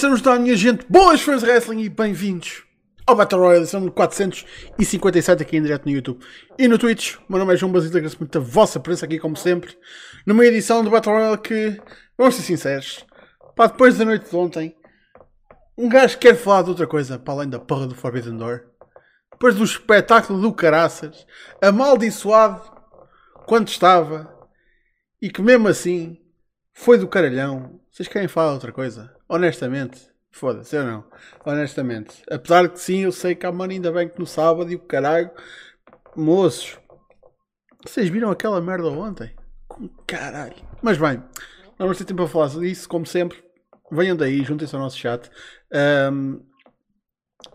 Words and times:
estamos 0.00 0.22
lá, 0.22 0.38
minha 0.38 0.56
gente. 0.56 0.86
Boas 0.88 1.20
fãs 1.20 1.42
de 1.42 1.46
wrestling 1.46 1.82
e 1.82 1.88
bem-vindos 1.90 2.64
ao 3.06 3.14
Battle 3.14 3.42
Royale, 3.42 3.64
edição 3.64 3.86
457 3.86 5.42
aqui 5.42 5.58
em 5.58 5.62
direto 5.62 5.84
no 5.84 5.90
YouTube 5.90 6.24
e 6.58 6.66
no 6.66 6.78
Twitch. 6.78 7.16
Meu 7.28 7.38
nome 7.38 7.52
é 7.52 7.56
João 7.58 7.70
Basílio, 7.70 7.98
agradeço 7.98 8.18
muito 8.18 8.38
a 8.38 8.40
vossa 8.40 8.80
presença 8.80 9.04
aqui, 9.04 9.18
como 9.18 9.36
sempre, 9.36 9.76
numa 10.24 10.46
edição 10.46 10.82
do 10.82 10.88
Battle 10.88 11.14
Royale 11.14 11.36
que, 11.36 11.78
vamos 12.16 12.34
ser 12.34 12.40
sinceros, 12.40 13.04
pá, 13.54 13.66
depois 13.66 13.98
da 13.98 14.06
noite 14.06 14.30
de 14.30 14.34
ontem, 14.34 14.74
um 15.76 15.86
gajo 15.86 16.16
quer 16.16 16.34
falar 16.34 16.62
de 16.62 16.70
outra 16.70 16.86
coisa 16.86 17.18
para 17.18 17.34
além 17.34 17.50
da 17.50 17.58
porra 17.58 17.86
do 17.86 17.94
Forbidden 17.94 18.38
Door. 18.38 18.62
Depois 19.32 19.54
do 19.54 19.64
espetáculo 19.64 20.40
do 20.40 20.50
caraças, 20.54 21.26
amaldiçoado 21.60 22.62
quando 23.46 23.68
estava 23.68 24.34
e 25.20 25.28
que 25.28 25.42
mesmo 25.42 25.68
assim 25.68 26.16
foi 26.72 26.96
do 26.96 27.06
caralhão. 27.06 27.78
Vocês 27.92 28.08
querem 28.08 28.28
falar 28.28 28.48
de 28.48 28.54
outra 28.54 28.72
coisa? 28.72 29.19
Honestamente, 29.32 30.10
foda-se, 30.32 30.74
eu 30.74 30.84
não. 30.84 31.04
Honestamente. 31.46 32.20
Apesar 32.28 32.64
de 32.64 32.70
que 32.70 32.80
sim, 32.80 33.02
eu 33.04 33.12
sei 33.12 33.36
que 33.36 33.46
há 33.46 33.52
mano 33.52 33.72
ainda 33.72 33.92
bem 33.92 34.08
que 34.08 34.18
no 34.18 34.26
sábado 34.26 34.72
e 34.72 34.74
o 34.74 34.80
caralho. 34.80 35.30
Moços, 36.16 36.76
vocês 37.86 38.08
viram 38.08 38.28
aquela 38.28 38.60
merda 38.60 38.88
ontem? 38.88 39.32
Com 39.68 39.88
caralho. 40.04 40.56
Mas 40.82 40.98
bem, 40.98 41.18
não 41.78 41.86
vamos 41.86 41.98
ter 41.98 42.06
tempo 42.06 42.24
para 42.24 42.28
falar 42.28 42.48
disso, 42.60 42.88
como 42.88 43.06
sempre. 43.06 43.40
Venham 43.92 44.16
daí, 44.16 44.42
juntem-se 44.42 44.74
ao 44.74 44.82
nosso 44.82 44.98
chat. 44.98 45.30
Um, 46.12 46.44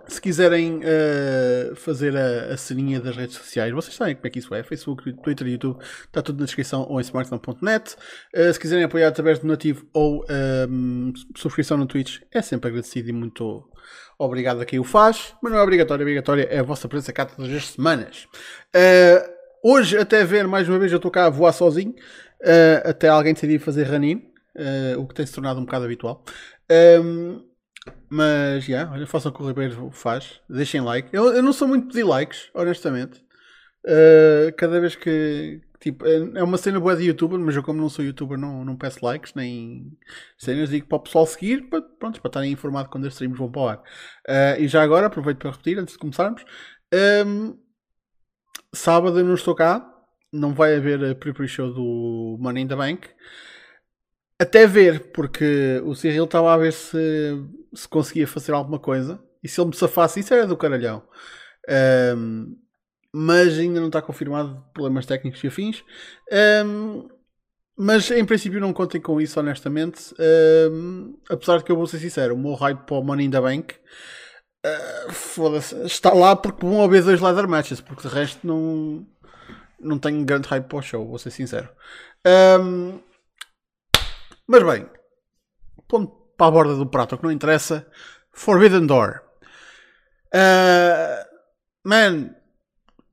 se 0.07 0.21
quiserem 0.21 0.79
uh, 0.79 1.75
fazer 1.75 2.15
a, 2.15 2.53
a 2.53 2.57
ceninha 2.57 2.99
das 2.99 3.15
redes 3.15 3.35
sociais, 3.35 3.73
vocês 3.73 3.95
sabem 3.95 4.15
como 4.15 4.27
é 4.27 4.29
que 4.29 4.39
isso 4.39 4.53
é: 4.53 4.63
Facebook, 4.63 5.11
Twitter, 5.21 5.47
YouTube, 5.47 5.79
está 5.81 6.21
tudo 6.21 6.39
na 6.39 6.45
descrição 6.45 6.85
ou 6.89 6.99
em 6.99 7.01
smartphone.net. 7.01 7.95
Uh, 8.35 8.53
se 8.53 8.59
quiserem 8.59 8.83
apoiar 8.83 9.07
através 9.07 9.39
do 9.39 9.47
nativo 9.47 9.85
ou 9.93 10.23
um, 10.69 11.11
subscrição 11.35 11.77
no 11.77 11.85
Twitch, 11.85 12.19
é 12.31 12.41
sempre 12.41 12.69
agradecido 12.69 13.09
e 13.09 13.13
muito 13.13 13.67
obrigado 14.17 14.61
a 14.61 14.65
quem 14.65 14.79
o 14.79 14.83
faz, 14.83 15.33
mas 15.41 15.51
não 15.51 15.59
é 15.59 15.63
obrigatório, 15.63 16.03
obrigatória 16.03 16.43
é 16.43 16.59
a 16.59 16.63
vossa 16.63 16.87
presença 16.87 17.11
cá 17.11 17.25
todas 17.25 17.51
as 17.51 17.67
semanas. 17.67 18.27
Uh, 18.75 19.29
hoje, 19.63 19.97
até 19.97 20.23
ver, 20.23 20.47
mais 20.47 20.69
uma 20.69 20.77
vez, 20.77 20.91
eu 20.91 20.97
estou 20.97 21.11
cá 21.11 21.25
a 21.25 21.29
voar 21.29 21.51
sozinho, 21.51 21.95
até 22.83 23.07
alguém 23.07 23.33
decidir 23.33 23.57
fazer 23.57 23.85
running, 23.85 24.21
o 24.99 25.07
que 25.07 25.15
tem 25.15 25.25
se 25.25 25.33
tornado 25.33 25.59
um 25.59 25.65
bocado 25.65 25.85
habitual. 25.85 26.23
Um, 27.01 27.41
mas, 28.09 28.63
já, 28.65 28.81
yeah, 28.81 29.07
façam 29.07 29.31
o 29.31 29.35
que 29.35 29.41
o 29.43 29.47
Ribeiro 29.47 29.91
faz. 29.91 30.39
Deixem 30.49 30.81
like. 30.81 31.09
Eu, 31.11 31.33
eu 31.33 31.43
não 31.43 31.53
sou 31.53 31.67
muito 31.67 31.87
pedir 31.87 32.03
likes, 32.03 32.49
honestamente. 32.53 33.23
Uh, 33.85 34.53
cada 34.57 34.79
vez 34.79 34.95
que. 34.95 35.61
Tipo, 35.79 36.05
é, 36.07 36.41
uma 36.41 36.57
cena 36.57 36.79
boa 36.79 36.95
de 36.95 37.03
youtuber, 37.03 37.37
mas 37.37 37.55
eu, 37.55 37.61
como 37.61 37.79
não 37.79 37.89
sou 37.89 38.03
youtuber, 38.03 38.37
não, 38.39 38.65
não 38.65 38.75
peço 38.75 39.05
likes 39.05 39.33
nem 39.35 39.91
cenas. 40.37 40.69
Digo 40.69 40.87
para 40.87 40.95
o 40.95 41.01
pessoal 41.01 41.27
seguir, 41.27 41.69
para, 41.69 41.81
pronto, 41.81 42.21
para 42.21 42.29
estarem 42.29 42.51
informados 42.51 42.91
quando 42.91 43.05
as 43.05 43.13
streams 43.13 43.37
vão 43.37 43.51
para 43.51 43.61
o 43.61 43.67
ar. 43.67 43.77
Uh, 43.77 44.61
e 44.61 44.67
já 44.67 44.81
agora, 44.81 45.07
aproveito 45.07 45.37
para 45.39 45.51
repetir, 45.51 45.77
antes 45.77 45.93
de 45.93 45.99
começarmos. 45.99 46.43
Um, 47.25 47.57
sábado 48.73 49.19
eu 49.19 49.25
não 49.25 49.35
estou 49.35 49.53
cá. 49.53 49.91
Não 50.33 50.53
vai 50.53 50.75
haver 50.75 51.03
a 51.03 51.15
pre-show 51.15 51.71
do 51.71 52.37
Money 52.39 52.63
in 52.63 52.67
the 52.67 52.75
Bank. 52.75 53.07
Até 54.39 54.67
ver, 54.67 55.11
porque 55.11 55.81
o 55.85 55.95
Cyril 55.95 56.25
estava 56.25 56.53
a 56.53 56.57
ver 56.57 56.73
se, 56.73 56.97
se 57.73 57.87
conseguia 57.87 58.27
fazer 58.27 58.51
alguma 58.51 58.79
coisa. 58.79 59.19
E 59.41 59.47
se 59.47 59.61
ele 59.61 59.69
me 59.69 59.75
safasse, 59.75 60.19
isso 60.19 60.33
era 60.33 60.45
do 60.45 60.57
caralhão. 60.57 61.03
Um, 62.17 62.57
mas 63.13 63.57
ainda 63.57 63.79
não 63.79 63.87
está 63.87 64.01
confirmado 64.01 64.61
problemas 64.73 65.05
técnicos 65.05 65.41
e 65.43 65.47
afins. 65.47 65.83
Um, 66.65 67.07
mas 67.77 68.09
em 68.11 68.25
princípio 68.25 68.59
não 68.59 68.73
contem 68.73 68.99
com 68.99 69.21
isso, 69.21 69.39
honestamente. 69.39 70.13
Um, 70.71 71.17
apesar 71.29 71.57
de 71.57 71.63
que 71.63 71.71
eu 71.71 71.77
vou 71.77 71.87
ser 71.87 71.99
sincero, 71.99 72.35
o 72.35 72.37
meu 72.37 72.53
hype 72.53 72.85
para 72.85 72.97
o 72.97 73.03
Money 73.03 73.27
in 73.27 73.31
the 73.31 73.39
Bank 73.39 73.75
uh, 74.65 75.85
está 75.85 76.13
lá 76.13 76.35
porque 76.35 76.65
vão 76.65 76.83
haver 76.83 77.03
dois 77.03 77.21
ladder 77.21 77.47
matches, 77.47 77.79
porque 77.79 78.07
de 78.07 78.13
resto 78.13 78.45
não, 78.45 79.05
não 79.79 79.97
tenho 79.97 80.25
grande 80.25 80.47
hype 80.47 80.65
para 80.67 80.77
o 80.77 80.81
show, 80.81 81.07
vou 81.07 81.17
ser 81.17 81.31
sincero. 81.31 81.69
Um, 82.59 82.99
mas 84.47 84.63
bem, 84.63 84.87
ponto 85.87 86.25
para 86.37 86.47
a 86.47 86.51
borda 86.51 86.75
do 86.75 86.85
prato, 86.85 87.15
o 87.15 87.17
que 87.17 87.23
não 87.23 87.31
interessa. 87.31 87.87
Forbidden 88.31 88.85
Door. 88.85 89.21
Uh, 90.33 91.25
man, 91.83 92.35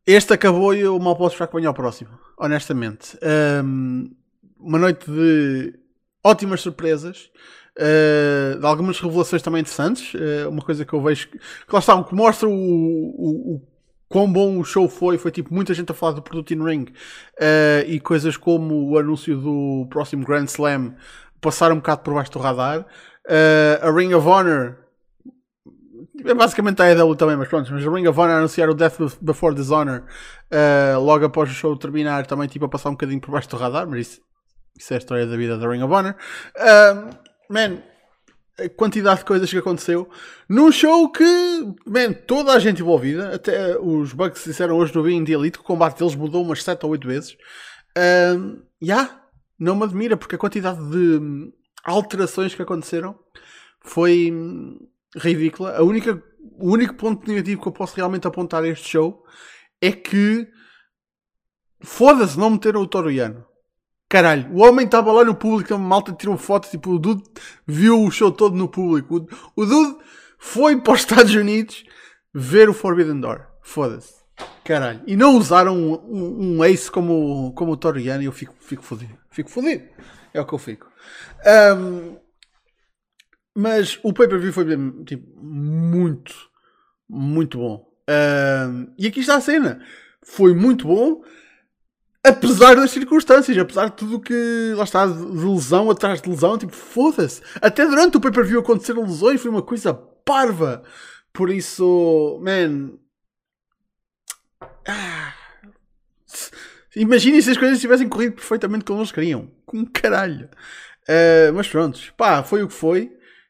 este 0.07 0.33
acabou 0.33 0.75
e 0.75 0.81
eu 0.81 0.99
mal 0.99 1.17
posso 1.17 1.35
esperar 1.35 1.49
que 1.49 1.57
venha 1.57 1.69
ao 1.69 1.75
próximo. 1.75 2.19
Honestamente. 2.37 3.17
Um, 3.65 4.11
uma 4.59 4.79
noite 4.79 5.09
de 5.09 5.79
ótimas 6.25 6.61
surpresas. 6.61 7.31
Uh, 7.79 8.59
de 8.59 8.67
algumas 8.67 8.99
revelações 8.99 9.43
também 9.43 9.61
interessantes. 9.61 10.13
Uh, 10.15 10.49
uma 10.49 10.63
coisa 10.63 10.85
que 10.85 10.93
eu 10.93 11.01
vejo 11.01 11.29
que, 11.29 11.39
que 11.39 11.73
lá 11.73 11.79
está, 11.79 12.03
que 12.03 12.15
mostra 12.15 12.49
o, 12.49 12.53
o, 12.53 13.55
o 13.55 13.72
quão 14.13 14.31
bom 14.31 14.59
o 14.59 14.65
show 14.65 14.89
foi. 14.89 15.17
Foi 15.17 15.31
tipo 15.31 15.53
muita 15.53 15.73
gente 15.73 15.91
a 15.91 15.95
falar 15.95 16.13
do 16.13 16.23
produto 16.23 16.53
in 16.53 16.63
ring 16.63 16.85
uh, 16.85 17.89
e 17.89 17.99
coisas 17.99 18.37
como 18.37 18.91
o 18.91 18.99
anúncio 18.99 19.37
do 19.37 19.87
próximo 19.89 20.25
Grand 20.25 20.45
Slam 20.45 20.95
passaram 21.41 21.77
um 21.77 21.79
bocado 21.79 22.03
por 22.03 22.15
baixo 22.15 22.31
do 22.31 22.39
radar. 22.39 22.81
Uh, 23.27 23.87
a 23.87 23.91
Ring 23.91 24.13
of 24.13 24.29
Honor 24.29 24.77
é 26.25 26.35
basicamente 26.35 26.83
a 26.83 26.91
EW 26.91 27.17
também, 27.17 27.37
mas 27.37 27.49
pronto, 27.49 27.73
mas 27.73 27.87
a 27.87 27.91
Ring 27.91 28.07
of 28.07 28.21
Honor 28.21 28.37
anunciar 28.37 28.69
o 28.69 28.75
Death 28.75 28.99
Before 29.21 29.55
Dishonor 29.55 30.03
uh, 30.03 31.01
logo 31.01 31.25
após 31.25 31.51
o 31.51 31.55
show 31.55 31.75
terminar, 31.77 32.27
também 32.27 32.47
tipo 32.49 32.67
a 32.67 32.69
passar 32.69 32.91
um 32.91 32.93
bocadinho 32.93 33.21
por 33.21 33.31
baixo 33.31 33.49
do 33.49 33.57
radar, 33.57 33.89
mas 33.89 34.01
isso, 34.01 34.21
isso 34.79 34.93
é 34.93 34.97
a 34.97 34.99
história 34.99 35.27
da 35.27 35.37
vida 35.37 35.57
da 35.57 35.69
Ring 35.69 35.83
of 35.83 35.93
Honor. 35.93 36.15
Uh, 36.57 37.11
man, 37.49 37.79
a 38.65 38.69
quantidade 38.69 39.21
de 39.21 39.27
coisas 39.27 39.51
que 39.51 39.59
aconteceu 39.59 40.09
num 40.49 40.71
show 40.71 41.11
que, 41.11 41.25
man, 41.87 42.13
toda 42.13 42.53
a 42.53 42.59
gente 42.59 42.83
envolvida, 42.83 43.35
até 43.35 43.79
os 43.79 44.13
Bucks 44.13 44.45
disseram 44.45 44.77
hoje 44.77 44.95
no 44.95 45.03
Being 45.03 45.25
Elite 45.31 45.59
que 45.59 45.65
o 45.65 45.67
combate 45.67 45.99
deles 45.99 46.15
mudou 46.15 46.43
umas 46.43 46.63
7 46.63 46.85
ou 46.85 46.93
8 46.93 47.07
vezes. 47.07 47.33
Uh, 47.97 48.63
yeah, 48.83 49.23
não 49.59 49.77
me 49.77 49.85
admira 49.85 50.17
porque 50.17 50.35
a 50.35 50.39
quantidade 50.39 50.81
de 50.91 51.53
alterações 51.85 52.55
que 52.55 52.63
aconteceram 52.63 53.19
foi 53.81 54.33
ridícula. 55.17 55.77
A 55.77 55.83
única, 55.83 56.23
o 56.59 56.71
único 56.71 56.95
ponto 56.95 57.29
negativo 57.29 57.61
que 57.61 57.69
eu 57.69 57.73
posso 57.73 57.97
realmente 57.97 58.27
apontar 58.27 58.63
a 58.63 58.69
este 58.69 58.89
show 58.89 59.25
é 59.81 59.93
que 59.93 60.49
foda-se 61.81 62.39
não 62.39 62.51
meteram 62.51 62.81
o 62.81 62.87
Toriano. 62.87 63.45
Caralho, 64.13 64.47
o 64.53 64.59
homem 64.59 64.85
estava 64.85 65.11
lá 65.11 65.25
no 65.25 65.35
público, 65.35 65.75
uma 65.75 65.89
malta 65.89 66.13
tirou 66.13 66.37
foto, 66.37 66.69
tipo, 66.69 66.91
o 66.91 66.99
Dude 66.99 67.23
viu 67.67 67.99
o 67.99 68.11
show 68.11 68.31
todo 68.31 68.55
no 68.55 68.69
público. 68.69 69.27
O, 69.57 69.63
o 69.63 69.65
Dude 69.65 70.05
foi 70.37 70.79
para 70.79 70.93
os 70.93 71.01
Estados 71.01 71.35
Unidos 71.35 71.83
ver 72.31 72.69
o 72.69 72.75
Forbidden 72.75 73.19
Door. 73.19 73.47
Foda-se. 73.63 74.13
Caralho. 74.67 75.01
E 75.07 75.17
não 75.17 75.35
usaram 75.39 75.75
um, 75.75 75.95
um, 75.95 76.59
um, 76.59 76.65
ace 76.65 76.91
como, 76.91 77.55
como 77.55 77.73
o 77.73 77.77
Toriano 77.79 78.23
e 78.23 78.27
eu 78.27 78.33
fico, 78.33 78.55
fico 78.61 78.83
fodido. 78.83 79.17
Fico 79.31 79.49
fodido. 79.49 79.85
É 80.35 80.43
o 80.43 80.45
que 80.45 80.53
eu 80.53 80.59
fico. 80.59 80.93
Um, 81.75 82.19
mas 83.57 83.99
o 84.03 84.13
pay-per-view 84.13 84.53
foi 84.53 84.67
tipo, 85.07 85.43
muito, 85.43 86.35
muito 87.09 87.57
bom. 87.57 87.91
Um, 88.07 88.93
e 88.99 89.07
aqui 89.07 89.21
está 89.21 89.37
a 89.37 89.41
cena. 89.41 89.83
Foi 90.23 90.55
muito 90.55 90.87
bom, 90.87 91.23
apesar 92.25 92.77
das 92.77 92.91
circunstâncias, 92.91 93.57
apesar 93.59 93.87
de 93.87 93.97
tudo 93.97 94.21
que 94.21 94.73
lá 94.77 94.85
está, 94.85 95.07
de 95.07 95.15
lesão 95.15 95.91
atrás 95.91 96.21
de 96.21 96.31
lesão. 96.31 96.57
Tipo, 96.57 96.73
foda-se. 96.73 97.43
Até 97.61 97.87
durante 97.87 98.17
o 98.17 98.21
pay-per-view 98.21 98.61
aconteceram 98.61 99.03
lesões, 99.03 99.41
foi 99.41 99.51
uma 99.51 99.63
coisa 99.63 99.93
parva. 99.93 100.83
Por 101.33 101.51
isso, 101.51 102.41
man. 102.43 102.93
Ah. 104.87 105.35
Imaginem 106.95 107.41
se 107.41 107.51
as 107.51 107.57
coisas 107.57 107.81
tivessem 107.81 108.09
corrido 108.09 108.35
perfeitamente 108.35 108.85
como 108.85 109.01
eles 109.01 109.13
queriam. 109.13 109.51
Com 109.65 109.85
caralho. 109.87 110.49
Uh, 111.09 111.53
mas 111.55 111.67
pronto, 111.69 111.99
pá, 112.17 112.43
foi 112.43 112.63
o 112.63 112.69
que 112.69 112.75
foi. 112.75 113.07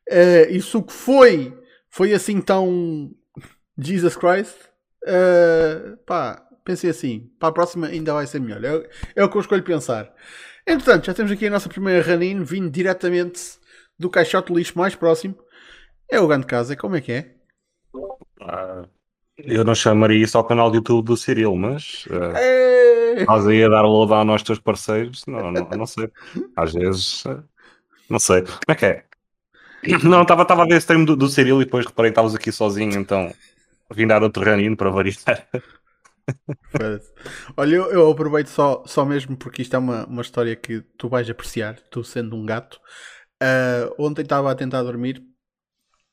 Uh, 0.08 0.50
isso 0.50 0.78
o 0.78 0.82
que 0.82 0.92
foi, 0.92 1.56
foi 1.90 2.12
assim 2.12 2.40
tão 2.40 3.10
Jesus 3.76 4.16
Christ. 4.16 4.54
Uh, 5.04 5.96
pá, 6.06 6.46
pensei 6.64 6.90
assim, 6.90 7.30
para 7.38 7.48
a 7.48 7.52
próxima 7.52 7.88
ainda 7.88 8.12
vai 8.12 8.26
ser 8.26 8.40
melhor. 8.40 8.64
É, 8.64 8.88
é 9.16 9.24
o 9.24 9.28
que 9.28 9.36
eu 9.36 9.40
escolho 9.40 9.62
pensar. 9.62 10.12
Entretanto, 10.66 11.06
já 11.06 11.14
temos 11.14 11.32
aqui 11.32 11.46
a 11.46 11.50
nossa 11.50 11.68
primeira 11.68 12.06
Ranin 12.06 12.42
vindo 12.44 12.70
diretamente 12.70 13.40
do 13.98 14.08
caixote 14.08 14.52
de 14.52 14.58
lixo 14.58 14.78
mais 14.78 14.94
próximo. 14.94 15.36
É 16.10 16.20
o 16.20 16.26
grande 16.26 16.46
casa, 16.46 16.76
como 16.76 16.96
é 16.96 17.00
que 17.00 17.12
é? 17.12 17.34
Ah, 18.40 18.84
eu 19.38 19.64
não 19.64 19.74
chamaria 19.74 20.22
isso 20.22 20.36
ao 20.36 20.44
canal 20.44 20.70
de 20.70 20.76
YouTube 20.76 21.06
do 21.06 21.16
Cirilo, 21.16 21.56
mas 21.56 22.04
uh, 22.06 22.36
é... 22.36 23.22
estás 23.22 23.46
aí 23.46 23.64
a 23.64 23.68
dar 23.68 23.82
load 23.82 24.12
aos 24.12 24.42
teus 24.42 24.58
parceiros, 24.58 25.24
não, 25.26 25.50
não, 25.50 25.68
não 25.68 25.86
sei. 25.86 26.10
Às 26.54 26.72
vezes, 26.72 27.24
uh, 27.24 27.42
não 28.08 28.18
sei. 28.18 28.42
Como 28.42 28.58
é 28.68 28.74
que 28.74 28.86
é? 28.86 29.04
Não, 30.04 30.22
estava 30.22 30.42
a 30.44 30.66
ver 30.66 30.76
esse 30.76 30.86
treino 30.86 31.04
do, 31.04 31.16
do 31.16 31.28
Cirilo 31.28 31.60
e 31.60 31.64
depois 31.64 31.84
reparei 31.84 32.10
que 32.10 32.12
estavas 32.12 32.34
aqui 32.34 32.52
sozinho, 32.52 32.98
então 33.00 33.34
vim 33.90 34.06
dar 34.06 34.22
outro 34.22 34.44
ranino 34.44 34.76
para 34.76 34.90
variar. 34.90 35.48
Olha, 37.56 37.74
eu, 37.74 37.90
eu, 37.90 38.10
aproveito 38.10 38.48
só, 38.48 38.84
só 38.86 39.04
mesmo 39.04 39.36
porque 39.36 39.62
isto 39.62 39.74
é 39.74 39.78
uma, 39.78 40.06
uma 40.06 40.22
história 40.22 40.54
que 40.54 40.80
tu 40.96 41.08
vais 41.08 41.28
apreciar, 41.28 41.78
tu 41.90 42.04
sendo 42.04 42.36
um 42.36 42.46
gato. 42.46 42.80
Uh, 43.42 43.94
ontem 43.98 44.22
estava 44.22 44.50
a 44.50 44.54
tentar 44.54 44.82
dormir 44.82 45.22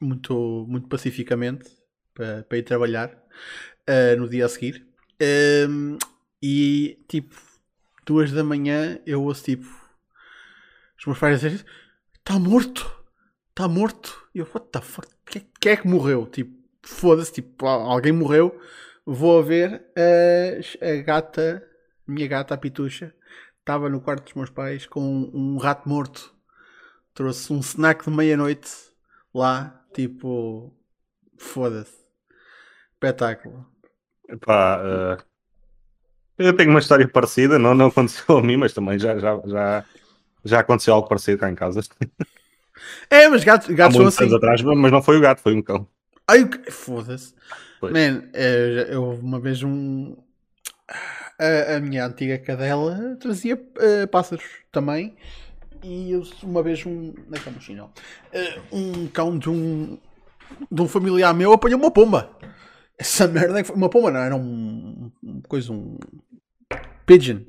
muito, 0.02 0.66
muito 0.68 0.88
pacificamente 0.88 1.70
para, 2.14 2.58
ir 2.58 2.64
trabalhar 2.64 3.10
uh, 3.10 4.20
no 4.20 4.28
dia 4.28 4.46
a 4.46 4.50
seguir. 4.50 4.88
Um, 5.70 5.98
e 6.42 7.04
tipo, 7.08 7.36
duas 8.06 8.32
da 8.32 8.44
manhã 8.44 9.00
eu 9.06 9.22
ouço 9.24 9.44
tipo 9.44 9.68
os 10.98 11.06
meus 11.06 11.20
pais 11.20 11.42
dizerem 11.42 11.66
está 12.30 12.38
morto, 12.38 12.92
está 13.50 13.68
morto. 13.68 14.28
E 14.36 14.40
eu, 14.40 14.48
what 14.54 14.68
the 14.72 14.82
fuck? 14.82 15.08
Quem 15.60 15.72
é 15.72 15.78
que 15.78 15.88
morreu? 15.88 16.28
Tipo, 16.28 16.56
foda-se, 16.84 17.34
tipo, 17.34 17.66
alguém 17.66 18.12
morreu. 18.12 18.60
Vou 19.12 19.40
a 19.40 19.42
ver 19.42 19.82
a, 19.98 20.88
a 20.88 21.02
gata, 21.02 21.68
minha 22.08 22.28
gata, 22.28 22.54
a 22.54 22.58
Pitucha, 22.58 23.12
estava 23.58 23.90
no 23.90 24.00
quarto 24.00 24.26
dos 24.26 24.36
meus 24.36 24.52
pais 24.52 24.86
com 24.86 25.02
um 25.34 25.58
rato 25.58 25.90
morto. 25.90 26.32
Trouxe 27.16 27.52
um 27.52 27.60
snack 27.60 28.06
de 28.06 28.16
meia-noite 28.16 28.70
lá, 29.34 29.84
tipo, 29.96 30.72
foda-se. 31.40 31.98
Espetáculo. 32.94 33.66
Epá, 34.30 34.80
uh, 34.80 35.24
eu 36.38 36.56
tenho 36.56 36.70
uma 36.70 36.80
história 36.80 37.08
parecida, 37.08 37.58
não, 37.58 37.74
não 37.74 37.88
aconteceu 37.88 38.38
a 38.38 38.44
mim, 38.44 38.58
mas 38.58 38.74
também 38.74 39.00
já, 39.00 39.18
já, 39.18 39.42
já, 39.44 39.86
já 40.46 40.60
aconteceu 40.60 40.94
algo 40.94 41.10
parecido 41.10 41.40
cá 41.40 41.50
em 41.50 41.56
casa. 41.56 41.82
É, 43.10 43.28
mas 43.28 43.44
gatos, 43.44 43.70
gatos 43.76 43.96
Há 43.96 44.12
são 44.12 44.26
assim. 44.26 44.36
atrás, 44.36 44.62
mas 44.62 44.92
não 44.92 45.02
foi 45.02 45.18
o 45.18 45.22
gato, 45.22 45.42
foi 45.42 45.56
um 45.56 45.64
cão. 45.64 45.88
Ai, 46.28 46.48
foda-se. 46.70 47.34
Man, 47.82 48.30
eu, 48.34 48.86
eu 48.88 49.10
uma 49.12 49.40
vez 49.40 49.64
um. 49.64 50.16
A, 51.40 51.76
a, 51.76 51.80
minha 51.80 52.06
antiga 52.06 52.38
cadela 52.38 53.16
trazia 53.20 53.56
uh, 53.56 54.08
pássaros 54.10 54.44
também. 54.72 55.16
E 55.84 56.12
eu, 56.12 56.24
uma 56.44 56.62
vez 56.62 56.86
um. 56.86 57.14
Não 57.28 57.38
é 57.38 57.40
que 57.40 57.50
é 57.50 57.76
um 57.80 57.86
Uh, 57.86 58.76
um 58.76 59.08
cão 59.08 59.38
de 59.38 59.50
um. 59.50 59.98
De 60.70 60.82
um 60.82 60.88
familiar 60.88 61.34
meu 61.34 61.54
apanhou 61.54 61.80
uma 61.80 61.92
pomba. 61.92 62.30
Essa 62.98 63.28
merda 63.28 63.64
foi 63.64 63.76
uma 63.76 63.90
pomba, 63.90 64.12
não 64.12 64.20
era 64.20 64.36
um. 64.36 65.12
um 65.24 65.42
coisa, 65.42 65.72
um. 65.72 65.98
Pigeon. 67.06 67.40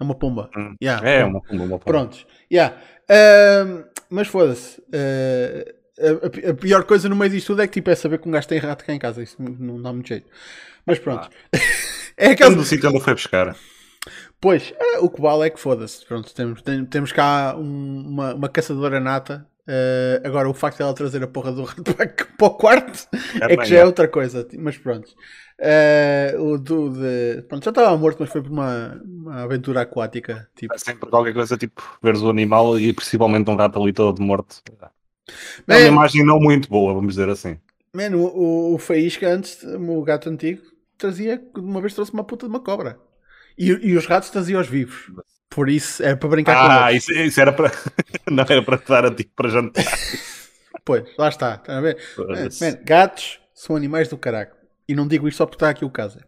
É 0.00 0.04
uma 0.04 0.14
pomba. 0.14 0.50
Hum. 0.56 0.74
Yeah, 0.82 1.08
é, 1.08 1.24
uma 1.24 1.40
pomba, 1.40 1.62
uma 1.62 1.78
pomba. 1.78 1.84
Prontos. 1.84 2.26
Yeah. 2.50 2.76
Uh, 3.08 3.84
mas 4.10 4.26
foda-se. 4.26 4.80
Uh, 4.80 5.81
a, 6.02 6.50
a, 6.50 6.54
pior 6.54 6.84
coisa 6.84 7.08
no 7.08 7.16
meio 7.16 7.30
disto 7.30 7.48
tudo 7.48 7.62
é 7.62 7.66
que 7.66 7.74
tipo, 7.74 7.90
é 7.90 7.94
saber 7.94 8.18
que 8.18 8.28
um 8.28 8.32
gajo 8.32 8.48
tem 8.48 8.58
rato 8.58 8.84
cá 8.84 8.92
em 8.92 8.98
casa. 8.98 9.22
Isso 9.22 9.36
não 9.40 9.80
dá 9.80 9.92
muito 9.92 10.08
jeito. 10.08 10.26
Mas 10.86 10.98
pronto. 10.98 11.28
Ah. 11.54 11.58
é 12.16 12.30
aquele 12.30 12.54
do 12.54 12.64
sítio 12.64 12.90
onde 12.90 13.00
foi 13.00 13.14
buscar. 13.14 13.56
Pois, 14.40 14.74
é, 14.76 14.98
o 14.98 15.08
que 15.08 15.20
vale 15.20 15.46
é 15.46 15.50
que 15.50 15.60
foda-se. 15.60 16.04
Pronto, 16.04 16.34
temos, 16.34 16.62
tem, 16.62 16.84
temos 16.84 17.12
cá 17.12 17.54
um, 17.56 18.04
uma, 18.08 18.34
uma 18.34 18.48
caçadora 18.48 18.98
nata. 18.98 19.46
Uh, 19.62 20.26
agora, 20.26 20.50
o 20.50 20.54
facto 20.54 20.78
de 20.78 20.82
ela 20.82 20.92
trazer 20.92 21.22
a 21.22 21.28
porra 21.28 21.52
do 21.52 21.62
rato 21.62 21.84
para, 21.94 22.08
para 22.08 22.46
o 22.46 22.50
quarto 22.50 23.06
é, 23.40 23.52
é 23.52 23.56
que 23.56 23.64
já 23.66 23.78
é 23.78 23.84
outra 23.84 24.08
coisa. 24.08 24.46
Mas 24.58 24.76
pronto. 24.76 25.08
Uh, 25.60 26.42
o 26.42 26.58
do 26.58 26.90
de... 26.90 27.42
Pronto, 27.42 27.64
já 27.64 27.70
estava 27.70 27.96
morto, 27.96 28.16
mas 28.18 28.30
foi 28.30 28.42
por 28.42 28.50
uma, 28.50 29.00
uma 29.04 29.42
aventura 29.44 29.82
aquática. 29.82 30.48
Tipo. 30.56 30.74
É 30.74 30.78
sempre 30.78 31.08
qualquer 31.08 31.32
coisa, 31.32 31.56
tipo, 31.56 31.80
veres 32.02 32.20
o 32.20 32.28
animal 32.28 32.76
e 32.80 32.92
principalmente 32.92 33.48
um 33.48 33.54
rato 33.54 33.80
ali 33.80 33.92
todo 33.92 34.20
morto. 34.20 34.60
É 35.68 35.78
uma 35.78 35.88
imagem 35.88 36.24
não 36.24 36.38
muito 36.38 36.68
boa, 36.68 36.94
vamos 36.94 37.14
dizer 37.14 37.28
assim. 37.28 37.58
Mano, 37.94 38.24
o, 38.24 38.74
o 38.74 38.78
Faísca 38.78 39.28
antes, 39.28 39.62
o 39.62 40.02
gato 40.02 40.28
antigo, 40.28 40.62
trazia, 40.96 41.42
uma 41.56 41.80
vez 41.80 41.94
trouxe 41.94 42.12
uma 42.12 42.24
puta 42.24 42.46
de 42.46 42.50
uma 42.50 42.60
cobra. 42.60 42.98
E, 43.58 43.68
e 43.68 43.96
os 43.96 44.06
ratos 44.06 44.30
traziam 44.30 44.60
os 44.60 44.68
vivos. 44.68 45.10
Por 45.50 45.68
isso, 45.68 46.02
era 46.02 46.16
para 46.16 46.28
brincar 46.28 46.56
ah, 46.56 46.60
com. 46.60 46.84
Ah, 46.84 46.92
isso, 46.92 47.12
isso, 47.12 47.40
era 47.40 47.52
para. 47.52 47.70
não 48.30 48.44
era 48.48 48.62
para 48.62 48.78
te 48.78 48.88
dar 48.88 49.04
a 49.04 49.14
ti 49.14 49.24
para 49.24 49.50
jantar. 49.50 49.84
pois, 50.84 51.04
lá 51.18 51.28
está. 51.28 51.56
está 51.56 51.76
a 51.76 51.80
ver? 51.80 51.98
Man, 52.16 52.78
gatos 52.84 53.38
são 53.54 53.76
animais 53.76 54.08
do 54.08 54.16
caraco. 54.16 54.56
E 54.88 54.94
não 54.94 55.06
digo 55.06 55.28
isto 55.28 55.38
só 55.38 55.46
porque 55.46 55.56
está 55.56 55.68
aqui 55.70 55.84
o 55.84 55.90
caso. 55.90 56.18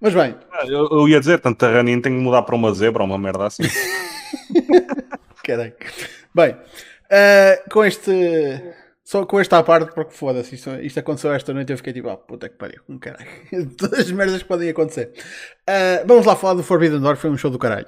Mas 0.00 0.14
bem. 0.14 0.34
Ah, 0.50 0.66
eu, 0.66 0.88
eu, 0.90 1.08
ia 1.08 1.20
dizer, 1.20 1.40
tanto 1.40 1.58
terraninho 1.58 2.00
tem 2.00 2.16
que 2.16 2.22
mudar 2.22 2.42
para 2.42 2.54
uma 2.54 2.72
zebra 2.72 3.02
ou 3.02 3.08
uma 3.08 3.18
merda 3.18 3.46
assim. 3.46 3.62
Caraca. 5.44 5.86
Bem, 6.34 6.56
Uh, 7.10 7.70
com 7.70 7.84
este. 7.84 8.74
Só 9.04 9.26
com 9.26 9.38
esta 9.38 9.62
parte, 9.62 9.92
porque 9.94 10.14
foda-se, 10.14 10.54
isto, 10.54 10.70
isto, 10.80 10.98
aconteceu 10.98 11.30
esta 11.34 11.52
noite 11.52 11.70
eu 11.70 11.76
fiquei 11.76 11.92
tipo, 11.92 12.08
ah, 12.08 12.16
puta 12.16 12.48
que 12.48 12.56
pariu, 12.56 12.80
um 12.88 12.98
caralho. 12.98 13.28
Todas 13.76 14.00
as 14.00 14.10
merdas 14.10 14.42
que 14.42 14.48
podem 14.48 14.70
acontecer. 14.70 15.12
Uh, 15.68 16.06
vamos 16.06 16.24
lá 16.24 16.34
falar 16.34 16.54
do 16.54 16.62
Forbidden 16.62 17.00
Door, 17.00 17.16
foi 17.16 17.28
um 17.28 17.36
show 17.36 17.50
do 17.50 17.58
caralho. 17.58 17.86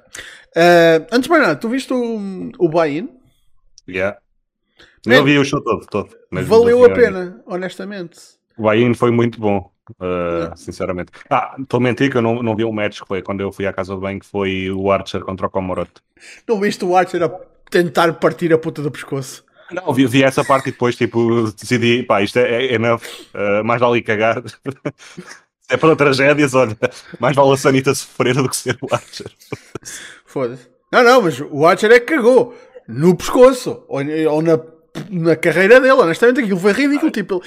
Uh, 0.55 1.07
antes 1.11 1.23
de 1.23 1.31
mais 1.31 1.43
nada, 1.43 1.57
tu 1.57 1.71
viste 1.71 1.91
o, 1.91 2.51
o 2.59 2.69
buy-in? 2.69 3.09
Yeah. 3.89 4.19
Não 5.07 5.25
vi 5.25 5.39
o 5.39 5.45
show 5.45 5.63
todo, 5.63 5.87
todo 5.87 6.11
valeu 6.31 6.85
a 6.85 6.91
pena, 6.91 7.43
honestamente. 7.47 8.19
O 8.59 8.63
buy-in 8.63 8.95
foi 8.95 9.11
muito 9.11 9.41
bom. 9.41 9.71
Uh, 10.01 10.57
sinceramente. 10.57 11.13
Ah, 11.31 11.55
estou 11.61 11.79
a 11.79 11.81
mentir 11.81 12.11
que 12.11 12.17
eu 12.17 12.23
não, 12.23 12.43
não 12.43 12.57
vi 12.57 12.65
um 12.65 12.73
match 12.73 13.01
que 13.01 13.07
foi 13.07 13.23
quando 13.23 13.41
eu 13.41 13.53
fui 13.53 13.67
à 13.67 13.73
casa 13.73 13.95
do 13.95 14.01
bem, 14.01 14.19
que 14.19 14.27
foi 14.27 14.69
o 14.69 14.91
Archer 14.91 15.21
contra 15.21 15.47
o 15.47 15.51
Komoroto. 15.51 16.03
Não 16.49 16.59
viste 16.59 16.85
o 16.85 16.97
Archer 16.97 17.23
a 17.23 17.29
tentar 17.71 18.13
partir 18.15 18.53
a 18.53 18.59
puta 18.59 18.83
do 18.83 18.91
pescoço. 18.91 19.45
Não, 19.71 19.93
vi, 19.93 20.07
vi 20.07 20.23
essa 20.23 20.45
parte 20.45 20.69
e 20.69 20.73
depois 20.73 20.95
tipo, 20.95 21.51
decidi, 21.51 22.03
pá, 22.05 22.23
isto 22.23 22.39
é, 22.39 22.67
é 22.67 22.75
enough, 22.75 23.03
uh, 23.35 23.65
mais 23.65 23.81
vale 23.81 24.01
cagar. 24.03 24.43
Se 25.69 25.75
é 25.75 25.77
para 25.77 25.97
tragédias, 25.97 26.55
olha, 26.55 26.79
mais 27.19 27.35
vale 27.35 27.53
a 27.53 27.57
Sanita 27.57 27.93
sofrer 27.93 28.35
do 28.35 28.49
que 28.49 28.57
ser 28.57 28.79
o 28.81 28.95
Archer. 28.95 29.29
Foda-se. 30.25 30.69
Não, 30.93 31.03
não, 31.03 31.23
mas 31.23 31.41
o 31.41 31.67
Archer 31.67 31.91
é 31.91 31.99
que 31.99 32.15
cagou 32.15 32.57
no 32.87 33.17
pescoço 33.17 33.85
ou, 33.89 34.01
ou 34.31 34.43
na 34.43 34.57
na 35.11 35.37
carreira 35.37 35.81
dele, 35.81 35.93
honestamente, 35.93 36.41
aquilo 36.41 36.59
foi 36.59 36.73
ridículo. 36.73 37.11
Tipo, 37.11 37.43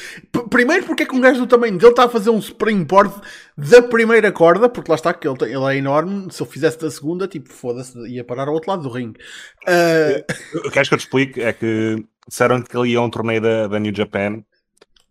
primeiro, 0.49 0.85
porque 0.85 1.03
é 1.03 1.05
que 1.05 1.15
um 1.15 1.21
gajo 1.21 1.39
do 1.39 1.47
tamanho 1.47 1.77
dele 1.77 1.91
está 1.91 2.05
a 2.05 2.09
fazer 2.09 2.29
um 2.29 2.39
springboard 2.39 3.13
da 3.57 3.81
primeira 3.81 4.31
corda, 4.31 4.69
porque 4.69 4.91
lá 4.91 4.95
está, 4.95 5.13
que 5.13 5.27
ele, 5.27 5.37
ele 5.43 5.65
é 5.65 5.77
enorme. 5.77 6.31
Se 6.31 6.41
eu 6.41 6.45
fizesse 6.45 6.79
da 6.79 6.89
segunda, 6.89 7.27
tipo, 7.27 7.51
foda-se, 7.51 7.97
ia 8.07 8.23
parar 8.23 8.47
ao 8.47 8.53
outro 8.53 8.71
lado 8.71 8.83
do 8.83 8.89
ringue. 8.89 9.19
Uh... 9.67 10.67
O 10.67 10.71
que 10.71 10.79
acho 10.79 10.89
que 10.89 10.95
eu 10.95 10.99
te 10.99 11.05
explico 11.05 11.39
é 11.39 11.53
que 11.53 12.03
disseram 12.27 12.61
que 12.61 12.77
ele 12.77 12.89
ia 12.89 12.99
a 12.99 13.01
um 13.01 13.09
torneio 13.09 13.41
da, 13.41 13.67
da 13.67 13.79
New 13.79 13.95
Japan 13.95 14.43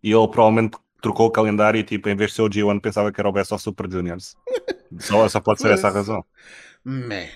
e 0.03 0.13
ele 0.13 0.29
provavelmente 0.29 0.79
trocou 1.01 1.27
o 1.27 1.31
calendário 1.31 1.79
e, 1.79 1.85
tipo, 1.85 2.09
em 2.09 2.17
vez 2.17 2.31
de 2.31 2.37
ser 2.37 2.43
o 2.43 2.49
G1, 2.49 2.81
pensava 2.81 3.13
que 3.13 3.21
era 3.21 3.29
o 3.29 3.33
Best 3.33 3.53
of 3.53 3.63
Super 3.63 3.91
Juniors. 3.91 4.35
Só, 5.01 5.29
só 5.29 5.39
pode 5.39 5.61
ser 5.61 5.71
essa 5.71 5.89
a 5.89 5.91
razão. 5.91 6.25
Man. 6.83 7.27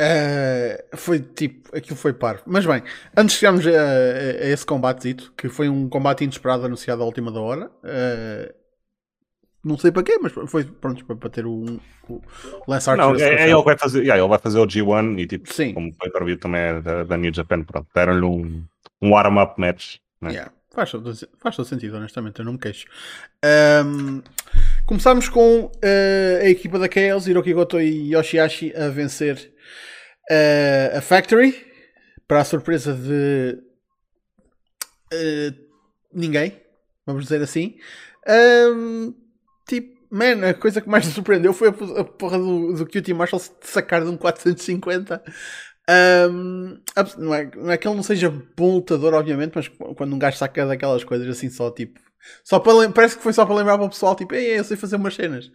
Uh, 0.00 0.96
foi 0.96 1.20
tipo, 1.20 1.76
aquilo 1.76 1.96
foi 1.96 2.14
par. 2.14 2.40
Mas 2.46 2.64
bem, 2.64 2.82
antes 3.14 3.34
de 3.34 3.40
chegarmos 3.40 3.66
a, 3.66 3.70
a, 3.70 3.74
a 3.74 4.48
esse 4.48 4.64
combate, 4.64 5.14
que 5.36 5.50
foi 5.50 5.68
um 5.68 5.90
combate 5.90 6.24
inesperado 6.24 6.64
anunciado 6.64 7.02
à 7.02 7.04
última 7.04 7.30
da 7.30 7.40
hora. 7.40 7.70
Uh, 7.84 8.60
não 9.62 9.76
sei 9.76 9.92
para 9.92 10.02
quê, 10.02 10.18
mas 10.22 10.32
foi 10.32 10.64
pronto 10.64 11.04
para, 11.04 11.16
para 11.16 11.28
ter 11.28 11.44
o, 11.44 11.78
o 12.08 12.22
Lance 12.66 12.88
Archer. 12.88 13.04
Não, 13.04 13.14
é, 13.14 13.42
é 13.42 13.50
ele, 13.50 13.62
vai 13.62 13.76
fazer, 13.76 14.00
yeah, 14.00 14.18
ele 14.18 14.28
vai 14.28 14.38
fazer 14.38 14.58
o 14.58 14.66
G1 14.66 15.20
e 15.20 15.26
tipo, 15.26 15.52
Sim. 15.52 15.74
como 15.74 15.92
foi 15.92 16.08
para 16.08 16.36
também 16.38 16.60
é 16.62 16.80
da, 16.80 17.04
da, 17.04 17.16
New 17.18 17.32
Japan, 17.32 17.62
pronto, 17.64 17.86
deram-lhe 17.94 18.24
um, 18.24 18.64
um 19.02 19.10
warm-up 19.10 19.60
match. 19.60 19.96
Né? 20.18 20.30
Yeah. 20.30 20.52
Faz, 20.72 20.92
todo, 20.92 21.12
faz 21.38 21.56
todo 21.56 21.66
sentido, 21.66 21.96
honestamente, 21.96 22.38
eu 22.38 22.44
não 22.44 22.52
me 22.52 22.58
queixo. 22.58 22.86
Um, 23.84 24.22
começamos 24.86 25.28
com 25.28 25.64
uh, 25.64 26.40
a 26.42 26.48
equipa 26.48 26.78
da 26.78 26.88
Chaos, 26.88 27.26
Hiroki 27.26 27.52
Goto 27.52 27.80
e 27.80 28.14
Yoshihashi 28.14 28.72
a 28.76 28.88
vencer 28.88 29.52
uh, 30.30 30.98
a 30.98 31.00
Factory, 31.00 31.66
para 32.28 32.42
a 32.42 32.44
surpresa 32.44 32.94
de 32.94 33.58
uh, 35.12 35.54
ninguém, 36.14 36.62
vamos 37.04 37.24
dizer 37.24 37.42
assim. 37.42 37.76
Um, 38.72 39.12
tipo, 39.66 39.98
man, 40.08 40.48
a 40.48 40.54
coisa 40.54 40.80
que 40.80 40.88
mais 40.88 41.04
me 41.04 41.12
surpreendeu 41.12 41.52
foi 41.52 41.68
a 41.68 42.04
porra 42.04 42.38
do, 42.38 42.74
do 42.74 42.86
QT 42.86 43.12
Marshall 43.12 43.42
sacar 43.60 44.02
de 44.02 44.08
um 44.08 44.16
450. 44.16 45.20
Um, 45.90 46.80
não, 47.18 47.34
é, 47.34 47.50
não 47.56 47.70
é 47.72 47.76
que 47.76 47.88
ele 47.88 47.96
não 47.96 48.02
seja 48.02 48.30
bom 48.56 48.74
lutador, 48.74 49.14
obviamente, 49.14 49.52
mas 49.54 49.68
quando 49.96 50.14
um 50.14 50.18
gajo 50.18 50.36
saca 50.36 50.66
daquelas 50.66 51.02
coisas 51.02 51.26
assim, 51.28 51.50
só 51.50 51.70
tipo. 51.70 51.98
Só 52.44 52.60
para, 52.60 52.88
parece 52.90 53.16
que 53.16 53.22
foi 53.22 53.32
só 53.32 53.44
para 53.44 53.54
lembrar 53.54 53.76
para 53.76 53.86
o 53.86 53.90
pessoal, 53.90 54.14
tipo, 54.14 54.34
ei, 54.34 54.58
eu 54.58 54.64
sei 54.64 54.76
fazer 54.76 54.96
umas 54.96 55.14
cenas. 55.14 55.50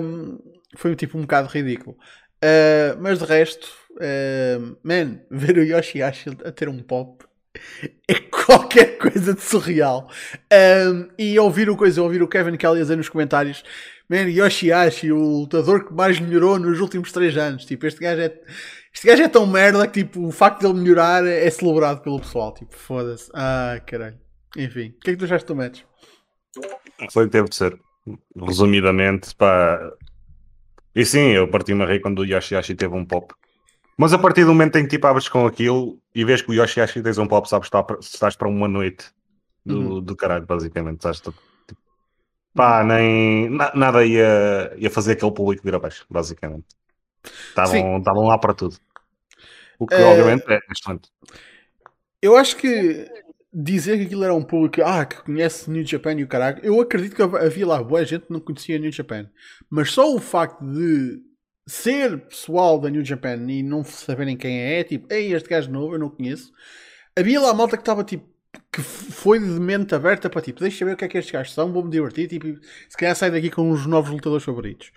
Um, 0.00 0.38
foi 0.76 0.94
tipo 0.96 1.18
um 1.18 1.22
bocado 1.22 1.48
ridículo. 1.48 1.96
Uh, 2.42 2.96
mas 3.00 3.18
de 3.18 3.24
resto, 3.24 3.68
uh, 3.92 4.76
man, 4.82 5.20
ver 5.30 5.58
o 5.58 5.64
Yoshihashi 5.64 6.30
a 6.44 6.52
ter 6.52 6.68
um 6.68 6.82
pop 6.82 7.24
é 8.08 8.14
qualquer 8.14 8.98
coisa 8.98 9.34
de 9.34 9.40
surreal. 9.40 10.08
Um, 10.52 11.08
e 11.18 11.38
ouvir 11.38 11.68
o 11.68 11.76
coisa, 11.76 12.02
ouvir 12.02 12.22
o 12.22 12.28
Kevin 12.28 12.56
Kelly 12.56 12.78
a 12.78 12.82
dizer 12.82 12.96
nos 12.96 13.08
comentários, 13.08 13.62
man, 14.08 14.28
Yoshihashi, 14.28 15.12
o 15.12 15.40
lutador 15.40 15.84
que 15.84 15.92
mais 15.92 16.18
melhorou 16.20 16.58
nos 16.58 16.80
últimos 16.80 17.12
3 17.12 17.36
anos. 17.36 17.64
Tipo, 17.64 17.86
este 17.86 18.00
gajo 18.00 18.20
é. 18.20 18.40
Este 18.92 19.08
gajo 19.08 19.22
é 19.22 19.28
tão 19.28 19.46
merda 19.46 19.86
que 19.88 20.04
tipo, 20.04 20.24
o 20.24 20.30
facto 20.30 20.60
de 20.60 20.66
ele 20.66 20.80
melhorar 20.80 21.26
é 21.26 21.50
celebrado 21.50 22.00
pelo 22.00 22.20
pessoal. 22.20 22.54
Tipo, 22.54 22.76
foda-se. 22.76 23.30
Ah, 23.34 23.80
caralho. 23.84 24.18
Enfim, 24.56 24.94
o 24.96 25.00
que 25.00 25.10
é 25.10 25.12
que 25.14 25.16
tu 25.18 25.24
achaste 25.24 25.48
do 25.48 25.56
match? 25.56 25.82
Foi 27.10 27.24
o 27.24 27.26
que 27.26 27.32
teve 27.32 27.48
de 27.48 27.56
ser. 27.56 27.76
Resumidamente, 28.36 29.34
pá, 29.34 29.80
e 30.94 31.04
sim, 31.04 31.32
eu 31.32 31.48
parti-me 31.48 31.82
a 31.82 31.86
rir 31.86 32.00
quando 32.00 32.20
o 32.20 32.24
Yoshihashi 32.24 32.74
teve 32.74 32.94
um 32.94 33.04
pop. 33.04 33.34
Mas 33.96 34.12
a 34.12 34.18
partir 34.18 34.44
do 34.44 34.48
momento 34.48 34.76
em 34.76 34.84
que 34.84 34.90
tipo 34.90 35.06
abres 35.06 35.28
com 35.28 35.46
aquilo 35.46 35.98
e 36.14 36.24
vês 36.24 36.40
que 36.40 36.50
o 36.50 36.54
Yoshihashi 36.54 37.02
tens 37.02 37.18
um 37.18 37.26
pop, 37.26 37.48
sabes 37.48 37.68
que 37.68 37.76
estás 38.00 38.36
para 38.36 38.48
uma 38.48 38.68
noite 38.68 39.06
do, 39.66 39.78
uhum. 39.78 40.00
do 40.00 40.14
caralho, 40.14 40.46
basicamente. 40.46 40.96
Estás 40.96 41.20
pá, 42.54 42.84
nem 42.84 43.50
na, 43.50 43.74
nada 43.74 44.04
ia, 44.04 44.72
ia 44.76 44.90
fazer 44.90 45.12
aquele 45.12 45.32
público 45.32 45.62
vir 45.64 45.74
abaixo, 45.74 46.06
basicamente. 46.08 46.66
Estavam, 47.48 48.24
lá 48.26 48.38
para 48.38 48.54
tudo. 48.54 48.76
O 49.78 49.86
que, 49.86 49.94
é... 49.94 50.04
obviamente, 50.04 50.44
é 50.48 50.58
excelente. 50.70 51.10
Eu 52.22 52.36
acho 52.36 52.56
que 52.56 53.06
dizer 53.52 53.98
que 53.98 54.04
aquilo 54.04 54.24
era 54.24 54.34
um 54.34 54.42
público 54.42 54.82
ah, 54.84 55.04
que 55.04 55.22
conhece 55.22 55.70
New 55.70 55.84
Japan 55.86 56.14
e 56.14 56.24
o 56.24 56.28
caralho, 56.28 56.58
eu 56.62 56.80
acredito 56.80 57.14
que 57.14 57.22
havia 57.22 57.66
lá 57.66 57.82
boa 57.82 58.04
gente 58.04 58.26
que 58.26 58.32
não 58.32 58.40
conhecia 58.40 58.78
New 58.78 58.90
Japan. 58.90 59.30
Mas 59.70 59.92
só 59.92 60.12
o 60.12 60.18
facto 60.18 60.64
de 60.64 61.22
ser 61.66 62.26
pessoal 62.26 62.78
da 62.78 62.90
New 62.90 63.04
Japan 63.04 63.36
e 63.48 63.62
não 63.62 63.84
saberem 63.84 64.36
quem 64.36 64.60
é, 64.60 64.82
tipo, 64.82 65.12
ei, 65.12 65.32
este 65.32 65.48
gajo 65.48 65.70
novo, 65.70 65.94
eu 65.94 65.98
não 65.98 66.10
conheço. 66.10 66.52
Havia 67.16 67.40
lá 67.40 67.54
malta 67.54 67.76
que 67.76 67.82
estava 67.82 68.02
tipo, 68.02 68.28
que 68.74 68.82
foi 68.82 69.38
de 69.38 69.46
mente 69.46 69.94
aberta 69.94 70.28
para 70.28 70.42
tipo, 70.42 70.58
deixa 70.58 70.84
ver 70.84 70.94
o 70.94 70.96
que 70.96 71.04
é 71.04 71.08
que 71.08 71.16
estes 71.16 71.32
gajos 71.32 71.54
são, 71.54 71.72
vou-me 71.72 71.90
divertir, 71.90 72.26
tipo, 72.26 72.46
se 72.88 72.96
calhar 72.96 73.14
sair 73.14 73.30
daqui 73.30 73.48
com 73.48 73.70
os 73.70 73.86
novos 73.86 74.10
lutadores 74.10 74.44
favoritos. 74.44 74.90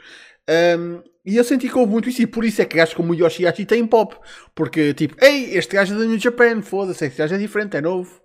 Um, 0.50 1.03
e 1.24 1.38
eu 1.38 1.43
senti 1.43 1.69
que 1.69 1.77
houve 1.77 1.91
muito 1.91 2.10
isso, 2.10 2.22
e 2.24 2.27
por 2.27 2.43
isso 2.43 2.60
é 2.60 2.65
que 2.65 2.75
gajos 2.75 2.96
como 2.96 3.12
o 3.12 3.15
Yoshihashi 3.15 3.65
têm 3.65 3.86
pop, 3.86 4.15
porque 4.55 4.96
tipo, 4.96 5.15
ei, 5.24 5.55
este 5.55 5.75
gajo 5.75 5.93
é 5.93 6.00
da 6.00 6.05
New 6.05 6.17
Japan, 6.17 6.62
foda-se, 6.63 7.05
este 7.05 7.19
gajo 7.19 7.36
é 7.36 7.38
diferente, 7.38 7.77
é 7.77 7.81
novo. 7.81 8.19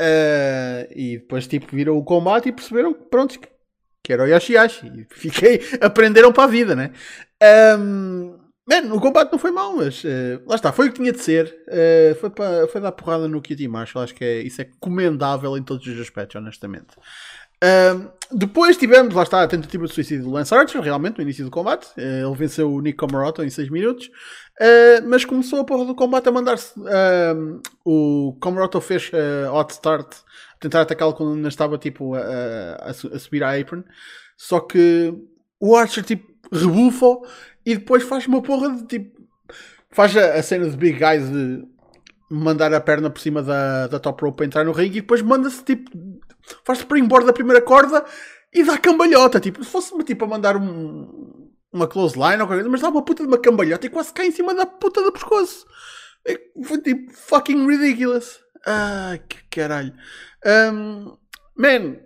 Uh, 0.00 0.88
e 0.94 1.18
depois 1.18 1.46
tipo 1.46 1.74
viram 1.74 1.96
o 1.96 2.04
combate 2.04 2.48
e 2.48 2.52
perceberam 2.52 2.92
pronto, 2.92 3.38
que 4.02 4.12
era 4.12 4.24
o 4.24 4.26
Yoshihashi. 4.26 4.86
E 4.86 5.06
fiquei, 5.14 5.62
aprenderam 5.80 6.32
para 6.32 6.44
a 6.44 6.48
vida, 6.48 6.74
né? 6.74 6.90
Um, 7.78 8.41
Man, 8.64 8.94
o 8.94 9.00
combate 9.00 9.32
não 9.32 9.38
foi 9.40 9.50
mau, 9.50 9.76
mas 9.76 10.04
uh, 10.04 10.40
lá 10.46 10.54
está, 10.54 10.70
foi 10.70 10.86
o 10.86 10.92
que 10.92 10.96
tinha 10.96 11.12
de 11.12 11.20
ser. 11.20 11.64
Uh, 11.66 12.14
foi, 12.20 12.30
para, 12.30 12.68
foi 12.68 12.80
dar 12.80 12.92
porrada 12.92 13.26
no 13.26 13.42
Kitty 13.42 13.66
Marshall. 13.66 14.04
Acho 14.04 14.14
que 14.14 14.24
é, 14.24 14.40
isso 14.40 14.62
é 14.62 14.68
comendável 14.78 15.56
em 15.56 15.62
todos 15.62 15.84
os 15.84 16.00
aspectos, 16.00 16.36
honestamente. 16.36 16.96
Uh, 17.62 18.12
depois 18.30 18.76
tivemos, 18.76 19.14
lá 19.14 19.24
está, 19.24 19.42
a 19.42 19.48
tentativa 19.48 19.84
de 19.84 19.92
suicídio 19.92 20.24
do 20.24 20.30
Lance 20.30 20.54
Archer, 20.54 20.80
realmente, 20.80 21.16
no 21.16 21.22
início 21.22 21.44
do 21.44 21.50
combate. 21.50 21.88
Uh, 21.98 22.28
ele 22.28 22.36
venceu 22.36 22.72
o 22.72 22.80
Nick 22.80 22.96
Comoroto 22.96 23.42
em 23.42 23.50
6 23.50 23.68
minutos. 23.68 24.08
Mas 25.08 25.24
começou 25.24 25.58
a 25.58 25.64
porra 25.64 25.84
do 25.84 25.94
combate 25.94 26.28
a 26.28 26.32
mandar-se. 26.32 26.72
o 27.84 28.36
Comoroto 28.40 28.80
fez 28.80 29.10
hot 29.52 29.72
start, 29.72 30.18
tentar 30.60 30.82
atacá-lo 30.82 31.14
quando 31.14 31.34
ainda 31.34 31.48
estava 31.48 31.76
tipo, 31.78 32.14
a, 32.14 32.20
a, 32.20 32.90
a, 32.90 33.18
subir 33.18 33.42
a 33.42 33.58
apron. 33.58 33.82
Só 34.36 34.60
que 34.60 35.12
o 35.58 35.74
Archer 35.74 36.04
tipo, 36.04 36.32
rebufa 36.52 37.06
e 37.64 37.76
depois 37.76 38.02
faz 38.02 38.26
uma 38.26 38.42
porra 38.42 38.70
de 38.70 38.84
tipo. 38.86 39.22
Faz 39.90 40.16
a, 40.16 40.34
a 40.34 40.42
cena 40.42 40.68
de 40.68 40.76
Big 40.76 40.98
Guys 40.98 41.30
de 41.30 41.64
mandar 42.30 42.72
a 42.72 42.80
perna 42.80 43.10
por 43.10 43.20
cima 43.20 43.42
da, 43.42 43.86
da 43.86 43.98
top 43.98 44.24
rope 44.24 44.38
para 44.38 44.46
entrar 44.46 44.64
no 44.64 44.72
ringue 44.72 44.98
e 44.98 45.00
depois 45.00 45.22
manda-se 45.22 45.62
tipo. 45.64 45.90
Faz 46.64 46.80
springboard 46.80 47.26
da 47.26 47.32
primeira 47.32 47.60
corda 47.60 48.04
e 48.52 48.64
dá 48.64 48.78
cambalhota. 48.78 49.38
Tipo, 49.38 49.62
se 49.62 49.70
fosse 49.70 49.96
tipo 50.04 50.24
a 50.24 50.28
mandar 50.28 50.56
um, 50.56 51.50
uma 51.72 51.86
close 51.86 52.16
line 52.16 52.42
ou 52.42 52.46
qualquer 52.46 52.56
coisa, 52.56 52.68
mas 52.68 52.80
dá 52.80 52.88
uma 52.88 53.04
puta 53.04 53.22
de 53.22 53.28
uma 53.28 53.38
cambalhota 53.38 53.86
e 53.86 53.90
quase 53.90 54.12
cai 54.12 54.26
em 54.26 54.32
cima 54.32 54.54
da 54.54 54.66
puta 54.66 55.02
do 55.02 55.12
pescoço. 55.12 55.66
Foi 56.64 56.80
tipo 56.80 57.12
fucking 57.12 57.66
ridiculous. 57.66 58.40
Ah, 58.66 59.18
que 59.28 59.38
caralho. 59.50 59.92
Um, 60.44 61.16
man, 61.56 61.96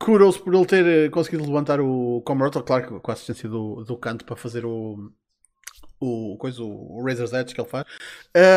kudos 0.00 0.38
por 0.38 0.54
ele 0.54 0.66
ter 0.66 0.86
eh, 0.86 1.10
conseguido 1.10 1.44
levantar 1.44 1.78
o 1.80 2.22
Comoroto, 2.22 2.62
claro 2.62 2.88
que 2.88 3.00
com 3.00 3.10
a 3.10 3.14
assistência 3.14 3.48
do, 3.48 3.84
do 3.84 3.96
canto 3.98 4.24
para 4.24 4.34
fazer 4.34 4.64
o, 4.64 5.12
o, 6.00 6.36
coisa, 6.38 6.62
o 6.62 7.04
Razor's 7.04 7.34
Edge 7.34 7.54
que 7.54 7.60
ele 7.60 7.68
faz. 7.68 7.84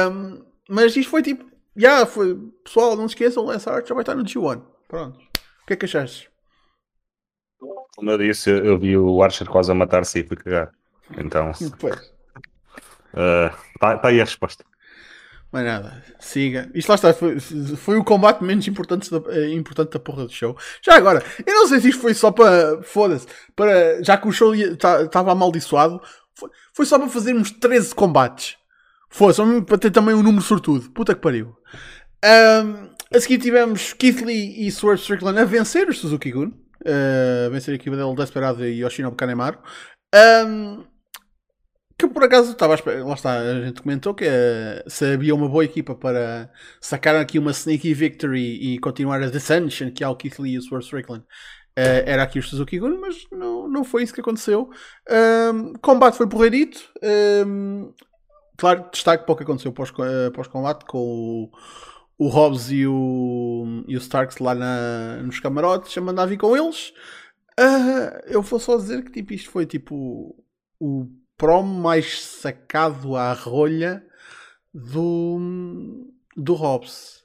Um, 0.09 0.43
mas 0.69 0.95
isto 0.95 1.09
foi 1.09 1.21
tipo, 1.21 1.43
já 1.75 1.89
yeah, 1.89 2.05
foi, 2.05 2.35
pessoal, 2.63 2.95
não 2.95 3.07
se 3.09 3.15
esqueçam, 3.15 3.43
Lance 3.43 3.69
Archer 3.69 3.93
vai 3.93 4.03
estar 4.03 4.15
no 4.15 4.23
G1. 4.23 4.63
Pronto. 4.87 5.19
O 5.19 5.65
que 5.67 5.73
é 5.73 5.75
que 5.75 5.85
achaste? 5.85 6.31
Como 7.95 8.09
eu 8.09 8.17
disse, 8.17 8.49
eu 8.49 8.79
vi 8.79 8.97
o 8.97 9.21
Archer 9.21 9.47
quase 9.47 9.69
a 9.71 9.75
matar-se 9.75 10.19
e 10.19 10.23
fui 10.23 10.37
cagar. 10.37 10.71
Então. 11.17 11.51
Está 13.13 13.95
uh, 13.95 14.01
tá 14.01 14.07
aí 14.07 14.19
a 14.19 14.23
resposta. 14.23 14.65
Mais 15.53 15.65
nada, 15.67 16.03
siga. 16.19 16.67
Isto 16.73 16.89
lá 16.89 16.95
está, 16.95 17.13
foi, 17.13 17.39
foi 17.39 17.95
o 17.95 18.03
combate 18.03 18.43
menos 18.43 18.67
importante 18.67 19.11
da, 19.11 19.21
eh, 19.31 19.51
importante 19.51 19.91
da 19.91 19.99
porra 19.99 20.25
do 20.25 20.31
show. 20.31 20.57
Já 20.83 20.95
agora, 20.95 21.23
eu 21.45 21.53
não 21.53 21.67
sei 21.67 21.79
se 21.79 21.89
isto 21.89 22.01
foi 22.01 22.15
só 22.15 22.31
para. 22.31 22.81
Foda-se, 22.81 23.27
para, 23.55 24.03
já 24.03 24.17
que 24.17 24.27
o 24.27 24.31
show 24.31 24.55
estava 24.55 25.07
tá, 25.07 25.19
amaldiçoado, 25.19 26.01
foi, 26.33 26.49
foi 26.73 26.85
só 26.87 26.97
para 26.97 27.07
fazermos 27.07 27.51
13 27.51 27.93
combates. 27.93 28.57
Foi 29.11 29.31
só 29.31 29.45
para 29.61 29.77
ter 29.77 29.91
também 29.91 30.15
um 30.15 30.23
número 30.23 30.43
sortudo. 30.43 30.89
Puta 30.89 31.13
que 31.13 31.21
pariu. 31.21 31.55
Um, 32.25 32.89
a 33.15 33.19
seguir 33.19 33.37
tivemos 33.37 33.93
Keith 33.93 34.21
Lee 34.21 34.65
e 34.65 34.71
Swerve 34.71 35.01
Strickland 35.01 35.37
a 35.37 35.45
vencer 35.45 35.87
os 35.87 35.99
Suzuki 35.99 36.31
Gun. 36.31 36.47
Uh, 36.81 37.51
vencer 37.51 37.73
a 37.73 37.75
equipa 37.75 37.95
dele 37.95 38.15
Desperado 38.15 38.65
e 38.65 38.81
Yoshinobu 38.81 39.15
Kanemaru. 39.15 39.59
Um, 40.47 40.83
que 41.97 42.07
por 42.07 42.23
acaso 42.23 42.51
estava 42.51 42.75
lá 42.85 43.13
está, 43.13 43.39
a 43.39 43.61
gente 43.65 43.81
comentou 43.81 44.13
que 44.13 44.25
uh, 44.25 44.89
se 44.89 45.05
havia 45.05 45.35
uma 45.35 45.47
boa 45.47 45.63
equipa 45.63 45.95
para 45.95 46.49
sacar 46.81 47.15
aqui 47.15 47.37
uma 47.37 47.51
sneaky 47.51 47.93
victory 47.93 48.73
e 48.73 48.79
continuar 48.79 49.21
a 49.21 49.29
Descension, 49.29 49.91
que 49.91 50.03
é 50.03 50.07
o 50.07 50.15
Keith 50.15 50.39
Lee 50.39 50.53
e 50.53 50.57
o 50.57 50.61
Swerve 50.61 50.85
Strickland, 50.85 51.23
uh, 51.23 52.03
era 52.05 52.23
aqui 52.23 52.39
o 52.39 52.43
Suzuki 52.43 52.79
Gun, 52.79 52.99
mas 52.99 53.27
não, 53.31 53.67
não 53.67 53.83
foi 53.83 54.03
isso 54.03 54.13
que 54.13 54.21
aconteceu. 54.21 54.69
Um, 55.53 55.73
combate 55.81 56.17
foi 56.17 56.27
porreirito. 56.27 56.81
Um, 57.45 57.93
claro, 58.57 58.89
destaque 58.91 59.25
para 59.25 59.33
o 59.33 59.35
que 59.35 59.43
aconteceu 59.43 59.71
pós-combate 59.71 60.33
pós 60.33 60.47
com 60.87 60.97
o, 60.97 61.51
o 62.17 62.27
Hobbs 62.27 62.71
e 62.71 62.87
o, 62.87 63.83
e 63.87 63.95
o 63.95 63.99
Starks 63.99 64.39
lá 64.39 64.55
na, 64.55 65.21
nos 65.23 65.39
camarotes 65.39 65.95
a 65.97 66.01
mandar 66.01 66.25
vir 66.25 66.37
com 66.37 66.55
eles. 66.57 66.91
Uh, 67.59 68.19
eu 68.25 68.41
vou 68.41 68.59
só 68.59 68.77
dizer 68.77 69.03
que 69.03 69.11
tipo, 69.11 69.33
isto 69.33 69.51
foi 69.51 69.65
tipo 69.65 70.35
o 70.79 71.07
promo 71.37 71.73
mais 71.81 72.21
sacado 72.21 73.15
à 73.15 73.33
rolha 73.33 74.05
do, 74.73 76.07
do 76.35 76.53
Hobbs. 76.53 77.23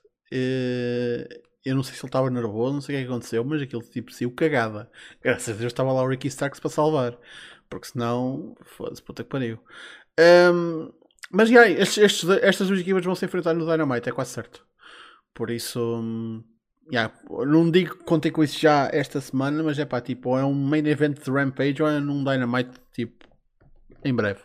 Eu 1.65 1.75
não 1.75 1.83
sei 1.83 1.95
se 1.95 2.01
ele 2.01 2.09
estava 2.09 2.31
nervoso, 2.31 2.75
não 2.75 2.81
sei 2.81 2.97
o 2.97 2.99
que, 2.99 3.05
é 3.05 3.07
aconteceu, 3.07 3.45
mas 3.45 3.63
aquele 3.63 3.83
tipo 3.83 4.13
saiu 4.13 4.31
cagada. 4.31 4.91
Graças 5.23 5.55
a 5.55 5.59
Deus 5.59 5.73
estava 5.73 5.93
lá 5.93 6.03
o 6.03 6.09
Ricky 6.09 6.29
Starks 6.29 6.61
para 6.61 6.71
salvar, 6.71 7.19
porque 7.69 7.89
senão, 7.89 8.57
foda-se, 8.63 9.03
puta 9.03 9.23
que 9.23 9.31
pariu. 9.31 9.59
Um, 10.19 10.91
mas 11.31 11.51
yeah, 11.51 11.71
estes, 11.71 11.99
estes, 11.99 12.29
estas 12.43 12.69
duas 12.69 12.81
equipas 12.81 13.05
vão 13.05 13.15
se 13.15 13.25
enfrentar 13.25 13.55
no 13.55 13.67
Dynamite, 13.67 14.09
é 14.09 14.13
quase 14.13 14.31
certo. 14.31 14.67
Por 15.35 15.51
isso, 15.51 16.03
yeah, 16.91 17.15
não 17.47 17.71
digo 17.71 17.99
que 17.99 18.05
contei 18.05 18.31
com 18.31 18.43
isso 18.43 18.59
já 18.59 18.89
esta 18.93 19.21
semana, 19.21 19.63
mas 19.63 19.79
é 19.79 19.85
pá, 19.85 20.01
tipo, 20.01 20.37
é 20.39 20.45
um 20.45 20.55
main 20.55 20.87
event 20.87 21.23
de 21.23 21.31
Rampage 21.31 21.83
ou 21.83 21.89
é 21.89 22.01
num 22.01 22.25
Dynamite 22.25 22.81
tipo 22.93 23.29
em 24.05 24.15
breve. 24.15 24.41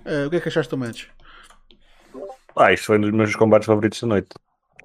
Uh, 0.00 0.26
o 0.26 0.30
que 0.30 0.36
é 0.36 0.40
que 0.40 0.48
achaste 0.48 0.70
do 0.70 0.78
match? 0.78 1.06
Ah, 2.56 2.72
isto 2.72 2.86
foi 2.86 2.98
um 2.98 3.02
dos 3.02 3.10
meus 3.10 3.36
combates 3.36 3.66
favoritos 3.66 4.00
da 4.00 4.06
noite, 4.06 4.28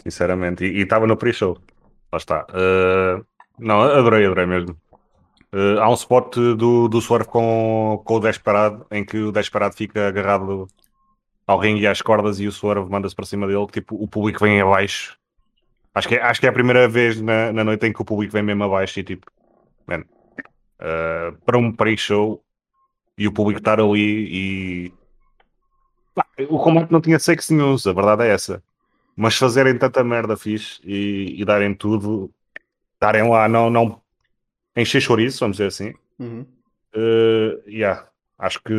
sinceramente. 0.03 0.65
E 0.65 0.81
estava 0.81 1.07
no 1.07 1.17
pre-show. 1.17 1.57
Lá 2.11 2.17
está. 2.17 2.45
Uh, 2.49 3.25
não, 3.57 3.81
adorei, 3.81 4.25
adorei 4.25 4.45
mesmo. 4.45 4.77
Uh, 5.53 5.79
há 5.79 5.89
um 5.89 5.93
spot 5.93 6.35
do, 6.35 6.87
do 6.87 7.01
Swerve 7.01 7.29
com, 7.29 8.01
com 8.03 8.15
o 8.15 8.19
Desperado, 8.19 8.85
em 8.91 9.05
que 9.05 9.17
o 9.17 9.31
Desperado 9.31 9.75
fica 9.75 10.07
agarrado 10.07 10.67
ao 11.47 11.59
ringue 11.59 11.81
e 11.81 11.87
às 11.87 12.01
cordas 12.01 12.39
e 12.39 12.47
o 12.47 12.51
Swerve 12.51 12.89
manda-se 12.89 13.15
para 13.15 13.25
cima 13.25 13.47
dele, 13.47 13.67
tipo, 13.67 13.95
o 13.95 14.07
público 14.07 14.43
vem 14.43 14.59
abaixo. 14.59 15.17
Acho 15.93 16.09
que, 16.09 16.15
é, 16.15 16.21
acho 16.21 16.41
que 16.41 16.45
é 16.45 16.49
a 16.49 16.53
primeira 16.53 16.89
vez 16.89 17.21
na, 17.21 17.53
na 17.53 17.63
noite 17.63 17.87
em 17.87 17.93
que 17.93 18.01
o 18.01 18.05
público 18.05 18.33
vem 18.33 18.43
mesmo 18.43 18.63
abaixo 18.65 18.99
e 18.99 19.03
tipo, 19.03 19.31
man, 19.87 20.01
uh, 20.01 21.37
para 21.45 21.57
um 21.57 21.71
pre-show 21.71 22.43
e 23.17 23.27
o 23.27 23.31
público 23.31 23.59
estar 23.59 23.79
ali 23.79 24.27
e. 24.31 24.93
Pá, 26.13 26.25
o 26.49 26.59
combate 26.59 26.91
não 26.91 27.01
tinha 27.01 27.19
sexo 27.19 27.53
nenhum, 27.53 27.75
a 27.75 27.93
verdade 27.93 28.23
é 28.23 28.29
essa. 28.29 28.63
Mas 29.15 29.37
fazerem 29.37 29.77
tanta 29.77 30.03
merda 30.03 30.35
fixe 30.35 30.81
e, 30.83 31.41
e 31.41 31.45
darem 31.45 31.73
tudo, 31.73 32.29
darem 32.99 33.29
lá, 33.29 33.47
não, 33.47 33.69
não 33.69 34.01
encher 34.75 35.01
chouriço, 35.01 35.39
vamos 35.39 35.57
dizer 35.57 35.67
assim. 35.67 35.93
Uhum. 36.19 36.45
Uh, 36.93 37.69
yeah. 37.69 38.07
Acho 38.37 38.61
que 38.61 38.73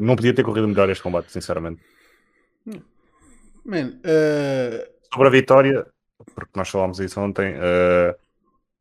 não 0.00 0.16
podia 0.16 0.34
ter 0.34 0.42
corrido 0.42 0.66
melhor 0.66 0.90
este 0.90 1.02
combate, 1.02 1.30
sinceramente. 1.30 1.80
Man, 3.64 4.00
uh... 4.04 4.86
Sobre 5.12 5.28
a 5.28 5.30
vitória, 5.30 5.86
porque 6.34 6.50
nós 6.56 6.68
falámos 6.68 6.98
isso 6.98 7.20
ontem, 7.20 7.54
uh, 7.54 8.16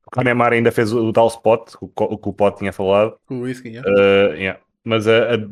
o 0.07 0.09
Kanemar 0.09 0.53
ainda 0.53 0.71
fez 0.71 0.91
o, 0.91 1.05
o 1.05 1.13
tal 1.13 1.27
spot, 1.27 1.75
o, 1.79 1.85
o 1.85 2.17
que 2.17 2.29
o 2.29 2.33
Pot 2.33 2.57
tinha 2.57 2.73
falado. 2.73 3.17
O 3.29 3.41
whisky, 3.41 3.69
yeah. 3.69 3.87
Uh, 3.87 4.33
yeah 4.33 4.59
mas 4.85 5.07
a, 5.07 5.35
a, 5.35 5.49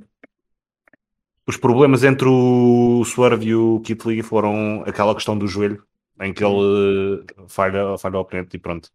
os 1.45 1.57
problemas 1.57 2.03
entre 2.03 2.27
o 2.27 3.03
Swerve 3.03 3.47
e 3.47 3.55
o 3.55 3.81
Kit 3.81 4.07
Lee 4.07 4.21
foram 4.21 4.83
aquela 4.85 5.13
questão 5.13 5.37
do 5.37 5.47
joelho, 5.47 5.83
em 6.21 6.33
que 6.33 6.43
ele 6.43 7.25
falha, 7.47 7.97
falha 7.97 8.15
ao 8.15 8.21
oponente 8.21 8.55
e 8.55 8.59
pronto. 8.59 8.89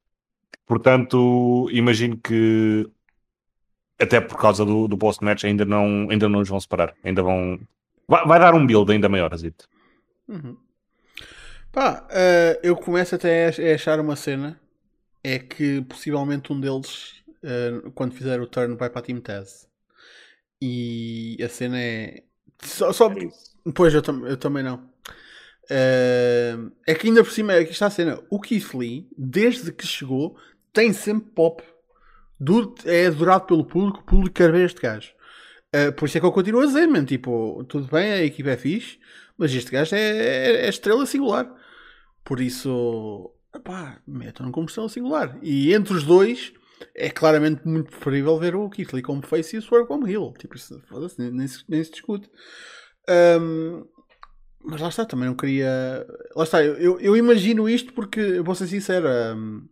Portanto, 0.64 1.68
imagino 1.71 2.16
que 2.16 2.88
até 3.99 4.21
por 4.21 4.38
causa 4.38 4.64
do, 4.64 4.87
do 4.87 4.97
post-match 4.97 5.45
ainda 5.45 5.64
não, 5.64 6.09
ainda 6.11 6.28
não 6.28 6.38
nos 6.38 6.49
vão 6.49 6.61
separar. 6.61 6.95
Ainda 7.02 7.23
vão. 7.23 7.59
Vai, 8.07 8.25
vai 8.26 8.38
dar 8.38 8.54
um 8.54 8.66
build 8.66 8.90
ainda 8.92 9.09
maior, 9.09 9.33
Azito. 9.35 9.68
Uhum. 10.28 10.57
Pá, 11.73 12.07
uh, 12.09 12.61
eu 12.62 12.76
começo 12.76 13.14
até 13.14 13.47
a 13.47 13.75
achar 13.75 13.99
uma 13.99 14.14
cena. 14.14 14.59
É 15.23 15.38
que 15.38 15.83
possivelmente 15.83 16.52
um 16.52 16.61
deles, 16.61 17.23
uh, 17.42 17.90
quando 17.90 18.14
fizer 18.14 18.40
o 18.40 18.47
turn, 18.47 18.76
vai 18.76 18.88
para 18.88 19.00
a 19.00 19.02
Team 19.02 19.21
Taz. 19.21 19.68
E 20.61 21.38
a 21.43 21.49
cena 21.49 21.79
é. 21.79 22.23
Só, 22.62 22.93
só... 22.93 23.11
É 23.11 23.71
pois, 23.75 23.95
eu, 23.95 24.03
tam 24.03 24.27
eu 24.27 24.37
também 24.37 24.62
não. 24.62 24.77
Uh, 25.71 26.73
é 26.87 26.95
que 26.95 27.07
ainda 27.07 27.23
por 27.23 27.33
cima, 27.33 27.55
aqui 27.55 27.73
está 27.73 27.87
a 27.87 27.91
cena. 27.91 28.21
O 28.31 28.41
Keith 28.41 28.75
Lee, 28.75 29.09
desde 29.17 29.71
que 29.71 29.87
chegou, 29.87 30.37
tem 30.73 30.93
sempre 30.93 31.31
pop. 31.31 31.62
é 32.85 33.07
adorado 33.07 33.47
pelo 33.47 33.65
público, 33.65 34.00
o 34.00 34.05
público 34.05 34.35
quer 34.35 34.50
ver 34.50 34.67
este 34.67 34.81
gajo. 34.81 35.12
Uh, 35.75 35.93
por 35.93 36.07
isso 36.07 36.17
é 36.17 36.21
que 36.21 36.27
eu 36.27 36.33
continuo 36.33 36.62
a 36.62 36.67
dizer, 36.67 36.87
man, 36.87 37.05
tipo, 37.05 37.62
tudo 37.69 37.87
bem, 37.88 38.12
a 38.12 38.25
equipa 38.25 38.50
é 38.50 38.57
fixe, 38.57 38.99
mas 39.37 39.55
este 39.55 39.71
gajo 39.71 39.95
é, 39.95 40.00
é, 40.00 40.67
é 40.67 40.69
estrela 40.69 41.05
singular. 41.05 41.55
Por 42.25 42.41
isso, 42.41 43.31
pá, 43.62 44.00
metam-no 44.07 44.50
como 44.53 44.67
estrela 44.67 44.88
singular. 44.88 45.38
E 45.43 45.75
entre 45.75 45.95
os 45.95 46.05
dois, 46.05 46.53
é 46.94 47.11
claramente 47.11 47.66
muito 47.66 47.90
preferível 47.90 48.38
ver 48.38 48.54
o 48.54 48.68
Keith 48.68 48.92
Lee 48.92 49.02
como 49.02 49.23
face 49.23 49.56
e 49.56 49.58
o 49.58 49.62
Swerve 49.62 49.88
como 49.88 50.06
heel. 50.06 50.32
Tipo, 50.38 50.56
isso, 50.56 50.82
nem, 51.18 51.30
nem, 51.30 51.49
se, 51.49 51.64
nem 51.68 51.82
se 51.82 51.90
discute. 51.90 52.30
Um, 53.08 53.87
mas 54.64 54.80
lá 54.80 54.88
está, 54.88 55.04
também 55.04 55.26
não 55.28 55.35
queria. 55.35 56.06
Lá 56.35 56.44
está, 56.44 56.62
eu, 56.62 57.00
eu 57.00 57.16
imagino 57.16 57.68
isto 57.68 57.92
porque, 57.92 58.40
vou 58.40 58.54
ser 58.54 58.66
sincero, 58.66 59.08
um, 59.08 59.66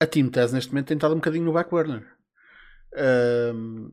a 0.00 0.06
Team 0.06 0.28
Taz 0.28 0.52
neste 0.52 0.70
momento 0.72 0.88
tem 0.88 0.96
estado 0.96 1.12
um 1.12 1.18
bocadinho 1.18 1.44
no 1.44 1.52
back 1.52 1.70
burner. 1.70 2.06
Um, 2.96 3.90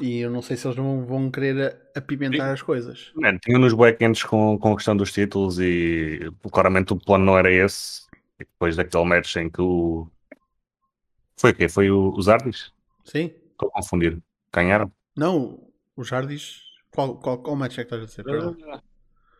e 0.00 0.20
eu 0.20 0.30
não 0.30 0.42
sei 0.42 0.56
se 0.56 0.66
eles 0.66 0.76
não 0.76 1.04
vão 1.04 1.30
querer 1.30 1.76
apimentar 1.94 2.52
as 2.52 2.62
coisas. 2.62 3.12
tinha 3.40 3.58
nos 3.58 3.72
backends 3.74 4.22
com, 4.22 4.56
com 4.58 4.72
a 4.72 4.76
questão 4.76 4.96
dos 4.96 5.12
títulos 5.12 5.58
e 5.58 6.20
claramente 6.52 6.92
o 6.92 6.96
plano 6.96 7.24
não 7.24 7.38
era 7.38 7.50
esse. 7.50 8.06
E 8.38 8.44
depois 8.44 8.76
daquele 8.76 9.04
match 9.04 9.34
em 9.36 9.50
que 9.50 9.60
o. 9.60 10.06
Foi 11.38 11.52
o 11.52 11.54
quê? 11.54 11.68
Foi 11.68 11.90
o, 11.90 12.12
os 12.16 12.28
Ardis? 12.28 12.72
Sim. 13.04 13.32
Estou 13.52 13.68
a 13.68 13.72
confundir. 13.72 14.18
Ganharam? 14.52 14.92
Não, 15.16 15.60
os 15.96 16.12
Ardis. 16.12 16.62
Qual, 16.90 17.16
qual, 17.16 17.38
qual 17.38 17.56
match 17.56 17.78
é 17.78 17.84
que 17.84 17.94
estás 17.94 18.02
a 18.02 18.06
dizer? 18.06 18.24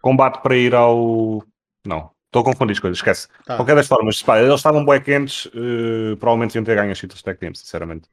Combate 0.00 0.40
para 0.43 0.57
ir 0.57 0.75
ao. 0.75 1.43
Não, 1.85 2.11
estou 2.26 2.43
a 2.43 2.45
confundir 2.45 2.73
as 2.73 2.81
coisas, 2.81 2.99
esquece. 2.99 3.28
Tá. 3.45 3.57
Qualquer 3.57 3.75
das 3.75 3.88
formas, 3.88 4.23
pá, 4.23 4.40
eles 4.40 4.55
estavam 4.55 4.85
backends, 4.85 5.47
uh, 5.47 6.17
provavelmente 6.19 6.55
iam 6.55 6.64
ter 6.64 6.76
ganho 6.76 6.93
as 6.93 6.99
títulos 6.99 7.23
tag 7.23 7.38
team, 7.38 7.55
sinceramente. 7.55 8.09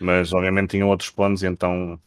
Mas 0.00 0.32
obviamente 0.32 0.70
tinham 0.70 0.88
outros 0.88 1.10
planos 1.10 1.42
e 1.42 1.46
então. 1.46 1.98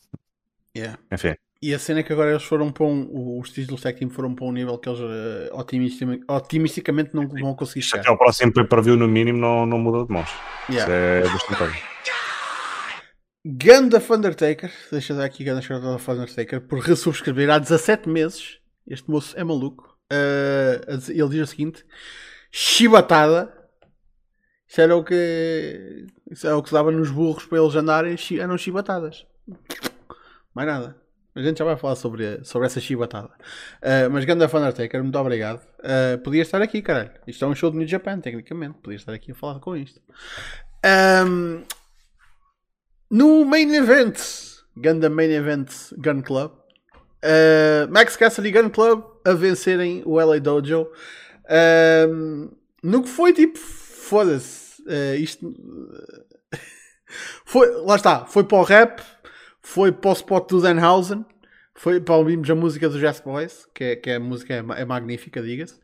Yeah. 0.76 1.00
Enfim. 1.12 1.36
E 1.62 1.74
a 1.74 1.80
cena 1.80 2.02
é 2.02 2.04
que 2.04 2.14
agora 2.14 2.30
eles 2.30 2.44
foram 2.44 2.72
para 2.72 2.86
um. 2.86 3.40
Os 3.40 3.50
títulos 3.50 3.82
tag 3.82 3.98
team 3.98 4.12
foram 4.12 4.36
para 4.36 4.46
um 4.46 4.52
nível 4.52 4.78
que 4.78 4.88
eles 4.88 5.00
uh, 5.00 5.56
otimisticamente, 5.58 6.24
otimisticamente 6.28 7.16
não 7.16 7.28
vão 7.28 7.56
conseguir 7.56 7.82
chegar. 7.82 8.02
Até 8.02 8.12
o 8.12 8.18
próximo 8.18 8.54
pay-per-view, 8.54 8.96
no 8.96 9.08
mínimo, 9.08 9.40
não, 9.40 9.66
não 9.66 9.80
muda 9.80 10.06
de 10.06 10.14
mãos. 10.14 10.30
Yeah. 10.70 10.84
Isso 10.84 10.92
é 10.92 11.22
bastante 11.24 11.84
Ganda 13.44 14.04
Undertaker, 14.10 14.72
deixa 14.92 15.14
eu 15.14 15.18
dar 15.18 15.26
aqui 15.26 15.44
Ganda 15.44 15.62
Undertaker, 16.08 16.62
por 16.62 16.80
resubscrever 16.80 17.50
há 17.50 17.58
17 17.58 18.08
meses. 18.08 18.60
Este 18.86 19.10
moço 19.10 19.38
é 19.38 19.44
maluco. 19.44 19.98
Uh, 20.12 21.10
ele 21.10 21.30
diz 21.30 21.42
o 21.42 21.48
seguinte: 21.48 21.86
chibatada. 22.52 23.54
Isso 24.68 24.82
era 24.82 24.96
o 24.96 25.04
que. 25.04 26.06
Isso 26.30 26.46
era 26.46 26.58
o 26.58 26.62
que 26.62 26.70
se 26.70 26.76
dava 26.76 26.92
nos 26.92 27.10
burros 27.10 27.46
para 27.46 27.58
eles 27.58 27.76
andarem, 27.76 28.16
eram 28.40 28.58
chibatadas. 28.58 29.26
Mais 30.54 30.68
nada. 30.68 31.07
A 31.38 31.42
gente 31.44 31.60
já 31.60 31.66
vai 31.66 31.78
falar 31.78 31.96
sobre, 31.96 32.44
sobre 32.44 32.66
essa 32.66 32.80
chibatada. 32.80 33.28
Uh, 33.28 34.10
mas 34.12 34.26
Ganda 34.26 34.46
Undertaker, 34.46 35.04
muito 35.04 35.20
obrigado. 35.20 35.62
Uh, 35.78 36.18
podia 36.24 36.42
estar 36.42 36.60
aqui, 36.64 36.82
caralho. 36.82 37.12
Isto 37.28 37.46
é 37.46 37.48
um 37.48 37.54
show 37.54 37.70
de 37.70 37.78
New 37.78 37.88
Japan, 37.88 38.20
tecnicamente. 38.20 38.80
Podia 38.82 38.96
estar 38.96 39.14
aqui 39.14 39.34
a 39.34 39.36
falar 39.36 39.60
com 39.60 39.78
isto. 39.78 40.02
Um, 40.84 41.64
no 43.12 43.46
main 43.46 43.72
event, 43.76 44.20
Ganda 44.76 45.12
Main 45.12 45.30
Event 45.30 45.70
Gun 46.00 46.24
Club, 46.24 46.54
uh, 46.54 47.92
Max 47.92 48.18
Cassidy 48.18 48.52
Gun 48.52 48.72
Club 48.72 49.04
a 49.24 49.34
vencerem 49.34 50.02
o 50.08 50.20
LA 50.20 50.40
Dojo. 50.40 50.88
Um, 52.10 52.50
no 52.82 53.04
que 53.04 53.10
foi 53.10 53.32
tipo, 53.32 53.60
foda-se, 53.60 54.82
isto 55.20 55.54
foi, 57.46 57.70
lá 57.84 57.96
está, 57.96 58.26
foi 58.26 58.44
para 58.44 58.58
o 58.58 58.64
rap, 58.64 59.04
foi 59.68 59.92
para 59.92 60.12
o 60.12 60.14
spot 60.14 60.50
do 60.50 60.62
Danhausen, 60.62 61.26
foi 61.76 62.00
para 62.00 62.16
ouvirmos 62.16 62.50
a 62.50 62.56
música 62.56 62.88
do 62.88 62.98
Jazz 62.98 63.20
Boys, 63.20 63.68
que, 63.76 63.84
é, 63.84 63.96
que 63.98 64.10
é, 64.10 64.16
a 64.16 64.20
música 64.20 64.54
é, 64.54 64.82
é 64.82 64.86
magnífica, 64.86 65.42
diga-se. 65.42 65.78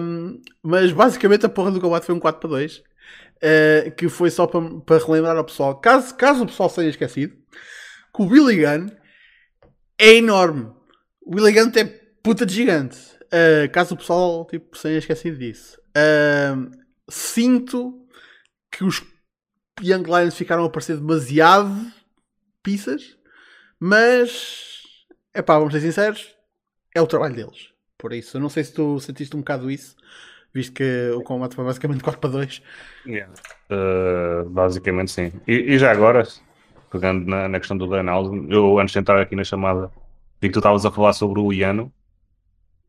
Um, 0.00 0.40
mas 0.62 0.92
basicamente 0.92 1.44
a 1.44 1.48
porra 1.48 1.72
do 1.72 1.80
combate 1.80 2.06
foi 2.06 2.14
um 2.14 2.20
4 2.20 2.40
para 2.40 2.48
2. 2.48 2.76
Uh, 2.76 3.90
que 3.96 4.08
foi 4.08 4.30
só 4.30 4.46
para, 4.46 4.60
para 4.80 5.04
relembrar 5.04 5.36
ao 5.36 5.44
pessoal, 5.44 5.78
caso, 5.78 6.14
caso 6.14 6.44
o 6.44 6.46
pessoal 6.46 6.70
tenha 6.70 6.88
esquecido, 6.88 7.34
que 8.14 8.22
o 8.22 8.26
Billy 8.26 8.64
Gunn 8.64 8.88
é 9.98 10.14
enorme. 10.14 10.70
O 11.20 11.34
Billy 11.34 11.52
Gunn 11.52 11.72
é 11.74 11.84
puta 12.22 12.46
de 12.46 12.54
gigante. 12.54 12.98
Uh, 13.24 13.68
caso 13.72 13.94
o 13.94 13.98
pessoal 13.98 14.46
tipo, 14.46 14.80
tenha 14.80 14.98
esquecido 14.98 15.36
disso. 15.36 15.76
Uh, 15.88 16.70
sinto 17.10 18.06
que 18.70 18.84
os 18.84 19.02
Young 19.82 20.04
Lions 20.04 20.36
ficaram 20.36 20.64
a 20.64 20.70
parecer 20.70 20.96
demasiado 20.96 21.95
pizzas, 22.66 23.16
mas 23.78 24.82
é 25.32 25.40
pá, 25.40 25.56
vamos 25.56 25.72
ser 25.72 25.80
sinceros, 25.80 26.34
é 26.92 27.00
o 27.00 27.06
trabalho 27.06 27.36
deles. 27.36 27.70
Por 27.96 28.12
isso, 28.12 28.36
eu 28.36 28.40
não 28.40 28.48
sei 28.48 28.64
se 28.64 28.72
tu 28.72 28.98
sentiste 28.98 29.36
um 29.36 29.38
bocado 29.38 29.70
isso 29.70 29.94
visto 30.52 30.72
que 30.72 31.10
o 31.14 31.22
combate 31.22 31.54
foi 31.54 31.64
basicamente 31.64 32.02
4 32.02 32.18
para 32.18 32.30
2. 32.30 32.62
Yeah. 33.06 33.32
Uh, 33.70 34.48
basicamente 34.48 35.10
sim. 35.10 35.32
E, 35.46 35.74
e, 35.74 35.78
já 35.78 35.92
agora, 35.92 36.26
pegando 36.90 37.28
na, 37.28 37.46
na 37.46 37.58
questão 37.58 37.76
do 37.76 37.86
Danhausen, 37.86 38.46
eu 38.50 38.78
antes 38.78 38.94
de 38.94 38.98
entrar 38.98 39.20
aqui 39.20 39.36
na 39.36 39.44
chamada, 39.44 39.92
vi 40.40 40.48
que 40.48 40.54
tu 40.54 40.58
estavas 40.58 40.84
a 40.86 40.90
falar 40.90 41.12
sobre 41.12 41.40
o 41.40 41.52
Iano. 41.52 41.92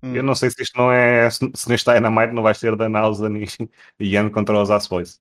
Hum. 0.01 0.15
Eu 0.15 0.23
não 0.23 0.33
sei 0.33 0.49
se 0.49 0.61
isto 0.63 0.77
não 0.77 0.91
é. 0.91 1.29
Se, 1.29 1.51
se 1.53 1.69
neste 1.69 1.91
Dynamite 1.91 2.33
não 2.33 2.43
vai 2.43 2.55
ser 2.55 2.75
Danhausen 2.75 3.43
e 3.99 4.07
Iano 4.07 4.31
contra 4.31 4.59
os 4.59 4.71
As 4.71 4.87
Boys. 4.87 5.19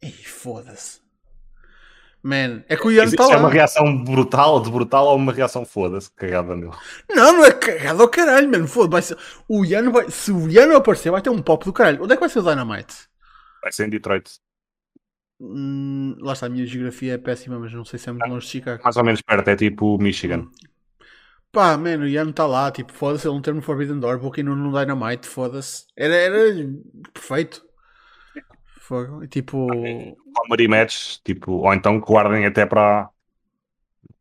Ei, 0.00 0.12
foda-se. 0.12 1.07
Man, 2.22 2.64
é 2.68 2.76
que 2.76 2.86
o 2.86 2.90
Ian 2.90 3.04
está 3.04 3.26
lá. 3.26 3.34
É 3.34 3.36
uma 3.36 3.50
reação 3.50 4.04
brutal, 4.04 4.60
de 4.60 4.70
brutal 4.70 5.06
ou 5.06 5.16
uma 5.16 5.32
reação 5.32 5.64
foda-se, 5.64 6.10
cagada 6.10 6.56
nele? 6.56 6.72
Não, 7.08 7.32
não 7.32 7.44
é 7.44 7.52
cagada 7.52 8.02
ao 8.02 8.08
caralho, 8.08 8.50
mano. 8.50 8.66
Foda-se. 8.66 9.16
O 9.48 9.64
Ian 9.64 9.90
vai. 9.90 10.10
Se 10.10 10.32
o 10.32 10.48
Ian 10.48 10.76
aparecer, 10.76 11.10
vai 11.10 11.22
ter 11.22 11.30
um 11.30 11.40
pop 11.40 11.64
do 11.64 11.72
caralho. 11.72 12.02
Onde 12.02 12.12
é 12.12 12.16
que 12.16 12.20
vai 12.20 12.28
ser 12.28 12.40
o 12.40 12.42
Dynamite? 12.42 13.08
Vai 13.62 13.72
ser 13.72 13.86
em 13.86 13.90
Detroit. 13.90 14.40
Hum, 15.40 16.16
lá 16.18 16.32
está, 16.32 16.46
a 16.46 16.48
minha 16.48 16.66
geografia 16.66 17.14
é 17.14 17.18
péssima, 17.18 17.58
mas 17.58 17.72
não 17.72 17.84
sei 17.84 17.98
se 17.98 18.08
é 18.08 18.12
muito 18.12 18.28
longe 18.28 18.46
de 18.46 18.52
Chicago. 18.52 18.82
Mais 18.82 18.96
ou 18.96 19.04
menos 19.04 19.22
perto, 19.22 19.48
é 19.48 19.56
tipo 19.56 19.96
Michigan. 19.98 20.40
Hum. 20.40 20.50
Pá, 21.50 21.78
mano, 21.78 22.04
o 22.04 22.08
Ian 22.08 22.28
está 22.28 22.46
lá, 22.46 22.70
tipo, 22.70 22.92
foda-se, 22.92 23.26
ele 23.26 23.34
não 23.34 23.40
tem 23.40 23.54
no 23.54 23.62
Forbidden 23.62 24.00
Door, 24.00 24.18
porque 24.18 24.42
no, 24.42 24.54
no 24.54 24.70
Dynamite, 24.78 25.26
foda-se. 25.26 25.86
Era, 25.96 26.14
era 26.14 26.68
perfeito. 27.12 27.64
Fogo. 28.88 29.26
Tipo. 29.26 29.66
Comedy 30.34 30.66
match, 30.66 31.18
tipo, 31.22 31.52
ou 31.52 31.74
então 31.74 32.00
guardem 32.00 32.46
até 32.46 32.64
para. 32.64 33.10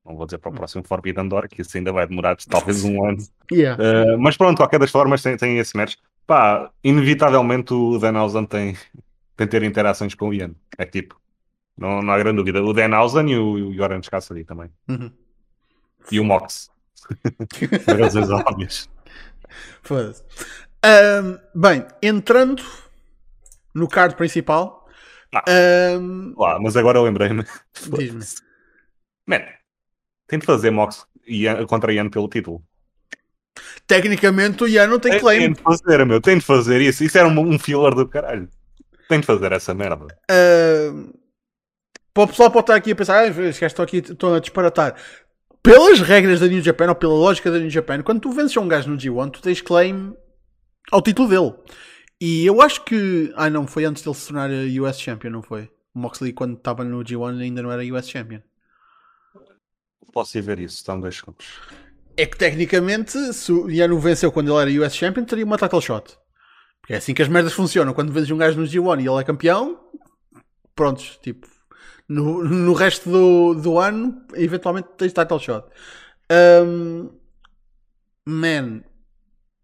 Não 0.05 0.17
vou 0.17 0.25
dizer 0.25 0.39
para 0.39 0.51
o 0.51 0.53
próximo 0.53 0.83
Forbidden 0.85 1.29
Door, 1.29 1.47
que 1.47 1.61
isso 1.61 1.77
ainda 1.77 1.93
vai 1.93 2.05
demorar 2.05 2.35
talvez 2.49 2.83
um 2.83 3.05
ano. 3.05 3.17
Yeah. 3.49 3.81
Uh, 3.81 4.19
mas 4.19 4.35
pronto, 4.35 4.57
qualquer 4.57 4.77
das 4.77 4.91
formas 4.91 5.23
tem, 5.23 5.37
tem 5.37 5.57
esse 5.57 5.75
match. 5.77 5.95
Pá, 6.25 6.69
inevitavelmente 6.83 7.73
o 7.73 7.97
Denhausen 7.97 8.45
tem, 8.45 8.75
tem 9.37 9.47
ter 9.47 9.63
interações 9.63 10.13
com 10.13 10.29
o 10.29 10.33
Ian. 10.33 10.51
É 10.77 10.85
tipo, 10.85 11.17
não, 11.77 12.01
não 12.01 12.13
há 12.13 12.17
grande 12.17 12.35
dúvida. 12.35 12.61
O 12.61 12.73
Denhausen 12.73 13.31
e 13.31 13.37
o, 13.37 13.69
o 13.69 13.81
Orange 13.81 14.11
Cassidy 14.11 14.43
também. 14.43 14.69
Uhum. 14.89 15.09
E 16.11 16.19
o 16.19 16.25
Mox. 16.25 16.69
Por 17.85 18.01
razões 18.01 18.29
óbvias. 18.29 18.89
Foda-se. 19.81 20.23
Um, 20.83 21.37
bem, 21.57 21.85
entrando 22.01 22.61
no 23.77 23.87
card 23.87 24.15
principal. 24.15 24.85
Ah, 25.33 25.43
um... 25.99 26.33
lá, 26.37 26.59
mas 26.59 26.75
agora 26.75 26.97
eu 26.97 27.03
lembrei-me. 27.03 27.45
Diz-me. 27.97 28.23
Man, 29.25 29.41
tem 30.27 30.39
de 30.39 30.45
fazer 30.45 30.71
Mox 30.71 31.05
contra 31.67 31.93
Ian 31.93 32.09
pelo 32.09 32.27
título. 32.27 32.63
Tecnicamente 33.85 34.63
o 34.63 34.67
Ian 34.67 34.87
não 34.87 34.99
tem 34.99 35.19
claim. 35.19 35.39
Tem 35.39 35.53
de 35.53 35.61
fazer, 35.61 36.05
meu, 36.05 36.21
tem 36.21 36.37
de 36.37 36.45
fazer 36.45 36.81
isso. 36.81 37.03
Isso 37.03 37.17
era 37.17 37.27
um, 37.27 37.39
um 37.39 37.59
filler 37.59 37.93
do 37.93 38.07
caralho. 38.07 38.49
Tem 39.09 39.19
de 39.19 39.25
fazer 39.25 39.51
essa 39.51 39.73
merda. 39.73 40.05
Uh, 40.29 41.13
para 42.13 42.23
o 42.23 42.27
pessoal 42.27 42.51
pode 42.51 42.63
estar 42.63 42.75
aqui 42.75 42.91
a 42.91 42.95
pensar, 42.95 43.19
ah, 43.19 43.27
estão 43.27 43.83
aqui 43.83 43.97
estão 43.97 44.33
a 44.33 44.39
disparatar. 44.39 44.95
Pelas 45.61 45.99
regras 45.99 46.39
da 46.39 46.47
New 46.47 46.61
Japan 46.61 46.89
ou 46.89 46.95
pela 46.95 47.13
lógica 47.13 47.51
da 47.51 47.59
New 47.59 47.69
Japan, 47.69 48.01
quando 48.01 48.21
tu 48.21 48.31
vences 48.31 48.55
um 48.57 48.67
gajo 48.67 48.89
no 48.89 48.97
G1, 48.97 49.31
tu 49.31 49.41
tens 49.41 49.61
claim 49.61 50.15
ao 50.91 51.01
título 51.01 51.27
dele. 51.29 51.53
E 52.19 52.45
eu 52.45 52.61
acho 52.61 52.83
que. 52.83 53.31
Ah, 53.35 53.49
não, 53.49 53.67
foi 53.67 53.85
antes 53.85 54.03
dele 54.03 54.15
se 54.15 54.27
tornar 54.27 54.49
US 54.49 54.99
Champion, 54.99 55.29
não 55.29 55.43
foi? 55.43 55.69
O 55.93 55.99
Moxley, 55.99 56.33
quando 56.33 56.55
estava 56.57 56.83
no 56.83 57.03
G1, 57.03 57.41
ainda 57.41 57.61
não 57.61 57.71
era 57.71 57.83
US 57.95 58.09
Champion. 58.09 58.39
Posso 60.11 60.37
ir 60.37 60.41
ver 60.41 60.59
isso, 60.59 60.77
estão 60.77 60.99
dois 60.99 61.15
segundos. 61.15 61.45
É 62.15 62.25
que 62.25 62.37
tecnicamente, 62.37 63.33
se 63.33 63.51
o 63.51 63.69
Yano 63.69 63.99
venceu 63.99 64.31
quando 64.31 64.51
ele 64.59 64.75
era 64.75 64.87
US 64.87 64.95
Champion, 64.95 65.23
teria 65.23 65.45
uma 65.45 65.57
title 65.57 65.81
shot. 65.81 66.17
Porque 66.81 66.93
é 66.93 66.97
assim 66.97 67.13
que 67.13 67.21
as 67.21 67.27
merdas 67.27 67.53
funcionam. 67.53 67.93
Quando 67.93 68.11
vês 68.11 68.31
um 68.31 68.37
gajo 68.37 68.59
no 68.59 68.65
G1 68.65 69.03
e 69.03 69.07
ele 69.07 69.19
é 69.19 69.23
campeão, 69.23 69.79
prontos, 70.73 71.19
tipo, 71.21 71.47
no, 72.07 72.43
no 72.43 72.73
resto 72.73 73.09
do, 73.09 73.53
do 73.53 73.77
ano, 73.77 74.25
eventualmente 74.33 74.89
tens 74.97 75.13
title 75.13 75.39
shot. 75.39 75.67
Um, 76.31 77.09
man, 78.25 78.81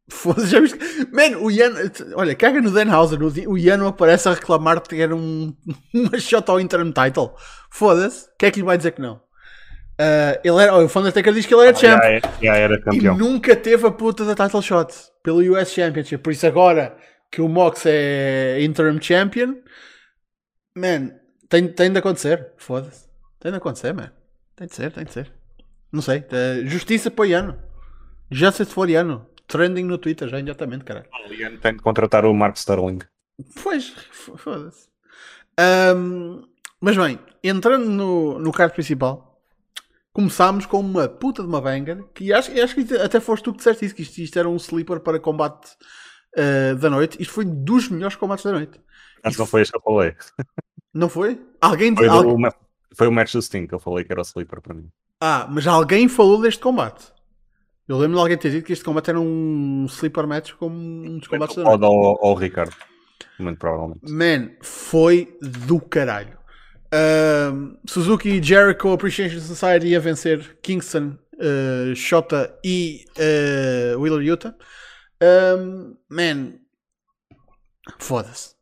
foda 0.10 0.46
já 0.46 0.60
viste? 0.60 0.78
Man, 1.12 1.38
o 1.40 1.50
Ian, 1.50 1.74
olha, 2.16 2.36
caga 2.36 2.62
no 2.62 2.72
Denhauser, 2.72 3.20
o 3.22 3.58
Ian 3.58 3.88
aparece 3.88 4.28
a 4.28 4.34
reclamar 4.34 4.82
que 4.82 5.02
era 5.02 5.16
um, 5.16 5.56
uma 5.94 6.20
shot 6.20 6.50
ao 6.50 6.60
interim 6.60 6.92
title. 6.92 7.34
Foda-se, 7.70 8.28
quem 8.38 8.50
é 8.50 8.52
que 8.52 8.60
lhe 8.60 8.66
vai 8.66 8.78
dizer 8.78 8.92
que 8.92 9.02
não? 9.02 9.22
Uh, 9.94 10.40
ele 10.44 10.62
era, 10.62 10.76
o 10.76 10.86
Undertaker 10.86 11.34
diz 11.34 11.46
que 11.46 11.54
ele 11.54 11.68
era 11.68 11.78
ah, 11.78 11.80
champ 11.80 12.02
já, 12.02 12.20
já 12.42 12.56
era 12.56 12.82
campeão. 12.82 13.16
e 13.16 13.18
nunca 13.18 13.56
teve 13.56 13.86
a 13.86 13.92
puta 13.92 14.26
da 14.26 14.34
title 14.34 14.62
shot 14.62 14.92
pelo 15.22 15.40
US 15.54 15.72
Championship. 15.72 16.18
Por 16.18 16.34
isso, 16.34 16.48
agora 16.48 16.98
que 17.32 17.42
o 17.42 17.48
Mox 17.48 17.86
é 17.86 18.62
interim 18.62 19.00
champion, 19.00 19.56
man, 20.76 21.12
tem, 21.48 21.68
tem 21.68 21.92
de 21.92 22.00
acontecer. 22.00 22.54
Foda-se, 22.58 23.08
tem 23.40 23.52
de 23.52 23.58
acontecer, 23.58 23.94
man. 23.94 24.12
Tem 24.56 24.68
de 24.68 24.76
ser, 24.76 24.92
tem 24.92 25.04
de 25.04 25.12
ser. 25.12 25.32
Não 25.92 26.02
sei, 26.02 26.20
uh, 26.20 26.68
justiça 26.68 27.12
para 27.12 27.22
o 27.22 27.26
Iano, 27.26 27.60
justice 28.32 28.74
for 28.74 28.90
Iano. 28.90 29.28
Trending 29.54 29.84
no 29.84 30.00
Twitter 30.00 30.28
já 30.28 30.40
imediatamente, 30.40 30.84
caralho. 30.84 31.06
O 31.30 31.32
Iano 31.32 31.60
tem 31.60 31.76
de 31.76 31.84
contratar 31.84 32.26
o 32.26 32.34
Mark 32.34 32.58
Sterling. 32.58 32.98
Pois, 33.62 33.94
foda-se. 34.10 34.90
Um, 35.96 36.42
mas 36.82 36.98
bem, 36.98 37.20
entrando 37.44 37.88
no, 37.88 38.40
no 38.40 38.52
card 38.52 38.74
principal 38.74 39.40
começámos 40.12 40.66
com 40.66 40.80
uma 40.80 41.08
puta 41.08 41.44
de 41.44 41.48
uma 41.48 41.62
banger 41.62 42.04
que 42.16 42.34
acho, 42.34 42.52
acho 42.60 42.74
que 42.74 42.98
até 42.98 43.20
foste 43.20 43.44
tu 43.44 43.52
que 43.52 43.58
disseste 43.60 43.86
isso, 43.86 43.96
que 43.96 44.02
isto, 44.02 44.18
isto 44.18 44.40
era 44.40 44.50
um 44.50 44.56
sleeper 44.56 45.00
para 45.00 45.20
combate 45.20 45.70
uh, 46.36 46.76
da 46.76 46.90
noite. 46.90 47.22
Isto 47.22 47.34
foi 47.36 47.46
dos 47.46 47.90
melhores 47.90 48.16
combates 48.16 48.44
da 48.44 48.54
noite. 48.54 48.82
Acho 49.24 49.36
que 49.36 49.40
não 49.40 49.48
foi 49.48 49.62
este 49.62 49.72
que 49.72 49.78
eu 49.78 49.84
falei. 49.84 50.16
Não 50.96 51.10
foi? 51.10 51.42
Alguém 51.60 51.96
foi, 51.96 52.08
alguém... 52.08 52.40
Do, 52.40 52.56
foi 52.96 53.08
o 53.08 53.12
match 53.12 53.34
do 53.34 53.42
Sting 53.42 53.66
que 53.66 53.74
eu 53.74 53.80
falei 53.80 54.06
que 54.06 54.12
era 54.12 54.22
o 54.22 54.24
sleeper 54.24 54.62
para 54.62 54.76
mim. 54.76 54.92
Ah, 55.20 55.48
mas 55.50 55.66
alguém 55.66 56.08
falou 56.08 56.40
deste 56.40 56.62
combate. 56.62 57.13
Eu 57.94 58.00
lembro 58.00 58.16
de 58.16 58.22
alguém 58.22 58.38
ter 58.40 58.50
dito 58.50 58.66
que 58.66 58.74
este 58.74 58.84
combate 58.84 59.12
era 59.12 59.20
um 59.20 59.86
sleeper 59.88 60.26
match 60.26 60.54
como 60.54 60.76
um 60.76 61.20
dos 61.20 61.28
combates 61.28 61.56
da 61.56 61.64
noite. 61.64 61.84
Ou 61.84 62.28
ao 62.28 62.34
Ricardo, 62.34 62.76
muito 63.38 63.60
provavelmente. 63.60 64.12
Man, 64.12 64.50
foi 64.64 65.38
do 65.40 65.80
caralho. 65.80 66.36
Uh, 66.92 67.78
Suzuki 67.86 68.42
Jericho 68.42 68.92
Appreciation 68.92 69.40
Society 69.40 69.96
a 69.96 70.00
vencer 70.00 70.58
Kingston, 70.64 71.20
uh, 71.36 71.96
Shota 71.96 72.58
e 72.64 73.06
uh, 73.16 74.00
Wheeler 74.02 74.24
Utah. 74.24 74.56
Um, 75.22 75.96
man, 76.10 76.54
foda-se. 78.00 78.56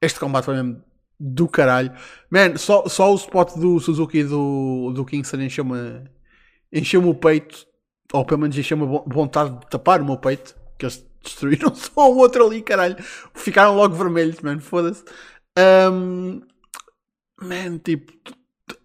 Este 0.00 0.18
combate 0.18 0.46
foi 0.46 0.54
mesmo 0.54 0.82
do 1.20 1.46
caralho. 1.46 1.92
Man, 2.28 2.56
só, 2.56 2.88
só 2.88 3.12
o 3.12 3.14
spot 3.14 3.54
do 3.54 3.78
Suzuki 3.78 4.18
e 4.18 4.24
do, 4.24 4.92
do 4.92 5.04
Kingston 5.04 5.40
encheu-me 5.40 6.02
encheu 6.72 7.08
o 7.08 7.14
peito, 7.14 7.64
ou 8.12 8.24
pelo 8.24 8.40
menos 8.40 8.56
encheu-me 8.56 8.86
vontade 9.06 9.50
de 9.50 9.66
tapar 9.68 10.00
o 10.00 10.04
meu 10.04 10.16
peito. 10.16 10.54
Que 10.78 10.86
eles 10.86 11.04
destruíram 11.22 11.74
só 11.74 12.10
o 12.10 12.18
outro 12.18 12.46
ali, 12.46 12.62
caralho. 12.62 12.96
Ficaram 13.34 13.76
logo 13.76 13.94
vermelhos, 13.94 14.40
man, 14.40 14.58
foda-se. 14.60 15.04
Um, 15.58 16.42
man, 17.40 17.78
tipo, 17.78 18.12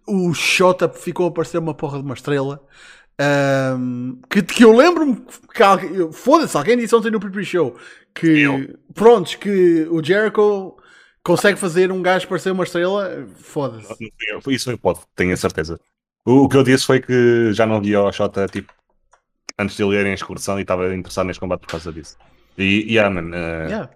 o 0.06 0.32
Shota 0.34 0.88
ficou 0.88 1.26
a 1.26 1.30
parecer 1.30 1.58
uma 1.58 1.74
porra 1.74 1.98
de 1.98 2.04
uma 2.04 2.14
estrela. 2.14 2.64
Um, 3.20 4.20
que, 4.30 4.42
que 4.42 4.64
eu 4.64 4.72
lembro-me 4.72 5.16
que 5.52 6.12
foda-se, 6.12 6.56
alguém 6.56 6.78
disse 6.78 6.94
ontem 6.94 7.10
no 7.10 7.18
pre-show 7.18 7.76
que 8.14 8.76
prontos, 8.94 9.34
que 9.34 9.86
o 9.90 10.02
Jericho 10.02 10.76
consegue 11.22 11.58
fazer 11.58 11.90
um 11.90 12.00
gajo 12.00 12.28
parecer 12.28 12.50
uma 12.50 12.64
estrela, 12.64 13.26
foda-se. 13.36 14.12
Isso 14.48 14.70
eu 14.70 14.78
pode, 14.78 15.00
tenho 15.14 15.32
a 15.32 15.36
certeza. 15.36 15.80
O, 16.24 16.44
o, 16.44 16.48
que 16.48 16.56
eu 16.56 16.62
disse 16.62 16.84
foi 16.84 17.00
que 17.00 17.52
já 17.52 17.66
não 17.66 17.80
via 17.80 18.02
o 18.02 18.12
Shota 18.12 18.46
tipo 18.46 18.72
antes 19.58 19.76
de 19.76 19.82
ele 19.82 19.96
ir 19.96 20.06
em 20.06 20.12
excursão 20.12 20.58
e 20.58 20.62
estava 20.62 20.94
interessado 20.94 21.26
neste 21.26 21.40
combate 21.40 21.60
por 21.60 21.68
causa 21.68 21.92
disso. 21.92 22.16
E, 22.56 22.86
yeah, 22.92 23.08
man, 23.08 23.30
uh, 23.30 23.68
yeah. 23.68 23.90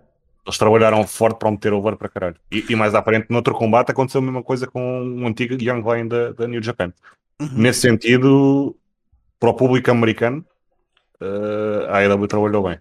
Eles 0.44 0.58
trabalharam 0.58 1.06
forte 1.06 1.38
para 1.38 1.50
meter 1.50 1.72
over 1.72 1.96
para 1.96 2.08
caralho. 2.08 2.36
E, 2.50 2.64
e 2.68 2.74
mais 2.74 2.94
à 2.94 3.02
frente, 3.02 3.26
no 3.30 3.36
outro 3.36 3.54
combate, 3.54 3.92
aconteceu 3.92 4.20
a 4.20 4.24
mesma 4.24 4.42
coisa 4.42 4.66
com 4.66 4.80
um 5.02 5.26
antigo 5.26 5.54
Young 5.54 5.82
Lion 5.82 6.08
da, 6.08 6.32
da 6.32 6.48
New 6.48 6.62
Japan. 6.62 6.92
Uhum. 7.40 7.48
Nesse 7.54 7.80
sentido, 7.80 8.76
para 9.38 9.50
o 9.50 9.54
público 9.54 9.90
americano, 9.90 10.44
uh, 11.20 11.86
a 11.88 11.98
AEW 11.98 12.26
trabalhou 12.26 12.64
bem. 12.64 12.78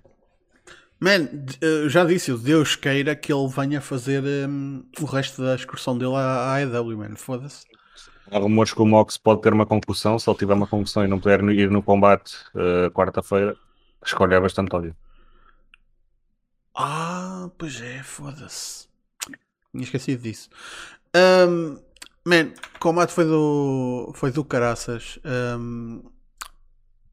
Man, 0.99 1.29
uh, 1.63 1.89
já 1.89 2.03
disse, 2.03 2.35
Deus 2.35 2.75
queira 2.75 3.15
que 3.15 3.31
ele 3.31 3.47
venha 3.47 3.79
fazer 3.79 4.23
um, 4.23 4.83
o 4.99 5.05
resto 5.05 5.43
da 5.43 5.55
excursão 5.55 5.95
dele 5.95 6.15
à 6.15 6.55
AEW, 6.55 6.97
man. 6.97 7.15
Foda-se. 7.15 7.63
Há 8.31 8.39
rumores 8.39 8.73
que 8.73 8.81
o 8.81 8.85
Mox 8.85 9.17
pode 9.17 9.41
ter 9.41 9.51
uma 9.51 9.65
concussão. 9.65 10.17
Se 10.17 10.29
ele 10.29 10.37
tiver 10.37 10.53
uma 10.53 10.65
concussão 10.65 11.03
e 11.03 11.07
não 11.07 11.19
puder 11.19 11.43
ir 11.49 11.69
no 11.69 11.83
combate 11.83 12.33
uh, 12.55 12.89
quarta-feira, 12.91 13.57
a 14.01 14.05
escolha 14.05 14.35
é 14.35 14.39
bastante 14.39 14.73
óbvia. 14.73 14.95
Ah, 16.73 17.49
pois 17.57 17.81
é, 17.81 18.01
foda-se. 18.01 18.87
Tinha 19.71 19.83
esquecido 19.83 20.23
disso. 20.23 20.49
Um, 21.13 21.77
man, 22.25 22.53
o 22.73 22.79
combate 22.79 23.11
foi 23.11 23.25
do, 23.25 24.13
foi 24.15 24.31
do 24.31 24.45
caraças. 24.45 25.19
Um, 25.25 26.01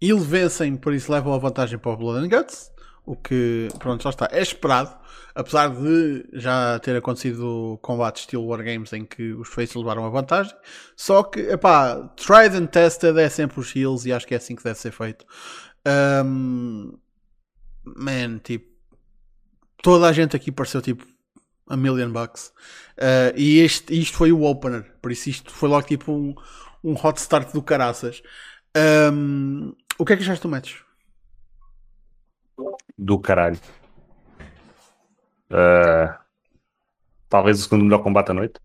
eles 0.00 0.24
vencem, 0.24 0.76
por 0.76 0.94
isso 0.94 1.10
levam 1.10 1.34
a 1.34 1.38
vantagem 1.38 1.78
para 1.78 1.90
o 1.90 1.96
Blood 1.96 2.24
and 2.24 2.28
Guts. 2.28 2.70
O 3.08 3.16
que, 3.16 3.68
pronto, 3.78 4.02
já 4.02 4.10
está. 4.10 4.28
É 4.30 4.42
esperado. 4.42 4.94
Apesar 5.34 5.70
de 5.70 6.28
já 6.34 6.78
ter 6.78 6.94
acontecido 6.94 7.78
combate 7.80 8.18
estilo 8.20 8.46
Wargames 8.46 8.92
em 8.92 9.02
que 9.02 9.32
os 9.32 9.48
faces 9.48 9.74
levaram 9.74 10.04
a 10.04 10.10
vantagem. 10.10 10.54
Só 10.94 11.22
que, 11.22 11.40
epá, 11.40 11.96
tried 12.16 12.54
and 12.54 12.66
tested 12.66 13.18
é 13.18 13.30
sempre 13.30 13.60
os 13.60 13.74
heels 13.74 14.04
e 14.04 14.12
acho 14.12 14.26
que 14.26 14.34
é 14.34 14.36
assim 14.36 14.54
que 14.54 14.62
deve 14.62 14.78
ser 14.78 14.92
feito. 14.92 15.24
Um, 15.86 16.98
man, 17.82 18.40
tipo 18.44 18.68
toda 19.82 20.06
a 20.06 20.12
gente 20.12 20.36
aqui 20.36 20.52
pareceu 20.52 20.82
tipo 20.82 21.06
a 21.66 21.78
million 21.78 22.10
bucks. 22.10 22.52
Uh, 22.98 23.32
e 23.36 23.60
este, 23.60 23.98
isto 23.98 24.18
foi 24.18 24.32
o 24.32 24.42
opener, 24.42 24.84
por 25.00 25.10
isso 25.10 25.30
isto 25.30 25.50
foi 25.50 25.70
logo 25.70 25.86
tipo 25.86 26.12
um, 26.12 26.34
um 26.84 26.92
hot 26.92 27.18
start 27.18 27.54
do 27.54 27.62
caraças. 27.62 28.22
Um, 28.76 29.72
o 29.98 30.04
que 30.04 30.12
é 30.12 30.16
que 30.16 30.22
achaste 30.24 30.42
do 30.42 30.50
match? 30.50 30.87
Do 32.98 33.18
caralho. 33.18 33.58
Uh, 35.50 36.12
talvez 37.28 37.60
o 37.60 37.62
segundo 37.62 37.84
melhor 37.84 38.02
combate 38.02 38.30
à 38.30 38.34
noite. 38.34 38.60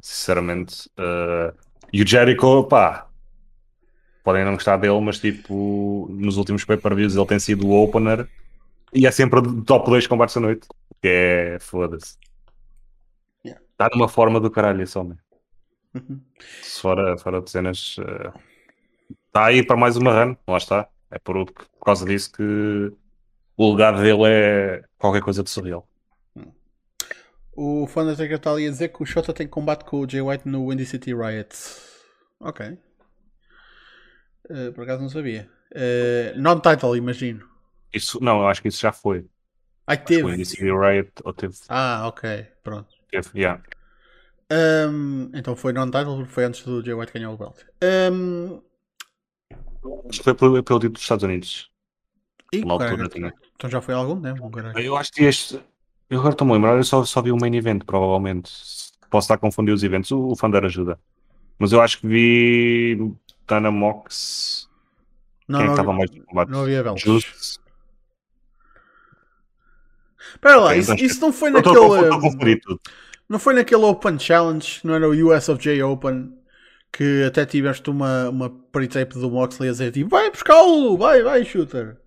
Sinceramente. 0.00 0.88
Uh, 0.98 1.56
e 1.92 2.02
o 2.02 2.06
Jericho, 2.06 2.64
pá, 2.64 3.08
podem 4.24 4.44
não 4.44 4.54
gostar 4.54 4.76
dele, 4.76 5.00
mas 5.00 5.18
tipo, 5.18 6.08
nos 6.10 6.36
últimos 6.36 6.64
pay-per-views 6.64 7.16
ele 7.16 7.26
tem 7.26 7.38
sido 7.38 7.66
o 7.66 7.82
opener 7.82 8.28
e 8.92 9.06
é 9.06 9.10
sempre 9.10 9.40
o 9.40 9.62
top 9.62 9.90
2 9.90 10.06
combates 10.06 10.34
da 10.34 10.40
noite. 10.40 10.68
Que 11.00 11.08
é 11.08 11.58
foda-se. 11.58 12.16
Está 13.44 13.86
yeah. 13.86 13.96
numa 13.96 14.08
forma 14.08 14.38
do 14.38 14.50
caralho 14.50 14.82
esse 14.82 14.96
homem. 14.96 15.18
Uhum. 15.94 16.20
Fora, 16.62 17.18
fora 17.18 17.42
de 17.42 17.50
cenas. 17.50 17.96
Está 19.26 19.42
uh, 19.42 19.44
aí 19.44 19.64
para 19.64 19.76
mais 19.76 19.96
uma 19.96 20.12
run, 20.12 20.36
lá 20.46 20.56
está. 20.56 20.88
É 21.12 21.18
por, 21.18 21.44
por 21.44 21.84
causa 21.84 22.06
disso 22.06 22.32
que 22.32 22.92
o 23.56 23.72
legado 23.72 24.00
dele 24.00 24.22
é 24.24 24.82
qualquer 24.98 25.20
coisa 25.20 25.42
de 25.42 25.50
surreal. 25.50 25.86
O 27.54 27.86
Fantastic 27.86 28.32
está 28.32 28.50
ali 28.50 28.66
a 28.66 28.70
dizer 28.70 28.88
que 28.88 29.02
o 29.02 29.06
Shota 29.06 29.34
tem 29.34 29.46
combate 29.46 29.84
com 29.84 30.00
o 30.00 30.08
Jay 30.08 30.22
White 30.22 30.48
no 30.48 30.68
Windy 30.68 30.86
City 30.86 31.14
Riot. 31.14 31.54
Ok. 32.40 32.78
Uh, 34.48 34.72
por 34.72 34.84
acaso 34.84 35.02
não 35.02 35.10
sabia. 35.10 35.50
Uh, 35.70 36.40
Non-title, 36.40 36.96
imagino. 36.96 37.46
Isso, 37.92 38.18
não, 38.24 38.40
eu 38.40 38.48
acho 38.48 38.62
que 38.62 38.68
isso 38.68 38.80
já 38.80 38.90
foi. 38.90 39.26
Ah, 39.86 39.96
teve. 39.98 40.22
Foi 40.22 40.32
Indie 40.32 40.72
Riot 40.72 41.12
ou 41.24 41.34
teve. 41.34 41.54
Ah, 41.68 42.08
ok, 42.08 42.46
pronto. 42.64 42.88
Teve, 43.10 43.28
yeah. 43.34 43.62
Um, 44.50 45.30
então 45.34 45.54
foi 45.54 45.72
non-title 45.72 46.16
porque 46.16 46.32
foi 46.32 46.44
antes 46.44 46.62
do 46.62 46.82
Jay 46.82 46.94
White 46.94 47.12
ganhar 47.12 47.30
o 47.30 47.36
belt. 47.36 47.56
Um... 47.82 48.62
Acho 50.08 50.18
que 50.18 50.24
foi 50.24 50.34
pelo, 50.34 50.62
pelo 50.62 50.78
título 50.78 50.94
dos 50.94 51.02
Estados 51.02 51.24
Unidos. 51.24 51.70
E, 52.52 52.62
altura, 52.68 53.08
então 53.54 53.70
já 53.70 53.80
foi 53.80 53.94
algum 53.94 54.20
tempo, 54.20 54.50
Eu 54.78 54.96
acho 54.96 55.10
que 55.12 55.24
este. 55.24 55.60
Eu 56.10 56.18
agora 56.18 56.34
estou-me 56.34 56.52
a 56.52 56.56
lembrar, 56.56 56.76
eu 56.76 56.84
só, 56.84 57.02
só 57.04 57.22
vi 57.22 57.32
o 57.32 57.36
main 57.36 57.54
event, 57.54 57.84
provavelmente. 57.84 58.52
Posso 59.08 59.24
estar 59.24 59.34
a 59.34 59.38
confundir 59.38 59.72
os 59.72 59.82
eventos, 59.82 60.10
o, 60.10 60.28
o 60.28 60.36
Thunder 60.36 60.64
ajuda. 60.64 60.98
Mas 61.58 61.72
eu 61.72 61.80
acho 61.80 62.00
que 62.00 62.06
vi 62.06 63.14
Dana 63.46 63.70
Mox. 63.70 64.68
Não, 65.48 65.58
Quem 65.58 65.64
é 65.64 65.68
que 65.68 65.72
estava 65.72 65.92
mais 65.92 66.10
no 66.10 66.24
combate? 66.24 66.50
Não 66.50 66.62
havia. 66.62 66.96
Just, 66.96 67.58
Espera 70.34 70.56
lá, 70.56 70.76
isso, 70.76 70.94
isso, 70.94 71.20
não 71.20 71.32
foi 71.32 71.50
naquele. 71.50 72.60
Não 73.28 73.38
foi 73.38 73.54
naquele 73.54 73.82
Open 73.84 74.18
Challenge, 74.18 74.80
não 74.84 74.94
era 74.94 75.08
o 75.08 75.12
US 75.28 75.48
of 75.48 75.62
J 75.62 75.82
Open, 75.82 76.36
que 76.92 77.24
até 77.24 77.46
tiveste 77.46 77.88
uma, 77.90 78.28
uma 78.30 78.50
pre-tape 78.50 79.14
do 79.14 79.30
Moxley 79.30 79.68
a 79.70 79.72
dizer 79.72 79.92
tipo, 79.92 80.10
vai 80.10 80.30
buscá-lo, 80.30 80.96
vai, 80.98 81.22
vai, 81.22 81.44
shooter. 81.44 81.98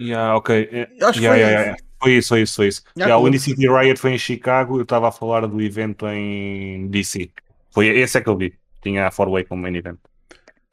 Yeah, 0.00 0.36
ok. 0.36 0.88
Acho 1.02 1.20
que 1.20 1.26
Yeah, 1.26 1.28
foi 1.28 1.38
yeah, 1.38 1.60
yeah. 1.60 1.76
Foi 2.00 2.12
isso, 2.12 2.28
foi 2.28 2.42
isso, 2.42 2.56
foi 2.56 2.68
isso. 2.68 2.82
Yeah, 2.96 3.16
o 3.16 3.20
claro. 3.20 3.24
Windy 3.24 3.38
City 3.38 3.68
Riot 3.68 3.98
foi 4.00 4.12
em 4.12 4.18
Chicago, 4.18 4.78
eu 4.78 4.82
estava 4.82 5.08
a 5.08 5.12
falar 5.12 5.46
do 5.46 5.60
evento 5.60 6.06
em 6.08 6.88
DC. 6.88 7.30
Foi 7.72 7.88
esse 7.88 8.18
é 8.18 8.20
que 8.20 8.28
eu 8.28 8.36
vi. 8.36 8.58
Tinha 8.82 9.06
a 9.06 9.10
Four-Way 9.10 9.44
como 9.44 9.62
main 9.62 9.76
event. 9.76 9.98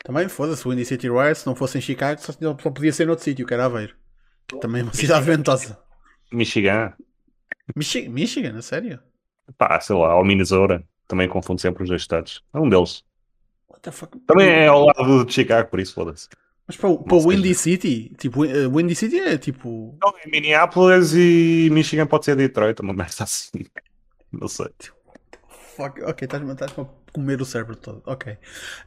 Também, 0.04 0.28
foda-se, 0.28 0.68
o 0.68 0.72
Windy 0.72 0.86
City 0.86 1.10
Riot, 1.10 1.36
se 1.40 1.46
não 1.48 1.56
fosse 1.56 1.78
em 1.78 1.82
Chicago, 1.82 2.20
só, 2.20 2.34
só 2.34 2.54
podia 2.72 2.92
ser 2.92 3.06
noutro 3.06 3.24
sítio, 3.24 3.46
que 3.46 3.54
era 3.54 3.66
Aveiro. 3.66 3.96
Também 4.60 4.82
é 4.82 4.84
uma 4.84 4.94
cidade 4.94 5.26
ventosa. 5.26 5.80
Michigan, 6.32 6.94
Michi- 7.76 8.10
Michigan, 8.10 8.58
a 8.58 8.62
sério? 8.62 9.00
pá, 9.58 9.80
sei 9.80 9.96
lá, 9.96 10.16
ou 10.16 10.26
Minnesota. 10.26 10.84
Também 11.08 11.28
confundo 11.28 11.60
sempre 11.62 11.84
os 11.84 11.90
dois 11.90 12.02
estados. 12.02 12.44
É 12.54 12.60
um 12.60 12.70
deles. 12.70 13.04
What 13.72 13.82
the 13.82 13.92
fuck? 13.92 14.18
Também 14.28 14.50
é 14.50 14.68
ao 14.68 14.86
lado 14.86 15.26
de 15.26 15.34
Chicago, 15.34 15.70
por 15.70 15.80
isso 15.80 15.94
foda-se. 15.94 16.28
Mas 16.68 16.78
para, 16.78 16.90
o- 16.90 17.04
para 17.04 17.16
o 17.16 17.28
Windy 17.30 17.56
City, 17.56 18.14
tipo, 18.18 18.46
eh, 18.46 18.68
Windy 18.68 18.96
City 18.96 19.20
é 19.20 19.38
tipo. 19.38 19.94
Então, 19.98 20.14
em 20.26 20.30
Minneapolis 20.32 21.14
e 21.14 21.70
Michigan 21.72 22.08
pode 22.08 22.26
ser 22.26 22.36
Detroit, 22.36 22.80
uma 22.82 22.94
merda 22.94 23.24
assim. 23.24 23.66
Não 24.32 24.48
sei. 24.48 24.68
Fuck, 25.76 26.02
ok, 26.04 26.26
estás-me 26.26 26.52
estás 26.52 26.72
a 26.78 26.86
comer 27.14 27.42
o 27.42 27.46
cérebro 27.46 27.76
todo. 27.76 28.02
Ok. 28.06 28.38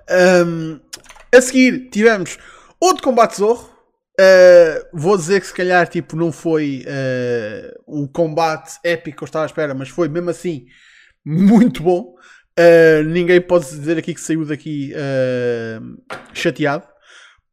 Ahm, 0.09 0.81
a 1.35 1.41
seguir, 1.41 1.91
tivemos 1.91 2.39
outro 2.81 3.03
combate 3.03 3.37
zorro. 3.37 3.73
Uh, 4.21 4.87
vou 4.97 5.17
dizer 5.17 5.41
que 5.41 5.47
se 5.49 5.53
calhar 5.55 5.89
tipo, 5.89 6.15
não 6.15 6.31
foi 6.31 6.85
uh, 6.87 7.83
o 7.85 8.07
combate 8.09 8.79
épico 8.85 9.19
que 9.19 9.25
eu 9.25 9.27
estava 9.27 9.45
à 9.45 9.47
espera, 9.47 9.75
mas 9.75 9.89
foi 9.89 10.09
mesmo 10.09 10.31
assim 10.31 10.67
muito 11.25 11.83
bom. 11.83 12.15
Uh, 12.59 13.03
ninguém 13.05 13.41
pode 13.41 13.65
dizer 13.67 13.99
aqui 13.99 14.15
que 14.15 14.21
saiu 14.21 14.45
daqui 14.45 14.93
uh, 14.95 16.03
chateado. 16.33 16.87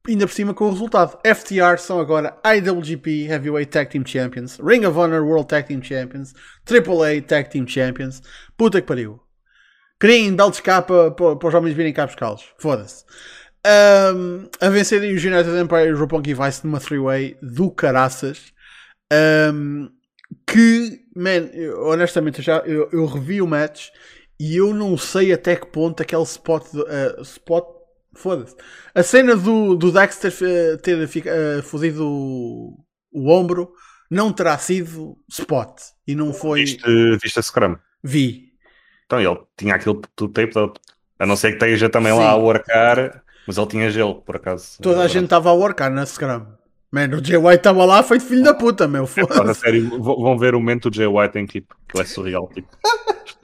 Ainda 0.07 0.25
por 0.25 0.33
cima 0.33 0.53
com 0.53 0.65
o 0.65 0.71
resultado. 0.71 1.17
FTR 1.23 1.77
são 1.77 1.99
agora 1.99 2.35
IWGP 2.43 3.27
Heavyweight 3.27 3.71
Tag 3.71 3.89
Team 3.91 4.03
Champions, 4.05 4.57
Ring 4.59 4.85
of 4.85 4.97
Honor 4.97 5.23
World 5.23 5.47
Tag 5.47 5.67
Team 5.67 5.81
Champions, 5.81 6.33
AAA 6.65 7.21
Tag 7.21 7.49
Team 7.49 7.67
Champions. 7.67 8.21
Puta 8.57 8.81
que 8.81 8.87
pariu. 8.87 9.19
Criem 9.99 10.35
belts 10.35 10.59
cá 10.59 10.81
para, 10.81 11.13
os 11.13 11.53
homens 11.53 11.75
virem 11.75 11.93
cá 11.93 12.07
buscá-los. 12.07 12.43
Foda-se. 12.57 13.05
Um, 13.63 14.49
a 14.59 14.69
vencerem 14.69 15.13
os 15.13 15.23
United 15.23 15.55
Empire 15.55 15.89
e 15.89 15.93
Roppongi 15.93 16.33
Vice 16.33 16.65
numa 16.65 16.79
three-way 16.79 17.37
do 17.39 17.69
caraças. 17.69 18.51
Um, 19.53 19.91
que, 20.47 21.01
man, 21.15 21.51
eu, 21.53 21.85
honestamente, 21.85 22.39
eu, 22.39 22.43
já, 22.43 22.57
eu, 22.59 22.89
eu 22.91 23.05
revi 23.05 23.43
o 23.43 23.47
match 23.47 23.89
e 24.43 24.57
eu 24.57 24.73
não 24.73 24.97
sei 24.97 25.31
até 25.31 25.55
que 25.55 25.67
ponto 25.67 26.01
aquele 26.01 26.23
spot, 26.23 26.65
uh, 26.73 27.21
spot 27.21 27.63
foda-se. 28.15 28.55
A 28.95 29.03
cena 29.03 29.35
do, 29.35 29.75
do 29.75 29.91
Dexter 29.91 30.33
uh, 30.33 30.77
ter 30.79 30.97
uh, 30.97 31.61
fodido 31.61 32.03
o, 32.03 32.75
o 33.13 33.29
ombro 33.29 33.71
não 34.09 34.33
terá 34.33 34.57
sido 34.57 35.15
spot 35.29 35.79
e 36.07 36.15
não 36.15 36.33
foi. 36.33 36.61
Viste, 36.61 36.81
viste 37.21 37.37
a 37.37 37.43
Scrum? 37.43 37.75
Vi. 38.03 38.49
Então 39.05 39.21
ele 39.21 39.39
tinha 39.55 39.75
aquilo 39.75 40.01
tudo 40.15 40.33
tape 40.33 40.51
todo. 40.51 40.73
A 41.19 41.27
não 41.27 41.35
ser 41.35 41.49
que 41.49 41.63
esteja 41.63 41.87
também 41.87 42.11
Sim. 42.11 42.17
lá 42.17 42.31
a 42.31 42.35
workar, 42.35 43.23
mas 43.45 43.59
ele 43.59 43.67
tinha 43.67 43.91
gelo, 43.91 44.23
por 44.23 44.37
acaso. 44.37 44.81
Toda 44.81 45.03
a 45.03 45.07
gente 45.07 45.25
estava 45.25 45.51
a 45.51 45.53
workar 45.53 45.91
na 45.91 46.03
Scrum. 46.03 46.47
Mano, 46.91 47.19
o 47.19 47.23
Jay 47.23 47.37
White 47.37 47.57
estava 47.57 47.85
lá 47.85 48.03
feito 48.03 48.25
filho 48.25 48.43
da 48.43 48.53
puta, 48.53 48.85
meu. 48.85 49.05
É, 49.05 49.53
sério, 49.53 50.01
vão 50.01 50.37
ver 50.37 50.53
o 50.53 50.59
momento 50.59 50.89
do 50.89 50.95
Jay 50.95 51.07
White 51.07 51.39
em 51.39 51.45
tipo, 51.45 51.73
que 51.87 52.01
é 52.01 52.03
surreal. 52.03 52.49
Tipo, 52.53 52.67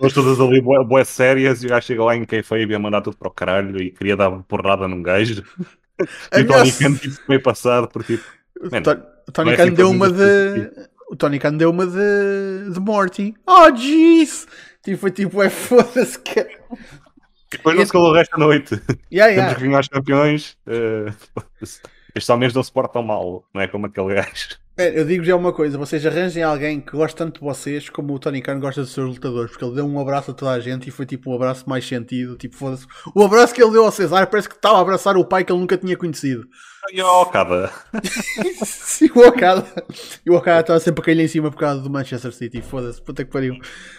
as 0.02 0.14
todas 0.14 0.40
ali 0.40 0.62
boas 0.62 1.08
sérias 1.08 1.64
e 1.64 1.66
o 1.66 1.70
gajo 1.70 1.88
chega 1.88 2.04
lá 2.04 2.16
em 2.16 2.26
Kayfabe 2.26 2.76
a 2.76 2.80
mandar 2.80 3.02
tudo 3.02 3.18
para 3.18 3.30
o 3.30 3.32
caralho 3.32 3.82
e 3.82 3.92
queria 3.92 4.18
dar 4.18 4.30
uma 4.30 4.44
porrada 4.44 4.88
num 4.88 5.02
gajo. 5.02 5.44
e 6.36 6.42
o 6.42 6.48
Tony 6.48 6.72
Khan 6.74 6.94
tipo, 6.96 7.18
meio 7.30 7.42
passado 7.42 7.88
por 7.88 8.04
tipo. 8.04 8.24
O 9.28 9.32
Tony 9.32 9.56
Khan 9.56 9.70
deu 9.72 9.90
uma 9.90 10.12
de. 10.12 10.70
O 11.10 11.16
Tony 11.16 11.40
Khan 11.40 11.54
deu 11.56 11.70
uma 11.70 11.88
de. 11.88 12.70
de 12.74 12.80
Morty. 12.82 13.34
Oh, 13.48 13.74
jeez! 13.74 14.46
Tipo, 14.84 14.98
foi 14.98 15.12
tipo, 15.12 15.42
é 15.42 15.50
foda-se 15.50 16.20
que. 16.20 16.46
Depois 17.50 17.78
não 17.78 17.86
se 17.86 17.92
calou 17.94 18.12
o 18.12 18.14
resto 18.14 18.32
da 18.32 18.46
noite. 18.46 18.74
Yeah, 19.12 19.34
Temos 19.34 19.36
yeah. 19.36 19.56
que 19.56 19.62
vir 19.62 19.74
aos 19.74 19.88
campeões. 19.88 20.58
Uh, 20.68 21.14
estes 22.18 22.30
homens 22.30 22.54
não 22.54 22.64
se 22.64 22.72
portam 22.72 23.04
mal, 23.04 23.48
não 23.54 23.62
é 23.62 23.68
como 23.68 23.86
aquele 23.86 24.16
gajo. 24.16 24.58
É, 24.78 25.00
eu 25.00 25.06
digo 25.06 25.24
já 25.24 25.36
uma 25.36 25.52
coisa: 25.52 25.76
vocês 25.76 26.06
arranjem 26.06 26.44
alguém 26.44 26.80
que 26.80 26.92
gosta 26.92 27.18
tanto 27.18 27.40
de 27.40 27.46
vocês 27.46 27.90
como 27.90 28.14
o 28.14 28.20
Tony 28.20 28.44
Khan 28.44 28.60
gosta 28.60 28.82
dos 28.82 28.92
seus 28.92 29.16
lutadores, 29.16 29.50
porque 29.50 29.66
ele 29.66 29.74
deu 29.74 29.88
um 29.88 30.00
abraço 30.00 30.30
a 30.30 30.34
toda 30.36 30.52
a 30.52 30.60
gente 30.60 30.88
e 30.88 30.92
foi 30.92 31.06
tipo 31.06 31.32
um 31.32 31.36
abraço 31.36 31.68
mais 31.68 31.86
sentido. 31.88 32.38
Tipo, 32.38 32.56
foda-se. 32.56 32.86
O 33.16 33.24
abraço 33.24 33.56
que 33.56 33.62
ele 33.62 33.72
deu 33.72 33.86
ao 33.86 33.92
Cesar 33.92 34.28
parece 34.28 34.48
que 34.48 34.56
estava 34.56 34.78
a 34.78 34.82
abraçar 34.82 35.18
o 35.18 35.26
pai 35.26 35.44
que 35.44 35.52
ele 35.52 35.60
nunca 35.60 35.78
tinha 35.78 35.98
conhecido. 35.98 36.48
E 36.94 37.02
o 37.02 37.22
Okada. 37.22 37.72
Sim, 38.64 39.10
o 39.16 39.28
Okada. 39.28 39.66
E 40.24 40.30
o 40.30 40.36
Okada 40.36 40.62
estava 40.62 40.80
sempre 40.80 41.02
a 41.02 41.06
cair 41.06 41.20
em 41.20 41.28
cima 41.28 41.50
por 41.50 41.58
causa 41.58 41.82
do 41.82 41.90
Manchester 41.90 42.32
City. 42.32 42.62
Foda-se, 42.62 43.02
puta 43.02 43.26
que 43.26 43.32
pariu. 43.32 43.58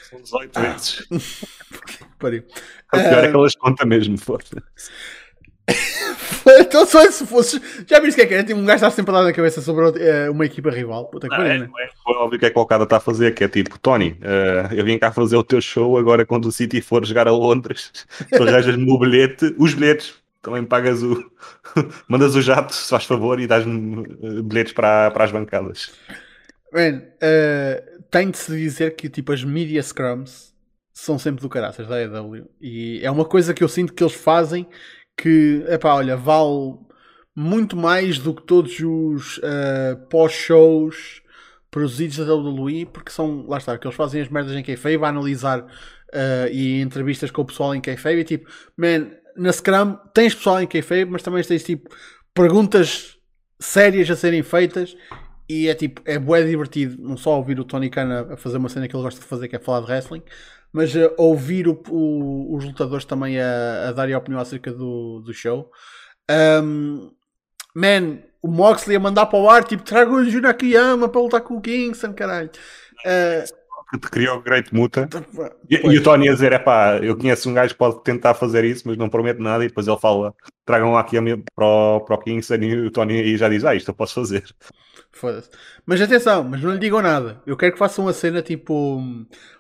São 0.09 0.23
18 0.23 0.61
vezes. 0.61 1.07
que 1.87 2.05
pariu. 2.21 2.45
O 2.95 2.97
pior 2.97 3.25
é 3.25 3.29
que 3.29 3.37
elas 3.37 3.57
contam 3.57 3.87
mesmo, 3.87 4.17
foda-se. 4.17 4.55
então 6.61 6.87
só 6.87 7.09
se 7.11 7.27
fosse. 7.27 7.61
Já 7.87 8.01
viste 8.01 8.15
o 8.15 8.17
que 8.17 8.23
é 8.23 8.27
que 8.27 8.35
é? 8.35 8.43
Tem 8.43 8.57
um 8.57 8.65
gajo 8.65 8.77
está 8.77 8.91
sempre 8.91 9.15
a 9.15 9.19
dar 9.19 9.25
na 9.25 9.33
cabeça 9.33 9.61
sobre 9.61 9.85
uh, 9.85 10.33
uma 10.33 10.47
equipa 10.47 10.71
rival. 10.71 11.07
Puta 11.07 11.29
que 11.29 11.37
não, 11.37 11.45
é, 11.45 11.59
né? 11.59 11.69
é, 11.81 12.11
óbvio 12.13 12.37
o 12.37 12.41
que 12.41 12.47
é 12.47 12.51
que 12.51 12.59
o 12.59 12.63
Okada 12.63 12.85
está 12.85 12.97
a 12.97 13.01
fazer, 13.01 13.35
que 13.35 13.45
é 13.45 13.49
tipo, 13.49 13.79
Tony, 13.79 14.19
uh, 14.21 14.75
eu 14.75 14.85
vim 14.85 14.99
cá 14.99 15.13
fazer 15.13 15.37
o 15.37 15.45
teu 15.45 15.61
show, 15.61 15.97
agora 15.99 16.25
quando 16.25 16.47
o 16.47 16.53
City 16.53 16.81
for 16.81 17.05
jogar 17.05 17.29
a 17.29 17.33
Londres, 17.33 17.93
tu 18.31 18.43
arranjas-me 18.43 18.91
o 18.91 18.99
bilhete, 18.99 19.55
os 19.59 19.75
bilhetes, 19.75 20.15
também 20.43 20.65
pagas 20.65 21.03
o. 21.03 21.31
mandas 22.09 22.35
o 22.35 22.43
jato, 22.43 22.75
se 22.75 22.89
faz 22.89 23.05
favor, 23.05 23.41
e 23.41 23.47
dás-me 23.47 24.07
bilhetes 24.43 24.73
para, 24.73 25.11
para 25.11 25.25
as 25.25 25.33
bancadas. 25.33 25.93
Man, 26.73 26.99
uh, 26.99 28.03
tem 28.11 28.31
de 28.31 28.39
se 28.39 28.53
dizer 28.53 28.95
que 28.95 29.09
tipo 29.09 29.33
as 29.33 29.43
media 29.43 29.83
scrums 29.83 30.55
são 30.93 31.19
sempre 31.19 31.41
do 31.41 31.49
caraças 31.49 31.87
da 31.87 31.97
AEW 31.97 32.49
e 32.61 33.01
é 33.03 33.11
uma 33.11 33.25
coisa 33.25 33.55
que 33.55 33.63
eu 33.63 33.69
sinto 33.69 33.93
que 33.93 34.03
eles 34.03 34.15
fazem 34.15 34.67
que, 35.19 35.65
epá, 35.69 35.95
olha, 35.95 36.17
vale 36.17 36.79
muito 37.35 37.77
mais 37.77 38.19
do 38.19 38.33
que 38.33 38.43
todos 38.43 38.79
os 38.81 39.39
uh, 39.39 39.97
pós-shows 40.09 41.23
produzidos 41.71 42.19
da 42.19 42.35
WWE, 42.35 42.87
porque 42.87 43.11
são, 43.11 43.47
lá 43.47 43.59
está, 43.59 43.77
que 43.77 43.87
eles 43.87 43.97
fazem 43.97 44.23
as 44.23 44.29
merdas 44.29 44.55
em 44.55 44.63
kayfabe, 44.63 45.05
a 45.05 45.09
analisar 45.09 45.61
uh, 45.61 46.49
e 46.51 46.81
entrevistas 46.81 47.31
com 47.31 47.43
o 47.43 47.45
pessoal 47.45 47.75
em 47.75 47.81
kayfabe, 47.81 48.21
e 48.21 48.25
tipo, 48.25 48.51
man, 48.77 49.11
na 49.37 49.53
Scrum 49.53 49.97
tens 50.15 50.35
pessoal 50.35 50.63
em 50.63 50.67
kayfabe, 50.67 51.07
mas 51.07 51.23
também 51.23 51.43
tens 51.43 51.65
tipo 51.65 51.91
perguntas 52.33 53.17
sérias 53.61 54.09
a 54.11 54.17
serem 54.17 54.43
feitas 54.43 54.97
e 55.49 55.69
é 55.69 55.75
tipo, 55.75 56.01
é 56.05 56.19
bué 56.19 56.43
divertido. 56.45 56.97
Não 57.01 57.17
só 57.17 57.37
ouvir 57.37 57.59
o 57.59 57.65
Tony 57.65 57.89
Khan 57.91 58.33
a 58.33 58.37
fazer 58.37 58.59
uma 58.59 58.69
cena 58.69 58.87
que 58.87 58.95
ele 58.95 59.03
gosta 59.03 59.21
de 59.21 59.27
fazer, 59.27 59.49
que 59.49 59.57
é 59.57 59.59
falar 59.59 59.81
de 59.81 59.87
wrestling, 59.87 60.23
mas 60.73 60.95
uh, 60.95 61.13
ouvir 61.17 61.69
o, 61.69 61.81
o, 61.89 62.57
os 62.57 62.65
lutadores 62.65 63.05
também 63.05 63.41
a, 63.41 63.89
a 63.89 63.93
darem 63.93 64.15
a 64.15 64.19
opinião 64.19 64.41
acerca 64.41 64.73
do, 64.73 65.21
do 65.21 65.33
show. 65.33 65.71
Um, 66.31 67.11
man, 67.75 68.19
o 68.43 68.49
Moxley 68.49 68.97
a 68.97 69.01
mandar 69.01 69.27
para 69.27 69.39
o 69.39 69.49
ar, 69.49 69.65
tipo, 69.65 69.83
traga 69.83 70.11
o 70.11 70.25
Jun 70.25 70.47
Akiyama 70.47 71.09
para 71.09 71.21
lutar 71.21 71.41
com 71.41 71.55
o 71.57 71.61
Kingston, 71.61 72.13
caralho. 72.13 72.51
Uh, 73.05 73.59
que 73.91 73.99
te 73.99 74.11
criou 74.11 74.37
o 74.37 74.43
Great 74.43 74.75
Muta 74.75 75.09
e, 75.69 75.77
e, 75.77 75.99
o 75.99 76.03
Tony 76.03 76.29
a 76.29 76.33
dizer: 76.33 76.53
é 76.53 76.59
pá, 76.59 76.99
eu 76.99 77.17
conheço 77.17 77.49
um 77.49 77.55
gajo 77.55 77.73
que 77.73 77.79
pode 77.79 78.03
tentar 78.03 78.35
fazer 78.35 78.65
isso, 78.65 78.87
mas 78.87 78.99
não 78.99 79.09
prometo 79.09 79.41
nada. 79.41 79.65
E 79.65 79.69
depois 79.69 79.89
ele 79.89 79.99
fala: 79.99 80.35
tragam 80.65 80.97
aqui 80.97 81.17
para 81.55 81.65
o, 81.65 82.01
para 82.01 82.15
o 82.15 82.19
Kingston. 82.19 82.55
E 82.57 82.87
o 82.87 82.91
Tony 82.91 83.19
aí 83.19 83.37
já 83.37 83.49
diz: 83.49 83.65
ah, 83.65 83.75
isto 83.75 83.91
eu 83.91 83.95
posso 83.95 84.15
fazer. 84.15 84.45
Foda-se. 85.19 85.51
Mas 85.85 86.01
atenção, 86.01 86.45
mas 86.45 86.63
não 86.63 86.73
lhe 86.73 86.79
digam 86.79 87.03
nada. 87.03 87.43
Eu 87.45 87.57
quero 87.57 87.73
que 87.73 87.79
façam 87.79 88.05
uma 88.05 88.13
cena 88.13 88.41
tipo. 88.41 89.03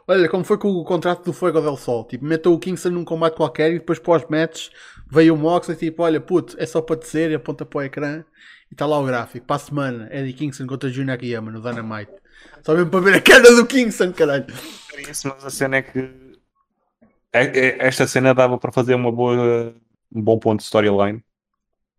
Olha, 0.07 0.29
como 0.29 0.45
foi 0.45 0.57
com 0.57 0.69
o 0.69 0.85
contrato 0.85 1.25
do 1.25 1.33
Fuego 1.33 1.61
del 1.61 1.77
Sol. 1.77 2.05
Tipo, 2.05 2.25
metam 2.25 2.53
o 2.53 2.59
Kingston 2.59 2.91
num 2.91 3.05
combate 3.05 3.35
qualquer 3.35 3.73
e 3.73 3.79
depois 3.81 3.99
pós-match 3.99 4.69
veio 5.11 5.35
o 5.35 5.37
Moxley 5.37 5.77
tipo, 5.77 6.03
olha, 6.03 6.21
puto, 6.21 6.55
é 6.59 6.65
só 6.65 6.81
para 6.81 7.01
dizer 7.01 7.31
e 7.31 7.35
aponta 7.35 7.67
para 7.67 7.79
o 7.79 7.83
ecrã 7.83 8.25
e 8.71 8.75
está 8.75 8.87
lá 8.87 8.99
o 9.01 9.05
gráfico. 9.05 9.47
Para 9.47 9.57
a 9.57 9.59
semana, 9.59 10.09
Eddie 10.13 10.33
Kingston 10.33 10.67
contra 10.67 10.89
Junior 10.89 11.17
Akiyama 11.17 11.51
no 11.51 11.61
Dynamite. 11.61 12.13
Só 12.63 12.75
mesmo 12.75 12.91
para 12.91 13.01
ver 13.01 13.15
a 13.15 13.21
cara 13.21 13.55
do 13.55 13.67
Kingston, 13.67 14.13
caralho. 14.13 14.47
Isso, 15.11 15.29
mas 15.29 15.45
a 15.45 15.51
cena 15.51 15.79
é 15.79 15.83
que 15.83 16.09
esta 17.33 18.07
cena 18.07 18.33
dava 18.33 18.59
para 18.59 18.71
fazer 18.71 18.95
uma 18.95 19.11
boa, 19.11 19.75
um 20.15 20.23
bom 20.23 20.39
ponto 20.39 20.61
de 20.61 20.65
storyline. 20.65 21.23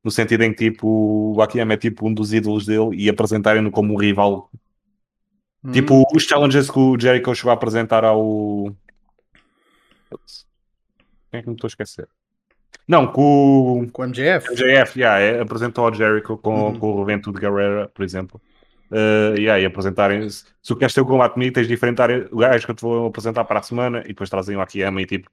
No 0.04 0.12
sentido 0.12 0.44
em 0.44 0.54
que 0.54 0.72
tipo, 0.72 1.34
o 1.36 1.42
Akiyama 1.42 1.74
é 1.74 1.78
tipo 1.78 2.08
um 2.08 2.14
dos 2.14 2.34
ídolos 2.34 2.66
dele 2.66 2.96
e 2.96 3.10
apresentarem-no 3.10 3.70
como 3.70 3.94
um 3.94 3.98
rival. 3.98 4.50
Hum. 5.64 5.72
Tipo, 5.72 6.06
os 6.14 6.24
challenges 6.24 6.70
que 6.70 6.80
o 6.80 6.98
Jericho 7.00 7.36
chegou 7.36 7.52
a 7.52 7.54
apresentar 7.54 8.06
ao. 8.06 8.74
Quem 11.30 11.40
é 11.40 11.42
que 11.42 11.50
me 11.50 11.56
estou 11.56 11.68
a 11.68 11.70
esquecer? 11.70 12.08
Não, 12.88 13.06
com, 13.06 13.88
com 13.92 14.02
o 14.02 14.08
MJF. 14.08 14.50
MJF, 14.50 15.00
yeah, 15.00 15.20
é, 15.20 15.42
apresentou 15.42 15.86
ao 15.86 15.94
Jericho 15.94 16.38
com, 16.38 16.70
uhum. 16.70 16.80
com 16.80 16.92
o 16.92 17.00
Revento 17.04 17.32
de 17.32 17.40
Guerrera, 17.40 17.88
por 17.94 18.04
exemplo. 18.04 18.42
Uh, 18.90 19.38
yeah, 19.38 19.60
e 19.60 19.66
apresentarem 19.66 20.28
se 20.28 20.46
tu 20.64 20.76
queres 20.76 20.96
ter 20.96 21.02
o 21.02 21.06
combate 21.06 21.34
comigo, 21.34 21.54
tens 21.54 21.68
de 21.68 21.74
enfrentar 21.76 22.10
o 22.32 22.38
gajo 22.38 22.66
que 22.66 22.72
eu 22.72 22.76
te 22.76 22.82
vou 22.82 23.06
apresentar 23.06 23.46
para 23.46 23.60
a 23.60 23.62
semana 23.62 24.00
e 24.06 24.08
depois 24.08 24.30
trazem 24.30 24.56
o 24.56 24.62
Akiyama 24.62 25.00
e 25.04 25.06
tipo, 25.06 25.30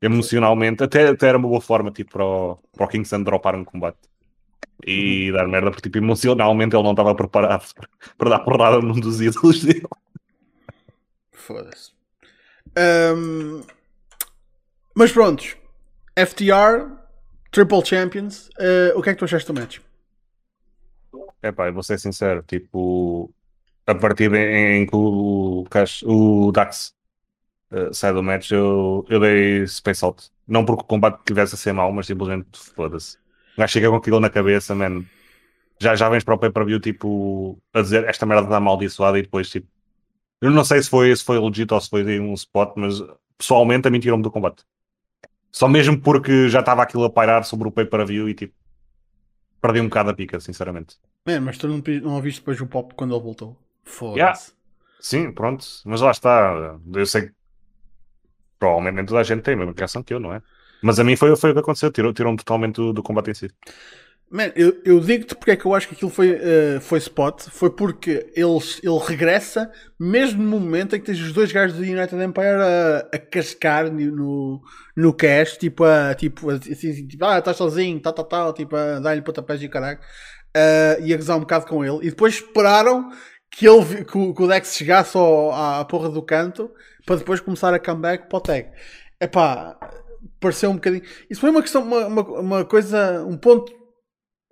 emocionalmente, 0.00 0.82
até, 0.82 1.08
até 1.08 1.28
era 1.28 1.38
uma 1.38 1.48
boa 1.48 1.60
forma 1.60 1.90
tipo, 1.90 2.12
para 2.12 2.24
o, 2.24 2.58
para 2.76 2.86
o 2.86 2.88
Kingston 2.88 3.22
dropar 3.22 3.54
um 3.54 3.64
combate. 3.64 3.98
e 4.86 5.30
uhum. 5.30 5.36
dar 5.36 5.48
merda, 5.48 5.70
porque 5.70 5.82
tipo, 5.82 5.98
emocionalmente 5.98 6.76
ele 6.76 6.82
não 6.82 6.92
estava 6.92 7.14
preparado 7.14 7.64
para 8.16 8.30
dar 8.30 8.40
porrada 8.40 8.80
num 8.80 8.98
dos 8.98 9.20
ídolos 9.20 9.64
dele. 9.64 9.86
Foda-se. 11.32 11.92
Um, 13.16 13.62
mas 14.94 15.10
prontos, 15.10 15.56
FTR, 16.16 16.92
Triple 17.50 17.84
Champions, 17.84 18.48
uh, 18.58 18.96
o 18.98 19.02
que 19.02 19.10
é 19.10 19.12
que 19.14 19.18
tu 19.18 19.24
achaste 19.24 19.50
do 19.50 19.58
match? 19.58 19.78
É 21.42 21.50
pá, 21.52 21.68
eu 21.68 21.72
vou 21.72 21.82
ser 21.82 21.98
sincero, 21.98 22.42
tipo, 22.42 23.32
a 23.86 23.94
partir 23.94 24.32
em, 24.34 24.82
em 24.82 24.86
que 24.86 24.94
o, 24.94 25.64
o 26.04 26.52
Dax 26.52 26.94
uh, 27.70 27.92
sai 27.92 28.12
do 28.12 28.22
match, 28.22 28.50
eu, 28.50 29.04
eu 29.08 29.20
dei 29.20 29.66
space 29.66 30.04
out. 30.04 30.30
Não 30.46 30.64
porque 30.64 30.82
o 30.82 30.86
combate 30.86 31.20
tivesse 31.24 31.54
a 31.54 31.58
ser 31.58 31.72
mau, 31.72 31.92
mas 31.92 32.06
simplesmente 32.06 32.58
foda-se. 32.74 33.16
O 33.56 33.60
gajo 33.60 33.72
chega 33.72 33.90
com 33.90 33.96
aquilo 33.96 34.20
na 34.20 34.30
cabeça, 34.30 34.74
man. 34.74 35.04
Já, 35.80 35.94
já 35.94 36.08
vens 36.08 36.24
para 36.24 36.34
o 36.34 36.38
pay-per-view, 36.38 36.80
tipo, 36.80 37.58
a 37.72 37.82
dizer 37.82 38.04
esta 38.04 38.26
merda 38.26 38.44
está 38.44 38.56
amaldiçoada 38.56 39.18
e 39.18 39.22
depois, 39.22 39.48
tipo, 39.48 39.68
eu 40.40 40.50
não 40.50 40.64
sei 40.64 40.82
se 40.82 40.90
foi, 40.90 41.14
se 41.14 41.24
foi 41.24 41.38
legit 41.38 41.72
ou 41.72 41.80
se 41.80 41.88
foi 41.88 42.20
um 42.20 42.34
spot, 42.34 42.72
mas 42.76 43.02
pessoalmente 43.36 43.86
a 43.86 43.90
mim 43.90 44.00
tirou-me 44.00 44.22
do 44.22 44.30
combate. 44.30 44.64
Só 45.52 45.68
mesmo 45.68 46.00
porque 46.00 46.48
já 46.48 46.60
estava 46.60 46.82
aquilo 46.82 47.04
a 47.04 47.10
pairar 47.10 47.44
sobre 47.44 47.68
o 47.68 47.72
pay-per-view 47.72 48.28
e 48.28 48.34
tipo, 48.34 48.54
perdi 49.60 49.80
um 49.80 49.88
bocado 49.88 50.10
a 50.10 50.14
pica, 50.14 50.40
sinceramente. 50.40 50.96
Man, 51.26 51.40
mas 51.40 51.58
tu 51.58 51.68
não, 51.68 51.82
não 52.02 52.14
ouviste 52.14 52.40
depois 52.40 52.60
o 52.60 52.66
pop 52.66 52.94
quando 52.94 53.14
ele 53.14 53.22
voltou? 53.22 53.56
Foda-se. 53.84 54.18
Yeah. 54.18 54.40
Sim, 55.00 55.32
pronto, 55.32 55.64
mas 55.84 56.00
lá 56.00 56.10
está. 56.10 56.78
Eu 56.92 57.06
sei 57.06 57.28
que 57.28 57.34
provavelmente 58.58 58.96
nem 58.96 59.04
toda 59.04 59.20
a 59.20 59.24
gente 59.24 59.42
tem 59.42 59.54
a 59.54 59.56
mesma 59.56 59.74
reação 59.76 60.02
que 60.02 60.12
eu, 60.12 60.20
não 60.20 60.32
é? 60.32 60.42
Mas 60.82 60.98
a 60.98 61.04
mim 61.04 61.16
foi, 61.16 61.34
foi 61.36 61.50
o 61.50 61.54
que 61.54 61.60
aconteceu, 61.60 61.90
tirou-me 61.90 62.14
tirou 62.14 62.36
totalmente 62.36 62.76
do, 62.76 62.92
do, 62.92 63.02
combate 63.02 63.30
em 63.30 63.34
si. 63.34 63.50
Man, 64.30 64.52
eu, 64.54 64.78
eu 64.84 65.00
digo-te 65.00 65.34
porque 65.34 65.52
é 65.52 65.56
que 65.56 65.64
eu 65.64 65.74
acho 65.74 65.88
que 65.88 65.94
aquilo 65.94 66.10
foi, 66.10 66.32
uh, 66.32 66.80
foi 66.80 66.98
spot. 66.98 67.44
Foi 67.48 67.70
porque 67.70 68.30
ele, 68.36 68.58
ele 68.82 68.98
regressa 69.06 69.70
mesmo 69.98 70.42
no 70.42 70.60
momento 70.60 70.94
em 70.94 71.00
que 71.00 71.06
tens 71.06 71.18
os 71.18 71.32
dois 71.32 71.50
gajos 71.50 71.76
do 71.76 71.82
United 71.82 72.14
Empire 72.14 72.60
a, 72.60 73.08
a 73.12 73.18
cascar 73.18 73.90
no, 73.90 74.60
no 74.94 75.14
cash, 75.14 75.56
tipo, 75.56 75.82
a, 75.82 76.14
tipo, 76.14 76.50
assim, 76.50 77.06
tipo 77.06 77.24
ah, 77.24 77.38
estás 77.38 77.56
sozinho, 77.56 77.98
tal, 78.00 78.12
tal, 78.12 78.24
tal, 78.26 78.52
tipo, 78.52 78.76
a 78.76 79.00
dar-lhe 79.00 79.22
pontapés 79.22 79.62
e 79.62 79.68
caralho, 79.68 79.98
uh, 79.98 81.02
e 81.02 81.12
a 81.12 81.16
gozar 81.16 81.36
um 81.38 81.40
bocado 81.40 81.66
com 81.66 81.82
ele. 81.82 82.06
E 82.06 82.10
depois 82.10 82.34
esperaram 82.34 83.08
que, 83.50 83.66
ele, 83.66 84.04
que, 84.04 84.18
o, 84.18 84.34
que 84.34 84.42
o 84.42 84.46
Dex 84.46 84.74
chegasse 84.76 85.16
ao, 85.16 85.52
à 85.52 85.84
porra 85.86 86.10
do 86.10 86.22
canto 86.22 86.70
para 87.08 87.16
depois 87.16 87.40
começar 87.40 87.72
a 87.72 87.78
comeback 87.78 88.28
para 88.28 88.36
o 88.36 88.40
tag. 88.40 88.70
Epá, 89.18 89.78
pareceu 90.38 90.68
um 90.70 90.74
bocadinho. 90.74 91.02
Isso 91.30 91.40
foi 91.40 91.48
uma 91.48 91.62
questão, 91.62 91.82
uma, 91.82 92.06
uma, 92.06 92.22
uma 92.22 92.64
coisa, 92.66 93.24
um 93.24 93.34
ponto 93.34 93.72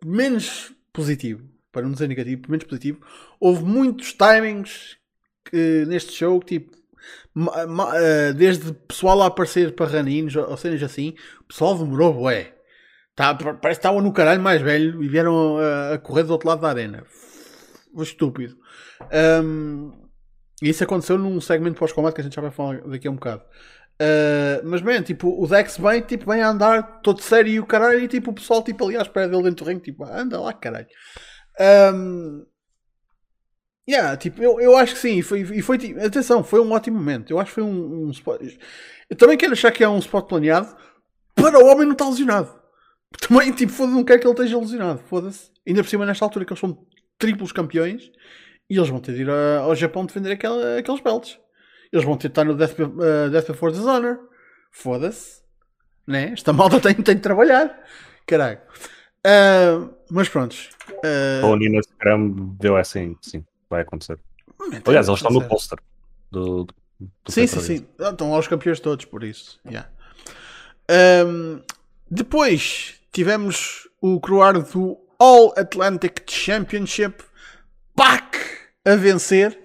menos 0.02 0.72
positivo, 0.90 1.46
para 1.70 1.82
não 1.82 1.92
dizer 1.92 2.08
negativo, 2.08 2.44
menos 2.48 2.64
positivo. 2.64 3.00
Houve 3.38 3.62
muitos 3.62 4.14
timings 4.14 4.96
que, 5.44 5.84
neste 5.86 6.12
show, 6.12 6.42
tipo, 6.42 6.74
eh, 7.94 8.32
desde 8.32 8.72
pessoal 8.72 9.20
a 9.20 9.26
aparecer 9.26 9.74
para 9.74 9.86
raninos 9.86 10.34
ou 10.34 10.56
cenas 10.56 10.82
assim, 10.82 11.14
o 11.42 11.44
pessoal 11.44 11.76
demorou, 11.76 12.22
ué. 12.22 12.54
Tá, 13.14 13.34
parece 13.34 13.60
que 13.60 13.68
estavam 13.68 14.00
no 14.00 14.14
caralho 14.14 14.40
mais 14.40 14.62
velho 14.62 15.02
e 15.02 15.08
vieram 15.08 15.58
a, 15.58 15.94
a 15.94 15.98
correr 15.98 16.22
do 16.22 16.32
outro 16.32 16.48
lado 16.48 16.62
da 16.62 16.68
arena. 16.68 17.04
Foi 17.94 18.04
estúpido. 18.04 18.56
Um, 19.44 20.05
e 20.62 20.68
isso 20.68 20.82
aconteceu 20.82 21.18
num 21.18 21.40
segmento 21.40 21.78
pós-combate 21.78 22.14
que 22.14 22.20
a 22.20 22.24
gente 22.24 22.34
já 22.34 22.42
vai 22.42 22.50
falar 22.50 22.80
daqui 22.82 23.06
a 23.06 23.10
um 23.10 23.14
bocado. 23.14 23.42
Uh, 24.00 24.60
mas, 24.64 24.82
bem, 24.82 25.00
tipo, 25.02 25.42
o 25.42 25.46
Dex 25.46 25.78
vem, 25.78 26.02
tipo, 26.02 26.30
vem 26.30 26.42
a 26.42 26.48
andar 26.48 27.00
todo 27.00 27.22
sério 27.22 27.50
e 27.50 27.60
o 27.60 27.66
caralho, 27.66 28.00
e 28.00 28.08
tipo, 28.08 28.30
o 28.30 28.34
pessoal, 28.34 28.62
tipo, 28.62 28.84
ali 28.84 28.96
à 28.96 29.02
espera 29.02 29.28
dele 29.28 29.44
dentro 29.44 29.64
do 29.64 29.68
ringue, 29.68 29.82
tipo, 29.82 30.04
anda 30.04 30.40
lá, 30.40 30.52
caralho. 30.52 30.86
Um, 31.94 32.44
yeah, 33.88 34.16
tipo, 34.16 34.42
eu, 34.42 34.60
eu 34.60 34.76
acho 34.76 34.94
que 34.94 35.00
sim, 35.00 35.18
e 35.18 35.22
foi, 35.22 35.40
e 35.40 35.62
foi 35.62 35.78
tipo, 35.78 35.98
atenção, 36.04 36.44
foi 36.44 36.60
um 36.60 36.72
ótimo 36.72 36.98
momento. 36.98 37.30
Eu 37.30 37.38
acho 37.38 37.48
que 37.50 37.54
foi 37.54 37.64
um, 37.64 38.06
um 38.06 38.10
spot. 38.10 38.40
Eu 39.08 39.16
também 39.16 39.38
quero 39.38 39.52
achar 39.52 39.72
que 39.72 39.82
é 39.82 39.88
um 39.88 39.98
spot 39.98 40.28
planeado 40.28 40.76
para 41.34 41.58
o 41.58 41.66
homem 41.66 41.86
não 41.86 41.92
estar 41.92 42.08
lesionado. 42.08 42.54
Também, 43.18 43.52
tipo, 43.52 43.72
foda-se, 43.72 43.94
não 43.94 44.04
quero 44.04 44.20
que 44.20 44.26
ele 44.26 44.34
esteja 44.34 44.58
lesionado, 44.58 45.00
foda-se. 45.08 45.50
Ainda 45.66 45.82
por 45.82 45.88
cima, 45.88 46.04
nesta 46.04 46.24
altura, 46.24 46.44
que 46.44 46.52
eles 46.52 46.60
são 46.60 46.86
triplos 47.18 47.52
campeões 47.52 48.10
e 48.68 48.76
eles 48.76 48.88
vão 48.88 49.00
ter 49.00 49.14
de 49.14 49.22
ir 49.22 49.30
ao 49.30 49.74
Japão 49.74 50.04
defender 50.04 50.32
aquele, 50.32 50.78
aqueles 50.78 51.00
belts. 51.00 51.38
Eles 51.92 52.04
vão 52.04 52.16
ter 52.16 52.28
de 52.28 52.32
estar 52.32 52.44
no 52.44 52.54
Death, 52.54 52.78
uh, 52.78 53.30
Death 53.30 53.46
Before 53.48 53.72
Dishonor. 53.72 54.18
Foda-se. 54.70 55.42
Né? 56.06 56.30
Esta 56.32 56.52
malta 56.52 56.80
tem, 56.80 56.94
tem 56.94 57.16
de 57.16 57.22
trabalhar. 57.22 57.82
Caralho. 58.26 58.58
Uh, 59.26 59.94
mas 60.10 60.28
prontos. 60.28 60.70
Uh, 61.42 61.46
o 61.46 61.56
Nina 61.56 61.80
Scrum 61.82 62.54
deu 62.60 62.76
assim, 62.76 63.16
sim, 63.20 63.44
vai 63.68 63.82
acontecer. 63.82 64.18
Aliás, 64.86 65.08
eles 65.08 65.20
estão 65.20 65.32
no 65.32 65.46
poster 65.48 65.78
do, 66.30 66.64
do, 66.64 66.74
do 67.24 67.32
Sim, 67.32 67.46
sim, 67.46 67.60
sim. 67.60 67.86
Estão 67.98 68.30
lá 68.30 68.38
os 68.38 68.48
campeões 68.48 68.80
todos, 68.80 69.04
por 69.04 69.22
isso. 69.24 69.60
Yeah. 69.66 69.88
Um, 71.26 71.60
depois 72.10 73.00
tivemos 73.12 73.88
o 74.00 74.20
croar 74.20 74.60
do 74.60 74.98
All 75.18 75.52
Atlantic 75.56 76.30
Championship. 76.30 77.24
PAC 77.96 78.38
a 78.84 78.94
vencer. 78.94 79.58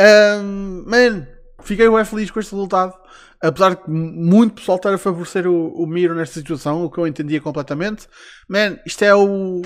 Um, 0.00 0.84
man, 0.86 1.26
fiquei 1.62 1.88
bem 1.88 2.04
feliz 2.04 2.30
com 2.30 2.40
este 2.40 2.52
resultado. 2.52 2.94
Apesar 3.40 3.74
de 3.74 3.90
muito 3.90 4.54
pessoal 4.54 4.76
estar 4.76 4.94
a 4.94 4.98
favorecer 4.98 5.46
o, 5.46 5.68
o 5.74 5.86
Miro 5.86 6.14
nesta 6.14 6.40
situação, 6.40 6.84
o 6.84 6.90
que 6.90 6.98
eu 6.98 7.06
entendia 7.06 7.40
completamente. 7.40 8.08
Man, 8.48 8.78
isto 8.86 9.04
é 9.04 9.14
o. 9.14 9.60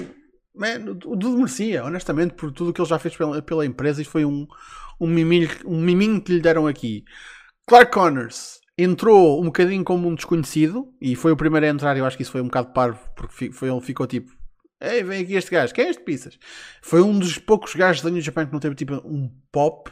Man, 0.55 0.91
o 0.91 1.17
tudo 1.17 1.37
merecia, 1.37 1.85
honestamente, 1.85 2.35
por 2.35 2.51
tudo 2.51 2.71
o 2.71 2.73
que 2.73 2.81
ele 2.81 2.89
já 2.89 2.99
fez 2.99 3.17
pela, 3.17 3.41
pela 3.41 3.65
empresa. 3.65 4.03
Isto 4.03 4.11
foi 4.11 4.25
um, 4.25 4.47
um, 5.01 5.07
miminho, 5.07 5.49
um 5.65 5.81
miminho 5.81 6.21
que 6.21 6.33
lhe 6.33 6.41
deram 6.41 6.67
aqui. 6.67 7.05
Clark 7.69 7.93
Connors 7.93 8.59
entrou 8.77 9.41
um 9.41 9.47
bocadinho 9.47 9.85
como 9.85 10.09
um 10.09 10.15
desconhecido 10.15 10.93
e 11.01 11.15
foi 11.15 11.31
o 11.31 11.37
primeiro 11.37 11.67
a 11.67 11.69
entrar. 11.69 11.97
Eu 11.97 12.05
acho 12.05 12.17
que 12.17 12.25
isso 12.25 12.33
foi 12.33 12.41
um 12.41 12.47
bocado 12.47 12.73
parvo, 12.73 12.99
porque 13.15 13.53
foi, 13.53 13.71
ele 13.71 13.81
ficou 13.81 14.09
tipo: 14.09 14.33
Ei, 14.81 15.03
vem 15.03 15.23
aqui 15.23 15.35
este 15.35 15.51
gajo, 15.51 15.75
quem 15.75 15.87
é 15.87 15.91
este 15.91 16.03
Pizzas? 16.03 16.39
Foi 16.81 17.03
um 17.03 17.19
dos 17.19 17.37
poucos 17.37 17.75
gajos 17.75 18.03
da 18.03 18.11
New 18.11 18.23
Japan 18.23 18.47
que 18.47 18.53
não 18.53 18.61
teve 18.61 18.77
tipo 18.77 18.95
um 19.05 19.29
pop, 19.51 19.91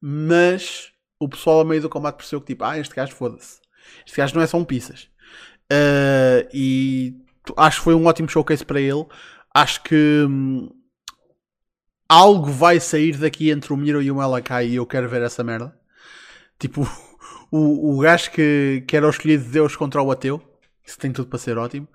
mas 0.00 0.90
o 1.20 1.28
pessoal 1.28 1.60
a 1.60 1.64
meio 1.64 1.82
do 1.82 1.90
combate 1.90 2.16
percebeu 2.16 2.40
que 2.40 2.46
tipo, 2.48 2.64
ah, 2.64 2.78
este 2.78 2.94
gajo 2.94 3.14
foda-se. 3.14 3.60
Este 4.06 4.16
gajo 4.16 4.34
não 4.34 4.42
é 4.42 4.46
só 4.46 4.56
um 4.56 4.64
pizzas. 4.64 5.08
Uh, 5.70 6.48
e 6.52 7.14
acho 7.56 7.78
que 7.78 7.84
foi 7.84 7.94
um 7.94 8.06
ótimo 8.06 8.28
showcase 8.28 8.64
para 8.64 8.80
ele. 8.80 9.04
Acho 9.54 9.82
que 9.82 10.24
hum, 10.28 10.70
algo 12.08 12.50
vai 12.50 12.80
sair 12.80 13.18
daqui 13.18 13.50
entre 13.50 13.72
o 13.72 13.76
Miro 13.76 14.02
e 14.02 14.10
o 14.10 14.16
Malakai 14.16 14.68
e 14.68 14.76
eu 14.76 14.86
quero 14.86 15.08
ver 15.08 15.22
essa 15.22 15.44
merda. 15.44 15.78
Tipo, 16.58 16.82
o, 17.52 17.96
o 17.96 18.00
gajo 18.00 18.30
que, 18.30 18.82
que 18.86 18.96
era 18.96 19.06
o 19.06 19.10
escolhido 19.10 19.44
de 19.44 19.50
Deus 19.50 19.76
contra 19.76 20.02
o 20.02 20.10
ateu. 20.10 20.42
Isso 20.84 20.98
tem 20.98 21.12
tudo 21.12 21.28
para 21.28 21.38
ser 21.38 21.58
ótimo. 21.58 21.86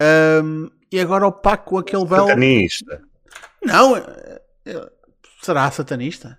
Um, 0.00 0.70
e 0.90 1.00
agora 1.00 1.26
o 1.26 1.32
Paco 1.32 1.70
com 1.70 1.78
aquele 1.78 2.04
belo. 2.04 2.28
Satanista. 2.28 3.02
Não, 3.62 3.96
é, 3.96 4.40
é, 4.66 4.90
será 5.42 5.70
satanista? 5.70 6.38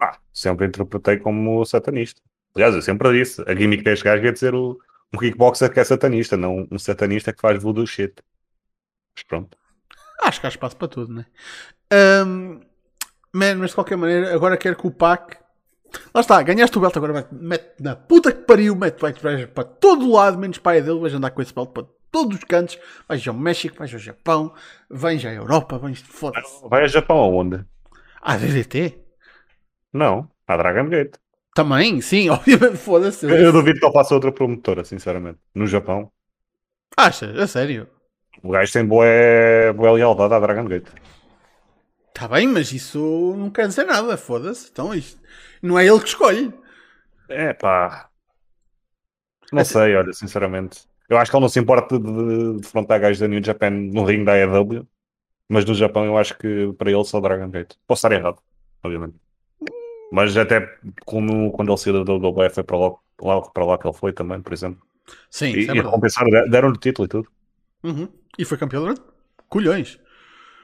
Ah, 0.00 0.18
sempre 0.32 0.66
interpretei 0.66 1.18
como 1.18 1.64
satanista. 1.64 2.20
Aliás, 2.54 2.74
eu 2.74 2.82
sempre 2.82 3.12
disse, 3.12 3.42
a 3.46 3.54
gimmick 3.54 3.82
deste 3.82 4.04
gajo 4.04 4.24
ia 4.24 4.32
dizer 4.32 4.54
o, 4.54 4.78
um 5.12 5.18
kickboxer 5.18 5.72
que 5.72 5.80
é 5.80 5.84
satanista, 5.84 6.36
não 6.36 6.66
um 6.70 6.78
satanista 6.78 7.32
que 7.32 7.40
faz 7.40 7.62
voodoo 7.62 7.86
shit. 7.86 8.14
Mas 9.14 9.24
pronto. 9.24 9.56
Acho 10.20 10.40
que 10.40 10.46
há 10.46 10.48
espaço 10.48 10.76
para 10.76 10.88
tudo, 10.88 11.12
né? 11.12 11.26
Um, 12.26 12.60
man, 13.32 13.56
mas 13.56 13.70
de 13.70 13.74
qualquer 13.74 13.96
maneira, 13.96 14.34
agora 14.34 14.56
quero 14.56 14.76
que 14.76 14.86
o 14.86 14.90
Pac. 14.90 15.36
Lá 16.14 16.22
está, 16.22 16.42
ganhaste 16.42 16.78
o 16.78 16.80
belt, 16.80 16.96
agora 16.96 17.28
mete 17.30 17.82
na 17.82 17.94
puta 17.94 18.32
que 18.32 18.42
pariu, 18.44 18.74
mete 18.74 18.96
para 19.52 19.64
todo 19.64 20.10
lado, 20.10 20.38
menos 20.38 20.56
pai 20.56 20.80
dele, 20.80 20.98
vais 20.98 21.12
andar 21.12 21.30
com 21.32 21.42
esse 21.42 21.54
belt 21.54 21.70
para 21.70 21.86
todos 22.12 22.38
os 22.38 22.44
cantos. 22.44 22.78
Vais 23.08 23.26
ao 23.26 23.34
México, 23.34 23.76
vais 23.78 23.92
ao 23.92 23.98
Japão, 23.98 24.54
vens 24.88 25.24
à 25.24 25.32
Europa, 25.32 25.78
vens. 25.78 26.00
Foda-se. 26.02 26.68
Vai 26.68 26.82
ao 26.82 26.88
Japão 26.88 27.18
aonde? 27.18 27.64
À 28.20 28.36
DDT? 28.36 28.98
Não, 29.92 30.30
à 30.46 30.56
Dragon 30.56 30.88
Gate. 30.88 31.16
Também, 31.54 32.00
sim, 32.00 32.28
obviamente, 32.30 32.76
foda-se. 32.76 33.26
Eu 33.26 33.52
duvido 33.52 33.80
que 33.80 33.84
ele 33.84 33.92
faça 33.92 34.14
outra 34.14 34.30
promotora, 34.30 34.84
sinceramente. 34.84 35.38
No 35.54 35.66
Japão. 35.66 36.12
Acha? 36.96 37.32
A 37.42 37.46
sério? 37.46 37.88
O 38.42 38.50
gajo 38.50 38.72
tem 38.72 38.84
boa, 38.84 39.06
boa 39.74 39.92
lealdade 39.92 40.34
à 40.34 40.38
Dragon 40.40 40.64
Gate. 40.66 40.88
Está 42.08 42.28
bem, 42.28 42.46
mas 42.46 42.72
isso 42.72 43.34
não 43.36 43.50
quer 43.50 43.66
dizer 43.66 43.84
nada, 43.84 44.16
foda-se. 44.16 44.68
Então 44.70 44.94
isto 44.94 45.20
não 45.62 45.78
é 45.78 45.86
ele 45.86 46.00
que 46.00 46.08
escolhe. 46.08 46.52
É 47.28 47.52
pá. 47.54 48.08
Não 49.50 49.60
é 49.60 49.64
sei, 49.64 49.96
olha, 49.96 50.12
sinceramente. 50.12 50.86
Eu 51.12 51.18
acho 51.18 51.30
que 51.30 51.36
ele 51.36 51.42
não 51.42 51.48
se 51.50 51.60
importa 51.60 51.98
de 51.98 52.58
defrontar 52.58 52.98
gajos 52.98 53.18
da 53.18 53.28
New 53.28 53.44
Japan 53.44 53.68
no 53.68 54.02
ringue 54.02 54.24
da 54.24 54.32
AEW, 54.32 54.88
mas 55.46 55.62
no 55.66 55.74
Japão 55.74 56.06
eu 56.06 56.16
acho 56.16 56.38
que 56.38 56.72
para 56.78 56.90
ele 56.90 57.04
só 57.04 57.20
Dragon 57.20 57.50
Gate. 57.50 57.74
Posso 57.86 57.98
estar 57.98 58.12
errado, 58.12 58.38
obviamente. 58.82 59.16
Mas 60.10 60.34
até 60.38 60.74
como 61.04 61.52
quando 61.52 61.68
ele 61.70 61.76
saiu 61.76 62.02
da 62.02 62.14
WWE 62.14 62.48
foi 62.48 62.64
para 62.64 62.78
lá, 62.78 62.94
lá, 63.20 63.42
para 63.42 63.64
lá 63.66 63.76
que 63.76 63.86
ele 63.86 63.94
foi 63.94 64.14
também, 64.14 64.40
por 64.40 64.54
exemplo. 64.54 64.80
Sim, 65.28 65.50
e, 65.50 65.68
é 65.68 65.74
e 65.74 66.50
deram-lhe 66.50 66.78
título 66.78 67.04
e 67.04 67.08
tudo. 67.10 67.28
Uhum. 67.82 68.08
E 68.38 68.46
foi 68.46 68.56
campeão 68.56 68.80
durante 68.80 69.02
colhões. 69.50 70.00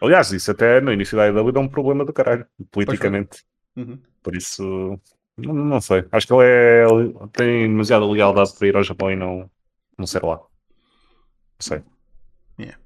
Aliás, 0.01 0.33
isso 0.33 0.51
até 0.51 0.81
no 0.81 0.91
início 0.91 1.15
da 1.15 1.25
AEW 1.25 1.53
dá 1.53 1.61
um 1.61 1.69
problema 1.69 2.07
do 2.07 2.13
caralho, 2.15 2.47
politicamente. 2.71 3.45
Uhum. 3.77 3.99
Por 4.23 4.35
isso, 4.35 4.99
não, 5.37 5.53
não, 5.53 5.81
sei. 5.83 6.07
Acho 6.11 6.27
que 6.27 6.33
ele 6.33 6.45
é, 6.45 6.87
tem 7.35 7.69
demasiada 7.69 8.07
lealdade 8.07 8.55
para 8.59 8.67
ir 8.67 8.77
ao 8.77 8.83
Japão 8.83 9.11
e 9.11 9.17
não, 9.17 9.51
não 9.99 10.07
ser 10.07 10.23
lá. 10.23 10.37
Não 10.37 10.47
sei. 11.61 11.83
Yeah. 12.59 12.79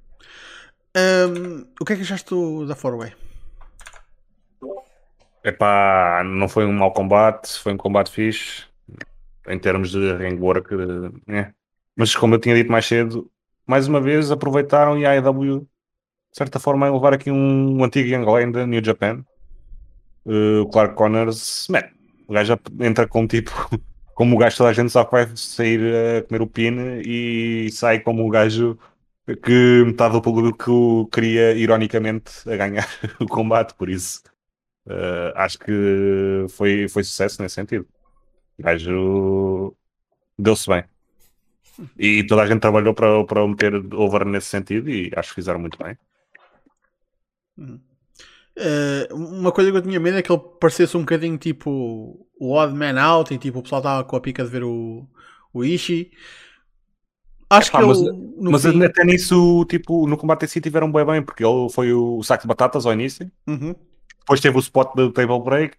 Um, 0.95 1.65
o 1.79 1.85
que 1.85 1.93
é 1.93 1.95
que 1.95 2.01
achaste 2.01 2.33
da 2.67 2.75
Four-Way? 2.75 3.13
Epá, 5.43 6.23
não 6.25 6.47
foi 6.47 6.65
um 6.65 6.73
mau 6.73 6.91
combate, 6.91 7.59
foi 7.59 7.73
um 7.73 7.77
combate 7.77 8.11
fixe. 8.11 8.63
Em 9.47 9.59
termos 9.59 9.91
de 9.91 10.15
ring 10.15 10.39
work, 10.39 10.73
né? 11.27 11.53
Mas 11.95 12.15
como 12.15 12.35
eu 12.35 12.39
tinha 12.39 12.55
dito 12.55 12.71
mais 12.71 12.85
cedo, 12.85 13.29
mais 13.67 13.87
uma 13.87 13.99
vez 13.99 14.31
aproveitaram 14.31 14.97
e 14.97 15.05
a 15.05 15.11
AEW, 15.11 15.59
de 15.59 15.67
certa 16.37 16.59
forma, 16.59 16.87
a 16.87 16.91
levar 16.91 17.13
aqui 17.13 17.29
um, 17.29 17.83
antigo 17.83 18.07
Young 18.07 18.25
Lion 18.25 18.65
New 18.65 18.83
Japan. 18.83 19.23
Uh, 20.25 20.61
o 20.61 20.69
Clark 20.69 20.95
Connors, 20.95 21.67
man, 21.69 21.83
o 22.25 22.33
gajo 22.33 22.57
entra 22.79 23.05
com 23.05 23.27
tipo, 23.27 23.51
como 24.13 24.35
o 24.35 24.39
gajo 24.39 24.57
toda 24.57 24.69
a 24.69 24.73
gente 24.73 24.91
sabe 24.91 25.09
que 25.09 25.15
vai 25.15 25.37
sair 25.37 25.81
a 26.17 26.23
comer 26.23 26.41
o 26.41 26.47
pin 26.47 27.01
e 27.05 27.69
sai 27.71 27.99
como 27.99 28.25
o 28.25 28.29
gajo 28.29 28.77
que 29.43 29.83
metade 29.85 30.13
do 30.13 30.21
público 30.21 31.07
queria, 31.07 31.53
ironicamente, 31.53 32.31
a 32.49 32.55
ganhar 32.57 32.87
o 33.19 33.27
combate, 33.27 33.73
por 33.75 33.89
isso 33.89 34.21
uh, 34.87 35.31
acho 35.35 35.59
que 35.59 36.45
foi, 36.49 36.87
foi 36.87 37.03
sucesso 37.03 37.41
nesse 37.41 37.55
sentido. 37.55 37.87
O 38.57 38.63
gajo 38.63 39.75
deu-se 40.37 40.69
bem. 40.69 40.83
E 41.97 42.23
toda 42.25 42.43
a 42.43 42.47
gente 42.47 42.61
trabalhou 42.61 42.93
para, 42.93 43.25
para 43.25 43.47
meter 43.47 43.73
over 43.93 44.25
nesse 44.25 44.47
sentido 44.47 44.89
e 44.89 45.11
acho 45.15 45.29
que 45.29 45.35
fizeram 45.35 45.59
muito 45.59 45.77
bem. 45.77 45.97
Uh, 48.55 49.15
uma 49.15 49.51
coisa 49.51 49.71
que 49.71 49.77
eu 49.77 49.81
tinha 49.81 49.99
medo 49.99 50.17
é 50.17 50.21
que 50.21 50.31
ele 50.31 50.41
parecesse 50.59 50.95
um 50.95 50.99
bocadinho 50.99 51.37
tipo 51.39 52.27
o 52.39 52.51
Odd 52.51 52.73
Man 52.73 53.01
Out 53.01 53.33
e 53.33 53.37
tipo 53.39 53.59
o 53.59 53.63
pessoal 53.63 53.79
estava 53.79 54.03
com 54.03 54.15
a 54.15 54.21
pica 54.21 54.43
de 54.43 54.49
ver 54.49 54.63
o, 54.63 55.07
o 55.51 55.63
Ishii. 55.63 56.11
Acho 57.49 57.71
que 57.71 57.77
mas, 57.77 57.99
ele, 57.99 58.11
mas 58.39 58.61
fim... 58.63 58.83
até 58.83 59.03
nisso, 59.03 59.65
tipo, 59.65 60.07
no 60.07 60.17
combate 60.17 60.45
em 60.45 60.47
si 60.47 60.59
tiveram 60.59 60.91
bem 60.91 61.05
bem, 61.05 61.21
porque 61.21 61.45
ele 61.45 61.69
foi 61.69 61.93
o 61.93 62.23
saco 62.23 62.43
de 62.43 62.47
batatas 62.47 62.85
ao 62.85 62.93
início, 62.93 63.29
uhum. 63.45 63.75
depois 64.19 64.41
teve 64.41 64.57
o 64.57 64.59
spot 64.59 64.95
do 64.95 65.11
table 65.11 65.39
break, 65.43 65.77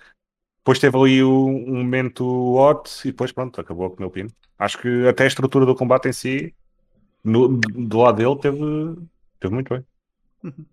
depois 0.59 0.79
teve 0.79 0.97
ali 0.97 1.23
o, 1.23 1.47
um 1.47 1.79
momento 1.79 2.25
hot 2.55 2.89
e 3.05 3.11
depois 3.11 3.33
pronto, 3.33 3.61
acabou 3.61 3.91
com 3.91 3.97
o 3.97 4.01
meu 4.01 4.11
pino. 4.11 4.31
Acho 4.57 4.79
que 4.79 5.07
até 5.09 5.25
a 5.25 5.27
estrutura 5.27 5.67
do 5.67 5.75
combate 5.75 6.09
em 6.09 6.13
si, 6.13 6.55
no, 7.25 7.49
do 7.49 7.99
lado 7.99 8.17
dele, 8.17 8.39
teve, 8.41 8.97
teve 9.41 9.55
muito 9.55 9.75
bem. 9.75 9.85
Uhum. 10.45 10.65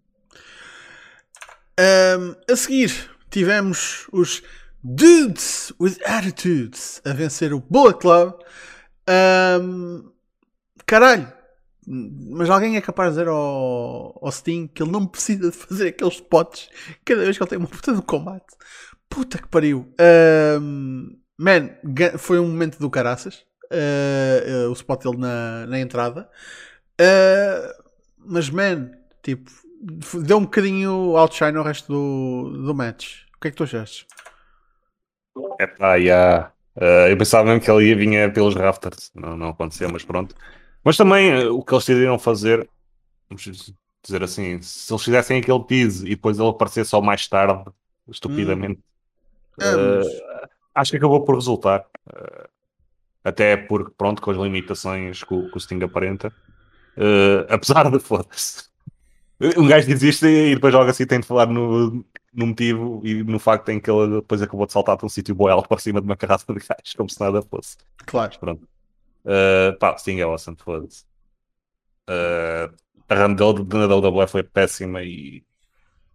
Um, 1.82 2.36
a 2.48 2.56
seguir, 2.56 3.10
tivemos 3.32 4.08
os 4.12 4.44
Dudes 4.84 5.74
with 5.80 5.98
Attitudes 6.06 7.02
a 7.04 7.12
vencer 7.12 7.54
o 7.54 7.60
Bullet 7.60 7.98
Club. 7.98 8.36
Um, 9.10 10.12
caralho, 10.86 11.34
mas 11.88 12.52
alguém 12.52 12.78
é 12.78 12.82
capaz 12.82 13.10
de 13.10 13.16
dizer 13.16 13.30
ao, 13.30 14.20
ao 14.22 14.32
Sting 14.32 14.68
que 14.68 14.84
ele 14.84 14.92
não 14.92 15.08
precisa 15.08 15.50
de 15.50 15.58
fazer 15.58 15.88
aqueles 15.88 16.16
spots 16.16 16.70
cada 17.04 17.24
vez 17.24 17.36
que 17.36 17.42
ele 17.42 17.50
tem 17.50 17.58
uma 17.58 17.68
puta 17.68 17.96
de 17.96 18.02
combate. 18.04 18.56
Puta 19.10 19.40
que 19.40 19.48
pariu. 19.48 19.92
Um, 20.62 21.18
man, 21.36 21.70
foi 22.20 22.40
um 22.40 22.48
momento 22.48 22.78
do 22.78 22.92
caraças. 22.92 23.44
Uh, 23.72 24.68
uh, 24.68 24.70
o 24.70 24.74
spot 24.74 25.04
dele 25.04 25.18
na, 25.18 25.66
na 25.66 25.80
entrada. 25.80 26.30
Uh, 27.00 27.84
mas, 28.20 28.50
man, 28.50 28.92
tipo, 29.24 29.50
deu 29.82 30.38
um 30.38 30.44
bocadinho 30.44 31.18
outshine 31.18 31.58
ao 31.58 31.64
resto 31.64 31.92
do, 31.92 32.66
do 32.66 32.76
match. 32.76 33.24
O 33.36 33.40
que 33.42 33.48
é 33.48 33.52
que 33.52 33.58
tu 33.58 33.64
achaste? 33.64 34.06
É 35.60 35.66
pá, 35.66 35.96
yeah. 35.96 36.52
uh, 36.76 37.10
eu 37.10 37.18
pensava 37.18 37.46
mesmo 37.46 37.62
que 37.62 37.72
ele 37.72 37.90
ia 37.90 37.96
vinha 37.96 38.32
pelos 38.32 38.56
rafters. 38.56 39.12
Não, 39.16 39.36
não 39.36 39.50
aconteceu, 39.50 39.90
mas 39.92 40.04
pronto. 40.04 40.36
Mas 40.84 40.98
também 40.98 41.48
uh, 41.48 41.56
o 41.56 41.64
que 41.64 41.74
eles 41.74 41.86
decidiram 41.86 42.20
fazer, 42.20 42.70
vamos 43.30 43.74
dizer 44.04 44.24
assim, 44.24 44.62
se 44.62 44.92
eles 44.92 45.04
fizessem 45.04 45.40
aquele 45.40 45.64
piso 45.64 46.06
e 46.06 46.12
depois 46.12 46.38
ele 46.38 46.50
aparecer 46.50 46.86
só 46.86 47.02
mais 47.02 47.28
tarde, 47.28 47.64
estupidamente, 48.08 48.80
hum. 49.60 50.02
uh, 50.02 50.48
acho 50.76 50.92
que 50.92 50.98
acabou 50.98 51.24
por 51.24 51.36
resultar. 51.36 51.86
até 53.24 53.58
porque, 53.58 53.92
pronto, 53.98 54.22
com 54.22 54.32
as 54.32 54.38
limitações 54.38 55.24
que 55.24 55.34
o, 55.34 55.50
que 55.50 55.58
o 55.58 55.60
Sting 55.60 55.84
aparenta, 55.84 56.32
apesar 57.50 57.90
de 57.90 58.00
foda-se 58.00 58.71
um 59.58 59.68
gajo 59.68 59.88
diz 59.88 60.04
isto 60.04 60.28
e 60.28 60.56
depois 60.56 60.74
joga 60.74 60.92
assim 60.92 61.06
tem 61.06 61.20
de 61.20 61.26
falar 61.26 61.48
no, 61.48 62.06
no 62.34 62.48
motivo 62.48 63.02
e 63.04 63.24
no 63.24 63.40
facto 63.40 63.70
em 63.70 63.80
que 63.80 63.90
ele 63.90 64.16
depois 64.22 64.42
acabou 64.42 64.66
de 64.66 64.74
saltar 64.74 64.98
para 64.98 65.06
um 65.06 65.10
sítio 65.10 65.36
boi 65.36 65.52
alto 65.52 65.68
para 65.68 65.80
cima 65.80 66.00
de 66.00 66.06
uma 66.06 66.16
carraça 66.16 66.46
de 66.48 66.60
gajos, 66.60 66.94
como 66.96 67.10
se 67.10 67.20
nada 67.20 67.42
fosse. 67.42 67.78
Claro. 68.06 68.38
Pronto. 68.40 68.68
Uh, 69.26 69.78
pá, 69.80 69.98
sim, 69.98 70.20
é 70.20 70.24
awesome, 70.24 70.58
foda-se. 70.58 71.04
Uh, 72.10 72.74
a 73.10 73.16
run 73.16 73.34
dele 73.36 73.66
na 73.88 73.96
WWE 73.96 74.28
foi 74.28 74.44
péssima 74.44 75.04
e 75.04 75.44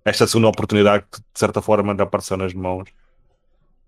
esta 0.05 0.27
segunda 0.27 0.49
oportunidade 0.49 1.05
que 1.11 1.19
de 1.19 1.39
certa 1.39 1.61
forma 1.61 1.93
lhe 1.93 2.03
apareceu 2.03 2.37
nas 2.37 2.55
mãos 2.55 2.89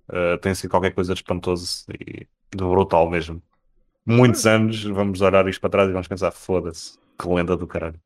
uh, 0.08 0.36
tem 0.38 0.54
sido 0.54 0.70
qualquer 0.70 0.92
coisa 0.92 1.14
de 1.14 1.20
espantoso 1.20 1.84
e 1.90 2.26
de 2.54 2.64
brutal 2.64 3.08
mesmo. 3.08 3.42
Muitos 4.04 4.46
anos 4.46 4.82
vamos 4.84 5.20
olhar 5.20 5.46
isto 5.48 5.60
para 5.60 5.70
trás 5.70 5.88
e 5.88 5.92
vamos 5.92 6.08
pensar, 6.08 6.30
foda-se, 6.30 6.98
que 7.18 7.28
lenda 7.28 7.56
do 7.56 7.66
caralho. 7.66 8.00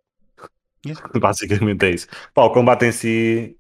Basicamente 1.21 1.87
é 1.87 1.91
isso. 1.91 2.09
Pá, 2.35 2.45
o 2.45 2.51
combate 2.51 2.87
em 2.87 2.93
si, 2.93 3.57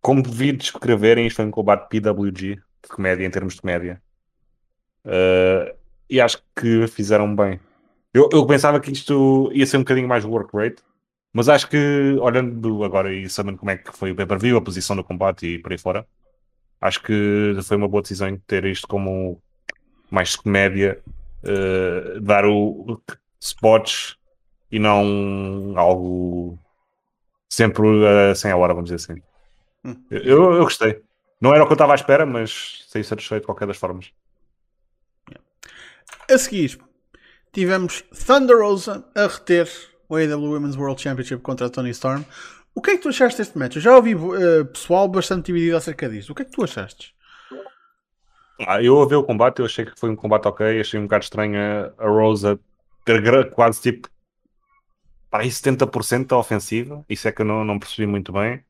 como 0.00 0.22
vi 0.22 0.52
descreverem, 0.52 1.26
isto 1.26 1.36
foi 1.36 1.44
um 1.44 1.50
combate 1.50 1.88
PWG, 1.88 2.56
de 2.82 2.88
comédia, 2.88 3.26
em 3.26 3.30
termos 3.30 3.54
de 3.54 3.60
comédia. 3.60 4.00
Uh, 5.04 5.76
e 6.08 6.20
acho 6.20 6.42
que 6.54 6.86
fizeram 6.88 7.34
bem. 7.34 7.60
Eu, 8.14 8.28
eu, 8.32 8.46
pensava 8.46 8.80
que 8.80 8.90
isto 8.90 9.50
ia 9.52 9.66
ser 9.66 9.76
um 9.76 9.80
bocadinho 9.80 10.08
mais 10.08 10.24
work 10.24 10.56
rate, 10.56 10.82
mas 11.32 11.48
acho 11.48 11.68
que, 11.68 12.16
olhando 12.20 12.82
agora 12.82 13.12
e 13.12 13.28
sabendo 13.28 13.58
como 13.58 13.70
é 13.70 13.76
que 13.76 13.92
foi 13.92 14.12
o 14.12 14.16
pay-per-view, 14.16 14.56
a 14.56 14.62
posição 14.62 14.96
do 14.96 15.04
combate 15.04 15.46
e 15.46 15.58
por 15.58 15.72
aí 15.72 15.78
fora, 15.78 16.06
acho 16.80 17.02
que 17.02 17.58
foi 17.62 17.76
uma 17.76 17.88
boa 17.88 18.02
decisão 18.02 18.40
ter 18.46 18.64
isto 18.64 18.88
como 18.88 19.42
mais 20.10 20.34
comédia, 20.34 20.98
uh, 21.42 22.20
dar 22.20 22.46
o 22.46 23.00
spots 23.40 24.16
e 24.70 24.78
não 24.78 25.74
algo 25.76 26.58
sempre 27.48 27.86
uh, 27.86 28.34
sem 28.34 28.50
a 28.50 28.56
hora, 28.56 28.74
vamos 28.74 28.90
dizer 28.90 29.12
assim. 29.12 29.22
Hum. 29.84 29.96
Eu, 30.10 30.54
eu 30.54 30.64
gostei. 30.64 31.00
Não 31.40 31.54
era 31.54 31.62
o 31.62 31.66
que 31.66 31.72
eu 31.72 31.76
estava 31.76 31.92
à 31.92 31.94
espera, 31.94 32.26
mas 32.26 32.84
saí 32.88 33.04
satisfeito 33.04 33.42
de 33.42 33.46
qualquer 33.46 33.66
das 33.66 33.76
formas. 33.76 34.10
A 36.30 36.38
seguir, 36.38 36.78
tivemos 37.52 38.02
Thunder 38.26 38.58
Rosa 38.58 39.04
a 39.14 39.26
reter 39.26 39.70
o 40.08 40.16
AW 40.16 40.52
Women's 40.52 40.76
World 40.76 41.00
Championship 41.00 41.42
contra 41.42 41.66
a 41.66 41.70
Tony 41.70 41.90
Storm. 41.90 42.24
O 42.74 42.82
que 42.82 42.90
é 42.90 42.96
que 42.96 43.02
tu 43.02 43.08
achaste 43.08 43.38
deste 43.38 43.56
match? 43.56 43.76
Eu 43.76 43.82
já 43.82 43.96
ouvi 43.96 44.14
uh, 44.14 44.64
pessoal 44.66 45.08
bastante 45.08 45.46
dividido 45.46 45.76
acerca 45.76 46.08
disso. 46.08 46.32
O 46.32 46.34
que 46.34 46.42
é 46.42 46.44
que 46.44 46.50
tu 46.50 46.64
achaste? 46.64 47.14
Ah, 48.66 48.82
eu 48.82 49.00
a 49.00 49.06
ver 49.06 49.16
o 49.16 49.24
combate, 49.24 49.60
eu 49.60 49.66
achei 49.66 49.84
que 49.84 49.98
foi 49.98 50.10
um 50.10 50.16
combate 50.16 50.46
ok. 50.46 50.80
Achei 50.80 50.98
um 50.98 51.04
bocado 51.04 51.24
estranho 51.24 51.56
a, 51.58 52.04
a 52.04 52.08
Rosa 52.08 52.58
ter 53.04 53.50
quase 53.50 53.80
tipo 53.80 54.08
para 55.30 55.42
aí 55.42 55.48
70% 55.48 56.26
da 56.26 56.38
ofensiva, 56.38 57.04
isso 57.08 57.28
é 57.28 57.32
que 57.32 57.42
eu 57.42 57.46
não, 57.46 57.64
não 57.64 57.78
percebi 57.78 58.06
muito 58.06 58.32
bem, 58.32 58.64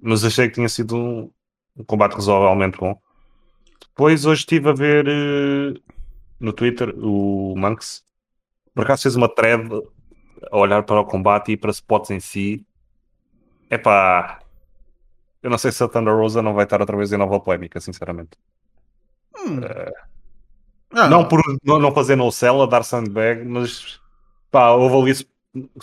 mas 0.00 0.24
achei 0.24 0.48
que 0.48 0.54
tinha 0.54 0.68
sido 0.68 0.96
um, 0.96 1.30
um 1.76 1.84
combate 1.84 2.14
razoavelmente 2.14 2.78
bom. 2.78 2.98
Depois 3.88 4.24
hoje 4.24 4.40
estive 4.40 4.70
a 4.70 4.72
ver 4.72 5.06
uh, 5.06 5.80
no 6.40 6.52
Twitter 6.52 6.94
o 6.96 7.54
Monks, 7.56 8.04
por 8.74 8.84
acaso 8.84 9.02
fez 9.02 9.14
uma 9.14 9.28
thread 9.28 9.68
a 10.50 10.56
olhar 10.56 10.82
para 10.82 11.00
o 11.00 11.04
combate 11.04 11.52
e 11.52 11.56
para 11.56 11.70
spots 11.70 12.10
em 12.10 12.20
si. 12.20 12.66
É 13.70 13.78
pá, 13.78 14.40
eu 15.42 15.50
não 15.50 15.58
sei 15.58 15.70
se 15.70 15.82
a 15.82 15.88
Thunder 15.88 16.14
Rosa 16.14 16.42
não 16.42 16.54
vai 16.54 16.64
estar 16.64 16.80
outra 16.80 16.96
vez 16.96 17.12
em 17.12 17.16
nova 17.16 17.38
polémica, 17.38 17.80
sinceramente. 17.80 18.30
Hum. 19.36 19.58
Uh, 19.58 19.92
ah. 20.92 21.08
Não 21.08 21.26
por 21.26 21.40
não, 21.62 21.78
não 21.78 21.94
fazer 21.94 22.16
no 22.16 22.30
cell 22.30 22.62
a 22.62 22.66
dar 22.66 22.82
sandbag, 22.82 23.44
mas 23.44 24.00
pá, 24.50 24.70
houve 24.70 25.12
ali 25.12 25.28
uh, 25.56 25.76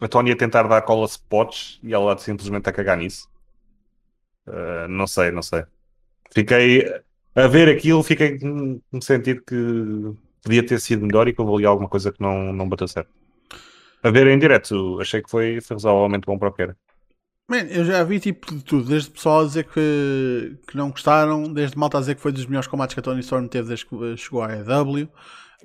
a 0.00 0.08
Tony 0.08 0.32
a 0.32 0.36
tentar 0.36 0.62
dar 0.64 0.82
cola 0.82 1.06
spots 1.06 1.80
e 1.82 1.92
ela 1.92 2.16
simplesmente 2.18 2.68
a 2.68 2.72
cagar 2.72 2.96
nisso. 2.96 3.28
Uh, 4.46 4.88
não 4.88 5.06
sei, 5.06 5.30
não 5.30 5.42
sei. 5.42 5.64
Fiquei 6.32 6.84
a 7.34 7.46
ver 7.46 7.68
aquilo, 7.68 8.02
fiquei 8.02 8.38
no 8.40 9.02
sentido 9.02 9.42
que 9.42 10.14
podia 10.42 10.64
ter 10.64 10.80
sido 10.80 11.06
melhor 11.06 11.28
e 11.28 11.32
que 11.32 11.40
houve 11.40 11.54
ali 11.54 11.66
alguma 11.66 11.88
coisa 11.88 12.12
que 12.12 12.20
não, 12.20 12.52
não 12.52 12.68
bateu 12.68 12.88
certo. 12.88 13.10
A 14.02 14.10
ver 14.10 14.26
em 14.28 14.38
direto, 14.38 14.98
achei 15.00 15.22
que 15.22 15.30
foi, 15.30 15.60
foi 15.60 15.76
razoavelmente 15.76 16.26
bom 16.26 16.38
para 16.38 16.48
o 16.48 16.52
que 16.52 16.62
era. 16.62 16.76
Man, 17.50 17.66
eu 17.70 17.84
já 17.84 18.04
vi 18.04 18.20
tipo 18.20 18.54
de 18.54 18.62
tudo, 18.62 18.88
desde 18.88 19.10
pessoal 19.10 19.40
a 19.40 19.44
dizer 19.44 19.64
que, 19.64 20.56
que 20.66 20.76
não 20.76 20.90
gostaram, 20.90 21.50
desde 21.52 21.78
malta 21.78 21.96
a 21.96 22.00
dizer 22.00 22.14
que 22.14 22.20
foi 22.20 22.30
dos 22.30 22.44
melhores 22.44 22.68
combates 22.68 22.94
que 22.94 23.00
a 23.00 23.02
Tony 23.02 23.20
Storm 23.20 23.48
teve 23.48 23.68
desde 23.68 23.86
que 23.86 24.16
chegou 24.16 24.42
à 24.42 24.54
EW. 24.54 25.08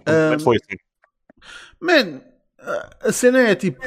Um, 0.07 0.39
foi 0.39 0.57
sim. 0.59 0.77
Man, 1.79 2.21
a 3.01 3.11
cena 3.11 3.39
é 3.39 3.55
tipo. 3.55 3.81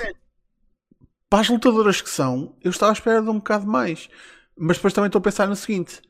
para 1.28 1.40
as 1.40 1.48
lutadoras 1.48 2.00
que 2.00 2.10
são, 2.10 2.56
eu 2.62 2.70
estava 2.70 2.92
à 2.92 2.94
espera 2.94 3.22
de 3.22 3.30
um 3.30 3.38
bocado 3.38 3.66
mais. 3.66 4.08
Mas 4.56 4.76
depois 4.76 4.92
também 4.92 5.08
estou 5.08 5.18
a 5.18 5.22
pensar 5.22 5.46
no 5.46 5.56
seguinte: 5.56 6.00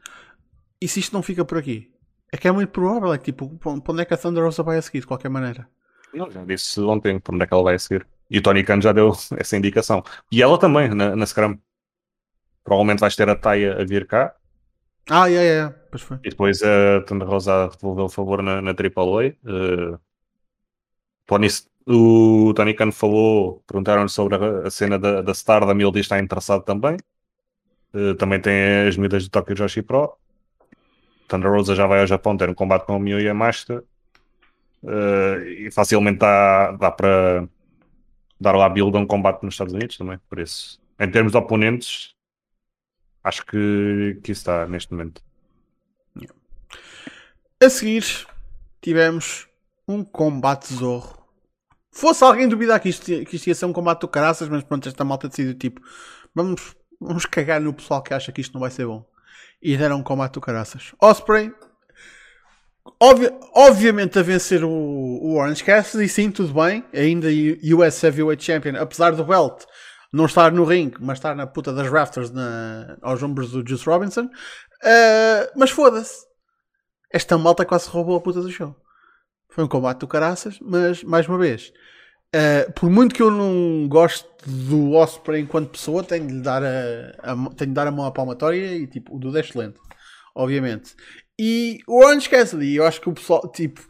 e 0.80 0.88
se 0.88 1.00
isto 1.00 1.12
não 1.12 1.22
fica 1.22 1.44
por 1.44 1.58
aqui? 1.58 1.90
É 2.32 2.36
que 2.36 2.48
é 2.48 2.52
muito 2.52 2.70
provável, 2.70 3.12
é 3.12 3.18
que 3.18 3.24
tipo, 3.24 3.48
para 3.58 3.92
onde 3.92 4.02
é 4.02 4.04
que 4.04 4.14
a 4.14 4.16
Thunder 4.16 4.44
Rosa 4.44 4.62
vai 4.62 4.78
a 4.78 4.82
seguir, 4.82 5.00
de 5.00 5.06
qualquer 5.06 5.28
maneira? 5.28 5.68
Não, 6.12 6.30
já 6.30 6.44
disse 6.44 6.80
ontem 6.80 7.18
para 7.18 7.34
onde 7.34 7.44
é 7.44 7.46
que 7.46 7.54
ela 7.54 7.62
vai 7.62 7.74
a 7.74 7.78
seguir. 7.78 8.06
E 8.30 8.38
o 8.38 8.42
Tony 8.42 8.64
Khan 8.64 8.80
já 8.80 8.92
deu 8.92 9.12
essa 9.38 9.56
indicação. 9.56 10.02
E 10.30 10.42
ela 10.42 10.58
também, 10.58 10.88
na, 10.88 11.14
na 11.14 11.26
Scrum. 11.26 11.58
Provavelmente 12.64 12.98
vais 12.98 13.14
ter 13.14 13.28
a 13.28 13.36
Taia 13.36 13.80
a 13.80 13.84
vir 13.84 14.06
cá. 14.06 14.34
Ah, 15.08 15.28
é, 15.28 15.32
yeah, 15.32 15.48
é, 15.48 15.52
yeah. 15.52 15.76
pois 15.88 16.02
foi. 16.02 16.18
E 16.24 16.30
depois 16.30 16.60
a 16.62 17.00
Thunder 17.06 17.28
Rosa 17.28 17.70
devolveu 17.80 18.06
o 18.06 18.08
favor 18.08 18.42
na, 18.42 18.60
na 18.60 18.70
AAA. 18.70 19.34
Uh, 19.44 20.00
Tony, 21.26 21.48
o 21.86 22.52
Tony 22.54 22.74
Khan 22.74 22.92
falou, 22.92 23.62
perguntaram-lhe 23.66 24.08
sobre 24.08 24.36
a, 24.36 24.66
a, 24.66 24.70
cena 24.70 24.98
da, 24.98 25.22
da 25.22 25.32
ele 25.32 25.84
diz 25.84 25.92
que 25.92 25.98
está 26.00 26.18
interessado 26.18 26.62
também. 26.62 26.96
Uh, 27.92 28.14
também 28.14 28.40
tem 28.40 28.86
as 28.88 28.96
medidas 28.96 29.24
do 29.24 29.30
Tokyo 29.30 29.56
Joshi 29.56 29.82
Pro. 29.82 30.16
Thunder 31.28 31.50
Rosa 31.50 31.74
já 31.74 31.86
vai 31.86 32.00
ao 32.00 32.06
Japão 32.06 32.36
ter 32.36 32.48
um 32.48 32.54
combate 32.54 32.86
com 32.86 32.96
o 32.96 33.00
Miyu 33.00 33.20
Yamashita. 33.20 33.82
Uh, 34.82 35.42
e 35.48 35.70
facilmente 35.72 36.18
dá, 36.18 36.72
dá 36.72 36.90
para 36.90 37.48
dar 38.40 38.52
lá 38.52 38.68
build 38.68 38.96
a 38.96 39.00
um 39.00 39.06
combate 39.06 39.42
nos 39.42 39.54
Estados 39.54 39.74
Unidos 39.74 39.96
também. 39.96 40.18
Por 40.28 40.38
isso, 40.38 40.80
em 41.00 41.10
termos 41.10 41.32
de 41.32 41.38
oponentes, 41.38 42.14
acho 43.24 43.44
que, 43.44 44.20
que 44.22 44.32
isso 44.32 44.42
está 44.42 44.66
neste 44.66 44.92
momento. 44.92 45.22
A 47.58 47.70
seguir, 47.70 48.04
tivemos 48.82 49.48
um 49.88 50.04
combate 50.04 50.74
zorro. 50.74 51.15
Fosse 51.96 52.22
alguém 52.22 52.46
duvidar 52.46 52.78
que 52.78 52.90
isto, 52.90 53.06
que 53.06 53.36
isto 53.36 53.46
ia 53.46 53.54
ser 53.54 53.64
um 53.64 53.72
combate 53.72 54.02
do 54.02 54.08
caraças, 54.08 54.50
mas 54.50 54.62
pronto, 54.62 54.86
esta 54.86 55.02
malta 55.02 55.28
decidiu 55.28 55.54
tipo, 55.54 55.80
vamos, 56.34 56.76
vamos 57.00 57.24
cagar 57.24 57.58
no 57.58 57.72
pessoal 57.72 58.02
que 58.02 58.12
acha 58.12 58.30
que 58.30 58.42
isto 58.42 58.52
não 58.52 58.60
vai 58.60 58.70
ser 58.70 58.86
bom. 58.86 59.02
E 59.62 59.78
deram 59.78 59.96
um 59.96 60.02
combate 60.02 60.34
do 60.34 60.40
caraças. 60.42 60.92
Osprey, 61.00 61.50
obvi 63.00 63.30
obviamente 63.54 64.18
a 64.18 64.22
vencer 64.22 64.62
o, 64.62 64.68
o 64.68 65.38
Orange 65.38 65.64
Cassidy, 65.64 66.06
sim, 66.06 66.30
tudo 66.30 66.52
bem. 66.52 66.84
Ainda 66.92 67.28
US 67.28 68.04
Heavyweight 68.04 68.44
Champion, 68.44 68.76
apesar 68.76 69.12
do 69.12 69.24
belt 69.24 69.64
não 70.12 70.26
estar 70.26 70.52
no 70.52 70.64
ringue, 70.64 70.98
mas 71.00 71.16
estar 71.16 71.34
na 71.34 71.46
puta 71.46 71.72
das 71.72 71.90
rafters 71.90 72.30
na, 72.30 72.98
aos 73.00 73.22
ombros 73.22 73.52
do 73.52 73.66
Juice 73.66 73.86
Robinson. 73.86 74.24
Uh, 74.26 75.48
mas 75.56 75.70
foda-se. 75.70 76.26
Esta 77.10 77.38
malta 77.38 77.64
quase 77.64 77.88
roubou 77.88 78.18
a 78.18 78.20
puta 78.20 78.42
do 78.42 78.50
show. 78.50 78.76
Foi 79.56 79.64
um 79.64 79.68
combate 79.68 80.00
do 80.00 80.06
caraças, 80.06 80.58
mas 80.60 81.02
mais 81.02 81.26
uma 81.26 81.38
vez, 81.38 81.72
uh, 82.34 82.70
por 82.74 82.90
muito 82.90 83.14
que 83.14 83.22
eu 83.22 83.30
não 83.30 83.88
goste 83.88 84.28
do 84.46 84.92
Osprey 84.92 85.40
enquanto 85.40 85.70
pessoa, 85.70 86.04
tenho 86.04 86.26
de 86.26 86.34
lhe 86.34 86.42
dar 86.42 86.62
a, 86.62 87.32
a, 87.32 87.34
tenho 87.54 87.70
de 87.70 87.74
dar 87.74 87.86
a 87.86 87.90
mão 87.90 88.04
à 88.04 88.12
palmatória 88.12 88.76
e 88.76 88.86
tipo, 88.86 89.16
o 89.16 89.18
Duda 89.18 89.38
é 89.38 89.40
excelente, 89.40 89.80
obviamente. 90.34 90.94
E 91.40 91.78
o 91.88 92.04
Orange 92.04 92.28
Cassidy, 92.28 92.74
eu 92.74 92.84
acho 92.84 93.00
que 93.00 93.08
o 93.08 93.14
pessoal, 93.14 93.50
tipo, 93.50 93.80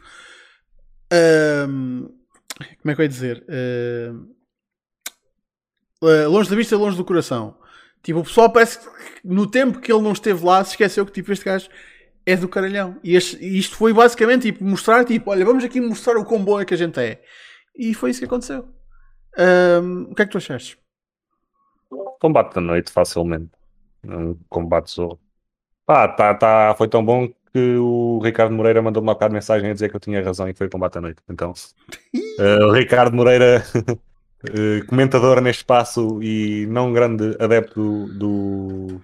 um, 1.67 2.15
como 2.81 2.91
é 2.91 2.95
que 2.95 3.01
eu 3.01 3.03
ia 3.03 3.09
dizer? 3.09 3.45
Uh, 6.01 6.29
longe 6.29 6.49
da 6.49 6.55
vista, 6.55 6.77
longe 6.77 6.95
do 6.95 7.03
coração. 7.03 7.57
Tipo, 8.01 8.19
o 8.19 8.23
pessoal 8.23 8.49
parece 8.49 8.79
que 8.79 8.87
no 9.25 9.45
tempo 9.45 9.81
que 9.81 9.91
ele 9.91 10.01
não 10.01 10.13
esteve 10.13 10.45
lá 10.45 10.63
se 10.63 10.71
esqueceu 10.71 11.05
que 11.05 11.11
tipo, 11.11 11.29
este 11.33 11.43
gajo 11.43 11.67
é 12.27 12.35
do 12.35 12.49
caralhão. 12.49 12.97
E, 13.01 13.15
este, 13.15 13.37
isto 13.57 13.77
foi 13.77 13.93
basicamente 13.93 14.51
tipo, 14.51 14.61
mostrar, 14.63 15.05
tipo, 15.05 15.31
olha, 15.31 15.45
vamos 15.45 15.63
aqui 15.63 15.79
mostrar 15.79 16.17
o 16.17 16.25
quão 16.25 16.43
bom 16.43 16.59
é 16.59 16.65
que 16.65 16.73
a 16.73 16.77
gente 16.77 16.99
é. 16.99 17.21
E 17.73 17.93
foi 17.93 18.09
isso 18.09 18.19
que 18.19 18.25
aconteceu. 18.25 18.67
Um, 19.81 20.11
o 20.11 20.15
que 20.15 20.23
é 20.23 20.25
que 20.25 20.31
tu 20.31 20.37
achaste? 20.37 20.77
Combate 22.19 22.55
da 22.55 22.61
noite, 22.61 22.91
facilmente. 22.91 23.51
Um 24.03 24.35
combate 24.49 24.91
só. 24.91 25.17
Pá, 25.85 26.05
tá, 26.09 26.35
tá, 26.35 26.75
foi 26.77 26.89
tão 26.89 27.03
bom 27.03 27.29
que 27.53 27.77
o 27.77 28.19
Ricardo 28.21 28.53
Moreira 28.53 28.81
mandou-me 28.81 29.07
uma 29.07 29.13
bocado 29.13 29.31
de 29.31 29.35
mensagem 29.35 29.69
a 29.69 29.73
dizer 29.73 29.89
que 29.89 29.95
eu 29.95 29.99
tinha 30.01 30.21
razão 30.21 30.49
e 30.49 30.53
que 30.53 30.57
foi 30.57 30.69
combate 30.69 30.95
da 30.95 31.01
noite. 31.01 31.21
Então, 31.29 31.53
uh, 31.53 32.65
o 32.65 32.73
Ricardo 32.73 33.15
Moreira, 33.15 33.63
uh, 33.73 34.85
comentador 34.89 35.39
neste 35.39 35.61
espaço 35.61 36.21
e 36.21 36.65
não 36.67 36.91
grande 36.91 37.37
adepto 37.39 38.07
do 38.07 38.99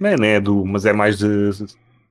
não 0.00 0.10
é, 0.10 0.16
não 0.16 0.24
é 0.24 0.40
do, 0.40 0.64
mas 0.64 0.84
é 0.84 0.92
mais 0.92 1.18
de 1.18 1.52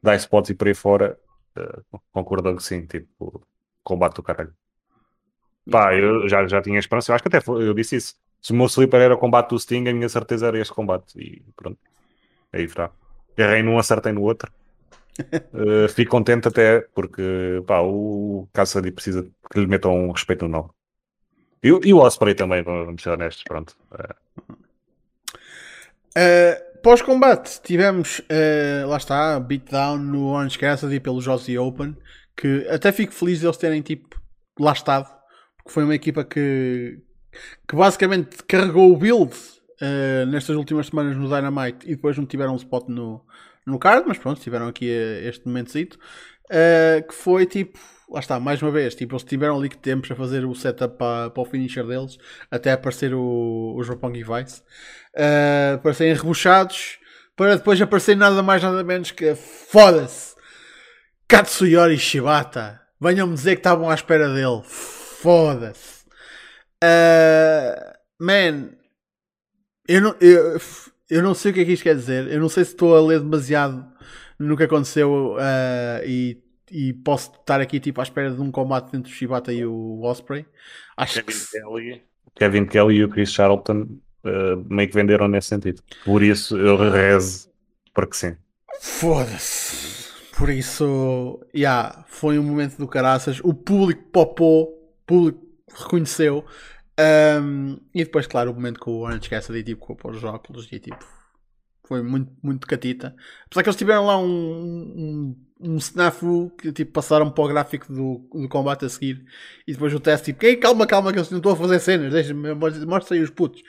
da 0.05 0.15
spots 0.15 0.49
e 0.51 0.55
por 0.55 0.67
aí 0.67 0.73
fora, 0.73 1.17
uh, 1.57 1.99
concordou 2.11 2.55
que 2.55 2.63
sim, 2.63 2.85
tipo, 2.85 3.45
combate 3.83 4.15
do 4.15 4.23
caralho. 4.23 4.53
Pá, 5.69 5.93
eu 5.95 6.29
já, 6.29 6.47
já 6.47 6.61
tinha 6.61 6.79
esperança, 6.79 7.11
eu 7.11 7.15
acho 7.15 7.23
que 7.23 7.27
até 7.27 7.41
foi, 7.41 7.67
eu 7.67 7.73
disse 7.73 7.95
isso. 7.95 8.15
Se 8.41 8.51
o 8.51 8.55
meu 8.55 8.67
sleeper 8.67 9.01
era 9.01 9.15
o 9.15 9.17
combate 9.17 9.49
do 9.49 9.59
Sting, 9.59 9.89
a 9.89 9.93
minha 9.93 10.07
certeza 10.07 10.47
era 10.47 10.59
este 10.59 10.71
combate. 10.73 11.19
E 11.19 11.43
pronto, 11.55 11.79
aí 12.53 12.63
está. 12.63 12.91
Errei 13.35 13.63
num, 13.63 13.79
acertei 13.79 14.11
no 14.11 14.21
outro. 14.21 14.51
uh, 15.19 15.89
fico 15.95 16.11
contente 16.11 16.47
até 16.47 16.81
porque 16.93 17.63
pá, 17.65 17.81
o 17.81 18.47
Cassidy 18.53 18.91
precisa 18.91 19.23
que 19.51 19.59
lhe 19.59 19.65
metam 19.65 19.91
um 19.95 20.11
respeito 20.11 20.45
no 20.45 20.51
nome. 20.51 20.69
E, 21.63 21.69
e 21.89 21.93
o 21.93 21.97
Osprey 21.97 22.35
também, 22.35 22.61
vamos 22.61 23.01
ser 23.01 23.09
honestos, 23.09 23.43
pronto. 23.43 23.75
Uh, 26.15 26.74
Pós-combate 26.85 27.63
tivemos, 27.63 28.19
uh, 28.19 28.87
lá 28.87 28.97
está, 28.97 29.39
beatdown 29.39 29.97
no 29.97 30.27
Orange 30.27 30.59
Cassidy 30.59 30.99
pelo 30.99 31.19
Josie 31.19 31.57
Open, 31.57 31.97
que 32.37 32.67
até 32.69 32.91
fico 32.91 33.11
feliz 33.11 33.41
eles 33.41 33.57
terem 33.57 33.81
tipo 33.81 34.21
lá 34.59 34.71
estado, 34.71 35.09
porque 35.57 35.71
foi 35.71 35.83
uma 35.83 35.95
equipa 35.95 36.23
que, 36.23 36.99
que 37.67 37.75
basicamente 37.75 38.37
carregou 38.47 38.93
o 38.93 38.97
build 38.97 39.33
uh, 39.33 40.27
nestas 40.27 40.55
últimas 40.55 40.85
semanas 40.85 41.17
no 41.17 41.27
Dynamite 41.27 41.87
e 41.87 41.95
depois 41.95 42.15
não 42.19 42.25
tiveram 42.27 42.53
um 42.53 42.57
spot 42.57 42.87
no, 42.87 43.25
no 43.65 43.79
card, 43.79 44.07
mas 44.07 44.19
pronto, 44.19 44.39
tiveram 44.39 44.67
aqui 44.67 44.85
uh, 44.87 45.27
este 45.27 45.47
momentozito, 45.47 45.97
uh, 46.51 47.01
que 47.07 47.15
foi 47.15 47.47
tipo, 47.47 47.79
lá 48.09 48.19
está, 48.19 48.39
mais 48.39 48.61
uma 48.61 48.71
vez, 48.71 48.95
tipo, 48.95 49.13
eles 49.13 49.23
tiveram 49.23 49.57
ali 49.57 49.69
que 49.69 49.77
tempos 49.77 50.11
a 50.11 50.15
fazer 50.15 50.45
o 50.45 50.53
setup 50.53 50.97
para, 50.97 51.29
para 51.29 51.43
o 51.43 51.45
finisher 51.45 51.85
deles, 51.85 52.17
até 52.49 52.71
aparecer 52.71 53.13
o, 53.13 53.21
o 53.75 53.83
Roppongi 53.83 54.23
Vice 54.23 54.61
uh, 55.15 55.79
para 55.81 55.93
serem 55.93 56.13
rebuchados, 56.13 56.99
para 57.35 57.55
depois 57.55 57.81
aparecer 57.81 58.15
nada 58.15 58.41
mais 58.41 58.63
nada 58.63 58.83
menos 58.83 59.11
que 59.11 59.35
foda-se 59.35 60.35
Katsuyori 61.27 61.97
Shibata. 61.97 62.81
Venham-me 63.01 63.33
dizer 63.33 63.55
que 63.55 63.59
estavam 63.59 63.89
à 63.89 63.95
espera 63.95 64.33
dele. 64.33 64.61
Foda-se. 64.63 66.05
Uh, 66.83 67.93
man, 68.19 68.69
eu 69.87 70.01
não, 70.01 70.15
eu, 70.21 70.61
eu 71.09 71.23
não 71.23 71.33
sei 71.33 71.51
o 71.51 71.53
que 71.53 71.61
é 71.61 71.65
que 71.65 71.73
isto 71.73 71.83
quer 71.83 71.95
dizer. 71.95 72.31
Eu 72.31 72.39
não 72.39 72.49
sei 72.49 72.63
se 72.63 72.71
estou 72.71 72.95
a 72.95 73.01
ler 73.01 73.19
demasiado 73.19 73.85
no 74.39 74.55
que 74.55 74.63
aconteceu 74.63 75.35
uh, 75.35 76.05
e, 76.05 76.37
e 76.71 76.93
posso 76.93 77.31
estar 77.31 77.61
aqui 77.61 77.79
tipo 77.79 77.99
à 77.99 78.03
espera 78.03 78.31
de 78.31 78.41
um 78.41 78.51
combate 78.51 78.95
entre 78.95 79.11
o 79.11 79.15
Shibata 79.15 79.53
e 79.53 79.65
o 79.65 80.01
Osprey. 80.01 80.45
Acho 80.97 81.23
Kevin 81.23 81.39
que... 81.39 81.51
Kelly, 81.51 82.03
Kevin 82.35 82.65
Kelly 82.65 82.95
e 82.95 83.03
o 83.03 83.09
Chris 83.09 83.31
Charlton 83.31 83.81
uh, 83.81 84.65
meio 84.69 84.89
que 84.89 84.95
venderam 84.95 85.27
nesse 85.27 85.49
sentido. 85.49 85.81
Por 86.03 86.23
isso 86.23 86.57
eu 86.57 86.77
rezo 86.77 87.49
porque 87.93 88.15
sim. 88.15 88.37
Foda-se. 88.81 90.13
Por 90.37 90.49
isso, 90.49 91.39
yeah, 91.55 92.03
foi 92.07 92.37
um 92.37 92.43
momento 92.43 92.77
do 92.77 92.87
caraças. 92.87 93.39
O 93.41 93.53
público 93.53 94.03
popou, 94.11 94.63
o 94.63 95.05
público 95.05 95.39
reconheceu. 95.73 96.45
Um, 96.99 97.77
e 97.93 98.03
depois, 98.03 98.27
claro, 98.27 98.51
o 98.51 98.53
momento 98.53 98.81
que 98.81 98.89
o 98.89 98.99
Orange 98.99 99.29
Cassidy 99.29 99.63
tipo, 99.63 99.95
com 99.95 100.09
os 100.09 100.23
óculos 100.25 100.67
e 100.71 100.79
tipo, 100.79 101.05
foi 101.87 102.01
muito, 102.01 102.33
muito 102.43 102.67
catita. 102.67 103.15
Apesar 103.45 103.63
que 103.63 103.69
eles 103.69 103.77
tiveram 103.77 104.05
lá 104.05 104.17
um, 104.17 104.25
um, 104.25 105.44
um 105.59 105.77
snafu 105.77 106.51
que 106.57 106.71
tipo, 106.71 106.91
passaram 106.91 107.31
para 107.31 107.43
o 107.43 107.47
gráfico 107.47 107.91
do, 107.91 108.27
do 108.33 108.49
combate 108.49 108.85
a 108.85 108.89
seguir 108.89 109.25
e 109.65 109.73
depois 109.73 109.93
o 109.93 109.99
teste 109.99 110.33
tipo, 110.33 110.45
Ei, 110.45 110.57
calma, 110.57 110.85
calma, 110.85 111.11
que 111.11 111.19
eles 111.19 111.29
não 111.29 111.37
estão 111.37 111.53
a 111.53 111.55
fazer 111.55 111.79
cenas, 111.79 112.11
deixa-me, 112.11 112.53
mostra 112.53 113.15
aí 113.15 113.21
os 113.21 113.29
putos. 113.29 113.61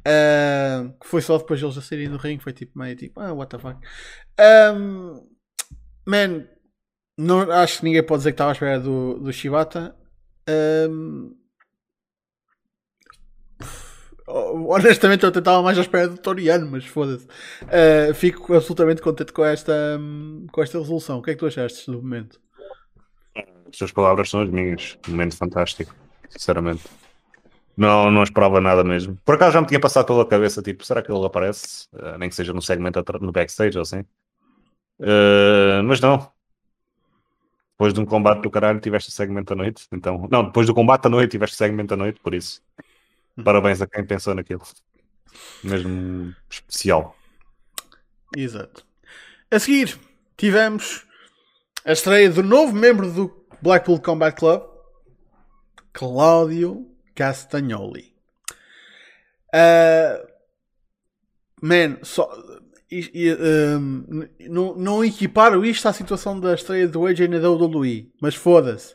Uh, 0.00 0.98
que 0.98 1.06
foi 1.06 1.20
só 1.20 1.36
depois 1.36 1.60
deles 1.60 1.76
a 1.76 1.82
saírem 1.82 2.08
do 2.08 2.16
ringue, 2.16 2.42
foi 2.42 2.52
tipo 2.52 2.78
meio 2.78 2.96
tipo, 2.96 3.20
ah, 3.20 3.32
what 3.32 3.50
the 3.50 3.58
fuck. 3.58 3.78
Um, 4.38 5.26
man, 6.06 6.46
não, 7.18 7.50
acho 7.50 7.78
que 7.78 7.84
ninguém 7.84 8.02
pode 8.02 8.20
dizer 8.20 8.32
que 8.32 8.34
estava 8.34 8.50
à 8.50 8.54
espera 8.54 8.80
do, 8.80 9.18
do 9.18 9.32
Shibata. 9.32 9.94
Um, 10.48 11.36
honestamente, 14.68 15.24
eu 15.24 15.32
tentava 15.32 15.62
mais 15.62 15.78
à 15.78 15.80
espera 15.80 16.08
do 16.08 16.18
Toriano, 16.18 16.70
mas 16.70 16.84
foda-se. 16.84 17.26
Uh, 17.64 18.14
fico 18.14 18.54
absolutamente 18.54 19.02
contente 19.02 19.32
com 19.32 19.44
esta, 19.44 20.00
com 20.52 20.62
esta 20.62 20.78
resolução. 20.78 21.18
O 21.18 21.22
que 21.22 21.30
é 21.30 21.34
que 21.34 21.40
tu 21.40 21.46
achaste 21.46 21.90
do 21.90 22.02
momento? 22.02 22.40
As 23.36 23.78
tuas 23.78 23.92
palavras 23.92 24.30
são 24.30 24.42
as 24.42 24.50
minhas. 24.50 24.98
Um 25.08 25.12
momento 25.12 25.36
fantástico, 25.36 25.94
sinceramente. 26.28 26.84
Não, 27.76 28.10
não 28.10 28.22
esperava 28.22 28.60
nada 28.60 28.84
mesmo. 28.84 29.16
Por 29.24 29.36
acaso 29.36 29.52
já 29.52 29.60
me 29.60 29.66
tinha 29.66 29.80
passado 29.80 30.06
pela 30.06 30.26
cabeça, 30.26 30.60
tipo, 30.60 30.84
será 30.84 31.02
que 31.02 31.10
ele 31.10 31.24
aparece? 31.24 31.86
Uh, 31.92 32.18
nem 32.18 32.28
que 32.28 32.34
seja 32.34 32.52
no 32.52 32.60
segmento 32.60 33.02
no 33.20 33.32
backstage 33.32 33.76
ou 33.78 33.82
assim. 33.82 34.00
Uh, 34.98 35.82
mas 35.84 36.00
não. 36.00 36.30
Depois 37.72 37.94
de 37.94 38.00
um 38.00 38.04
combate 38.04 38.42
do 38.42 38.50
caralho 38.50 38.78
tiveste 38.80 39.10
segmento 39.10 39.54
à 39.54 39.56
noite. 39.56 39.86
Então, 39.90 40.28
não, 40.30 40.44
depois 40.44 40.66
do 40.66 40.74
combate 40.74 41.06
à 41.06 41.08
noite 41.08 41.30
tiveste 41.30 41.56
segmento 41.56 41.94
à 41.94 41.96
noite, 41.96 42.20
por 42.20 42.34
isso. 42.34 42.60
Parabéns 43.44 43.80
a 43.80 43.86
quem 43.86 44.04
pensou 44.04 44.34
naquilo. 44.34 44.62
mesmo 45.62 46.34
especial. 46.48 47.16
Exato. 48.36 48.84
A 49.50 49.58
seguir, 49.58 49.98
tivemos 50.36 51.06
a 51.84 51.92
estreia 51.92 52.30
do 52.30 52.42
novo 52.42 52.72
membro 52.72 53.10
do 53.12 53.46
Blackpool 53.60 54.00
Combat 54.00 54.36
Club, 54.36 54.62
Claudio 55.92 56.86
Castagnoli. 57.14 58.14
Uh, 59.52 60.26
man, 61.60 61.98
só, 62.02 62.30
e, 62.90 63.10
e, 63.14 63.34
um, 63.34 64.28
não, 64.48 64.74
não 64.74 65.04
equiparo 65.04 65.64
isto 65.64 65.86
à 65.86 65.92
situação 65.92 66.38
da 66.38 66.54
estreia 66.54 66.88
do 66.88 67.06
AJ 67.06 67.28
na 67.28 67.38
WWE, 67.48 68.12
mas 68.20 68.34
foda-se. 68.34 68.94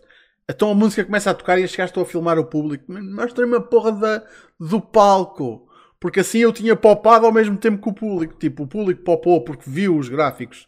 Então 0.50 0.70
a 0.70 0.76
música 0.76 1.04
começa 1.04 1.32
a 1.32 1.34
tocar 1.34 1.60
e 1.60 1.64
as 1.64 1.76
gajos 1.76 1.98
a 1.98 2.06
filmar 2.06 2.38
o 2.38 2.46
público. 2.46 2.86
Mostra-me 2.88 3.56
a 3.56 3.62
porra 3.62 3.92
da, 3.92 4.24
do 4.60 4.80
palco. 4.80 5.68
Porque 6.00 6.20
assim 6.20 6.40
eu 6.40 6.54
tinha 6.54 6.76
popado 6.76 7.26
ao 7.26 7.32
mesmo 7.32 7.58
tempo 7.58 7.82
que 7.82 7.90
o 7.90 7.94
público. 7.94 8.38
Tipo, 8.38 8.64
o 8.64 8.68
público 8.68 9.04
popou 9.04 9.44
porque 9.44 9.68
viu 9.68 9.98
os 9.98 10.08
gráficos 10.08 10.68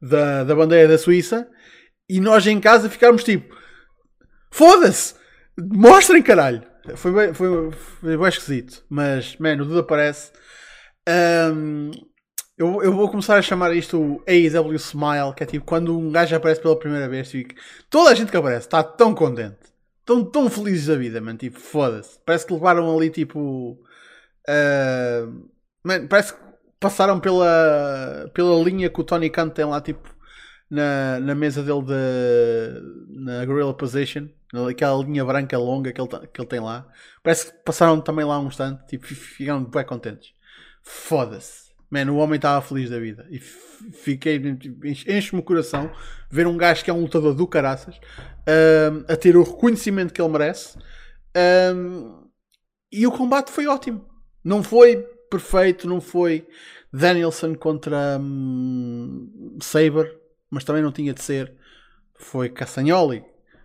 da, 0.00 0.42
da 0.42 0.54
bandeira 0.54 0.88
da 0.88 0.98
Suíça 0.98 1.48
e 2.08 2.20
nós 2.20 2.46
em 2.46 2.60
casa 2.60 2.90
ficámos 2.90 3.22
tipo: 3.22 3.54
Foda-se! 4.50 5.14
Mostrem 5.56 6.22
caralho! 6.22 6.62
Foi 6.96 7.12
bem, 7.12 7.32
foi, 7.32 7.70
foi 7.70 8.16
bem 8.16 8.28
esquisito. 8.28 8.84
Mas, 8.90 9.36
mano, 9.36 9.62
o 9.62 9.66
Duda 9.66 9.80
aparece. 9.80 10.32
Um, 11.08 11.90
eu, 12.56 12.82
eu 12.82 12.92
vou 12.92 13.08
começar 13.10 13.36
a 13.36 13.42
chamar 13.42 13.74
isto 13.74 14.22
AEW 14.26 14.76
Smile, 14.76 15.34
que 15.36 15.42
é 15.42 15.46
tipo 15.46 15.64
quando 15.64 15.98
um 15.98 16.10
gajo 16.10 16.36
aparece 16.36 16.60
pela 16.60 16.78
primeira 16.78 17.08
vez, 17.08 17.30
tipo, 17.30 17.54
toda 17.90 18.10
a 18.10 18.14
gente 18.14 18.30
que 18.30 18.36
aparece 18.36 18.66
está 18.66 18.82
tão 18.82 19.14
contente, 19.14 19.58
tão, 20.04 20.24
tão 20.24 20.50
felizes 20.50 20.86
da 20.86 20.96
vida, 20.96 21.20
mano. 21.20 21.38
Tipo, 21.38 21.58
foda-se. 21.58 22.18
Parece 22.24 22.46
que 22.46 22.52
levaram 22.52 22.94
ali 22.96 23.10
tipo. 23.10 23.78
Uh, 24.48 25.48
man, 25.84 26.06
parece 26.08 26.34
que 26.34 26.40
passaram 26.80 27.20
pela, 27.20 28.30
pela 28.34 28.62
linha 28.62 28.90
que 28.90 29.00
o 29.00 29.04
Tony 29.04 29.30
Khan 29.30 29.48
tem 29.48 29.64
lá, 29.64 29.80
tipo, 29.80 30.14
na, 30.70 31.20
na 31.20 31.34
mesa 31.34 31.62
dele 31.62 31.82
de, 31.82 33.20
na 33.20 33.44
Gorilla 33.44 33.74
Position, 33.74 34.28
aquela 34.68 35.02
linha 35.04 35.24
branca 35.24 35.56
longa 35.58 35.92
que 35.92 36.00
ele, 36.00 36.08
que 36.08 36.40
ele 36.40 36.48
tem 36.48 36.60
lá. 36.60 36.86
Parece 37.22 37.52
que 37.52 37.58
passaram 37.64 38.00
também 38.00 38.24
lá 38.24 38.38
um 38.40 38.48
instante, 38.48 38.84
tipo, 38.88 39.06
ficaram 39.06 39.64
bem 39.64 39.84
contentes. 39.84 40.32
Foda-se. 40.82 41.61
Mano, 41.92 42.14
o 42.14 42.16
homem 42.16 42.36
estava 42.36 42.66
feliz 42.66 42.88
da 42.88 42.98
vida. 42.98 43.26
E 43.30 43.38
fiquei. 43.38 44.40
Enche-me 45.06 45.42
o 45.42 45.44
coração 45.44 45.92
ver 46.30 46.46
um 46.46 46.56
gajo 46.56 46.82
que 46.82 46.90
é 46.90 46.94
um 46.94 47.02
lutador 47.02 47.34
do 47.34 47.46
caraças 47.46 48.00
um, 48.48 49.12
a 49.12 49.14
ter 49.14 49.36
o 49.36 49.42
reconhecimento 49.42 50.14
que 50.14 50.22
ele 50.22 50.32
merece. 50.32 50.78
Um, 51.76 52.30
e 52.90 53.06
o 53.06 53.12
combate 53.12 53.50
foi 53.50 53.66
ótimo. 53.66 54.08
Não 54.42 54.62
foi 54.62 55.06
perfeito, 55.30 55.86
não 55.86 56.00
foi 56.00 56.48
Danielson 56.90 57.54
contra 57.54 58.18
um, 58.18 59.58
Saber, 59.60 60.18
mas 60.48 60.64
também 60.64 60.82
não 60.82 60.92
tinha 60.92 61.12
de 61.12 61.22
ser. 61.22 61.54
Foi 62.14 62.48
Castagnoli 62.48 63.22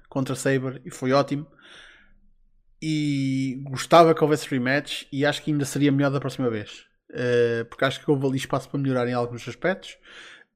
contra 0.10 0.36
Saber 0.36 0.82
e 0.84 0.92
foi 0.92 1.14
ótimo. 1.14 1.48
E 2.82 3.64
gostava 3.70 4.14
que 4.14 4.22
houvesse 4.22 4.50
rematch 4.50 5.06
e 5.14 5.26
acho 5.26 5.42
que 5.42 5.50
ainda 5.50 5.64
seria 5.64 5.94
melhor 5.94 6.12
da 6.12 6.20
próxima 6.20 6.50
vez. 6.50 6.87
Uh, 7.10 7.66
porque 7.66 7.86
acho 7.86 8.04
que 8.04 8.12
houve 8.12 8.26
ali 8.26 8.38
espaço 8.38 8.70
para 8.70 8.80
melhorar 8.80 9.08
em 9.08 9.14
alguns 9.14 9.48
aspectos. 9.48 9.98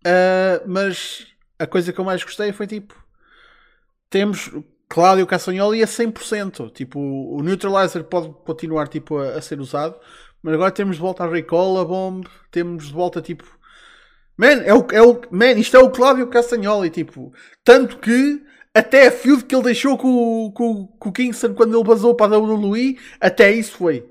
Uh, 0.06 0.64
mas 0.68 1.28
a 1.58 1.66
coisa 1.68 1.94
que 1.94 2.00
eu 2.00 2.06
mais 2.06 2.24
gostei 2.24 2.52
foi 2.52 2.68
tipo: 2.68 2.96
temos 4.10 4.52
Cláudio 4.90 5.26
Castagnoli 5.26 5.82
a 5.82 5.88
100%. 5.88 6.72
Tipo, 6.74 7.00
o 7.00 7.42
Neutralizer 7.42 8.04
pode 8.04 8.30
continuar 8.46 8.88
tipo, 8.88 9.18
a, 9.18 9.36
a 9.36 9.42
ser 9.42 9.60
usado, 9.60 9.96
mas 10.44 10.54
agora 10.54 10.72
temos 10.72 10.98
de 10.98 11.02
volta 11.02 11.24
a 11.24 11.30
Recall, 11.30 11.80
a 11.80 11.86
Bomb, 11.86 12.26
temos 12.52 12.88
de 12.88 12.94
volta 12.94 13.22
tipo. 13.22 13.46
Man, 14.36 14.64
é 14.64 14.74
o, 14.74 14.88
é 14.92 15.02
o, 15.02 15.22
man, 15.30 15.52
isto 15.54 15.78
é 15.78 15.80
o 15.80 15.92
Cláudio 15.92 16.28
Castagnoli, 16.28 16.90
tipo. 16.90 17.34
Tanto 17.64 17.98
que 18.00 18.44
até 18.74 19.08
a 19.08 19.12
feud 19.12 19.46
que 19.46 19.56
ele 19.56 19.66
deixou 19.66 19.98
com, 19.98 20.52
com, 20.52 20.88
com 20.88 21.10
o 21.10 21.12
Kingston 21.12 21.54
quando 21.54 21.78
ele 21.78 21.88
basou 21.88 22.16
para 22.16 22.36
a 22.36 22.40
WWE, 22.40 22.98
até 23.20 23.52
isso 23.52 23.78
foi. 23.78 24.11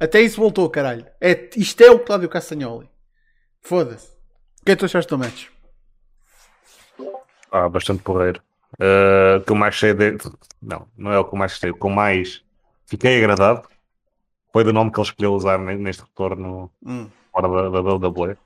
Até 0.00 0.22
isso 0.22 0.40
voltou, 0.40 0.68
caralho. 0.70 1.06
É, 1.20 1.50
isto 1.54 1.82
é 1.82 1.90
o 1.90 1.98
Cláudio 1.98 2.30
Castagnoli. 2.30 2.88
Foda-se. 3.60 4.08
O 4.62 4.64
que 4.64 4.72
é 4.72 4.74
que 4.74 4.80
tu 4.80 4.86
achaste 4.86 5.10
do 5.10 5.18
match? 5.18 5.48
Ah, 7.52 7.68
bastante 7.68 8.02
porreiro. 8.02 8.42
Uh, 8.74 9.38
o 9.38 9.44
que 9.44 9.52
eu 9.52 9.56
mais 9.56 9.78
sei 9.78 9.92
de... 9.92 10.16
Não, 10.62 10.88
não 10.96 11.12
é 11.12 11.18
o 11.18 11.24
que 11.24 11.34
eu 11.34 11.38
mais 11.38 11.52
sei. 11.52 11.70
O 11.70 11.74
que 11.74 11.84
eu 11.84 11.90
mais 11.90 12.42
fiquei 12.86 13.18
agradado 13.18 13.68
foi 14.50 14.64
do 14.64 14.72
nome 14.72 14.90
que 14.90 14.98
ele 14.98 15.06
escolheu 15.06 15.34
usar 15.34 15.58
neste 15.58 16.02
retorno 16.02 16.70
hum. 16.82 17.06
fora 17.30 17.70
da, 17.70 17.82
da 17.82 17.94
WWE. 17.94 18.38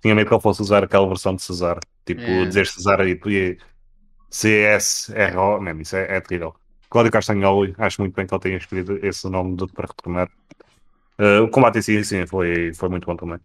Tinha 0.00 0.14
medo 0.14 0.28
que 0.28 0.34
ele 0.34 0.42
fosse 0.42 0.62
usar 0.62 0.84
aquela 0.84 1.06
versão 1.06 1.34
de 1.34 1.42
Cesar. 1.42 1.80
Tipo, 2.06 2.22
é. 2.22 2.46
dizer 2.46 2.66
Cesar 2.66 3.06
e, 3.06 3.20
e 3.26 3.58
C-S-R-O. 4.30 5.60
Mesmo, 5.60 5.82
isso 5.82 5.96
é, 5.96 6.16
é 6.16 6.20
terrível. 6.22 6.54
Cláudio 6.88 7.12
Castagnoli, 7.12 7.74
acho 7.76 8.00
muito 8.00 8.14
bem 8.14 8.26
que 8.26 8.32
ele 8.32 8.40
tenha 8.40 8.56
escolhido 8.56 9.04
esse 9.04 9.28
nome 9.28 9.56
de, 9.56 9.66
para 9.66 9.86
retornar. 9.86 10.30
Uh, 11.18 11.44
o 11.44 11.48
combate 11.48 11.78
em 11.78 11.82
si, 11.82 12.04
sim, 12.04 12.26
foi, 12.26 12.72
foi 12.74 12.88
muito 12.88 13.06
bom 13.06 13.16
também. 13.16 13.38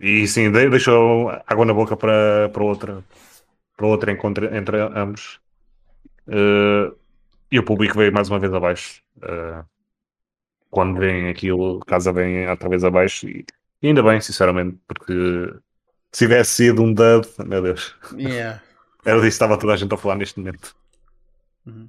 E 0.00 0.26
sim, 0.26 0.50
deixou 0.50 1.30
água 1.46 1.64
na 1.64 1.74
boca 1.74 1.96
para, 1.96 2.48
para 2.48 2.62
outra 2.62 3.04
para 3.80 3.86
outro 3.86 4.10
encontro 4.10 4.54
entre 4.54 4.78
ambos. 4.78 5.40
Uh, 6.28 6.94
e 7.50 7.58
o 7.58 7.64
público 7.64 7.96
veio 7.96 8.12
mais 8.12 8.28
uma 8.28 8.38
vez 8.38 8.52
abaixo. 8.52 9.02
Uh, 9.16 9.64
quando 10.68 11.00
vem 11.00 11.30
aquilo, 11.30 11.80
casa 11.80 12.12
vem 12.12 12.46
outra 12.46 12.68
vez 12.68 12.84
abaixo. 12.84 13.26
E, 13.26 13.46
e, 13.80 13.88
ainda 13.88 14.02
bem, 14.02 14.20
sinceramente, 14.20 14.78
porque 14.86 15.12
se 16.12 16.26
tivesse 16.26 16.50
sido 16.52 16.82
um 16.82 16.92
dub, 16.92 17.24
meu 17.46 17.62
Deus. 17.62 17.96
Yeah. 18.12 18.62
Era 19.02 19.16
disso 19.16 19.22
que 19.22 19.28
estava 19.28 19.58
toda 19.58 19.72
a 19.72 19.76
gente 19.76 19.94
a 19.94 19.96
falar 19.96 20.16
neste 20.16 20.38
momento. 20.38 20.76
Uhum. 21.66 21.88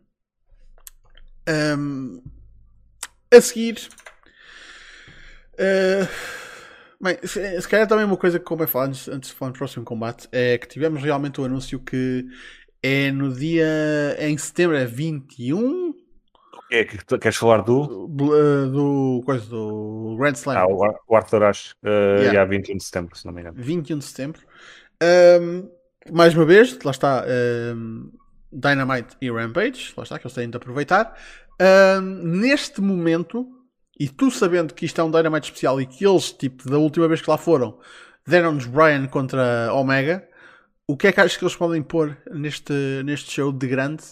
Um, 1.78 2.24
a 3.30 3.42
seguir. 3.42 3.90
Uh, 5.62 6.08
bem, 7.00 7.18
se, 7.24 7.62
se 7.62 7.68
calhar 7.68 7.88
também 7.88 8.04
uma 8.04 8.18
coisa 8.18 8.40
que 8.40 8.46
como 8.46 8.64
é 8.64 8.68
falar 8.68 8.86
antes, 8.86 9.08
antes 9.08 9.30
de 9.30 9.36
falar 9.36 9.52
do 9.52 9.58
próximo 9.58 9.86
combate 9.86 10.28
é 10.32 10.58
que 10.58 10.68
tivemos 10.68 11.04
realmente 11.04 11.40
o 11.40 11.46
anúncio 11.46 11.80
que 11.80 12.26
é 12.82 13.12
no 13.12 13.32
dia 13.32 14.18
em 14.20 14.36
setembro, 14.38 14.76
é 14.76 14.86
21 14.86 15.94
é 16.72 16.86
que 16.86 16.98
queres 17.20 17.36
falar 17.36 17.64
do? 17.64 18.08
Do, 18.08 18.32
uh, 18.32 18.72
do, 18.72 19.22
coisa, 19.26 19.46
do 19.46 20.16
Grand 20.18 20.32
Slam. 20.32 20.58
Ah, 20.58 20.66
o 20.66 21.16
Arthur 21.16 21.44
Ashe, 21.44 21.74
uh, 21.84 21.88
yeah. 21.88 22.32
yeah, 22.32 22.50
21 22.50 22.78
de 22.78 22.84
setembro, 22.86 23.18
se 23.18 23.26
não 23.26 23.34
me 23.34 23.42
engano. 23.42 23.58
21 23.62 23.98
de 23.98 24.06
setembro. 24.06 24.42
Um, 25.42 25.70
mais 26.10 26.34
uma 26.34 26.46
vez, 26.46 26.80
lá 26.82 26.92
está 26.92 27.26
um, 27.76 28.10
Dynamite 28.50 29.18
e 29.20 29.30
Rampage, 29.30 29.94
lá 29.98 30.04
está, 30.04 30.18
que 30.18 30.26
eles 30.26 30.34
têm 30.34 30.50
de 30.50 30.56
aproveitar. 30.56 31.14
Um, 31.62 32.02
neste 32.40 32.80
momento, 32.80 33.46
e 34.00 34.10
tu 34.10 34.32
sabendo 34.32 34.74
que 34.74 34.86
isto 34.86 35.00
é 35.00 35.04
um 35.04 35.12
Dynamite 35.12 35.48
especial 35.48 35.80
e 35.80 35.86
que 35.86 36.06
eles, 36.06 36.32
tipo, 36.32 36.70
da 36.70 36.78
última 36.78 37.08
vez 37.08 37.22
que 37.22 37.30
lá 37.30 37.38
foram, 37.38 37.80
deram-nos 38.26 38.66
Brian 38.66 39.08
contra 39.08 39.74
Omega, 39.74 40.28
o 40.88 40.98
que 40.98 41.08
é 41.08 41.12
que 41.12 41.20
achas 41.20 41.38
que 41.38 41.44
eles 41.44 41.56
podem 41.56 41.82
pôr 41.82 42.18
neste, 42.32 42.74
neste 43.04 43.32
show 43.32 43.52
de 43.52 43.68
grande 43.68 44.04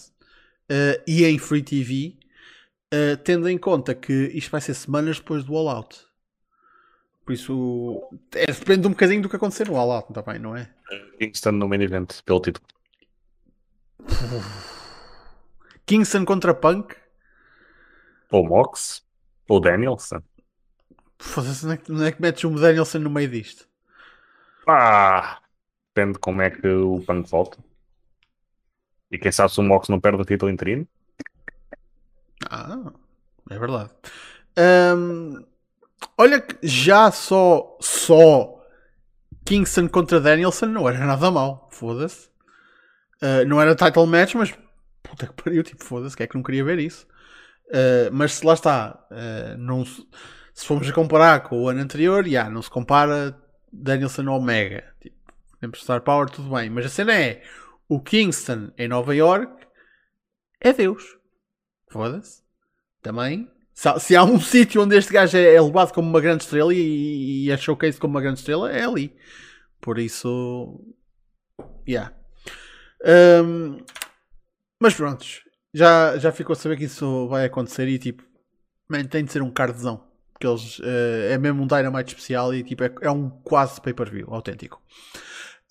uh, 0.70 1.02
e 1.06 1.24
em 1.24 1.38
Free 1.38 1.62
TV, 1.62 2.16
uh, 2.94 3.16
tendo 3.22 3.48
em 3.48 3.58
conta 3.58 3.94
que 3.94 4.12
isto 4.34 4.50
vai 4.50 4.60
ser 4.60 4.74
semanas 4.74 5.18
depois 5.18 5.44
do 5.44 5.56
All 5.56 5.68
Out? 5.68 5.98
Por 7.24 7.34
isso, 7.34 8.02
é, 8.34 8.46
depende 8.46 8.86
um 8.86 8.90
bocadinho 8.90 9.22
do 9.22 9.28
que 9.28 9.36
acontecer 9.36 9.68
no 9.68 9.76
All 9.76 9.92
Out 9.92 10.12
também, 10.12 10.38
não 10.38 10.56
é? 10.56 10.70
Kingston 11.18 11.52
no 11.52 11.68
main 11.68 11.82
event, 11.82 12.22
pelo 12.24 12.40
título. 12.40 12.66
Kingston 15.86 16.24
contra 16.24 16.54
Punk? 16.54 16.96
Ou 18.30 18.44
Mox? 18.44 19.04
Ou 19.50 19.58
Danielson? 19.58 20.22
Foda-se, 21.18 21.66
não, 21.66 21.72
é 21.72 21.76
que, 21.76 21.90
não 21.90 22.04
é 22.04 22.12
que 22.12 22.22
metes 22.22 22.44
um 22.44 22.54
Danielson 22.54 23.00
no 23.00 23.10
meio 23.10 23.28
disto? 23.28 23.66
Ah, 24.64 25.40
depende 25.88 26.12
de 26.12 26.18
como 26.20 26.40
é 26.40 26.50
que 26.50 26.68
o 26.68 27.02
Punk 27.04 27.28
volta. 27.28 27.58
E 29.10 29.18
quem 29.18 29.32
sabe 29.32 29.52
se 29.52 29.58
o 29.58 29.64
Mox 29.64 29.88
não 29.88 29.98
perde 29.98 30.22
o 30.22 30.24
título 30.24 30.52
interino? 30.52 30.86
Ah, 32.48 32.92
é 33.50 33.58
verdade. 33.58 33.90
Um, 34.56 35.44
olha 36.16 36.40
que 36.40 36.56
já 36.62 37.10
só, 37.10 37.76
só 37.80 38.64
Kingston 39.44 39.88
contra 39.88 40.20
Danielson 40.20 40.66
não 40.66 40.88
era 40.88 41.04
nada 41.04 41.28
mal. 41.28 41.68
Foda-se. 41.72 42.28
Uh, 43.20 43.44
não 43.48 43.60
era 43.60 43.74
title 43.74 44.06
match, 44.06 44.36
mas 44.36 44.56
puta 45.02 45.26
que 45.26 45.42
pariu, 45.42 45.64
tipo, 45.64 45.84
foda-se, 45.84 46.16
que 46.16 46.22
é 46.22 46.28
que 46.28 46.36
não 46.36 46.42
queria 46.44 46.62
ver 46.62 46.78
isso? 46.78 47.04
Uh, 47.70 48.10
mas 48.12 48.34
se 48.34 48.44
lá 48.44 48.54
está, 48.54 49.06
uh, 49.10 49.56
não 49.56 49.84
se, 49.84 50.04
se, 50.52 50.66
formos 50.66 50.88
a 50.88 50.92
comparar 50.92 51.40
com 51.40 51.62
o 51.62 51.68
ano 51.68 51.80
anterior, 51.80 52.26
yeah, 52.26 52.50
não 52.50 52.60
se 52.60 52.68
compara 52.68 53.36
Danielson 53.72 54.26
Omega. 54.26 54.92
Tipo, 55.00 55.16
temos 55.60 55.80
Star 55.80 56.00
Power, 56.00 56.28
tudo 56.28 56.50
bem. 56.50 56.68
Mas 56.68 56.86
a 56.86 56.88
cena 56.88 57.14
é: 57.14 57.42
o 57.88 58.00
Kingston 58.00 58.72
em 58.76 58.88
Nova 58.88 59.14
York 59.14 59.66
é 60.60 60.72
Deus. 60.72 61.16
Foda-se. 61.90 62.42
Também 63.02 63.48
Se, 63.72 63.98
se 64.00 64.16
há 64.16 64.24
um 64.24 64.38
sítio 64.40 64.82
onde 64.82 64.96
este 64.96 65.12
gajo 65.12 65.36
é, 65.36 65.54
é, 65.54 65.60
levado 65.60 65.92
como 65.92 66.08
uma 66.08 66.20
grande 66.20 66.42
estrela 66.42 66.74
e, 66.74 67.46
e 67.46 67.50
é 67.50 67.56
showcase 67.56 67.98
como 67.98 68.14
uma 68.14 68.20
grande 68.20 68.40
estrela, 68.40 68.70
é 68.70 68.84
ali. 68.84 69.14
Por 69.80 69.98
isso. 69.98 70.80
Yeah. 71.88 72.14
Um, 73.44 73.78
mas 74.78 74.94
pronto, 74.94 75.24
já, 75.72 76.18
já 76.18 76.32
ficou 76.32 76.52
a 76.52 76.56
saber 76.56 76.76
que 76.76 76.84
isso 76.84 77.28
vai 77.28 77.44
acontecer 77.44 77.88
e 77.88 77.98
tipo, 77.98 78.22
man, 78.88 79.04
tem 79.04 79.24
de 79.24 79.32
ser 79.32 79.42
um 79.42 79.50
cardzão. 79.50 80.04
Porque 80.32 80.46
eles 80.46 80.78
uh, 80.78 81.30
é 81.30 81.38
mesmo 81.38 81.62
um 81.62 81.66
Dynamite 81.66 82.14
especial 82.14 82.54
e 82.54 82.62
tipo, 82.62 82.82
é, 82.82 82.92
é 83.02 83.10
um 83.10 83.28
quase 83.28 83.80
pay-per-view 83.80 84.26
autêntico. 84.30 84.80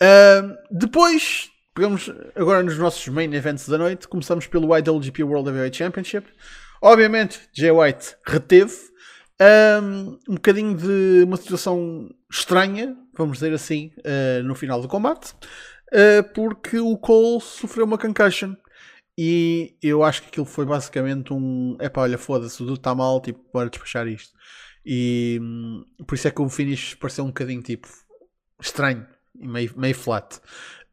Uh, 0.02 0.56
depois, 0.72 1.50
pegamos 1.74 2.12
agora 2.36 2.64
nos 2.64 2.78
nossos 2.78 3.08
main 3.08 3.34
events 3.34 3.68
da 3.68 3.78
noite. 3.78 4.08
Começamos 4.08 4.47
pelo 4.47 4.76
IWGP 4.78 5.24
World 5.24 5.50
Heavyweight 5.50 5.78
Championship. 5.78 6.28
Obviamente, 6.82 7.39
Jay 7.54 7.72
White 7.72 8.16
reteve. 8.26 8.89
Um, 9.41 10.20
um 10.28 10.36
bocadinho 10.36 10.76
de 10.76 11.24
uma 11.24 11.38
situação 11.38 12.10
estranha, 12.30 12.93
vamos 13.18 13.38
dizer 13.38 13.54
assim, 13.54 13.89
uh, 14.00 14.43
no 14.43 14.54
final 14.54 14.82
do 14.82 14.88
combate, 14.89 15.32
uh, 15.93 16.24
porque 16.34 16.78
o 16.78 16.97
Cole 16.97 17.39
sofreu 17.39 17.86
uma 17.86 17.97
concussion 17.97 18.54
e 19.22 19.76
eu 19.84 20.01
acho 20.01 20.22
que 20.22 20.30
aquilo 20.30 20.45
foi 20.45 20.65
basicamente 20.65 21.34
um. 21.34 21.76
É 21.78 21.89
pá, 21.89 22.03
olha, 22.03 22.17
foda-se, 22.17 22.63
o 22.63 22.65
Dudu 22.65 22.78
está 22.78 22.95
mal, 22.95 23.20
tipo, 23.20 23.43
bora 23.53 23.70
despachar 23.70 24.07
isto. 24.07 24.34
E 24.86 25.38
um, 25.41 25.84
por 26.07 26.15
isso 26.15 26.30
é 26.30 26.32
que 26.32 26.41
o 26.41 26.47
finish 26.47 26.95
pareceu 26.95 27.26
um 27.26 27.28
bocadinho 27.28 27.61
tipo 27.61 27.89
estranho, 28.61 29.05
meio, 29.36 29.78
meio 29.78 29.93
flat. 29.93 30.39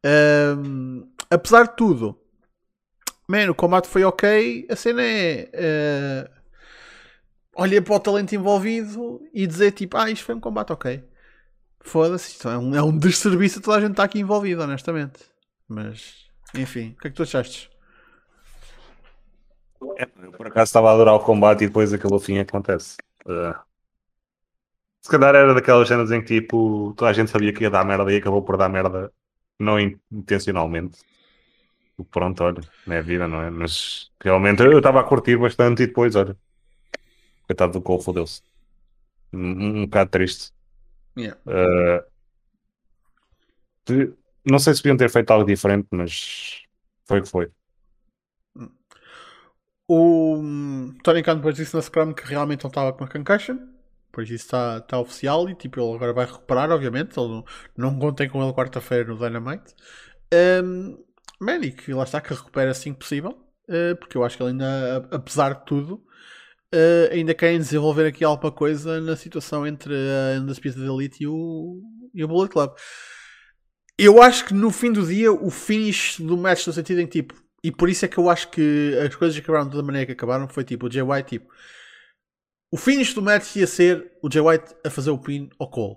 Um, 0.04 1.08
apesar 1.30 1.68
de 1.68 1.76
tudo, 1.76 2.20
man, 3.28 3.48
o 3.48 3.54
combate 3.54 3.86
foi 3.86 4.02
ok. 4.02 4.66
A 4.68 4.74
cena 4.74 5.02
é. 5.04 6.28
Uh, 7.54 7.82
para 7.84 7.94
o 7.94 8.00
talento 8.00 8.34
envolvido 8.34 9.20
e 9.32 9.46
dizer 9.46 9.70
tipo, 9.70 9.96
ah, 9.96 10.10
isto 10.10 10.24
foi 10.24 10.34
um 10.34 10.40
combate 10.40 10.72
ok. 10.72 11.04
Foda-se, 11.80 12.32
isto 12.32 12.48
é 12.48 12.58
um, 12.58 12.74
é 12.74 12.82
um 12.82 12.98
desserviço 12.98 13.60
a 13.60 13.62
toda 13.62 13.76
a 13.76 13.80
gente 13.80 13.92
está 13.92 14.02
aqui 14.02 14.18
envolvida, 14.18 14.64
honestamente. 14.64 15.20
Mas, 15.68 16.26
enfim, 16.56 16.96
o 16.98 17.00
que 17.00 17.06
é 17.06 17.10
que 17.10 17.16
tu 17.16 17.22
achaste? 17.22 17.70
É, 19.98 20.08
eu 20.22 20.32
por 20.32 20.46
acaso 20.46 20.68
estava 20.68 20.90
a 20.90 20.94
adorar 20.94 21.14
o 21.14 21.20
combate 21.20 21.64
e 21.64 21.66
depois 21.66 21.92
aquele 21.92 22.18
fim 22.18 22.38
acontece. 22.38 22.96
Uh, 23.24 23.54
se 25.02 25.10
calhar 25.10 25.34
era 25.34 25.54
daquelas 25.54 25.88
cenas 25.88 26.10
em 26.10 26.20
que 26.20 26.40
tipo, 26.40 26.92
toda 26.96 27.10
a 27.10 27.12
gente 27.12 27.30
sabia 27.30 27.52
que 27.52 27.62
ia 27.62 27.70
dar 27.70 27.84
merda 27.84 28.12
e 28.12 28.16
acabou 28.16 28.42
por 28.42 28.56
dar 28.56 28.68
merda 28.68 29.12
não 29.58 29.78
intencionalmente. 29.78 30.98
Pronto, 32.10 32.44
olha, 32.44 32.60
não 32.86 32.94
é 32.94 33.02
vida, 33.02 33.26
não 33.26 33.40
é? 33.42 33.50
Mas 33.50 34.10
realmente 34.22 34.62
eu 34.62 34.78
estava 34.78 35.00
a 35.00 35.04
curtir 35.04 35.36
bastante 35.38 35.82
e 35.82 35.86
depois, 35.86 36.14
olha, 36.14 36.36
coitado 37.46 37.72
do 37.72 37.80
Cole, 37.80 38.02
fodeu-se. 38.02 38.42
Um, 39.32 39.80
um 39.80 39.84
bocado 39.84 40.10
triste. 40.10 40.52
Yeah. 41.16 41.40
Uh, 41.46 42.04
não 44.44 44.58
sei 44.58 44.74
se 44.74 44.82
podiam 44.82 44.96
ter 44.96 45.08
feito 45.08 45.30
algo 45.30 45.46
diferente, 45.46 45.88
mas 45.90 46.62
foi 47.04 47.20
o 47.20 47.22
que 47.22 47.28
foi. 47.28 47.50
O 49.88 50.42
Tony 51.02 51.22
Khan 51.22 51.36
depois 51.36 51.54
disse 51.54 51.74
na 51.74 51.82
Scrum 51.82 52.12
que 52.12 52.26
realmente 52.26 52.64
não 52.64 52.68
estava 52.68 52.92
com 52.92 53.04
a 53.04 53.08
concussion. 53.08 53.56
Por 54.10 54.24
isso 54.24 54.34
está, 54.34 54.78
está 54.78 54.98
oficial 54.98 55.48
e 55.48 55.54
tipo, 55.54 55.78
ele 55.80 55.94
agora 55.94 56.12
vai 56.12 56.26
recuperar, 56.26 56.70
obviamente. 56.70 57.18
Ele 57.18 57.28
não, 57.28 57.44
não 57.76 57.98
contem 57.98 58.28
com 58.28 58.42
ele 58.42 58.52
quarta-feira 58.52 59.04
no 59.04 59.18
Dynamite. 59.18 59.74
Um, 60.64 60.96
man, 61.40 61.60
que 61.70 61.92
lá 61.92 62.04
está 62.04 62.20
que 62.20 62.32
recupera 62.32 62.70
assim 62.70 62.92
que 62.92 63.00
possível. 63.00 63.38
Uh, 63.68 63.96
porque 63.96 64.16
eu 64.16 64.24
acho 64.24 64.36
que 64.36 64.42
ele 64.42 64.52
ainda, 64.52 65.08
apesar 65.10 65.54
de 65.54 65.66
tudo, 65.66 66.02
uh, 66.74 67.12
ainda 67.12 67.34
querem 67.34 67.58
desenvolver 67.58 68.06
aqui 68.06 68.24
alguma 68.24 68.50
coisa 68.50 69.00
na 69.00 69.16
situação 69.16 69.66
entre 69.66 69.92
a 69.92 70.40
Undisputed 70.40 70.84
Elite 70.84 71.24
e 71.24 71.26
o, 71.26 71.82
e 72.14 72.24
o 72.24 72.28
Bullet 72.28 72.52
Club. 72.52 72.72
Eu 73.98 74.22
acho 74.22 74.44
que 74.44 74.54
no 74.54 74.70
fim 74.70 74.92
do 74.92 75.06
dia 75.06 75.32
o 75.32 75.50
finish 75.50 76.20
do 76.20 76.36
match 76.36 76.66
no 76.66 76.72
sentido 76.72 77.00
em 77.00 77.06
que 77.06 77.22
tipo, 77.22 77.34
e 77.66 77.72
por 77.72 77.88
isso 77.88 78.04
é 78.04 78.08
que 78.08 78.16
eu 78.16 78.30
acho 78.30 78.48
que 78.48 78.96
as 79.04 79.12
coisas 79.16 79.36
que 79.36 79.42
acabaram 79.42 79.68
da 79.68 79.82
maneira 79.82 80.06
que 80.06 80.12
acabaram 80.12 80.46
foi 80.48 80.62
tipo 80.62 80.86
o 80.86 80.90
Jay 80.90 81.02
White 81.02 81.30
tipo 81.30 81.52
o 82.70 82.76
finish 82.76 83.12
do 83.12 83.20
match 83.20 83.56
ia 83.56 83.66
ser 83.66 84.12
o 84.22 84.30
Jay 84.30 84.40
White 84.40 84.72
a 84.84 84.90
fazer 84.90 85.10
o 85.10 85.18
pin 85.18 85.50
ao 85.58 85.68
Cole. 85.68 85.96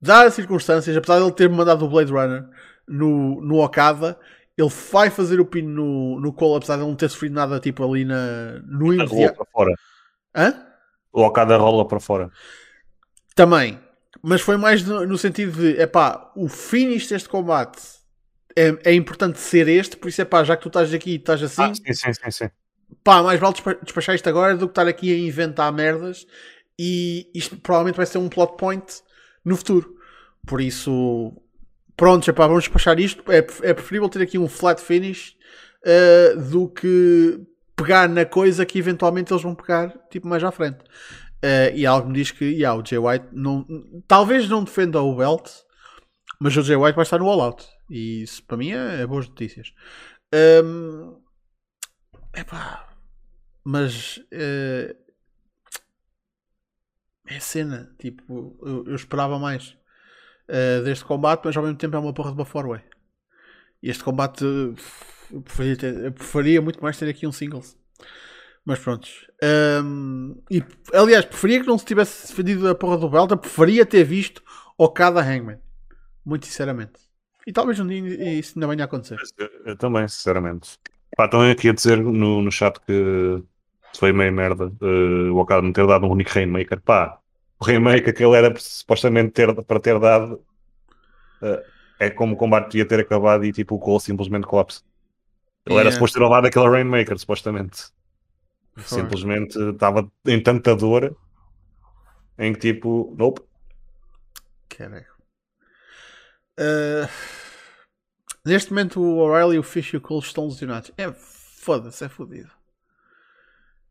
Dadas 0.00 0.28
as 0.28 0.34
circunstâncias, 0.34 0.96
apesar 0.96 1.18
de 1.18 1.24
ele 1.24 1.32
ter 1.32 1.48
mandado 1.48 1.84
o 1.84 1.88
Blade 1.88 2.12
Runner 2.12 2.48
no, 2.86 3.40
no 3.40 3.64
Okada, 3.64 4.16
ele 4.56 4.68
vai 4.92 5.10
fazer 5.10 5.40
o 5.40 5.44
pin 5.44 5.62
no, 5.62 6.20
no 6.20 6.32
Cole, 6.32 6.58
apesar 6.58 6.76
de 6.76 6.82
ele 6.82 6.90
não 6.90 6.96
ter 6.96 7.10
sofrido 7.10 7.34
nada 7.34 7.58
tipo 7.58 7.84
ali 7.84 8.04
na, 8.04 8.60
no 8.64 8.94
imediato. 8.94 9.36
para 9.36 9.46
fora. 9.46 9.74
Hã? 10.36 10.66
O 11.12 11.22
Okada 11.22 11.56
rola 11.56 11.86
para 11.88 11.98
fora. 11.98 12.30
Também. 13.34 13.80
Mas 14.22 14.40
foi 14.40 14.56
mais 14.56 14.84
no, 14.84 15.04
no 15.04 15.18
sentido 15.18 15.52
de, 15.52 15.80
é 15.80 15.86
pá, 15.86 16.30
o 16.36 16.48
finish 16.48 17.08
deste 17.08 17.28
combate 17.28 17.80
é, 18.56 18.90
é 18.90 18.94
importante 18.94 19.38
ser 19.38 19.68
este, 19.68 19.96
por 19.96 20.08
isso 20.08 20.22
é 20.22 20.24
pá, 20.24 20.42
já 20.42 20.56
que 20.56 20.62
tu 20.62 20.68
estás 20.68 20.92
aqui 20.94 21.12
e 21.12 21.16
estás 21.16 21.42
assim. 21.42 21.62
Ah, 21.62 21.74
sim, 21.74 21.92
sim, 21.92 22.12
sim, 22.14 22.30
sim. 22.30 22.50
Pá, 23.04 23.22
mais 23.22 23.38
vale 23.38 23.54
despachar 23.82 24.14
isto 24.14 24.28
agora 24.28 24.56
do 24.56 24.66
que 24.66 24.72
estar 24.72 24.88
aqui 24.88 25.12
a 25.12 25.18
inventar 25.18 25.70
merdas 25.72 26.26
e 26.78 27.30
isto 27.34 27.56
provavelmente 27.56 27.96
vai 27.96 28.06
ser 28.06 28.18
um 28.18 28.28
plot 28.28 28.56
point 28.56 28.84
no 29.44 29.56
futuro. 29.56 29.94
Por 30.46 30.60
isso, 30.60 31.32
pronto, 31.96 32.28
epá, 32.28 32.46
vamos 32.46 32.64
despachar 32.64 32.98
isto. 32.98 33.22
É, 33.30 33.38
é 33.38 33.74
preferível 33.74 34.08
ter 34.08 34.22
aqui 34.22 34.38
um 34.38 34.48
flat 34.48 34.80
finish 34.80 35.36
uh, 35.84 36.40
do 36.40 36.68
que 36.68 37.40
pegar 37.74 38.08
na 38.08 38.24
coisa 38.24 38.64
que 38.64 38.78
eventualmente 38.78 39.32
eles 39.32 39.42
vão 39.42 39.54
pegar 39.54 39.92
tipo 40.10 40.26
mais 40.26 40.42
à 40.42 40.50
frente. 40.50 40.78
Uh, 41.44 41.74
e 41.74 41.84
algo 41.84 42.08
me 42.08 42.14
diz 42.14 42.30
que 42.30 42.44
yeah, 42.44 42.78
o 42.78 42.84
Jay 42.84 42.98
White 42.98 43.26
não, 43.32 43.66
talvez 44.08 44.48
não 44.48 44.64
defenda 44.64 45.02
o 45.02 45.14
belt, 45.14 45.50
mas 46.40 46.56
o 46.56 46.62
Jay 46.62 46.76
White 46.76 46.96
vai 46.96 47.02
estar 47.02 47.18
no 47.18 47.28
All 47.28 47.42
Out. 47.42 47.75
E 47.88 48.22
isso 48.22 48.42
para 48.44 48.56
mim 48.56 48.72
é, 48.72 49.02
é 49.02 49.06
boas 49.06 49.28
notícias. 49.28 49.72
Um, 50.64 51.20
epá, 52.34 52.88
mas 53.64 54.18
uh, 54.18 54.96
é 57.26 57.40
cena. 57.40 57.94
Tipo, 57.98 58.58
eu, 58.62 58.84
eu 58.86 58.94
esperava 58.94 59.38
mais 59.38 59.76
uh, 60.48 60.84
deste 60.84 61.04
combate, 61.04 61.42
mas 61.44 61.56
ao 61.56 61.62
mesmo 61.62 61.78
tempo 61.78 61.96
é 61.96 61.98
uma 61.98 62.14
porra 62.14 62.32
de 62.32 62.84
E 63.82 63.90
este 63.90 64.02
combate 64.02 64.44
eu 64.44 65.42
preferia, 65.42 65.76
ter, 65.76 66.04
eu 66.04 66.12
preferia 66.12 66.62
muito 66.62 66.82
mais 66.82 66.98
ter 66.98 67.08
aqui 67.08 67.26
um 67.26 67.32
singles. 67.32 67.76
Mas 68.64 68.80
pronto. 68.80 69.08
Um, 69.84 70.42
e, 70.50 70.62
aliás, 70.92 71.24
preferia 71.24 71.60
que 71.60 71.66
não 71.66 71.78
se 71.78 71.84
tivesse 71.84 72.26
defendido 72.26 72.68
a 72.68 72.74
porra 72.74 72.98
do 72.98 73.08
Belta. 73.08 73.36
Preferia 73.36 73.86
ter 73.86 74.02
visto 74.02 74.42
Okada 74.76 75.20
Hangman. 75.20 75.60
Muito 76.24 76.46
sinceramente. 76.46 77.05
E 77.46 77.52
talvez 77.52 77.78
um 77.78 77.86
dia 77.86 78.38
isso 78.38 78.54
ainda 78.56 78.66
venha 78.66 78.84
a 78.84 78.86
acontecer. 78.86 79.16
Eu, 79.38 79.48
eu 79.64 79.76
também, 79.76 80.06
sinceramente. 80.08 80.78
Pá, 81.16 81.26
estão 81.26 81.48
aqui 81.48 81.68
a 81.68 81.72
dizer 81.72 81.98
no, 81.98 82.42
no 82.42 82.50
chat 82.50 82.80
que 82.80 83.42
foi 83.96 84.12
meio 84.12 84.32
merda 84.32 84.66
uh, 84.82 85.32
o 85.32 85.38
Okada 85.38 85.62
não 85.62 85.72
ter 85.72 85.86
dado 85.86 86.06
um 86.06 86.10
único 86.10 86.30
Rainmaker. 86.30 86.80
Pá, 86.80 87.18
o 87.58 87.64
Rainmaker 87.64 88.14
que 88.14 88.24
ele 88.24 88.36
era 88.36 88.54
supostamente 88.58 89.30
ter, 89.30 89.54
para 89.62 89.80
ter 89.80 89.98
dado 89.98 90.42
uh, 91.40 91.62
é 91.98 92.10
como 92.10 92.34
o 92.34 92.36
combate 92.36 92.78
ia 92.78 92.86
ter 92.86 93.00
acabado 93.00 93.44
e 93.44 93.52
tipo 93.52 93.76
o 93.76 93.78
Cole 93.78 94.00
simplesmente 94.00 94.46
colapsa. 94.46 94.82
Ele 95.64 95.74
yeah. 95.74 95.88
era 95.88 95.92
suposto 95.92 96.18
ter 96.18 96.24
levado 96.24 96.46
aquele 96.46 96.68
Rainmaker, 96.68 97.18
supostamente. 97.18 97.84
Foi. 98.74 99.00
Simplesmente 99.00 99.58
estava 99.58 100.10
em 100.26 100.42
tanta 100.42 100.76
dor 100.76 101.16
em 102.38 102.52
que 102.52 102.72
tipo, 102.72 103.14
nope. 103.16 103.40
Caralho. 104.68 105.15
Uh, 106.58 107.08
neste 108.44 108.70
momento 108.70 109.00
o 109.00 109.18
O'Reilly, 109.18 109.58
o 109.58 109.62
Fish 109.62 109.92
e 109.92 109.96
o 109.96 110.00
Cole 110.00 110.22
estão 110.22 110.46
lesionados. 110.46 110.90
É 110.96 111.12
foda-se, 111.12 112.04
é 112.04 112.08
fodido. 112.08 112.50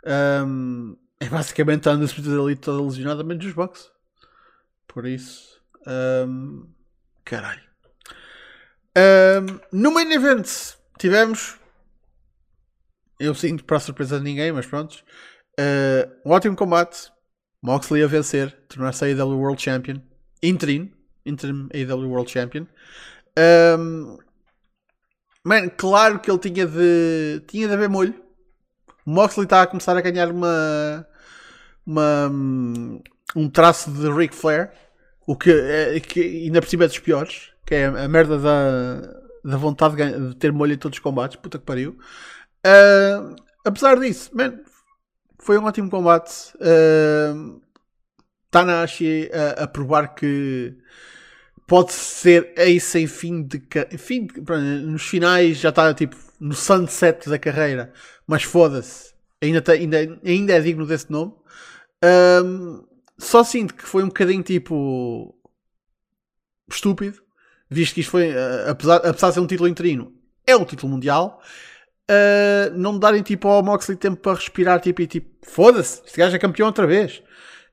Um, 0.05 0.95
é 1.19 1.27
basicamente 1.27 1.89
a 1.89 1.93
Undisputed 1.93 2.33
Elite 2.33 2.61
toda 2.61 2.83
lesionada, 2.83 3.23
menos 3.23 3.45
os 3.45 3.53
Bucks. 3.53 3.91
Por 4.87 5.05
isso, 5.05 5.61
um, 6.27 6.67
caralho. 7.23 7.63
Um, 8.97 9.59
no 9.71 9.91
main 9.91 10.09
event 10.11 10.47
tivemos, 10.97 11.57
eu 13.19 13.35
sinto 13.35 13.65
para 13.65 13.79
surpresa 13.79 14.17
de 14.17 14.23
ninguém, 14.23 14.51
mas 14.51 14.65
pronto, 14.65 15.03
uh, 15.59 16.29
um 16.29 16.31
ótimo 16.31 16.55
combate. 16.55 17.11
Moxley 17.61 18.03
a 18.03 18.07
vencer, 18.07 18.51
tornar-se 18.69 19.03
a 19.03 19.07
AEW 19.07 19.39
World 19.39 19.59
Champion, 19.59 19.99
interim, 20.41 20.93
Interim 21.25 21.67
AEW 21.73 22.09
World 22.09 22.31
Champion. 22.31 22.67
Um, 23.77 24.17
man, 25.43 25.69
claro 25.69 26.19
que 26.19 26.29
ele 26.29 26.39
tinha 26.39 26.65
de, 26.65 27.41
tinha 27.47 27.67
de 27.67 27.73
haver 27.73 27.89
molho. 27.89 28.13
Moxley 29.05 29.45
está 29.45 29.61
a 29.61 29.67
começar 29.67 29.95
a 29.95 30.01
ganhar 30.01 30.31
uma, 30.31 31.07
uma 31.85 32.31
um 33.35 33.49
traço 33.49 33.91
de 33.91 34.09
Ric 34.11 34.33
Flair, 34.33 34.71
o 35.27 35.35
que, 35.35 35.51
é, 35.51 35.99
que 35.99 36.21
ainda 36.45 36.61
por 36.61 36.69
cima 36.69 36.85
é 36.85 36.87
dos 36.87 36.99
piores, 36.99 37.51
que 37.65 37.75
é 37.75 37.85
a 37.85 38.07
merda 38.07 38.39
da, 38.39 39.01
da 39.43 39.57
vontade 39.57 39.95
de, 39.95 40.35
ter 40.35 40.51
molho 40.51 40.73
em 40.73 40.77
todos 40.77 40.97
os 40.97 41.03
combates, 41.03 41.35
puta 41.35 41.59
que 41.59 41.65
pariu. 41.65 41.97
Uh, 42.65 43.35
apesar 43.63 43.99
disso, 43.99 44.31
man, 44.33 44.59
foi 45.39 45.57
um 45.57 45.65
ótimo 45.65 45.89
combate. 45.89 46.53
Uh, 46.55 47.61
Tanahashi 48.49 49.29
a, 49.33 49.63
a 49.63 49.67
provar 49.67 50.15
que 50.15 50.77
pode 51.67 51.93
ser 51.93 52.53
ace 52.57 52.99
em 52.99 53.07
fim 53.07 53.43
de, 53.43 53.61
fim 53.97 54.27
de, 54.27 54.41
nos 54.85 55.03
finais 55.03 55.57
já 55.57 55.69
está 55.69 55.93
tipo 55.93 56.15
no 56.39 56.53
sunset 56.53 57.29
da 57.29 57.39
carreira, 57.39 57.93
mas 58.27 58.43
foda-se, 58.43 59.13
ainda, 59.41 59.61
tá, 59.61 59.71
ainda, 59.73 59.97
ainda 60.23 60.53
é 60.53 60.59
digno 60.59 60.85
desse 60.85 61.11
nome. 61.11 61.33
Um, 62.03 62.83
só 63.17 63.43
sinto 63.43 63.73
que 63.73 63.83
foi 63.83 64.03
um 64.03 64.07
bocadinho 64.07 64.43
tipo 64.43 65.33
estúpido, 66.69 67.21
visto 67.69 67.93
que 67.95 68.01
isto 68.01 68.11
foi, 68.11 68.31
uh, 68.31 68.69
apesar, 68.69 68.97
apesar 68.97 69.29
de 69.29 69.33
ser 69.35 69.39
um 69.39 69.47
título 69.47 69.69
interino, 69.69 70.13
é 70.45 70.55
um 70.55 70.65
título 70.65 70.91
mundial. 70.91 71.41
Uh, 72.09 72.77
não 72.77 72.93
me 72.93 72.99
darem 72.99 73.23
tipo 73.23 73.47
ao 73.47 73.63
Moxley 73.63 73.97
tempo 73.97 74.17
para 74.17 74.35
respirar 74.35 74.79
tipo, 74.79 75.01
e 75.01 75.07
tipo, 75.07 75.29
foda-se, 75.43 76.03
este 76.05 76.17
gajo 76.17 76.35
é 76.35 76.39
campeão 76.39 76.67
outra 76.67 76.85
vez. 76.85 77.23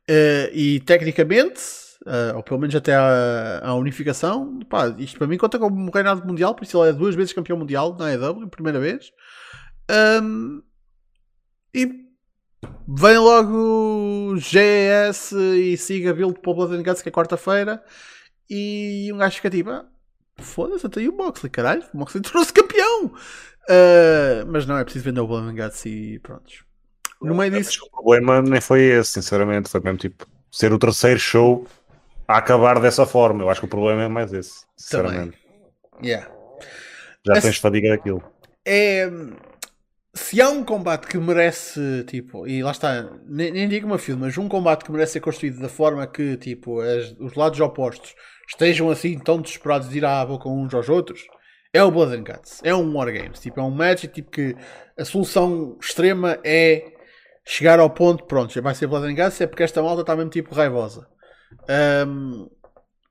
Uh, 0.09 0.49
e 0.53 0.81
tecnicamente, 0.81 1.61
uh, 2.07 2.37
ou 2.37 2.43
pelo 2.43 2.61
menos 2.61 2.75
até 2.75 2.95
à, 2.95 3.75
unificação, 3.75 4.61
pá, 4.69 4.89
isto 4.99 5.19
para 5.19 5.27
mim 5.27 5.37
conta 5.37 5.59
como 5.59 5.77
um 5.81 5.91
reinado 5.91 6.27
mundial, 6.27 6.55
por 6.55 6.65
isso 6.65 6.83
ele 6.83 6.91
é 6.91 6.93
duas 6.93 7.15
vezes 7.15 7.33
campeão 7.33 7.59
mundial 7.59 7.97
na 7.97 8.13
EW, 8.13 8.49
primeira 8.49 8.81
vez. 8.81 9.13
Um, 10.23 10.63
e 11.75 12.03
vem 12.87 13.19
logo 13.19 14.35
GS 14.37 15.33
e 15.33 15.77
siga 15.77 16.15
build 16.15 16.39
para 16.41 16.51
o 16.51 16.55
Blood 16.55 16.77
and 16.77 16.83
Guts 16.83 17.03
que 17.03 17.09
é 17.09 17.13
quarta-feira. 17.13 17.83
E 18.49 19.11
um 19.13 19.17
gajo 19.17 19.37
fica 19.37 19.51
tipo, 19.51 19.71
ah, 19.71 19.87
foda-se, 20.39 20.87
até 20.87 21.01
aí 21.01 21.09
o 21.09 21.17
Moxley, 21.17 21.51
caralho, 21.51 21.83
o 21.95 21.99
Moxley 21.99 22.23
trouxe 22.23 22.53
campeão. 22.53 23.07
Uh, 23.69 24.45
mas 24.49 24.67
não, 24.67 24.77
é 24.77 24.85
preciso 24.85 25.05
vender 25.05 25.21
o 25.21 25.27
Blood 25.27 25.49
and 25.49 25.65
Guts 25.65 25.87
e 25.87 26.19
prontos. 26.23 26.65
No 27.21 27.35
meio 27.35 27.53
disso. 27.53 27.87
O 27.87 27.91
problema 27.91 28.43
nem 28.43 28.61
foi 28.61 28.83
esse, 28.83 29.13
sinceramente. 29.13 29.69
Foi 29.69 29.81
mesmo 29.81 29.99
tipo 29.99 30.27
ser 30.51 30.73
o 30.73 30.79
terceiro 30.79 31.21
show 31.21 31.67
a 32.27 32.39
acabar 32.39 32.81
dessa 32.81 33.07
forma. 33.07 33.43
Eu 33.43 33.51
acho 33.51 33.61
que 33.61 33.67
o 33.67 33.71
problema 33.71 34.03
é 34.03 34.09
mais 34.09 34.33
esse, 34.33 34.65
sinceramente. 34.77 35.39
Yeah. 36.03 36.29
Já 37.27 37.41
tens 37.41 37.57
fadiga 37.57 37.91
daquilo. 37.91 38.23
É. 38.67 39.09
Se 40.15 40.43
há 40.43 40.51
um 40.51 40.63
combate 40.63 41.07
que 41.07 41.17
merece, 41.17 42.05
tipo, 42.07 42.47
e 42.47 42.63
lá 42.63 42.73
está, 42.73 43.09
nem, 43.27 43.51
nem 43.51 43.67
digo 43.67 43.87
uma 43.87 43.99
filme, 43.99 44.23
mas 44.27 44.37
um 44.37 44.47
combate 44.47 44.85
que 44.85 44.93
merece 44.93 45.13
ser 45.13 45.21
construído 45.21 45.59
da 45.59 45.71
forma 45.71 46.07
que, 46.07 46.37
tipo, 46.37 46.81
as, 46.81 47.13
os 47.19 47.35
lados 47.35 47.59
opostos 47.61 48.15
estejam 48.47 48.91
assim 48.91 49.19
tão 49.19 49.41
desesperados 49.41 49.89
de 49.89 49.97
ir 49.97 50.05
à 50.05 50.25
boca 50.27 50.51
uns 50.51 50.75
aos 50.75 50.91
outros, 50.91 51.23
é 51.73 51.83
o 51.83 51.91
Blood 51.91 52.15
and 52.15 52.25
Guts. 52.25 52.61
É 52.63 52.75
um 52.75 52.95
Wargames. 52.95 53.41
Tipo, 53.41 53.61
é 53.61 53.63
um 53.63 53.71
match 53.71 54.05
tipo, 54.05 54.31
que 54.31 54.55
a 54.99 55.05
solução 55.05 55.79
extrema 55.81 56.39
é 56.45 56.93
chegar 57.45 57.81
ao 57.81 57.89
ponto, 57.89 58.25
pronto, 58.25 58.53
já 58.53 58.61
vai 58.61 58.75
ser 58.75 58.87
Blood 58.87 59.07
and 59.07 59.15
Guts, 59.15 59.41
é 59.41 59.47
porque 59.47 59.63
esta 59.63 59.83
malta 59.83 60.03
está 60.03 60.15
mesmo 60.15 60.31
tipo 60.31 60.55
raivosa. 60.55 61.09
Um, 62.07 62.51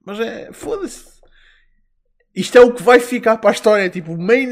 mas 0.06 0.20
é, 0.20 0.52
foda-se. 0.52 1.22
Isto 2.36 2.58
é 2.58 2.62
o 2.62 2.74
que 2.74 2.82
vai 2.82 3.00
ficar 3.00 3.38
para 3.38 3.50
a 3.50 3.54
história. 3.54 3.90
Tipo, 3.90 4.18
main, 4.18 4.50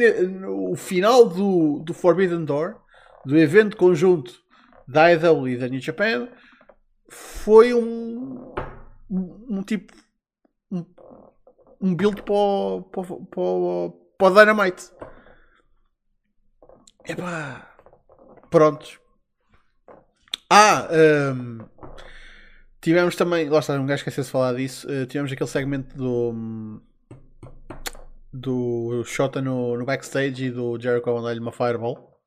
o 0.47 0.75
final 0.75 1.27
do, 1.27 1.79
do 1.79 1.93
Forbidden 1.93 2.45
Door, 2.45 2.79
do 3.25 3.37
evento 3.37 3.77
conjunto 3.77 4.33
da 4.87 5.05
AEW 5.05 5.47
e 5.47 5.57
da 5.57 5.67
New 5.67 5.79
Japan, 5.79 6.27
foi 7.09 7.73
um, 7.73 8.53
um, 9.09 9.45
um 9.49 9.63
tipo. 9.63 9.93
Um, 10.71 10.85
um 11.81 11.95
build 11.95 12.21
para 12.23 12.81
para, 12.91 13.03
para, 13.03 13.93
para 14.17 14.27
o 14.27 14.33
Dynamite. 14.35 14.91
Epá. 17.05 17.75
Prontos. 18.49 18.99
Ah, 20.49 20.87
um, 20.91 21.59
tivemos 22.81 23.15
também, 23.15 23.49
lá 23.49 23.59
está, 23.59 23.73
um 23.73 23.85
gajo 23.85 24.01
esqueceu 24.01 24.23
de 24.23 24.29
falar 24.29 24.53
disso. 24.55 24.87
Uh, 24.87 25.05
tivemos 25.05 25.31
aquele 25.31 25.49
segmento 25.49 25.95
do 25.97 26.81
do 28.31 29.03
Shota 29.05 29.41
no, 29.41 29.75
no 29.77 29.85
backstage 29.85 30.45
e 30.45 30.51
do 30.51 30.79
Jericho 30.79 31.09
a 31.09 31.21
dar-lhe 31.21 31.39
uma 31.39 31.51
fireball. 31.51 32.21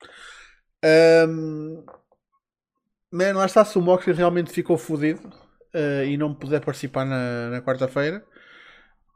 Um, 0.85 1.85
man, 3.11 3.35
lá 3.35 3.47
está, 3.47 3.65
se 3.65 3.79
o 3.79 3.83
Moxley 3.83 4.17
realmente 4.17 4.51
ficou 4.51 4.77
fodido 4.77 5.29
uh, 5.75 6.05
e 6.05 6.17
não 6.17 6.35
puder 6.35 6.61
participar 6.61 7.05
na, 7.05 7.51
na 7.51 7.63
quarta-feira, 7.63 8.25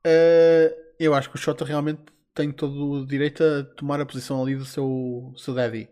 uh, 0.07 0.87
eu 0.99 1.15
acho 1.15 1.29
que 1.29 1.37
o 1.37 1.39
Shota 1.39 1.65
realmente 1.65 2.03
tem 2.35 2.53
todo 2.53 2.91
o 2.91 3.07
direito 3.07 3.43
a 3.43 3.65
tomar 3.77 4.01
a 4.01 4.07
posição 4.07 4.43
ali 4.43 4.55
do 4.55 4.65
seu, 4.65 5.33
seu 5.37 5.55
daddy. 5.55 5.89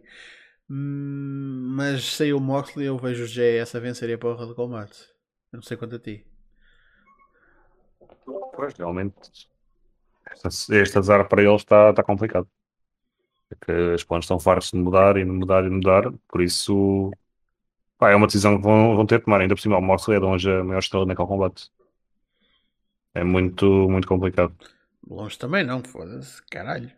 Hum, 0.70 1.72
mas 1.76 2.04
sem 2.04 2.32
o 2.32 2.40
Moxley 2.40 2.86
eu 2.86 2.98
vejo 2.98 3.24
o 3.24 3.26
GS 3.26 3.74
a 3.74 3.80
vencer 3.80 4.12
a 4.14 4.18
porra 4.18 4.46
do 4.46 4.54
combate. 4.54 5.13
Eu 5.54 5.58
não 5.58 5.62
sei 5.62 5.76
quanto 5.76 5.94
a 5.94 5.98
ti. 6.00 6.26
Pois, 8.56 8.74
realmente 8.74 9.48
este, 10.44 10.74
este 10.74 10.98
azar 10.98 11.28
para 11.28 11.44
eles 11.44 11.60
está 11.60 11.92
tá 11.92 12.02
complicado. 12.02 12.48
É 13.52 13.54
que 13.64 13.94
as 13.94 14.02
planos 14.02 14.24
estão 14.24 14.40
fartos 14.40 14.72
de 14.72 14.78
mudar 14.78 15.16
e 15.16 15.24
mudar 15.24 15.64
e 15.64 15.70
mudar, 15.70 16.12
por 16.26 16.42
isso 16.42 17.12
pá, 17.96 18.10
é 18.10 18.16
uma 18.16 18.26
decisão 18.26 18.56
que 18.56 18.64
vão, 18.64 18.96
vão 18.96 19.06
ter 19.06 19.20
de 19.20 19.26
tomar. 19.26 19.40
Ainda 19.42 19.54
por 19.54 19.60
cima, 19.60 19.78
o 19.78 19.80
Moxley 19.80 20.16
é 20.16 20.20
de 20.20 20.26
longe 20.26 20.50
a 20.50 20.64
maior 20.64 20.80
estrela 20.80 21.06
naquele 21.06 21.28
combate. 21.28 21.70
É 23.14 23.22
muito, 23.22 23.64
muito 23.88 24.08
complicado. 24.08 24.52
Longe 25.08 25.38
também 25.38 25.62
não, 25.62 25.84
foda-se, 25.84 26.42
caralho. 26.50 26.90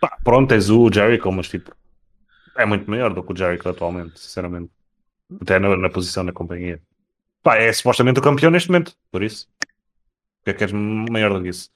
Pá, 0.00 0.16
pronto, 0.22 0.48
tens 0.48 0.70
o 0.70 0.88
Jericho, 0.92 1.32
mas 1.32 1.48
tipo, 1.48 1.74
é 2.56 2.64
muito 2.64 2.88
maior 2.88 3.12
do 3.12 3.24
que 3.24 3.32
o 3.32 3.36
Jericho 3.36 3.68
atualmente, 3.68 4.20
sinceramente. 4.20 4.70
Até 5.40 5.58
na, 5.58 5.76
na 5.76 5.90
posição 5.90 6.24
da 6.24 6.32
companhia. 6.32 6.80
Pá, 7.42 7.56
é 7.56 7.72
supostamente 7.72 8.18
o 8.18 8.22
campeão 8.22 8.50
neste 8.50 8.70
momento, 8.70 8.96
por 9.10 9.22
isso. 9.22 9.48
O 10.40 10.44
que 10.44 10.50
é 10.50 10.54
que 10.54 10.64
és 10.64 10.72
maior 10.72 11.32
do 11.32 11.42
que 11.42 11.48
isso? 11.48 11.70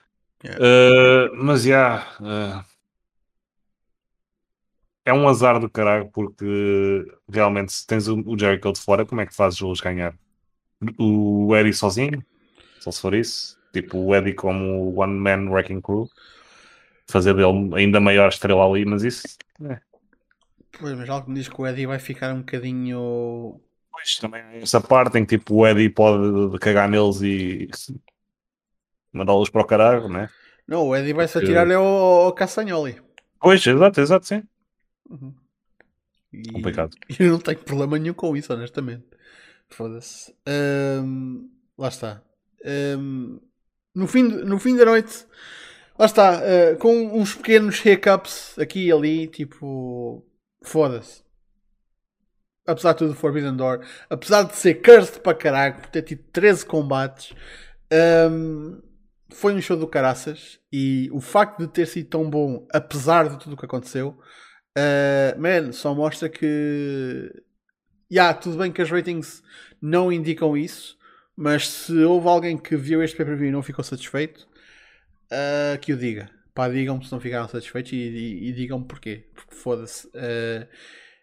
Yeah. 0.45 0.65
Uh, 0.65 1.45
mas 1.45 1.63
já. 1.63 2.17
Yeah, 2.21 2.61
uh, 2.61 2.65
é 5.09 5.13
um 5.13 5.27
azar 5.27 5.59
do 5.59 5.71
caralho, 5.71 6.11
porque 6.11 7.07
realmente, 7.31 7.73
se 7.73 7.87
tens 7.87 8.09
o, 8.09 8.21
o 8.27 8.39
Jericho 8.39 8.73
de 8.73 8.81
fora, 8.81 9.07
como 9.07 9.23
é 9.23 9.27
que 9.27 9.35
fazes 9.35 9.59
los 9.61 9.81
ganhar? 9.81 10.15
O 10.99 11.57
Eddie 11.57 11.73
sozinho? 11.73 12.23
Só 12.79 12.91
se 12.91 13.01
for 13.01 13.15
isso. 13.15 13.59
Tipo, 13.73 13.99
o 13.99 14.15
Eddie 14.15 14.35
como 14.35 14.95
One 15.01 15.15
Man 15.15 15.51
Wrecking 15.51 15.81
Crew. 15.81 16.09
Fazer 17.11 17.33
dele 17.35 17.75
ainda 17.75 18.01
maior 18.01 18.29
estrela 18.29 18.65
ali, 18.67 18.85
mas 18.85 19.03
isso. 19.03 19.39
É. 19.65 19.81
Pois, 20.79 20.97
mas 20.97 21.09
algo 21.09 21.31
me 21.31 21.37
diz 21.37 21.49
que 21.49 21.61
o 21.61 21.67
Eddie 21.67 21.87
vai 21.87 21.99
ficar 21.99 22.33
um 22.33 22.41
bocadinho. 22.41 23.61
Pois, 23.91 24.17
também 24.17 24.43
essa 24.63 24.81
parte 24.81 25.19
em 25.19 25.25
que 25.25 25.39
tipo, 25.39 25.57
o 25.57 25.67
Eddie 25.67 25.91
pode 25.91 26.59
cagar 26.59 26.89
neles 26.89 27.21
e 27.23 27.69
mandá-los 29.13 29.51
para 29.51 29.63
o 29.63 29.67
caralho, 29.67 30.09
né? 30.09 30.29
Não, 30.67 30.87
o 30.87 30.95
Eddie 30.95 31.15
vai-se 31.15 31.39
atirar 31.39 31.71
ao, 31.73 31.85
ao 31.85 32.33
Castanholi. 32.33 33.01
Pois, 33.41 33.67
exato, 33.67 34.01
exato, 34.01 34.27
sim. 34.27 34.43
Uhum. 35.09 35.35
E, 36.33 36.53
Complicado. 36.53 36.95
Eu 37.19 37.33
não 37.33 37.39
tenho 37.39 37.59
problema 37.59 37.99
nenhum 37.99 38.15
com 38.15 38.37
isso, 38.37 38.53
honestamente. 38.53 39.05
Foda-se. 39.69 40.35
Um, 40.47 41.51
lá 41.77 41.89
está. 41.89 42.23
Um, 42.65 43.41
no, 43.95 44.07
fim, 44.07 44.23
no 44.23 44.59
fim 44.59 44.77
da 44.77 44.85
noite, 44.85 45.27
lá 45.99 46.07
está, 46.07 46.41
uh, 46.41 46.77
com 46.79 47.19
uns 47.19 47.35
pequenos 47.35 47.85
hiccups 47.85 48.59
aqui 48.59 48.87
e 48.87 48.93
ali, 48.93 49.27
tipo, 49.29 50.25
Foda-se. 50.63 51.23
Apesar 52.67 52.93
de 52.93 52.99
tudo, 52.99 53.15
Forbidden 53.15 53.57
Door, 53.57 53.81
apesar 54.11 54.43
de 54.43 54.55
ser 54.55 54.83
cursed 54.83 55.21
para 55.21 55.37
caralho, 55.37 55.77
por 55.77 55.87
ter 55.87 56.03
tido 56.03 56.23
13 56.33 56.67
combates, 56.67 57.35
um, 58.31 58.83
foi 59.31 59.55
um 59.55 59.61
show 59.61 59.77
do 59.77 59.87
caraças. 59.87 60.59
E 60.71 61.09
o 61.13 61.21
facto 61.21 61.61
de 61.61 61.69
ter 61.69 61.87
sido 61.87 62.09
tão 62.11 62.29
bom, 62.29 62.67
apesar 62.73 63.29
de 63.29 63.39
tudo 63.39 63.55
o 63.55 63.57
que 63.57 63.65
aconteceu, 63.65 64.19
uh, 64.77 65.41
man, 65.41 65.73
só 65.73 65.95
mostra 65.95 66.29
que. 66.29 67.33
Yeah, 68.11 68.35
tudo 68.39 68.59
bem 68.59 68.73
que 68.73 68.83
as 68.83 68.91
ratings 68.91 69.43
não 69.81 70.11
indicam 70.11 70.57
isso, 70.57 70.97
mas 71.37 71.69
se 71.69 71.93
houve 72.05 72.29
alguém 72.29 72.57
que 72.57 72.77
viu 72.77 73.03
este 73.03 73.17
pay-per-view 73.17 73.49
e 73.49 73.53
não 73.53 73.63
ficou 73.63 73.85
satisfeito, 73.85 74.47
uh, 75.33 75.79
que 75.81 75.93
o 75.93 75.97
diga. 75.97 76.31
Pá, 76.59 76.69
digam-me 76.69 77.05
se 77.05 77.13
não 77.13 77.21
ficaram 77.21 77.47
satisfeitos 77.47 77.93
e, 77.93 77.97
e, 77.97 78.49
e 78.49 78.53
digam-me 78.53 78.85
porquê. 78.85 79.29
Porque 79.33 79.55
foda-se. 79.55 80.09
Uh, 80.09 80.67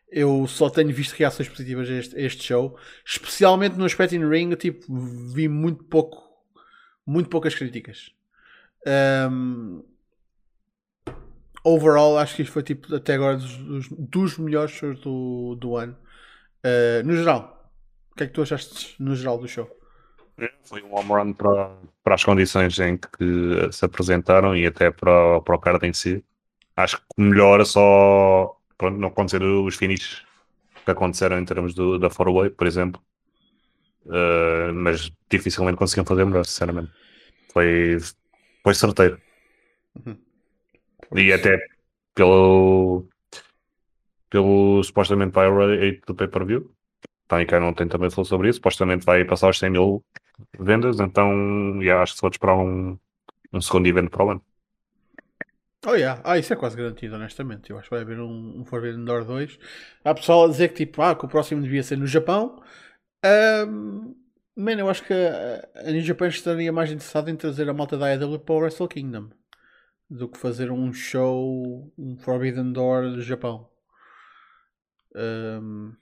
eu 0.10 0.48
só 0.48 0.70
tenho 0.70 0.94
visto 0.94 1.12
reações 1.12 1.50
positivas 1.50 1.90
a 1.90 1.94
este, 1.94 2.16
a 2.16 2.22
este, 2.22 2.42
show, 2.42 2.80
especialmente 3.06 3.76
no 3.76 3.84
aspecto 3.84 4.16
in 4.16 4.26
ring. 4.30 4.56
Tipo, 4.56 4.86
vi 5.34 5.50
muito 5.50 5.84
pouco, 5.84 6.24
muito 7.06 7.28
poucas 7.28 7.54
críticas. 7.54 8.12
Um, 9.30 9.84
overall, 11.66 12.18
acho 12.18 12.38
que 12.38 12.44
isto 12.44 12.54
foi 12.54 12.64
tipo 12.64 12.96
até 12.96 13.16
agora 13.16 13.36
dos, 13.36 13.58
dos, 13.58 13.90
dos 13.90 14.38
melhores 14.38 14.72
shows 14.72 15.02
do, 15.02 15.58
do 15.60 15.76
ano. 15.76 15.98
Uh, 16.66 17.06
no 17.06 17.14
geral, 17.14 17.74
o 18.14 18.16
que 18.16 18.24
é 18.24 18.28
que 18.28 18.34
tu 18.34 18.42
achaste 18.42 18.96
no 19.04 19.14
geral 19.14 19.38
do 19.38 19.50
show? 19.50 19.70
Foi 20.64 20.82
um 20.84 20.94
home 20.94 21.10
run 21.10 21.34
para, 21.34 21.72
para 22.04 22.16
as 22.16 22.24
condições 22.24 22.78
em 22.80 22.98
que 22.98 23.72
se 23.72 23.86
apresentaram 23.86 24.56
e 24.56 24.66
até 24.66 24.92
para, 24.92 25.42
para 25.42 25.56
o 25.56 25.60
card 25.60 25.88
em 25.88 25.94
si. 25.94 26.24
Acho 26.76 26.98
que 26.98 27.04
melhora 27.18 27.64
só 27.64 28.58
pronto, 28.78 28.98
não 28.98 29.08
acontecer 29.08 29.42
os 29.42 29.76
finishes 29.76 30.24
que 30.84 30.92
aconteceram 30.92 31.40
em 31.40 31.46
termos 31.46 31.74
do, 31.74 31.98
da 31.98 32.10
Four-Way, 32.10 32.52
por 32.52 32.68
exemplo. 32.68 33.02
Uh, 34.06 34.72
mas 34.74 35.12
dificilmente 35.30 35.78
conseguiam 35.78 36.06
fazer 36.06 36.26
melhor, 36.26 36.46
sinceramente. 36.46 36.92
Foi, 37.52 37.98
foi 38.64 38.74
certeiro. 38.76 39.20
Uhum. 40.06 40.18
E 41.16 41.32
até 41.32 41.58
pelo, 42.14 43.08
pelo 44.30 44.84
supostamente 44.84 45.34
vai 45.34 45.50
rate 45.50 46.02
do 46.06 46.14
pay-per-view. 46.14 46.72
Tony 47.28 47.46
Khan 47.46 47.60
não 47.60 47.74
tem 47.74 47.88
também 47.88 48.10
falou 48.10 48.26
sobre 48.26 48.50
isso. 48.50 48.58
Supostamente 48.58 49.06
vai 49.06 49.26
passar 49.26 49.50
os 49.50 49.58
100 49.58 49.70
mil 49.72 50.04
vendas, 50.60 51.00
então 51.00 51.82
yeah, 51.82 52.02
acho 52.02 52.16
que 52.16 52.22
pode 52.22 52.36
esperar 52.36 52.58
um, 52.58 52.98
um 53.54 53.62
segundo 53.62 53.88
evento 53.88 54.10
para 54.10 54.26
o 54.26 54.32
ano. 54.32 54.42
Oh, 55.88 55.94
yeah. 55.94 56.20
Ah, 56.24 56.38
isso 56.38 56.52
é 56.52 56.56
quase 56.56 56.76
garantido, 56.76 57.16
honestamente. 57.16 57.70
Eu 57.70 57.78
acho 57.78 57.88
que 57.88 57.94
vai 57.96 58.02
haver 58.02 58.20
um, 58.20 58.60
um 58.60 58.66
Forbidden 58.66 59.06
Door 59.06 59.24
2. 59.26 59.60
Há 60.04 60.16
pessoal 60.16 60.46
a 60.46 60.48
dizer 60.48 60.70
que, 60.70 60.86
tipo, 60.86 61.00
ah, 61.02 61.16
que 61.16 61.26
o 61.26 61.28
próximo 61.28 61.62
devia 61.62 61.84
ser 61.84 61.96
no 61.98 62.08
Japão. 62.08 62.60
Um, 63.24 64.16
man, 64.56 64.80
eu 64.80 64.90
acho 64.90 65.04
que 65.04 65.14
a, 65.14 65.88
a 65.88 65.92
New 65.92 66.02
Japan 66.02 66.28
estaria 66.28 66.72
mais 66.74 66.90
interessada 66.92 67.30
em 67.30 67.36
trazer 67.36 67.70
a 67.70 67.74
malta 67.74 67.98
da 67.98 68.08
AEW 68.08 68.40
para 68.40 68.56
o 68.56 68.60
Wrestle 68.60 68.88
Kingdom 68.88 69.30
do 70.10 70.28
que 70.28 70.38
fazer 70.38 70.72
um 70.72 70.94
show, 70.94 71.92
um 71.98 72.18
Forbidden 72.18 72.72
Door 72.72 73.12
do 73.12 73.22
Japão. 73.22 73.70
Um, 75.16 75.94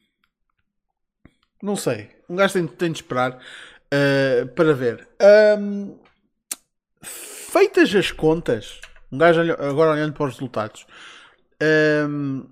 não 1.61 1.75
sei. 1.75 2.09
Um 2.29 2.35
gajo 2.35 2.53
tem, 2.53 2.67
tem 2.67 2.91
de 2.91 2.97
esperar 2.99 3.39
uh, 3.93 4.47
para 4.55 4.73
ver. 4.73 5.07
Um, 5.59 5.99
feitas 7.03 7.93
as 7.93 8.11
contas 8.11 8.81
um 9.13 9.17
gajo 9.17 9.41
agora 9.41 9.91
olhando 9.91 10.13
para 10.13 10.25
os 10.25 10.33
resultados. 10.33 10.87
Um, 12.09 12.45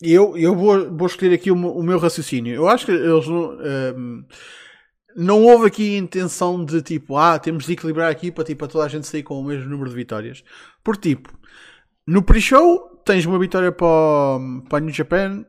eu, 0.00 0.38
eu 0.38 0.54
vou, 0.54 0.96
vou 0.96 1.08
escolher 1.08 1.34
aqui 1.34 1.50
o, 1.50 1.54
o, 1.54 1.82
meu 1.82 1.98
raciocínio. 1.98 2.54
Eu 2.54 2.68
acho 2.68 2.86
que 2.86 2.92
eles 2.92 3.26
não, 3.26 3.58
um, 3.96 4.24
não 5.16 5.42
houve 5.42 5.66
aqui 5.66 5.96
intenção 5.96 6.64
de 6.64 6.80
tipo, 6.80 7.16
ah, 7.16 7.36
temos 7.36 7.66
de 7.66 7.72
equilibrar 7.72 8.10
aqui 8.10 8.30
para, 8.30 8.44
tipo, 8.44 8.60
para 8.60 8.68
toda 8.68 8.84
a 8.84 8.88
gente 8.88 9.08
sair 9.08 9.24
com 9.24 9.40
o 9.40 9.44
mesmo 9.44 9.68
número 9.68 9.90
de 9.90 9.96
vitórias. 9.96 10.44
Por 10.84 10.96
tipo, 10.96 11.36
no 12.06 12.22
pre-show 12.22 13.02
tens 13.04 13.26
uma 13.26 13.38
vitória 13.38 13.72
para, 13.72 14.38
para 14.68 14.78
a 14.78 14.80
New 14.80 14.94
Japan, 14.94 15.44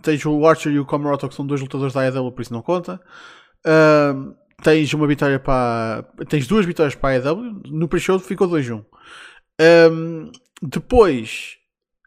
tens 0.00 0.24
o 0.24 0.46
Archer 0.46 0.72
e 0.72 0.78
o 0.78 0.86
Komoroto 0.86 1.28
que 1.28 1.34
são 1.34 1.44
dois 1.44 1.60
lutadores 1.60 1.92
da 1.92 2.02
AEW, 2.02 2.30
por 2.30 2.42
isso 2.42 2.52
não 2.52 2.62
conta. 2.62 3.00
Um, 3.66 4.34
tens 4.62 4.92
uma 4.94 5.06
vitória 5.06 5.38
para. 5.38 6.04
Tens 6.28 6.46
duas 6.46 6.64
vitórias 6.66 6.94
para 6.94 7.10
a 7.10 7.30
AEW. 7.30 7.62
No 7.66 7.88
pre-show 7.88 8.18
ficou 8.18 8.48
2-1. 8.48 8.84
Um, 9.92 10.30
depois, 10.62 11.56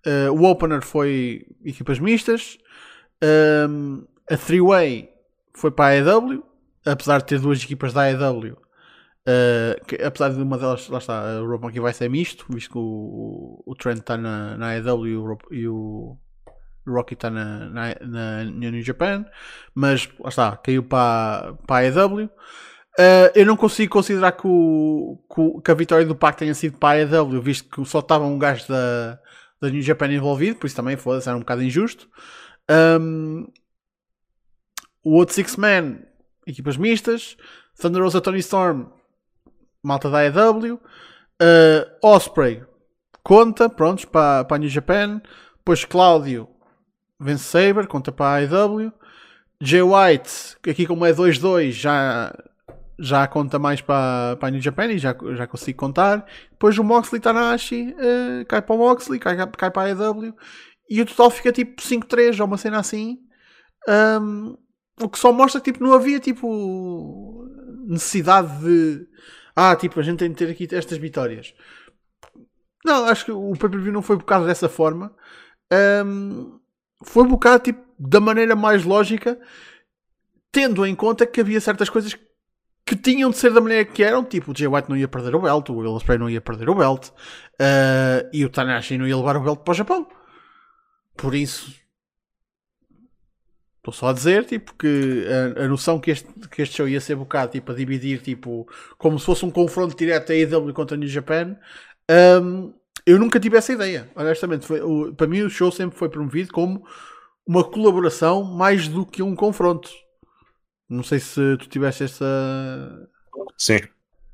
uh, 0.05 0.31
o 0.31 0.43
opener 0.45 0.81
foi 0.81 1.45
equipas 1.63 1.99
mistas. 1.99 2.57
Um, 3.69 4.05
a 4.29 4.37
three-way 4.37 5.09
foi 5.53 5.71
para 5.71 5.85
a 5.85 6.13
AEW, 6.13 6.43
apesar 6.85 7.19
de 7.19 7.25
ter 7.25 7.39
duas 7.39 7.63
equipas 7.63 7.93
da 7.93 8.03
AEW. 8.03 8.57
Uh, 9.25 9.85
que, 9.85 9.95
apesar 10.03 10.29
de 10.29 10.41
uma 10.41 10.57
delas, 10.57 10.89
lá 10.89 10.97
está, 10.97 11.41
o 11.41 11.47
Rope 11.47 11.63
Monkey 11.63 11.79
vai 11.79 11.93
ser 11.93 12.09
misto, 12.09 12.45
visto 12.49 12.71
que 12.71 12.77
o, 12.77 13.63
o 13.65 13.75
Trent 13.75 13.99
está 13.99 14.17
na, 14.17 14.57
na 14.57 14.71
AEW 14.73 15.07
e 15.07 15.15
o, 15.15 15.37
e 15.51 15.67
o 15.67 16.17
Rocky 16.87 17.13
está 17.13 17.29
na, 17.29 17.69
na, 17.69 17.95
na, 18.01 18.43
New 18.43 18.81
Japan, 18.81 19.25
mas 19.73 20.09
lá 20.19 20.29
está, 20.29 20.57
caiu 20.57 20.83
para, 20.83 21.53
para 21.65 21.87
a 21.87 21.89
AEW. 21.89 22.25
Uh, 22.25 23.31
eu 23.33 23.45
não 23.45 23.57
consigo 23.57 23.91
considerar 23.91 24.33
que, 24.33 24.45
o, 24.45 25.17
que, 25.63 25.71
a 25.71 25.73
vitória 25.73 26.05
do 26.05 26.15
Pac 26.15 26.37
tenha 26.37 26.53
sido 26.53 26.77
para 26.77 26.99
a 26.99 27.05
AEW, 27.05 27.41
visto 27.41 27.69
que 27.69 27.83
só 27.85 27.99
estava 27.99 28.25
um 28.25 28.37
gajo 28.37 28.67
da, 28.67 29.19
da 29.59 29.69
New 29.69 29.81
Japan 29.81 30.11
envolvido, 30.11 30.59
por 30.59 30.67
isso 30.67 30.75
também 30.75 30.95
foi 30.95 31.19
era 31.19 31.35
um 31.35 31.39
bocado 31.39 31.63
injusto. 31.63 32.07
Um, 32.69 33.47
o 35.03 35.15
outro 35.15 35.35
Six 35.35 35.55
Man, 35.57 35.99
equipas 36.45 36.77
mistas. 36.77 37.35
Thunder 37.79 38.03
Rosa 38.03 38.21
Tony 38.21 38.39
Storm, 38.39 38.87
malta 39.81 40.09
da 40.09 40.19
AEW. 40.19 40.75
Uh, 40.75 41.85
Osprey, 42.01 42.63
conta, 43.23 43.69
prontos, 43.69 44.05
para, 44.05 44.45
para 44.45 44.55
a 44.55 44.59
New 44.59 44.69
Japan. 44.69 45.21
Depois 45.57 45.83
Cláudio, 45.85 46.47
vence 47.23 47.43
Saber, 47.43 47.87
conta 47.87 48.11
para 48.11 48.25
a 48.25 48.39
AEW. 48.39 48.91
Jay 49.61 49.81
White, 49.81 50.57
aqui 50.67 50.85
como 50.85 51.05
é 51.05 51.13
2-2, 51.13 51.71
já 51.71 52.33
já 52.99 53.27
conta 53.27 53.57
mais 53.57 53.81
para, 53.81 54.37
para 54.37 54.49
a 54.49 54.51
New 54.51 54.61
Japan 54.61 54.85
e 54.87 54.97
já, 54.97 55.15
já 55.35 55.47
consigo 55.47 55.79
contar. 55.79 56.25
Depois 56.51 56.77
o 56.77 56.83
Moxley 56.83 57.19
Tanahashi 57.19 57.93
uh, 57.93 58.45
cai 58.47 58.61
para 58.61 58.75
o 58.75 58.77
Moxley, 58.77 59.19
cai, 59.19 59.35
cai 59.47 59.71
para 59.71 59.81
a 59.81 59.85
AEW 59.87 60.35
e 60.89 61.01
o 61.01 61.05
total 61.05 61.31
fica 61.31 61.51
tipo 61.51 61.81
5-3 61.81 62.39
ou 62.39 62.45
uma 62.45 62.57
cena 62.57 62.79
assim. 62.79 63.19
Um, 63.87 64.55
o 65.01 65.09
que 65.09 65.17
só 65.17 65.33
mostra 65.33 65.59
que 65.59 65.71
tipo, 65.71 65.83
não 65.83 65.93
havia 65.93 66.19
tipo 66.19 67.47
necessidade 67.87 68.59
de 68.59 69.07
ah, 69.55 69.75
tipo, 69.75 69.99
a 69.99 70.03
gente 70.03 70.19
tem 70.19 70.29
de 70.29 70.35
ter 70.35 70.49
aqui 70.49 70.67
estas 70.71 70.97
vitórias. 70.97 71.53
Não, 72.83 73.05
acho 73.05 73.25
que 73.25 73.31
o 73.31 73.53
pay-per-view 73.53 73.93
não 73.93 74.01
foi 74.01 74.17
bocado 74.17 74.45
dessa 74.45 74.67
forma. 74.67 75.15
Um, 76.05 76.59
foi 77.03 77.27
bocado 77.27 77.63
tipo 77.63 77.83
da 77.99 78.19
maneira 78.19 78.55
mais 78.55 78.83
lógica, 78.83 79.39
tendo 80.51 80.85
em 80.85 80.95
conta 80.95 81.25
que 81.25 81.41
havia 81.41 81.61
certas 81.61 81.89
coisas 81.89 82.17
que 82.85 82.95
tinham 82.95 83.29
de 83.29 83.37
ser 83.37 83.53
da 83.53 83.61
maneira 83.61 83.85
que 83.85 84.03
eram, 84.03 84.23
tipo, 84.23 84.51
o 84.51 84.55
Jay 84.55 84.67
White 84.67 84.89
não 84.89 84.97
ia 84.97 85.07
perder 85.07 85.35
o 85.35 85.39
belt, 85.39 85.69
o 85.69 85.75
Will 85.75 85.93
Ospreay 85.93 86.19
não 86.19 86.29
ia 86.29 86.41
perder 86.41 86.69
o 86.69 86.75
belt, 86.75 87.09
uh, 87.09 88.29
e 88.33 88.43
o 88.43 88.49
Tanahashi 88.49 88.97
não 88.97 89.07
ia 89.07 89.15
levar 89.15 89.37
o 89.37 89.41
belt 89.41 89.59
para 89.59 89.71
o 89.71 89.75
Japão. 89.75 90.07
Por 91.15 91.33
isso, 91.33 91.73
estou 93.77 93.93
só 93.93 94.09
a 94.09 94.13
dizer, 94.13 94.45
tipo, 94.45 94.73
que 94.75 95.25
a, 95.57 95.63
a, 95.63 95.67
noção 95.67 95.99
que 95.99 96.11
este, 96.11 96.27
que 96.49 96.61
este 96.61 96.75
show 96.75 96.87
ia 96.87 96.99
ser 96.99 97.15
bocado, 97.15 97.53
tipo, 97.53 97.71
a 97.71 97.75
dividir, 97.75 98.21
tipo, 98.21 98.67
como 98.97 99.17
se 99.17 99.25
fosse 99.25 99.45
um 99.45 99.51
confronto 99.51 99.95
direto 99.95 100.31
a 100.31 100.35
AEW 100.35 100.73
contra 100.73 100.95
a 100.95 100.99
New 100.99 101.07
Japan, 101.07 101.57
um, 102.41 102.73
eu 103.05 103.19
nunca 103.19 103.39
tive 103.39 103.57
essa 103.57 103.73
ideia, 103.73 104.09
honestamente. 104.15 104.65
Foi, 104.65 104.81
o, 104.81 105.13
para 105.13 105.27
mim 105.27 105.41
o 105.41 105.49
show 105.49 105.71
sempre 105.71 105.97
foi 105.97 106.09
promovido 106.09 106.51
como 106.53 106.85
uma 107.45 107.63
colaboração 107.63 108.43
mais 108.43 108.87
do 108.87 109.05
que 109.05 109.21
um 109.21 109.35
confronto. 109.35 109.89
Não 110.89 111.03
sei 111.03 111.19
se 111.19 111.57
tu 111.57 111.67
tiveste 111.67 112.03
essa. 112.03 113.09
Sim. 113.57 113.79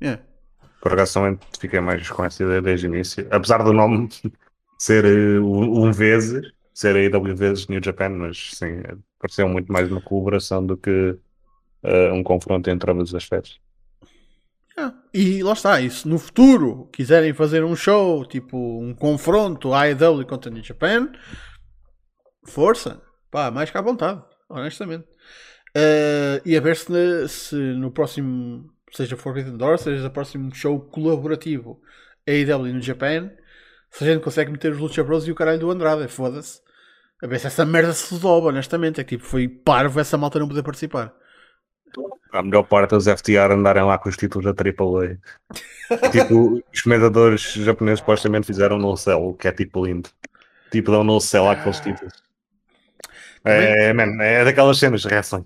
Yeah. 0.02 0.22
Por 0.80 0.92
acaso 0.92 1.14
também 1.14 1.38
fiquei 1.58 1.80
mais 1.80 2.08
com 2.08 2.24
essa 2.24 2.42
ideia 2.42 2.62
desde 2.62 2.86
o 2.86 2.94
início. 2.94 3.26
Apesar 3.30 3.62
do 3.62 3.72
nome 3.72 4.08
ser 4.78 5.04
uh, 5.04 5.44
um 5.44 5.92
vezes, 5.92 6.52
ser 6.72 6.96
a 6.96 7.00
IW 7.00 7.36
vezes 7.36 7.66
New 7.68 7.80
Japan, 7.82 8.10
mas 8.10 8.52
sim, 8.54 8.82
pareceu 9.18 9.48
muito 9.48 9.70
mais 9.72 9.90
uma 9.90 10.00
colaboração 10.00 10.64
do 10.64 10.76
que 10.76 11.16
uh, 11.82 12.14
um 12.14 12.22
confronto 12.22 12.70
entre 12.70 12.90
ambos 12.90 13.10
os 13.10 13.14
aspectos. 13.14 13.60
Yeah. 14.76 14.96
E 15.12 15.42
lá 15.42 15.52
está, 15.52 15.90
se 15.90 16.06
no 16.06 16.18
futuro 16.18 16.88
quiserem 16.92 17.34
fazer 17.34 17.64
um 17.64 17.76
show, 17.76 18.24
tipo 18.24 18.56
um 18.56 18.94
confronto 18.94 19.74
AEW 19.74 20.26
contra 20.26 20.50
New 20.50 20.62
Japan, 20.62 21.10
força, 22.46 23.02
pá, 23.30 23.50
mais 23.50 23.70
que 23.70 23.76
à 23.76 23.82
vontade, 23.82 24.22
honestamente. 24.48 25.04
Uh, 25.76 26.40
e 26.44 26.56
a 26.56 26.60
ver 26.60 26.76
se, 26.76 27.28
se, 27.28 27.54
no 27.54 27.90
próximo, 27.90 28.70
seja 28.92 29.16
Forbidden 29.16 29.56
Door, 29.56 29.78
seja 29.78 30.06
o 30.06 30.10
próximo 30.10 30.54
show 30.54 30.80
colaborativo 30.80 31.80
AEW 32.26 32.74
no 32.74 32.80
Japan, 32.80 33.30
se 33.90 34.04
a 34.04 34.06
gente 34.06 34.22
consegue 34.22 34.50
meter 34.50 34.72
os 34.72 34.78
Lucha 34.78 35.02
Bros 35.02 35.26
e 35.26 35.32
o 35.32 35.34
caralho 35.34 35.58
do 35.58 35.70
Andrade, 35.70 36.06
foda-se. 36.08 36.60
A 37.22 37.26
ver 37.26 37.38
se 37.38 37.48
essa 37.48 37.66
merda 37.66 37.92
se 37.92 38.14
resolve, 38.14 38.48
honestamente. 38.48 39.00
É 39.00 39.04
que 39.04 39.16
tipo, 39.16 39.28
foi 39.28 39.48
parvo 39.48 40.00
essa 40.00 40.16
malta 40.16 40.38
não 40.38 40.48
poder 40.48 40.62
participar. 40.62 41.12
A 42.32 42.42
melhor 42.42 42.62
parte 42.64 42.94
é 42.94 42.96
os 42.96 43.06
FTR 43.06 43.52
andarem 43.52 43.82
lá 43.82 43.98
com 43.98 44.08
os 44.08 44.16
títulos 44.16 44.44
da 44.44 44.50
AAA. 44.50 45.18
tipo, 46.10 46.62
os 46.72 46.82
comentadores 46.82 47.52
japoneses 47.54 48.00
supostamente 48.00 48.46
fizeram 48.46 48.78
no 48.78 48.96
cell, 48.96 49.36
que 49.38 49.48
é 49.48 49.52
tipo 49.52 49.84
lindo. 49.84 50.08
Tipo, 50.70 50.92
dão 50.92 51.02
no 51.02 51.20
cell 51.20 51.48
aqueles 51.48 51.80
ah. 51.80 51.82
títulos. 51.82 52.12
É, 53.44 53.92
man, 53.92 54.22
é 54.22 54.44
daquelas 54.44 54.78
cenas 54.78 55.02
de 55.02 55.08
wrestling. 55.08 55.44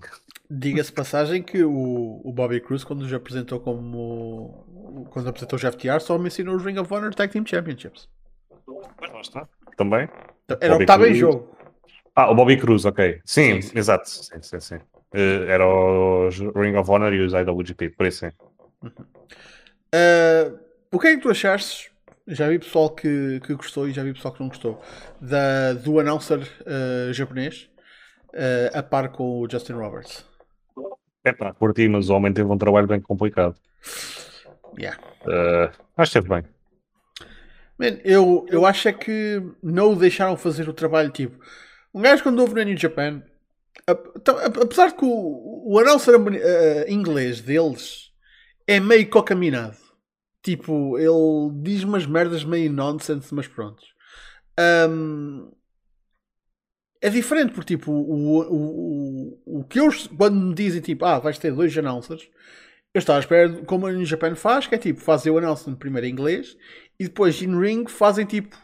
Diga-se 0.49 0.91
passagem 0.91 1.41
que 1.41 1.63
o, 1.63 2.21
o 2.23 2.31
Bobby 2.31 2.59
Cruz, 2.59 2.83
quando 2.83 3.01
nos 3.01 3.13
apresentou 3.13 3.59
como. 3.59 5.07
Quando 5.09 5.29
apresentou 5.29 5.57
o 5.57 5.71
FTR, 5.71 5.99
só 5.99 6.17
mencionou 6.17 6.55
os 6.55 6.63
Ring 6.63 6.77
of 6.77 6.93
Honor 6.93 7.13
Tag 7.15 7.31
Team 7.31 7.45
Championships. 7.45 8.07
Lá 8.67 9.21
está. 9.21 9.47
Também. 9.75 10.07
Era 10.61 10.75
o 10.75 10.77
que 10.77 10.83
estava 10.83 11.09
em 11.09 11.15
jogo. 11.15 11.55
Ah, 12.15 12.29
o 12.31 12.35
Bobby 12.35 12.57
Cruz, 12.57 12.85
ok. 12.85 13.19
Sim, 13.25 13.61
sim, 13.61 13.69
sim. 13.69 13.77
exato. 13.77 14.09
Sim, 14.09 14.41
sim, 14.41 14.59
sim. 14.59 14.79
Uh, 15.15 15.49
era 15.49 15.65
os 15.65 16.39
Ring 16.39 16.75
of 16.75 16.91
Honor 16.91 17.13
e 17.13 17.21
os 17.21 17.31
IWGP, 17.31 17.91
por 17.91 18.05
isso 18.05 18.25
sim. 18.25 18.31
Uhum. 18.83 18.91
Uh, 19.93 20.59
o 20.91 20.99
que 20.99 21.07
é 21.07 21.15
que 21.15 21.21
tu 21.21 21.29
achaste? 21.29 21.89
Já 22.27 22.49
vi 22.49 22.59
pessoal 22.59 22.89
que, 22.89 23.39
que 23.45 23.53
gostou 23.53 23.87
e 23.87 23.93
já 23.93 24.03
vi 24.03 24.13
pessoal 24.13 24.33
que 24.33 24.41
não 24.41 24.49
gostou 24.49 24.81
da, 25.21 25.73
do 25.73 25.99
announcer 25.99 26.39
uh, 26.39 27.13
japonês 27.13 27.69
uh, 28.33 28.77
a 28.77 28.83
par 28.83 29.09
com 29.09 29.39
o 29.39 29.49
Justin 29.49 29.73
Roberts. 29.73 30.25
É 31.23 31.31
pá, 31.31 31.53
curti, 31.53 31.87
mas 31.87 32.09
o 32.09 32.15
homem 32.15 32.33
teve 32.33 32.51
um 32.51 32.57
trabalho 32.57 32.87
bem 32.87 32.99
complicado. 32.99 33.55
Yeah. 34.77 34.99
Acho 35.97 36.11
que 36.11 36.19
esteve 36.19 36.27
bem. 36.27 36.43
Man, 37.79 37.99
eu, 38.03 38.45
eu 38.49 38.65
acho 38.65 38.89
é 38.89 38.93
que 38.93 39.41
não 39.63 39.93
o 39.93 39.95
deixaram 39.95 40.35
fazer 40.35 40.67
o 40.67 40.73
trabalho 40.73 41.09
tipo. 41.09 41.39
Um 41.93 42.01
gajo 42.01 42.23
quando 42.23 42.39
ouve 42.39 42.53
no 42.55 42.63
New 42.63 42.77
Japan, 42.77 43.23
apesar 43.87 44.87
de 44.89 44.95
que 44.95 45.05
o, 45.05 45.71
o 45.73 45.79
announcer 45.79 46.15
uh, 46.19 46.89
inglês 46.89 47.41
deles 47.41 48.11
é 48.67 48.79
meio 48.79 49.09
cocaminado. 49.09 49.77
Tipo, 50.41 50.97
ele 50.97 51.61
diz 51.63 51.83
umas 51.83 52.05
merdas 52.05 52.43
meio 52.43 52.71
nonsense, 52.71 53.33
mas 53.33 53.47
pronto. 53.47 53.81
Um, 54.89 55.51
é 57.01 57.09
diferente, 57.09 57.53
porque 57.53 57.75
tipo, 57.75 57.91
o, 57.91 58.41
o, 58.41 59.39
o, 59.45 59.59
o 59.59 59.63
que 59.65 59.79
eu, 59.79 59.89
quando 60.17 60.39
me 60.39 60.53
dizem 60.55 60.81
tipo, 60.81 61.05
ah, 61.05 61.19
vais 61.19 61.37
ter 61.37 61.53
dois 61.53 61.75
announcers, 61.77 62.29
eu 62.93 62.99
estava 62.99 63.19
à 63.19 63.21
espera, 63.21 63.49
como 63.65 63.91
no 63.91 64.05
Japan 64.05 64.35
faz, 64.35 64.67
que 64.67 64.75
é 64.75 64.77
tipo, 64.77 65.01
fazer 65.01 65.29
o 65.29 65.37
announcement 65.37 65.75
primeiro 65.75 66.07
em 66.07 66.11
inglês 66.11 66.55
e 66.99 67.03
depois 67.03 67.41
in 67.41 67.59
ring 67.59 67.87
fazem 67.87 68.25
tipo 68.25 68.57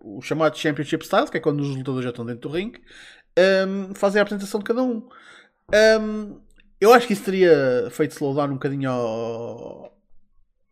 o 0.00 0.20
chamado 0.22 0.56
Championship 0.56 1.04
Style, 1.04 1.30
que 1.30 1.38
é 1.38 1.40
quando 1.40 1.60
os 1.60 1.68
lutadores 1.68 2.04
já 2.04 2.10
estão 2.10 2.24
dentro 2.24 2.48
do 2.48 2.54
ring, 2.54 2.72
um, 3.38 3.94
fazem 3.94 4.20
a 4.20 4.22
apresentação 4.22 4.60
de 4.60 4.64
cada 4.64 4.82
um. 4.82 5.08
um. 6.00 6.40
Eu 6.80 6.92
acho 6.92 7.06
que 7.06 7.12
isso 7.12 7.24
teria 7.24 7.88
feito 7.90 8.12
slowdown 8.12 8.50
um 8.50 8.54
bocadinho 8.54 8.90
ao, 8.90 9.98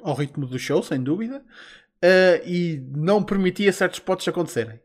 ao 0.02 0.14
ritmo 0.14 0.46
do 0.46 0.58
show, 0.58 0.82
sem 0.82 1.02
dúvida, 1.02 1.38
uh, 1.38 2.46
e 2.46 2.84
não 2.94 3.22
permitia 3.22 3.72
certos 3.72 3.98
spots 3.98 4.28
acontecerem. 4.28 4.80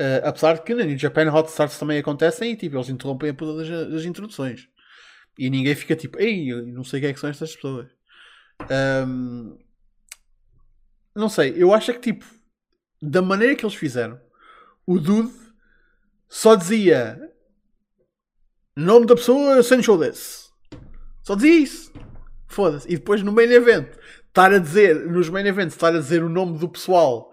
Uh, 0.00 0.24
apesar 0.24 0.54
de 0.54 0.62
que 0.62 0.74
New 0.74 0.96
Japan 0.96 1.30
Hot 1.30 1.50
Starts 1.50 1.78
também 1.78 1.98
acontecem 1.98 2.52
e 2.52 2.56
tipo, 2.56 2.76
eles 2.76 2.88
interrompem 2.88 3.30
a 3.30 3.34
todas 3.34 3.68
das, 3.68 4.04
introduções. 4.04 4.68
E 5.38 5.50
ninguém 5.50 5.74
fica 5.74 5.94
tipo, 5.94 6.18
ei, 6.18 6.52
não 6.72 6.82
sei 6.82 7.00
quem 7.00 7.10
é 7.10 7.12
que 7.12 7.20
são 7.20 7.30
estas 7.30 7.54
pessoas. 7.54 7.88
Um, 9.06 9.58
não 11.14 11.28
sei, 11.28 11.54
eu 11.56 11.72
acho 11.74 11.92
que 11.92 12.12
tipo, 12.12 12.24
da 13.00 13.20
maneira 13.20 13.54
que 13.54 13.64
eles 13.64 13.74
fizeram, 13.74 14.18
o 14.86 14.98
Dude 14.98 15.32
só 16.30 16.54
dizia 16.54 17.20
nome 18.76 19.04
da 19.04 19.16
pessoa 19.16 19.58
essential 19.58 19.98
this. 19.98 20.52
Só 21.24 21.34
dizia 21.34 21.54
isso. 21.54 21.92
Foda-se. 22.46 22.88
E 22.88 22.96
depois 22.96 23.22
no 23.22 23.32
main 23.32 23.50
event, 23.50 23.88
estar 24.28 24.52
a 24.52 24.58
dizer, 24.58 24.94
nos 25.10 25.28
main 25.28 25.44
events, 25.44 25.74
estar 25.74 25.88
a 25.88 25.98
dizer 25.98 26.22
o 26.22 26.28
nome 26.28 26.56
do 26.56 26.68
pessoal. 26.68 27.32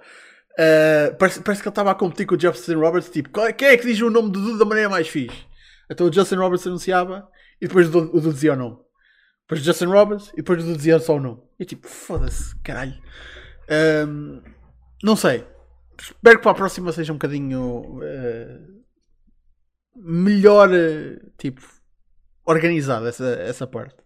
Uh, 0.53 1.15
parece, 1.17 1.41
parece, 1.41 1.61
que 1.61 1.67
ele 1.67 1.71
estava 1.71 1.91
a 1.91 1.95
competir 1.95 2.25
com 2.25 2.35
o 2.35 2.39
Justin 2.39 2.73
Roberts. 2.73 3.09
Tipo, 3.09 3.29
quem 3.53 3.67
é 3.67 3.77
que 3.77 3.85
diz 3.85 4.01
o 4.01 4.09
nome 4.09 4.31
do 4.31 4.41
Dude 4.41 4.59
da 4.59 4.65
maneira 4.65 4.89
mais 4.89 5.07
fixe? 5.07 5.45
Então 5.89 6.07
o 6.07 6.13
Justin 6.13 6.35
Roberts 6.35 6.65
anunciava 6.65 7.29
e 7.61 7.67
depois 7.67 7.87
o 7.87 8.01
Dude 8.01 8.33
dizia 8.33 8.53
o 8.53 8.55
nome. 8.55 8.77
Depois 9.43 9.61
o 9.61 9.63
Justin 9.63 9.85
Roberts 9.85 10.29
e 10.33 10.37
depois 10.37 10.59
o 10.59 10.65
Dude 10.65 10.77
dizia 10.77 10.99
só 10.99 11.15
o 11.15 11.19
nome. 11.19 11.39
E 11.59 11.65
tipo, 11.65 11.87
foda-se, 11.87 12.55
caralho. 12.61 12.95
Um, 14.07 14.41
não 15.03 15.15
sei. 15.15 15.45
Espero 15.99 16.37
que 16.37 16.43
para 16.43 16.51
a 16.51 16.55
próxima 16.55 16.91
seja 16.91 17.13
um 17.13 17.15
bocadinho 17.15 17.99
uh, 17.99 18.76
melhor, 19.97 20.69
uh, 20.69 21.31
tipo, 21.37 21.61
organizada 22.45 23.09
essa, 23.09 23.25
essa 23.25 23.67
parte. 23.67 23.97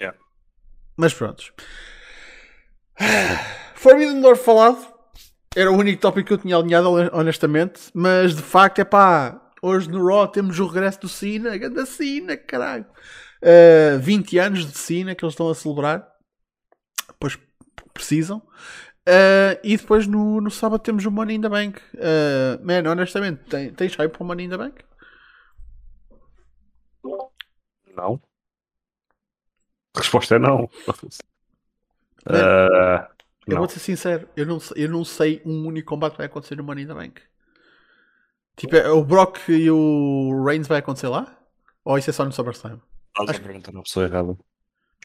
Yeah. 0.00 0.16
Mas 0.96 1.12
pronto. 1.12 1.52
Forbidden 3.74 4.20
Door 4.20 4.36
falado. 4.36 4.92
Era 5.54 5.70
o 5.70 5.76
único 5.76 6.00
tópico 6.00 6.28
que 6.28 6.34
eu 6.34 6.38
tinha 6.38 6.56
alinhado, 6.56 6.88
honestamente. 7.12 7.80
Mas 7.92 8.34
de 8.34 8.42
facto, 8.42 8.78
é 8.78 8.84
pá. 8.84 9.38
Hoje 9.60 9.88
no 9.88 10.04
Raw 10.04 10.26
temos 10.26 10.58
o 10.58 10.66
regresso 10.66 11.00
do 11.00 11.08
Cena. 11.08 11.56
Ganda 11.56 11.84
Cena, 11.84 12.36
caralho. 12.36 12.86
Uh, 13.42 13.98
20 13.98 14.38
anos 14.38 14.72
de 14.72 14.78
Cena 14.78 15.14
que 15.14 15.24
eles 15.24 15.34
estão 15.34 15.48
a 15.48 15.54
celebrar. 15.54 16.08
Pois 17.20 17.38
precisam. 17.92 18.38
Uh, 19.08 19.58
e 19.64 19.76
depois 19.76 20.06
no, 20.06 20.40
no 20.40 20.50
sábado 20.50 20.80
temos 20.80 21.04
o 21.04 21.10
Money 21.10 21.36
in 21.36 21.40
the 21.40 21.48
Bank. 21.48 21.80
Uh, 21.94 22.64
man, 22.64 22.88
honestamente, 22.90 23.42
tem, 23.48 23.72
tens 23.72 23.94
hype 23.96 24.12
para 24.12 24.22
o 24.22 24.26
Money 24.26 24.46
in 24.46 24.50
the 24.50 24.56
Bank? 24.56 24.84
Não. 27.94 28.20
A 29.94 29.98
resposta 29.98 30.36
é 30.36 30.38
não. 30.38 30.68
Uh, 32.24 33.04
eu 33.48 33.56
vou 33.56 33.68
ser 33.68 33.80
sincero, 33.80 34.28
eu 34.36 34.46
não, 34.46 34.58
eu 34.76 34.88
não 34.88 35.04
sei 35.04 35.42
um 35.44 35.66
único 35.66 35.88
combate 35.88 36.12
que 36.12 36.18
vai 36.18 36.26
acontecer 36.26 36.54
no 36.54 36.62
Money 36.62 36.84
in 36.84 36.86
the 36.86 36.94
Bank. 36.94 37.20
Tipo, 38.56 38.76
é, 38.76 38.88
o 38.90 39.02
Brock 39.02 39.48
e 39.48 39.68
o 39.68 40.44
Reigns 40.44 40.68
vai 40.68 40.78
acontecer 40.78 41.08
lá? 41.08 41.36
Ou 41.84 41.98
isso 41.98 42.10
é 42.10 42.12
só 42.12 42.24
no 42.24 42.32
SummerSlam? 42.32 42.80
Estás 43.18 43.38
a 43.38 43.42
perguntar 43.42 43.72
na 43.72 43.82
pessoa 43.82 44.06
errada. 44.06 44.36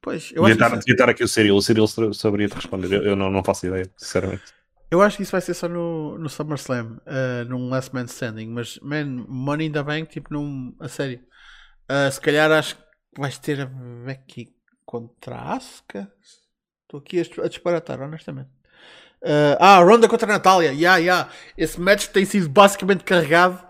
Pois, 0.01 0.31
eu 0.31 0.45
devia, 0.45 0.65
acho 0.65 0.75
estar, 0.75 0.91
estar 0.91 1.09
aqui 1.09 1.23
o 1.23 1.27
Cyril, 1.27 1.55
o 1.55 1.61
Cyril 1.61 2.13
saberia 2.13 2.47
te 2.47 2.55
responder. 2.55 2.93
Eu, 2.93 3.03
eu 3.03 3.15
não, 3.15 3.31
não 3.31 3.43
faço 3.43 3.65
ideia, 3.65 3.89
sinceramente. 3.97 4.43
Eu 4.89 5.01
acho 5.01 5.17
que 5.17 5.23
isso 5.23 5.31
vai 5.31 5.41
ser 5.41 5.53
só 5.53 5.67
no, 5.67 6.17
no 6.17 6.29
SummerSlam, 6.29 6.99
uh, 7.05 7.49
num 7.49 7.69
Last 7.69 7.93
Man 7.93 8.05
Standing. 8.05 8.47
Mas, 8.47 8.79
man, 8.79 9.25
Money 9.27 9.67
in 9.67 9.71
the 9.71 9.83
Bank, 9.83 10.11
tipo, 10.11 10.33
num. 10.33 10.75
A 10.79 10.87
sério. 10.87 11.19
Uh, 11.89 12.11
se 12.11 12.19
calhar 12.19 12.51
acho 12.51 12.75
que 12.75 12.81
vais 13.17 13.39
ter 13.39 13.61
a 13.61 13.65
Becky 13.65 14.53
contra 14.85 15.35
a 15.35 15.53
Asuka. 15.55 16.11
Estou 16.83 16.99
aqui 16.99 17.19
a, 17.19 17.47
disparatar, 17.47 18.01
honestamente. 18.01 18.49
Uh, 19.21 19.57
ah, 19.59 19.79
Ronda 19.79 20.07
contra 20.07 20.29
a 20.29 20.33
Natália. 20.33 20.71
Yeah, 20.71 20.97
yeah. 20.97 21.31
Esse 21.57 21.79
match 21.79 22.07
tem 22.07 22.25
sido 22.25 22.49
basicamente 22.49 23.03
carregado 23.03 23.65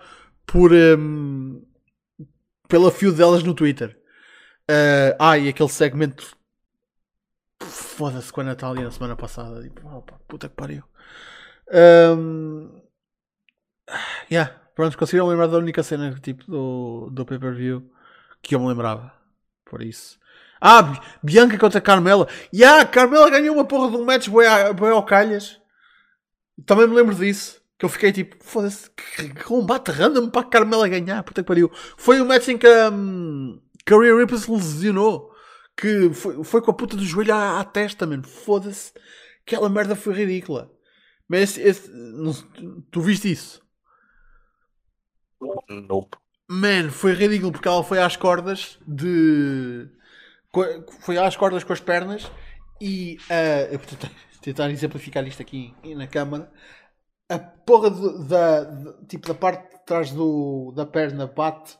por. 0.45 0.71
Um, 0.73 1.63
pela 2.67 2.91
fio 2.91 3.13
delas 3.13 3.43
no 3.43 3.53
Twitter. 3.53 3.97
Uh, 4.69 5.15
ah, 5.19 5.37
e 5.37 5.47
aquele 5.47 5.69
segmento. 5.69 6.35
Foda-se 7.61 8.31
com 8.31 8.41
a 8.41 8.43
Natália 8.43 8.83
na 8.83 8.91
semana 8.91 9.15
passada. 9.15 9.63
Tipo, 9.63 9.87
opa, 9.87 10.19
puta 10.27 10.49
que 10.49 10.55
pariu. 10.55 10.83
Um, 11.69 12.81
yeah, 14.31 14.53
pronto, 14.75 14.97
conseguiram 14.97 15.27
lembrar 15.27 15.47
da 15.47 15.57
única 15.57 15.83
cena 15.83 16.13
tipo, 16.19 16.43
do, 16.45 17.09
do 17.11 17.25
pay-per-view 17.25 17.89
que 18.41 18.55
eu 18.55 18.59
me 18.59 18.67
lembrava. 18.67 19.11
Por 19.65 19.81
isso. 19.81 20.17
Ah, 20.59 21.01
Bianca 21.21 21.57
contra 21.57 21.81
Carmela. 21.81 22.27
E 22.51 22.57
yeah, 22.61 22.85
Carmela 22.85 23.29
ganhou 23.29 23.55
uma 23.55 23.65
porra 23.65 23.91
de 23.91 23.97
um 23.97 24.05
match 24.05 24.27
boi, 24.29 24.45
ao 24.47 25.05
calhas. 25.05 25.59
Também 26.65 26.87
me 26.87 26.95
lembro 26.95 27.15
disso. 27.15 27.61
Que 27.77 27.85
eu 27.85 27.89
fiquei 27.89 28.11
tipo, 28.11 28.43
foda-se, 28.43 28.89
que 28.89 29.43
combate 29.43 29.91
random 29.91 30.29
para 30.29 30.41
a 30.41 30.49
Carmela 30.49 30.87
ganhar. 30.87 31.21
Puta 31.23 31.43
que 31.43 31.47
pariu. 31.47 31.71
Foi 31.95 32.19
um 32.19 32.25
match 32.25 32.47
em 32.47 32.57
que 32.57 32.67
um, 32.91 33.61
Career 33.85 34.17
Ripper 34.17 34.37
se 34.37 34.49
lesionou. 34.49 35.31
Que 35.75 36.11
foi, 36.11 36.43
foi 36.43 36.61
com 36.61 36.71
a 36.71 36.73
puta 36.73 36.97
do 36.97 37.05
joelho 37.05 37.35
à, 37.35 37.59
à 37.59 37.63
testa, 37.63 38.07
mano. 38.07 38.23
Foda-se. 38.23 38.93
Aquela 39.45 39.69
merda 39.69 39.95
foi 39.95 40.13
ridícula. 40.13 40.71
Mas 41.27 41.57
esse, 41.57 41.61
esse, 41.61 41.91
tu 42.89 43.01
viste 43.01 43.31
isso? 43.31 43.61
Nope. 45.69 46.17
Man, 46.49 46.89
foi 46.89 47.13
ridículo 47.13 47.51
porque 47.51 47.67
ela 47.67 47.83
foi 47.83 47.99
às 47.99 48.15
cordas 48.15 48.79
de. 48.87 49.89
Foi 51.01 51.17
às 51.17 51.35
cordas 51.35 51.63
com 51.63 51.73
as 51.73 51.81
pernas 51.81 52.31
e. 52.79 53.17
Uh, 53.25 54.07
tentar, 54.41 54.69
exemplificar 54.69 55.27
isto 55.27 55.41
aqui 55.41 55.75
na 55.95 56.07
câmara. 56.07 56.49
A 57.29 57.37
porra 57.37 57.91
de, 57.91 58.29
da. 58.29 58.63
De, 58.63 59.07
tipo, 59.07 59.27
da 59.27 59.33
parte 59.33 59.75
de 59.75 59.85
trás 59.85 60.11
do, 60.11 60.71
da 60.73 60.85
perna 60.85 61.27
bate 61.27 61.77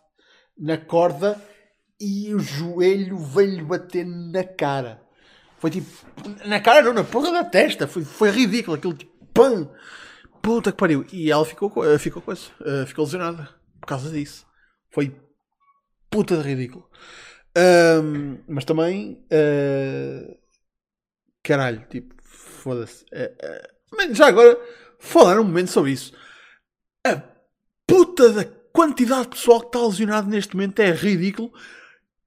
na 0.60 0.78
corda 0.78 1.42
e 2.00 2.34
o 2.34 2.40
joelho 2.40 3.18
veio-lhe 3.18 3.64
bater 3.64 4.06
na 4.06 4.44
cara. 4.44 5.02
Foi 5.60 5.72
tipo. 5.72 5.88
Na 6.46 6.60
cara 6.60 6.82
não, 6.82 6.94
na 6.94 7.06
porra 7.06 7.32
da 7.32 7.46
testa. 7.46 7.88
Foi, 7.88 8.04
foi 8.04 8.32
ridículo 8.32 8.76
aquilo 8.76 8.94
tipo. 8.94 9.16
Pam! 9.34 9.70
Puta 10.42 10.74
que 10.74 10.78
pariu. 10.78 11.06
E 11.12 11.32
ela 11.32 11.46
ficou, 11.46 11.72
ficou 11.98 12.22
com 12.22 12.34
isso. 12.34 12.52
Uh, 12.60 12.86
ficou 12.86 13.06
lesionada 13.06 13.48
por 13.80 13.88
causa 13.88 14.10
disso. 14.10 14.47
Foi 14.92 15.16
puta 16.10 16.38
de 16.38 16.44
ridículo. 16.44 16.90
Um, 17.58 18.40
mas 18.48 18.66
também. 18.66 19.26
Uh, 19.32 20.38
caralho, 21.44 21.86
tipo, 21.90 22.16
foda-se. 22.22 23.04
Uh, 23.06 24.06
uh, 24.10 24.14
já 24.14 24.28
agora, 24.28 24.60
falar 25.00 25.40
um 25.40 25.44
momento 25.44 25.72
sobre 25.72 25.92
isso. 25.92 26.14
A 27.06 27.22
puta 27.86 28.32
da 28.32 28.46
quantidade 28.46 29.24
de 29.24 29.30
pessoal 29.30 29.62
que 29.62 29.68
está 29.68 29.80
lesionado 29.80 30.30
neste 30.30 30.56
momento 30.56 30.80
é 30.80 30.92
ridículo. 30.92 31.52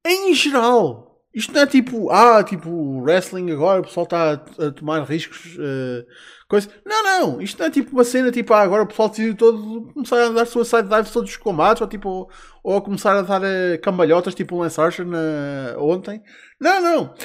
Em 0.05 0.33
geral. 0.33 1.09
Isto 1.33 1.53
não 1.53 1.61
é 1.61 1.65
tipo, 1.65 2.09
ah, 2.09 2.43
tipo, 2.43 2.99
wrestling 3.01 3.51
agora, 3.51 3.79
o 3.79 3.83
pessoal 3.83 4.03
está 4.03 4.31
a, 4.33 4.67
a 4.67 4.71
tomar 4.71 5.01
riscos, 5.03 5.55
uh, 5.55 6.05
coisa. 6.51 6.69
Não, 6.85 7.01
não, 7.01 7.41
isto 7.41 7.57
não 7.57 7.65
é 7.65 7.71
tipo 7.71 7.91
uma 7.93 8.03
cena 8.03 8.29
tipo, 8.29 8.53
ah, 8.53 8.59
agora 8.59 8.83
o 8.83 8.87
pessoal 8.87 9.07
decidiu 9.07 9.35
todo 9.35 9.89
começar 9.93 10.25
a 10.25 10.29
dar 10.29 10.45
suicide 10.45 10.83
dives 10.89 11.11
todos 11.11 11.29
os 11.29 11.37
combates, 11.37 11.81
ou 11.81 11.87
tipo, 11.87 12.29
ou 12.61 12.77
a 12.77 12.81
começar 12.81 13.15
a 13.15 13.21
dar 13.21 13.41
uh, 13.41 13.81
cambalhotas, 13.81 14.35
tipo 14.35 14.55
o 14.55 14.59
Lance 14.59 14.79
Archer 14.79 15.05
na, 15.05 15.77
ontem. 15.77 16.21
Não, 16.59 16.81
não. 16.81 17.15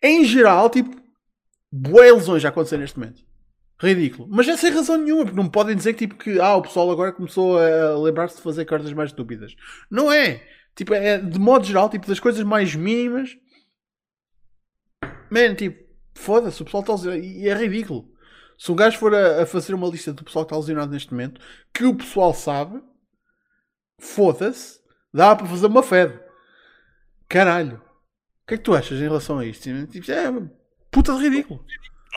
Em 0.00 0.24
geral, 0.24 0.70
tipo, 0.70 0.96
boas 1.72 2.12
lesões 2.12 2.40
já 2.40 2.50
aconteceram 2.50 2.82
neste 2.82 2.98
momento. 2.98 3.22
Ridículo. 3.80 4.28
Mas 4.30 4.46
é 4.46 4.56
sem 4.56 4.70
razão 4.70 4.96
nenhuma, 4.96 5.24
porque 5.24 5.36
não 5.36 5.48
podem 5.48 5.74
dizer 5.74 5.94
que, 5.94 6.06
tipo, 6.06 6.14
que 6.14 6.40
ah, 6.40 6.54
o 6.54 6.62
pessoal 6.62 6.88
agora 6.88 7.12
começou 7.12 7.58
a 7.58 7.98
lembrar-se 7.98 8.36
de 8.36 8.42
fazer 8.42 8.64
cartas 8.64 8.92
mais 8.92 9.10
estúpidas. 9.10 9.56
Não 9.90 10.12
é. 10.12 10.40
Tipo, 10.76 10.94
é 10.94 11.18
de 11.18 11.38
modo 11.38 11.66
geral, 11.66 11.90
tipo, 11.90 12.06
das 12.06 12.20
coisas 12.20 12.44
mais 12.44 12.76
mínimas. 12.76 13.36
Man, 15.28 15.56
tipo, 15.56 15.82
foda-se, 16.14 16.62
o 16.62 16.64
pessoal 16.64 16.82
está 16.82 16.92
lesionado. 16.92 17.24
E 17.24 17.48
é 17.48 17.54
ridículo. 17.54 18.11
Se 18.62 18.70
um 18.70 18.76
gajo 18.76 18.96
for 18.96 19.12
a, 19.12 19.42
a, 19.42 19.46
fazer 19.46 19.74
uma 19.74 19.88
lista 19.88 20.12
do 20.12 20.22
pessoal 20.22 20.44
que 20.44 20.52
está 20.52 20.56
lesionado 20.56 20.92
neste 20.92 21.10
momento, 21.10 21.40
que 21.74 21.84
o 21.84 21.96
pessoal 21.96 22.32
sabe, 22.32 22.80
Foda-se. 23.98 24.80
Dá 25.12 25.34
para 25.34 25.46
fazer 25.46 25.66
uma 25.66 25.82
Fed. 25.82 26.16
Caralho. 27.28 27.76
O 27.76 28.46
que 28.46 28.54
é 28.54 28.56
que 28.56 28.62
tu 28.62 28.72
achas 28.72 29.00
em 29.00 29.02
relação 29.02 29.38
a 29.38 29.44
isto? 29.44 29.68
Tipo, 29.88 30.12
é 30.12 30.32
puta 30.92 31.12
de 31.16 31.22
ridículo. 31.22 31.64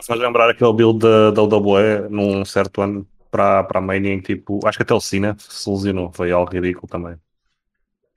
Faz 0.06 0.20
lembrar 0.20 0.48
aquele 0.48 0.72
build 0.72 1.00
da, 1.00 1.32
da 1.32 1.42
WWE 1.42 2.10
num 2.10 2.46
certo 2.46 2.80
ano 2.82 3.08
para, 3.32 3.64
para 3.64 3.80
a 3.80 3.82
Mania 3.82 4.14
em 4.14 4.20
tipo, 4.20 4.60
acho 4.68 4.78
que 4.78 4.84
até 4.84 4.94
o 4.94 5.00
Cena 5.00 5.36
se 5.40 5.68
lesionou, 5.68 6.12
foi 6.14 6.32
algo 6.32 6.52
ridículo 6.52 6.88
também. 6.88 7.16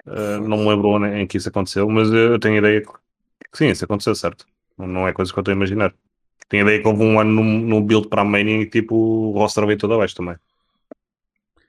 Uh, 0.07 0.47
não 0.47 0.59
me 0.59 0.69
lembro 0.69 1.07
em 1.07 1.27
que 1.27 1.39
isso 1.39 1.49
aconteceu, 1.49 1.89
mas 1.89 2.11
eu 2.11 2.39
tenho 2.39 2.59
ideia 2.59 2.83
que 2.83 2.91
sim, 3.59 3.69
isso 3.69 3.87
aconteceu, 3.87 4.15
certo? 4.15 4.47
Não 4.77 5.09
é 5.09 5.15
coisa 5.15 5.33
que 5.33 5.39
eu 5.39 5.41
estou 5.41 5.53
a 5.53 5.57
imaginar. 5.57 5.95
Tenho 6.48 6.62
ideia 6.62 6.81
que 6.81 6.89
houve 6.89 7.02
um 7.02 7.20
ano 7.20 7.43
no, 7.43 7.82
build 7.82 8.09
para 8.09 8.23
a 8.23 8.24
Mania 8.24 8.62
e 8.62 8.66
tipo 8.66 8.94
o 8.94 9.32
roster 9.32 9.66
veio 9.66 9.78
todo 9.78 9.94
abaixo 9.94 10.15
também. 10.15 10.36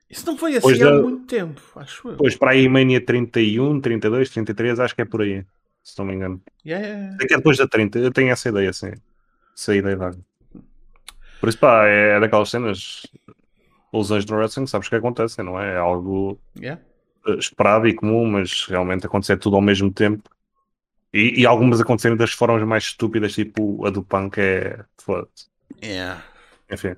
Isso 0.10 0.26
não 0.26 0.38
foi 0.38 0.56
assim 0.56 0.82
há 0.82 0.94
muito 0.94 1.28
tempo, 1.28 1.62
acho 1.76 2.10
eu. 2.10 2.18
Pois 2.18 2.36
para 2.36 2.52
aí 2.52 2.68
Mania 2.68 3.04
31, 3.04 3.82
32, 3.82 4.30
33, 4.30 4.80
acho 4.80 4.96
que 4.96 5.02
é 5.02 5.06
por 5.06 5.22
aí, 5.22 5.46
se 5.84 5.98
não 6.00 6.06
me 6.06 6.16
engano. 6.16 6.42
Yeah, 6.66 6.86
yeah. 6.86 7.18
É 7.22 7.28
que 7.28 7.34
é 7.34 7.38
depois 7.38 7.58
da 7.58 7.68
30, 7.68 8.00
eu 8.00 8.12
tenho 8.12 8.32
essa 8.32 8.50
ideia, 8.50 8.74
sim. 8.74 8.94
Essa 9.56 9.76
ideia 9.76 9.98
vaga. 9.98 10.18
Por 11.40 11.48
isso, 11.48 11.58
pá, 11.58 11.88
é, 11.88 12.18
é 12.18 12.20
daquelas 12.20 12.50
cenas. 12.50 13.06
Lesões 13.92 14.26
no 14.26 14.38
wrestling, 14.38 14.68
sabes 14.68 14.88
que 14.88 14.96
acontecem, 14.96 15.44
não 15.44 15.60
é? 15.60 15.74
É 15.74 15.78
algo 15.78 16.40
yeah. 16.56 16.80
esperado 17.40 17.88
e 17.88 17.94
comum, 17.94 18.24
mas 18.24 18.66
realmente 18.68 19.06
acontecer 19.06 19.38
tudo 19.38 19.56
ao 19.56 19.62
mesmo 19.62 19.92
tempo. 19.92 20.30
E, 21.14 21.42
e 21.42 21.46
algumas 21.46 21.82
acontecerem 21.82 22.18
das 22.18 22.32
formas 22.32 22.62
mais 22.68 22.84
estúpidas, 22.84 23.34
tipo 23.34 23.86
a 23.86 23.90
do 23.90 24.04
punk, 24.04 24.38
é. 24.40 24.84
Foda-se. 24.98 25.48
Yeah. 25.84 26.24
Enfim. 26.72 26.96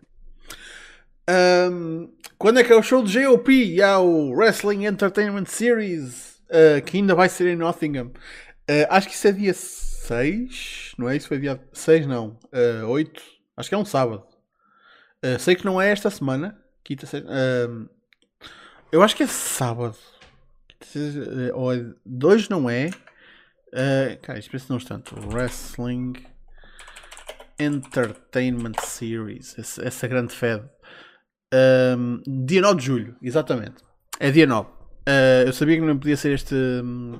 Um, 1.29 2.11
quando 2.37 2.59
é 2.59 2.63
que 2.63 2.73
é 2.73 2.75
o 2.75 2.83
show 2.83 3.01
do 3.01 3.09
JOP? 3.09 3.51
E 3.51 3.81
há 3.81 3.99
o 3.99 4.31
Wrestling 4.31 4.85
Entertainment 4.85 5.45
Series, 5.45 6.41
uh, 6.49 6.81
que 6.83 6.97
ainda 6.97 7.15
vai 7.15 7.29
ser 7.29 7.47
em 7.47 7.55
Nottingham. 7.55 8.07
Uh, 8.69 8.87
acho 8.89 9.07
que 9.07 9.15
isso 9.15 9.27
é 9.27 9.31
dia 9.31 9.53
6, 9.53 10.93
não 10.97 11.09
é? 11.09 11.15
Isso 11.15 11.27
foi 11.27 11.39
dia 11.39 11.61
6, 11.71 12.07
não. 12.07 12.37
Uh, 12.51 12.87
8. 12.87 13.21
Acho 13.55 13.69
que 13.69 13.75
é 13.75 13.77
um 13.77 13.85
sábado. 13.85 14.23
Uh, 15.23 15.39
sei 15.39 15.55
que 15.55 15.65
não 15.65 15.79
é 15.79 15.91
esta 15.91 16.09
semana. 16.09 16.57
Quinta, 16.83 17.05
sexta, 17.05 17.29
uh, 17.29 17.89
eu 18.91 19.01
acho 19.01 19.15
que 19.15 19.23
é 19.23 19.27
sábado. 19.27 19.95
Ou 21.53 21.73
é, 21.73 21.85
dois 22.05 22.49
não 22.49 22.69
é. 22.69 22.89
Uh, 23.73 24.19
cara, 24.21 24.39
espera 24.39 24.63
não 24.69 24.79
tanto. 24.79 25.15
Wrestling 25.29 26.13
Entertainment 27.59 28.79
Series. 28.83 29.57
Essa, 29.57 29.87
essa 29.87 30.07
grande 30.07 30.33
fed. 30.33 30.63
Um, 31.53 32.21
dia 32.45 32.61
9 32.61 32.75
de 32.75 32.85
julho, 32.85 33.15
exatamente. 33.21 33.83
É 34.19 34.31
dia 34.31 34.47
9. 34.47 34.69
Uh, 34.69 35.47
eu 35.47 35.53
sabia 35.53 35.75
que 35.75 35.81
não 35.81 35.97
podia 35.97 36.17
ser 36.17 36.33
este. 36.33 36.55
Um, 36.55 37.19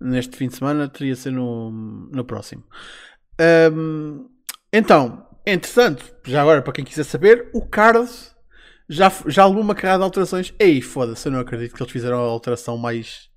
neste 0.00 0.36
fim 0.36 0.48
de 0.48 0.56
semana, 0.56 0.88
teria 0.88 1.14
de 1.14 1.18
ser 1.18 1.30
no, 1.30 1.70
no 1.70 2.24
próximo. 2.24 2.64
Um, 3.72 4.28
então, 4.72 5.26
entretanto, 5.46 6.04
já 6.24 6.42
agora 6.42 6.62
para 6.62 6.72
quem 6.72 6.84
quiser 6.84 7.04
saber, 7.04 7.48
o 7.52 7.66
card 7.66 8.08
já, 8.88 9.10
já 9.26 9.46
levou 9.46 9.62
uma 9.62 9.74
carrada 9.74 9.98
de 10.00 10.04
alterações. 10.04 10.52
Ei, 10.58 10.80
foda-se, 10.82 11.26
eu 11.26 11.32
não 11.32 11.40
acredito 11.40 11.74
que 11.74 11.82
eles 11.82 11.92
fizeram 11.92 12.18
a 12.18 12.28
alteração 12.28 12.76
mais. 12.76 13.30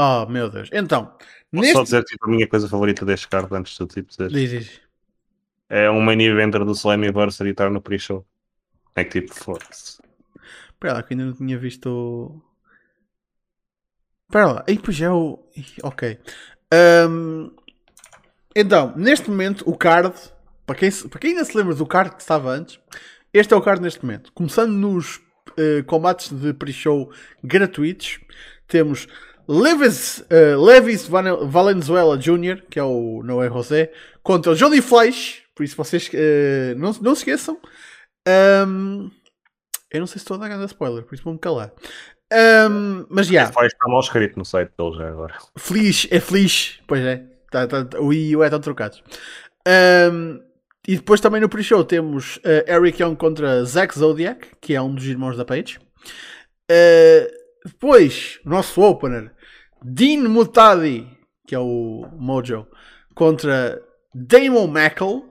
Oh 0.00 0.26
meu 0.26 0.48
Deus. 0.48 0.70
Então, 0.72 1.12
Vou 1.50 1.60
neste... 1.60 1.72
só 1.72 1.82
dizer 1.82 2.04
tipo, 2.04 2.24
a 2.24 2.28
minha 2.30 2.46
coisa 2.46 2.68
favorita 2.68 3.04
deste 3.04 3.26
card 3.26 3.52
antes 3.52 3.72
de 3.72 3.78
tu 3.78 3.86
tipo, 3.88 4.08
dizer. 4.08 4.28
Diz, 4.28 4.50
diz. 4.50 4.80
É 5.68 5.90
um 5.90 6.00
main 6.00 6.22
eventer 6.22 6.64
do 6.64 6.70
Slammiversary 6.70 7.50
estar 7.50 7.68
no 7.68 7.82
pre-show. 7.82 8.24
É 8.94 9.02
que 9.02 9.22
tipo, 9.22 9.34
foda-se. 9.34 10.00
Espera 10.68 10.94
lá, 10.94 11.02
que 11.02 11.14
ainda 11.14 11.24
não 11.24 11.32
tinha 11.32 11.58
visto. 11.58 12.40
Espera 14.28 14.46
lá, 14.46 14.64
aí 14.68 14.78
pois 14.78 15.00
é 15.00 15.10
o. 15.10 15.44
Ok. 15.82 16.16
Um, 16.72 17.50
então, 18.54 18.94
neste 18.96 19.28
momento, 19.28 19.68
o 19.68 19.76
card, 19.76 20.14
para 20.64 20.76
quem, 20.76 20.92
para 20.92 21.18
quem 21.18 21.30
ainda 21.30 21.44
se 21.44 21.56
lembra 21.56 21.74
do 21.74 21.84
card 21.84 22.14
que 22.14 22.22
estava 22.22 22.50
antes, 22.50 22.78
este 23.34 23.52
é 23.52 23.56
o 23.56 23.60
card 23.60 23.82
neste 23.82 24.04
momento. 24.04 24.32
Começando 24.32 24.70
nos 24.70 25.16
uh, 25.16 25.82
combates 25.86 26.30
de 26.30 26.54
pre-show 26.54 27.12
gratuitos, 27.42 28.20
temos 28.68 29.08
Levis, 29.48 30.18
uh, 30.30 30.62
Levis 30.62 31.08
Valenzuela 31.08 32.18
Jr., 32.18 32.62
que 32.68 32.78
é 32.78 32.82
o 32.82 33.22
Noé 33.24 33.48
José, 33.48 33.90
contra 34.22 34.52
o 34.52 34.54
Johnny 34.54 34.82
Fleisch, 34.82 35.42
por 35.54 35.64
isso 35.64 35.76
vocês 35.76 36.08
uh, 36.08 36.78
não, 36.78 36.92
não 37.00 37.14
se 37.14 37.22
esqueçam. 37.22 37.58
Um, 38.66 39.10
eu 39.90 40.00
não 40.00 40.06
sei 40.06 40.18
se 40.18 40.24
estou 40.24 40.36
a 40.36 40.40
dar 40.40 40.48
grande 40.48 40.66
spoiler, 40.66 41.02
por 41.02 41.14
isso 41.14 41.24
vou-me 41.24 41.38
calar. 41.38 41.72
Um, 42.30 43.06
mas 43.08 43.26
já. 43.26 43.32
Yeah. 43.32 43.66
Está 43.66 43.88
mal 43.88 44.00
escrito 44.00 44.38
no 44.38 44.44
site 44.44 44.70
dele 44.78 44.96
já 44.96 45.08
agora. 45.08 45.34
Feliz, 45.56 46.06
é 46.10 46.20
feliz. 46.20 46.78
Pois 46.86 47.02
é. 47.02 47.24
Tá, 47.50 47.66
tá, 47.66 47.98
o 47.98 48.12
I 48.12 48.30
e 48.30 48.36
o 48.36 48.42
E 48.42 48.46
estão 48.46 48.60
trocados. 48.60 49.02
Um, 49.66 50.40
e 50.86 50.96
depois 50.96 51.20
também 51.20 51.40
no 51.40 51.48
pre-show 51.48 51.82
temos 51.84 52.36
uh, 52.38 52.70
Eric 52.70 53.02
Young 53.02 53.16
contra 53.16 53.64
Zack 53.64 53.98
Zodiac, 53.98 54.46
que 54.60 54.74
é 54.74 54.82
um 54.82 54.94
dos 54.94 55.06
irmãos 55.06 55.36
da 55.36 55.44
Page. 55.44 55.78
Uh, 56.70 57.38
depois, 57.64 58.38
nosso 58.44 58.80
opener, 58.82 59.32
Dean 59.82 60.28
Mutadi, 60.28 61.06
que 61.46 61.54
é 61.54 61.58
o 61.58 62.06
Mojo, 62.12 62.66
contra 63.14 63.82
Damon 64.14 64.66
Mackel. 64.66 65.24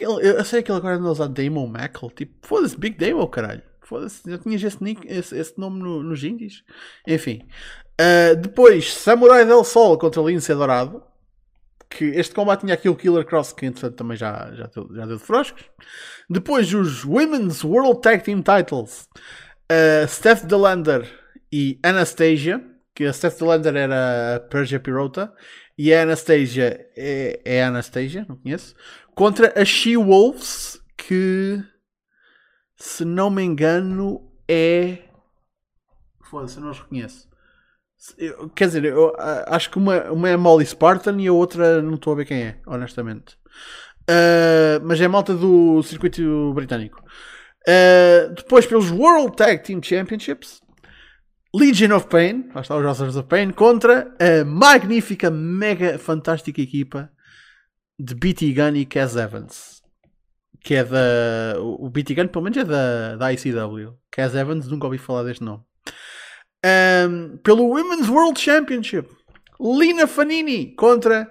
Eu 0.00 0.44
sei 0.44 0.62
que 0.62 0.70
ele 0.70 0.78
agora 0.78 0.96
anda 0.96 1.08
a 1.08 1.12
usar 1.12 1.28
Damon 1.28 1.66
Mackel. 1.66 2.10
Tipo, 2.10 2.46
foda-se, 2.46 2.78
Big 2.78 2.96
Damon, 2.96 3.26
caralho. 3.26 3.62
Foda-se, 3.82 4.30
já 4.30 4.38
tinhas 4.38 4.62
esse, 4.62 4.78
esse, 5.06 5.38
esse 5.38 5.58
nome 5.58 5.80
no, 5.80 6.02
nos 6.02 6.24
indies. 6.24 6.62
Enfim. 7.06 7.46
Uh, 8.00 8.36
depois, 8.36 8.92
Samurai 8.94 9.44
del 9.44 9.64
Sol 9.64 9.98
contra 9.98 10.22
Lince 10.22 10.54
Dourado. 10.54 11.02
Que 11.90 12.06
este 12.06 12.34
combate 12.34 12.60
tinha 12.60 12.72
aqui 12.72 12.88
o 12.88 12.96
Killer 12.96 13.26
Cross, 13.26 13.52
que 13.52 13.66
entretanto 13.66 13.96
também 13.96 14.16
já, 14.16 14.50
já, 14.54 14.70
já 14.94 15.06
deu 15.06 15.18
de 15.18 15.22
froscos. 15.22 15.62
Depois, 16.28 16.72
os 16.72 17.04
Women's 17.04 17.62
World 17.62 18.00
Tag 18.00 18.24
Team 18.24 18.42
Titles. 18.42 19.06
Uh, 19.70 20.08
Steph 20.08 20.44
Delander 20.44 21.06
e 21.52 21.78
Anastasia. 21.82 22.71
Que 22.94 23.04
a 23.04 23.12
Steph 23.12 23.38
Delander 23.38 23.74
era 23.76 24.36
a 24.36 24.40
Persia 24.40 24.80
Pirota. 24.80 25.32
E 25.76 25.92
a 25.92 26.02
Anastasia 26.02 26.86
é, 26.96 27.40
é 27.44 27.64
Anastasia, 27.64 28.26
não 28.28 28.36
conheço. 28.36 28.74
Contra 29.14 29.52
a 29.60 29.64
She-Wolves, 29.64 30.80
que 30.96 31.62
se 32.76 33.04
não 33.04 33.30
me 33.30 33.42
engano, 33.42 34.32
é. 34.48 34.98
Foda-se, 36.22 36.58
não 36.58 36.70
os 36.70 36.80
reconheço. 36.80 37.28
Eu, 38.18 38.48
quer 38.50 38.66
dizer, 38.66 38.84
eu 38.84 39.14
acho 39.46 39.70
que 39.70 39.78
uma, 39.78 40.10
uma 40.10 40.28
é 40.28 40.36
Molly 40.36 40.66
Spartan 40.66 41.20
e 41.20 41.28
a 41.28 41.32
outra 41.32 41.80
não 41.80 41.94
estou 41.94 42.12
a 42.12 42.16
ver 42.16 42.24
quem 42.24 42.42
é, 42.42 42.58
honestamente. 42.66 43.36
Uh, 44.02 44.82
mas 44.82 45.00
é 45.00 45.06
malta 45.06 45.34
do 45.34 45.82
circuito 45.82 46.52
britânico. 46.54 47.00
Uh, 47.68 48.34
depois, 48.34 48.66
pelos 48.66 48.90
World 48.90 49.36
Tag 49.36 49.62
Team 49.62 49.80
Championships, 49.82 50.60
Legion 51.54 51.94
of 51.96 52.06
Pain, 52.08 52.48
lá 52.54 52.62
está 52.62 52.76
os 52.76 52.84
Rosters 52.84 53.16
of 53.16 53.28
Pain, 53.28 53.50
contra 53.52 54.14
a 54.18 54.44
magnífica, 54.44 55.30
mega 55.30 55.98
fantástica 55.98 56.60
equipa 56.60 57.10
de 57.98 58.14
BT 58.14 58.52
Gun 58.52 58.76
e 58.76 58.86
Cass 58.86 59.16
Evans 59.16 59.82
que 60.62 60.74
é 60.74 60.84
da. 60.84 61.60
O 61.60 61.88
BT 61.90 62.14
Gun, 62.14 62.28
pelo 62.28 62.44
menos, 62.44 62.58
é 62.58 62.64
da, 62.64 63.16
da 63.16 63.32
ICW. 63.32 63.98
Cass 64.10 64.34
Evans, 64.34 64.68
nunca 64.68 64.86
ouvi 64.86 64.98
falar 64.98 65.24
deste 65.24 65.42
nome. 65.42 65.62
Um, 66.64 67.36
pelo 67.38 67.68
Women's 67.68 68.08
World 68.08 68.40
Championship, 68.40 69.08
Lina 69.60 70.06
Fanini 70.06 70.74
contra 70.76 71.30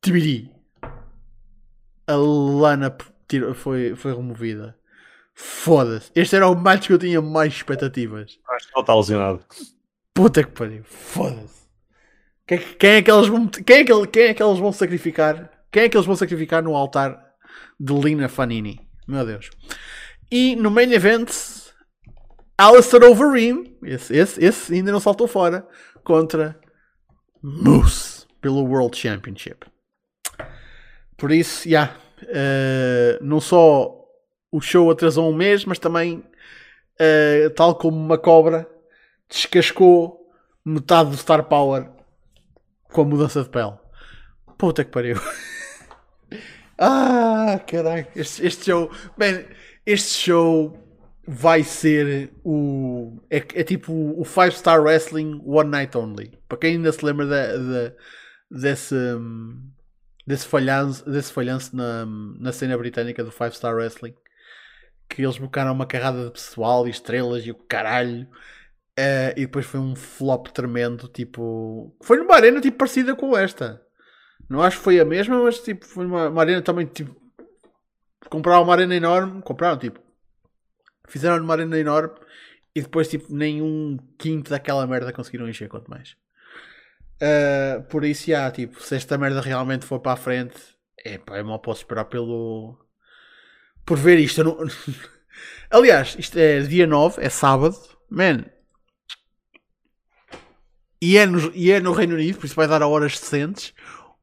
TBD. 0.00 0.50
A 2.06 2.16
Lana 2.16 2.96
foi, 3.54 3.94
foi 3.94 4.14
removida. 4.14 4.76
Foda-se. 5.34 6.10
Este 6.14 6.36
era 6.36 6.48
o 6.48 6.54
match 6.54 6.86
que 6.86 6.92
eu 6.92 6.98
tinha 6.98 7.20
mais 7.20 7.52
expectativas. 7.52 8.38
Acho 8.48 8.72
que 8.72 8.80
está 8.80 8.94
lesionado. 8.94 9.44
Puta 10.12 10.44
que 10.44 10.50
pariu. 10.50 10.84
Foda-se. 10.84 11.64
Quem, 12.46 12.58
quem, 12.78 12.90
é 12.90 13.02
que 13.02 13.10
eles 13.10 13.26
vão, 13.26 13.48
quem, 13.48 13.78
é 13.78 13.84
que, 13.84 14.06
quem 14.06 14.22
é 14.24 14.34
que 14.34 14.42
eles 14.42 14.58
vão 14.58 14.72
sacrificar? 14.72 15.50
Quem 15.72 15.84
é 15.84 15.88
que 15.88 15.96
eles 15.96 16.06
vão 16.06 16.14
sacrificar 16.14 16.62
no 16.62 16.76
altar 16.76 17.24
de 17.78 17.92
Lina 17.92 18.28
Fanini. 18.28 18.80
Meu 19.06 19.24
Deus. 19.26 19.50
E 20.30 20.56
no 20.56 20.70
main 20.70 20.92
event, 20.92 21.30
Alistair 22.56 23.04
Overeem, 23.04 23.76
esse, 23.82 24.16
esse, 24.16 24.44
esse 24.44 24.74
ainda 24.74 24.92
não 24.92 25.00
saltou 25.00 25.26
fora, 25.26 25.66
contra 26.02 26.58
Moose 27.42 28.26
pelo 28.40 28.64
World 28.64 28.96
Championship. 28.96 29.66
Por 31.16 31.30
isso, 31.30 31.68
já, 31.68 31.68
yeah, 31.68 31.96
uh, 32.22 33.24
não 33.24 33.40
só 33.40 34.03
o 34.54 34.60
show 34.60 34.88
atrasou 34.88 35.28
um 35.28 35.34
mês, 35.34 35.64
mas 35.64 35.80
também, 35.80 36.18
uh, 37.00 37.50
tal 37.56 37.74
como 37.74 37.96
uma 37.96 38.16
cobra, 38.16 38.70
descascou 39.28 40.30
metade 40.64 41.10
do 41.10 41.16
Star 41.16 41.42
Power 41.48 41.90
com 42.92 43.00
a 43.00 43.04
mudança 43.04 43.42
de 43.42 43.48
pele. 43.48 43.74
Puta 44.56 44.84
que 44.84 44.90
pariu. 44.92 45.16
Ah, 46.76 47.60
caralho. 47.68 48.04
Este, 48.16 48.44
este 48.44 48.64
show. 48.64 48.90
Man, 49.16 49.44
este 49.86 50.24
show 50.24 50.76
vai 51.24 51.62
ser 51.62 52.32
o. 52.42 53.16
É, 53.30 53.36
é 53.36 53.62
tipo 53.62 53.92
o 53.92 54.24
5 54.24 54.50
Star 54.50 54.82
Wrestling 54.82 55.40
One 55.46 55.70
Night 55.70 55.96
Only. 55.96 56.36
Para 56.48 56.58
quem 56.58 56.72
ainda 56.72 56.90
se 56.90 57.04
lembra 57.04 57.26
de, 57.26 57.92
desse, 58.50 58.96
desse 60.26 60.48
falhanço, 60.48 61.08
desse 61.08 61.32
falhanço 61.32 61.76
na, 61.76 62.04
na 62.06 62.50
cena 62.50 62.76
britânica 62.76 63.22
do 63.22 63.30
5 63.30 63.52
Star 63.52 63.76
Wrestling, 63.76 64.16
que 65.08 65.22
eles 65.22 65.38
bocaram 65.38 65.72
uma 65.72 65.86
carrada 65.86 66.26
de 66.26 66.32
pessoal 66.32 66.86
e 66.86 66.90
estrelas 66.90 67.46
e 67.46 67.50
o 67.50 67.54
caralho. 67.54 68.28
Uh, 68.98 69.34
e 69.36 69.40
depois 69.46 69.66
foi 69.66 69.80
um 69.80 69.96
flop 69.96 70.48
tremendo, 70.48 71.08
tipo. 71.08 71.96
Foi 72.02 72.16
numa 72.18 72.34
arena 72.34 72.60
tipo 72.60 72.78
parecida 72.78 73.14
com 73.16 73.36
esta. 73.36 73.82
Não 74.48 74.62
acho 74.62 74.78
que 74.78 74.84
foi 74.84 75.00
a 75.00 75.04
mesma, 75.04 75.42
mas 75.42 75.58
tipo, 75.60 75.84
foi 75.86 76.06
uma, 76.06 76.28
uma 76.28 76.40
arena 76.42 76.62
também 76.62 76.86
tipo. 76.86 77.14
Compraram 78.30 78.62
uma 78.62 78.72
arena 78.72 78.94
enorme, 78.94 79.42
compraram 79.42 79.78
tipo 79.78 80.04
Fizeram 81.08 81.42
uma 81.42 81.54
arena 81.54 81.78
enorme 81.78 82.14
e 82.74 82.80
depois, 82.80 83.08
tipo, 83.08 83.32
nenhum 83.32 83.98
quinto 84.18 84.50
daquela 84.50 84.86
merda 84.86 85.12
conseguiram 85.12 85.48
encher, 85.48 85.68
quanto 85.68 85.90
mais. 85.90 86.16
Uh, 87.22 87.82
por 87.88 88.04
isso, 88.04 88.26
já, 88.28 88.50
tipo, 88.50 88.82
se 88.82 88.96
esta 88.96 89.16
merda 89.18 89.40
realmente 89.40 89.84
for 89.84 90.00
para 90.00 90.12
a 90.12 90.16
frente, 90.16 90.56
é 91.04 91.18
pá, 91.18 91.38
eu 91.38 91.44
mal 91.44 91.60
posso 91.60 91.82
esperar 91.82 92.06
pelo. 92.06 92.78
Por 93.84 93.98
ver 93.98 94.18
isto. 94.18 94.42
Não... 94.42 94.56
Aliás, 95.70 96.16
isto 96.18 96.38
é 96.38 96.60
dia 96.60 96.86
9, 96.86 97.22
é 97.22 97.28
sábado, 97.28 97.76
man. 98.10 98.44
E 101.00 101.18
é, 101.18 101.26
no, 101.26 101.52
e 101.54 101.70
é 101.70 101.80
no 101.80 101.92
Reino 101.92 102.14
Unido, 102.14 102.38
por 102.38 102.46
isso 102.46 102.54
vai 102.54 102.66
dar 102.66 102.82
a 102.82 102.88
horas 102.88 103.18
decentes. 103.18 103.74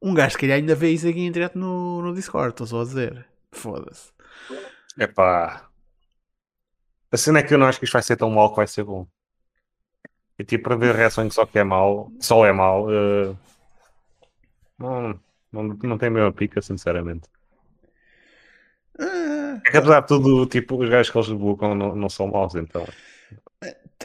Um 0.01 0.13
gajo 0.13 0.37
que 0.37 0.51
ainda 0.51 0.73
vê 0.73 0.89
isso 0.91 1.07
aqui 1.07 1.19
em 1.19 1.31
direto 1.31 1.57
no, 1.57 2.01
no 2.01 2.13
Discord, 2.13 2.49
estou 2.49 2.65
só 2.65 2.81
a 2.81 2.85
dizer. 2.85 3.27
Foda-se. 3.51 4.11
É 4.97 5.05
pá. 5.05 5.69
A 7.11 7.17
cena 7.17 7.39
é 7.39 7.43
que 7.43 7.53
eu 7.53 7.57
não 7.57 7.67
acho 7.67 7.77
que 7.77 7.85
isto 7.85 7.93
vai 7.93 8.01
ser 8.01 8.15
tão 8.17 8.29
mal 8.31 8.49
que 8.49 8.55
vai 8.55 8.67
ser 8.67 8.83
bom. 8.83 9.05
E 10.39 10.43
tipo, 10.43 10.63
para 10.63 10.75
ver 10.75 10.95
reação 10.95 11.27
que 11.27 11.35
só 11.35 11.45
que 11.45 11.59
é 11.59 11.63
mal, 11.63 12.11
só 12.19 12.45
é 12.45 12.51
mal, 12.51 12.87
uh, 12.87 13.37
não, 14.79 15.19
não, 15.51 15.63
não 15.83 15.97
tem 15.97 16.07
a 16.07 16.11
mesma 16.11 16.33
pica, 16.33 16.61
sinceramente. 16.61 17.29
É 19.65 19.71
que 19.71 19.77
apesar 19.77 20.01
de 20.01 20.07
tudo, 20.07 20.45
tipo, 20.45 20.81
os 20.81 20.89
gajos 20.89 21.11
que 21.11 21.17
eles 21.17 21.29
buscam 21.29 21.75
não, 21.75 21.95
não 21.95 22.09
são 22.09 22.27
maus, 22.27 22.55
então. 22.55 22.87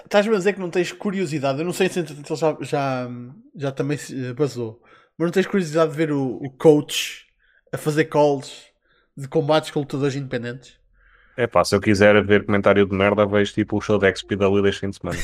Estás-me 0.05 0.35
a 0.35 0.39
dizer 0.39 0.53
que 0.53 0.61
não 0.61 0.71
tens 0.71 0.93
curiosidade? 0.93 1.59
Eu 1.59 1.65
não 1.65 1.73
sei 1.73 1.89
se 1.89 2.01
ele 2.01 2.09
já, 2.29 2.57
já, 2.61 3.09
já 3.55 3.73
também 3.73 3.97
se 3.97 4.33
basou, 4.35 4.83
mas 5.17 5.27
não 5.27 5.33
tens 5.33 5.47
curiosidade 5.47 5.91
de 5.91 5.97
ver 5.97 6.13
o, 6.13 6.37
o 6.37 6.51
coach 6.51 7.27
a 7.73 7.79
fazer 7.79 8.07
calls 8.07 8.67
de 9.17 9.29
combates 9.29 9.71
com 9.71 9.81
lutadores 9.81 10.15
independentes? 10.15 10.79
É 11.37 11.47
pá, 11.47 11.65
se 11.65 11.75
eu 11.75 11.81
quiser 11.81 12.23
ver 12.25 12.45
comentário 12.45 12.87
de 12.87 12.95
merda, 12.95 13.27
vejo 13.27 13.53
tipo 13.53 13.77
o 13.77 13.81
show 13.81 13.99
de 13.99 14.11
XPW 14.15 14.63
deste 14.63 14.81
fim 14.81 14.91
de 14.91 14.97
semana. 14.97 15.19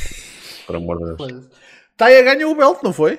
Por 0.66 0.76
amor 0.76 0.98
de 0.98 1.16
Deus. 1.16 1.48
Taya 1.96 2.22
ganhou 2.22 2.52
o 2.52 2.54
belt, 2.54 2.82
não 2.82 2.92
foi? 2.92 3.18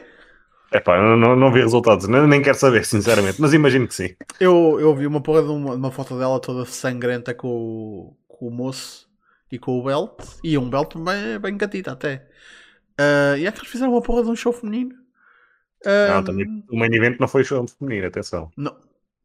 É 0.73 0.79
pá, 0.79 0.99
não, 0.99 1.15
não, 1.15 1.35
não 1.35 1.51
vi 1.51 1.61
resultados, 1.61 2.07
nem, 2.07 2.27
nem 2.27 2.41
quero 2.41 2.57
saber, 2.57 2.83
sinceramente, 2.83 3.39
mas 3.39 3.53
imagino 3.53 3.87
que 3.87 3.93
sim. 3.93 4.15
Eu, 4.39 4.79
eu 4.79 4.95
vi 4.95 5.05
uma 5.05 5.21
porra 5.21 5.43
de 5.43 5.49
uma, 5.49 5.75
uma 5.75 5.91
foto 5.91 6.17
dela 6.17 6.39
toda 6.39 6.65
sangrenta 6.65 7.31
com 7.33 7.47
o, 7.47 8.17
com 8.27 8.47
o 8.47 8.51
moço 8.51 9.07
e 9.51 9.59
com 9.59 9.79
o 9.79 9.83
belt, 9.83 10.19
e 10.43 10.57
um 10.57 10.67
belt 10.67 10.95
bem, 10.97 11.39
bem 11.39 11.57
gatita 11.57 11.91
até. 11.91 12.27
Uh, 12.99 13.37
e 13.37 13.45
é 13.45 13.51
que 13.51 13.59
eles 13.59 13.69
fizeram 13.69 13.91
uma 13.91 14.01
porra 14.01 14.23
de 14.23 14.29
um 14.29 14.35
show 14.35 14.51
feminino. 14.51 14.95
Uh, 15.85 16.11
não, 16.11 16.23
também, 16.23 16.63
o 16.71 16.75
main 16.75 16.93
event 16.93 17.19
não 17.19 17.27
foi 17.27 17.43
show 17.43 17.63
feminino, 17.67 18.07
atenção. 18.07 18.51
Não. 18.57 18.75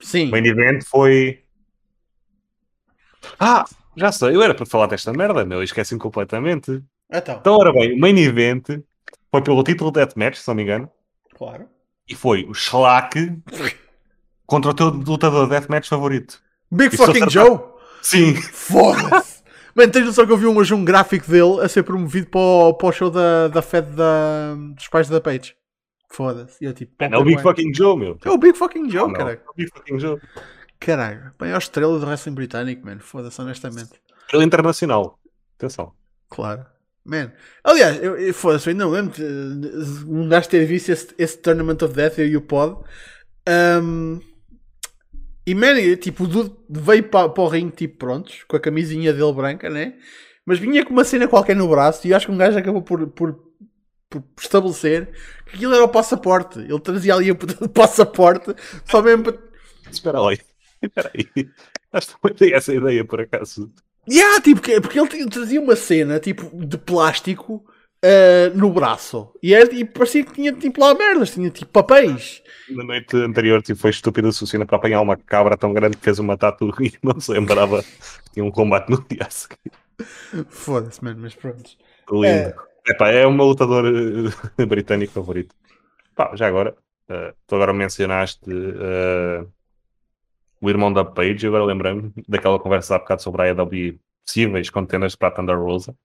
Sim. 0.01 0.29
O 0.29 0.31
main 0.33 0.47
event 0.47 0.85
foi 0.85 1.45
ah, 3.39 3.65
já 3.97 4.13
sei, 4.13 4.35
eu 4.35 4.43
era 4.43 4.55
para 4.55 4.67
falar 4.67 4.87
desta 4.87 5.13
merda, 5.13 5.45
meu, 5.45 5.63
esqueci-me 5.63 6.01
completamente. 6.01 6.83
Então. 7.11 7.37
então, 7.39 7.55
ora 7.55 7.73
bem, 7.73 7.95
o 7.95 7.99
main 7.99 8.19
event 8.19 8.67
foi 9.31 9.43
pelo 9.43 9.63
título 9.63 9.91
de 9.91 10.01
Deathmatch, 10.01 10.37
se 10.37 10.49
não 10.49 10.55
me 10.55 10.63
engano. 10.63 10.91
Claro. 11.39 11.69
E 12.09 12.17
foi 12.17 12.45
o 12.49 12.53
Schlack 12.53 13.41
contra 14.45 14.73
o 14.73 14.75
teu 14.75 14.89
lutador 14.89 15.45
de 15.45 15.51
Deathmatch 15.51 15.89
favorito. 15.89 16.43
Big 16.69 16.93
e 16.93 16.99
fucking 16.99 17.31
Joe? 17.31 17.61
Sim. 18.03 18.35
Foda-se. 18.35 19.39
Mano, 19.75 19.93
tens 19.93 20.07
noção 20.07 20.27
que 20.27 20.33
eu 20.33 20.37
vi 20.37 20.47
hoje 20.47 20.75
um 20.75 20.85
gráfico 20.85 21.31
dele 21.31 21.61
a 21.63 21.69
ser 21.69 21.85
promovido 21.85 22.27
para 22.27 22.41
o, 22.41 22.75
para 22.75 22.89
o 22.89 22.93
show 22.93 23.09
da, 23.09 23.47
da 23.47 23.63
Fed 23.63 23.89
da, 23.93 24.57
dos 24.75 24.89
pais 24.89 25.09
da 25.09 25.21
Page. 25.21 25.55
Foda-se. 26.11 26.67
É, 26.67 26.75
é 26.99 27.17
o 27.17 27.23
Big 27.23 27.41
fucking 27.41 27.73
Joe, 27.73 27.97
meu. 27.97 28.19
É 28.25 28.31
o 28.31 28.39
Big 28.39 28.59
fucking 28.59 28.91
Joe, 28.91 29.03
oh, 29.03 29.13
cara. 29.13 29.35
É 29.35 29.41
o 29.49 29.55
Big 29.55 29.71
fucking 29.71 30.01
Joe. 30.01 30.21
Caralho, 30.81 31.33
bem, 31.39 31.51
é 31.51 31.55
a 31.55 31.59
estrela 31.59 31.99
do 31.99 32.07
wrestling 32.07 32.35
britânico, 32.35 32.85
mano. 32.85 33.01
Foda-se, 33.01 33.41
honestamente. 33.41 33.93
Estrela 34.23 34.45
internacional. 34.45 35.19
Atenção. 35.57 35.93
Claro. 36.29 36.67
Man. 37.09 37.33
Aliás, 37.65 38.03
eu, 38.03 38.19
eu 38.19 38.35
foda-se, 38.35 38.69
ainda 38.69 38.85
não 38.85 38.91
lembro 38.91 39.15
um 40.07 40.29
gajo 40.29 40.49
ter 40.51 40.67
visto 40.67 40.91
esse, 40.91 41.09
esse 41.17 41.39
Tournament 41.39 41.79
of 41.83 41.95
Death, 41.95 42.19
eu 42.19 42.29
e 42.29 42.37
o 42.37 42.43
Pod. 42.43 42.85
Um, 43.49 44.21
e, 45.47 45.55
man, 45.55 45.75
tipo, 45.97 46.25
o 46.25 46.27
Dude 46.27 46.55
veio 46.69 47.05
para, 47.05 47.33
o 47.41 47.49
ringue, 47.49 47.75
tipo, 47.75 47.97
prontos, 47.97 48.45
com 48.47 48.57
a 48.57 48.61
camisinha 48.61 49.11
dele 49.11 49.33
branca, 49.33 49.71
né? 49.71 49.95
Mas 50.45 50.59
vinha 50.59 50.85
com 50.85 50.93
uma 50.93 51.05
cena 51.05 51.27
qualquer 51.27 51.57
no 51.57 51.67
braço 51.67 52.07
e 52.07 52.11
eu 52.11 52.17
acho 52.17 52.27
que 52.27 52.33
um 52.33 52.37
gajo 52.37 52.59
acabou 52.59 52.83
por, 52.83 53.07
por, 53.09 53.39
por 54.11 54.23
estabelecer 54.39 55.11
que 55.47 55.57
aquilo 55.57 55.75
era 55.75 55.85
o 55.85 55.89
passaporte. 55.89 56.59
Ele 56.59 56.81
trazia 56.81 57.15
ali 57.15 57.31
o 57.31 57.69
passaporte 57.71 58.55
só 58.85 59.01
mesmo 59.01 59.25
para. 59.25 59.39
Espera 59.91 60.21
aí. 60.21 60.39
Peraí, 60.95 61.51
acho 61.93 62.19
que 62.37 62.55
essa 62.55 62.75
ideia 62.75 63.05
por 63.05 63.21
acaso. 63.21 63.73
Yeah, 64.11 64.41
tipo, 64.41 64.61
porque 64.81 64.99
ele 64.99 65.31
trazia 65.31 65.61
uma 65.61 65.77
cena 65.77 66.19
tipo 66.19 66.51
de 66.65 66.79
plástico 66.79 67.65
uh, 68.05 68.57
no 68.57 68.71
braço 68.71 69.33
e, 69.43 69.55
era, 69.55 69.73
e 69.75 69.85
parecia 69.85 70.25
que 70.25 70.33
tinha 70.33 70.53
tipo 70.53 70.81
lá 70.81 70.95
merdas, 70.95 71.31
tinha 71.31 71.51
tipo 71.51 71.71
papéis. 71.71 72.43
Na 72.71 72.85
noite 72.85 73.17
anterior 73.17 73.63
tipo, 73.63 73.79
foi 73.79 73.91
estúpida 73.91 74.29
a 74.29 74.33
Sucina 74.33 74.65
para 74.65 74.77
apanhar 74.77 75.01
uma 75.01 75.17
cabra 75.17 75.57
tão 75.57 75.73
grande 75.73 75.97
que 75.97 76.05
fez 76.05 76.19
uma 76.19 76.37
tatu 76.37 76.73
e 76.83 76.93
não 77.03 77.21
se 77.21 77.31
lembrava 77.33 77.83
que 77.83 78.33
tinha 78.35 78.45
um 78.45 78.51
combate 78.51 78.91
no 78.91 79.05
dia 79.09 79.27
a 79.27 79.31
seguir. 79.31 79.73
Foda-se, 80.49 81.03
mano, 81.03 81.21
mas 81.23 81.35
pronto. 81.35 81.71
Lindo. 82.11 82.27
É... 82.27 82.55
Epá, 82.89 83.11
é 83.11 83.27
o 83.27 83.33
meu 83.33 83.45
lutador 83.45 83.85
uh, 83.85 84.67
britânico 84.67 85.13
favorito. 85.13 85.55
Pá, 86.15 86.35
já 86.35 86.47
agora, 86.47 86.75
uh, 87.11 87.35
tu 87.47 87.55
agora 87.55 87.75
mencionaste 87.75 88.51
uh, 88.51 89.47
o 90.61 90.71
irmão 90.71 90.93
da 90.93 91.05
Paige, 91.05 91.47
agora 91.47 91.65
lembrei-me 91.65 92.13
daquela 92.27 92.59
conversa 92.59 92.97
há 92.97 92.99
bocado 92.99 93.23
sobre 93.23 93.43
a 93.43 93.49
EW 93.49 93.99
possíveis 94.25 94.71
contendas 94.71 95.15
para 95.15 95.29
a 95.29 95.31
Thunder 95.31 95.59
Rosa. 95.59 95.97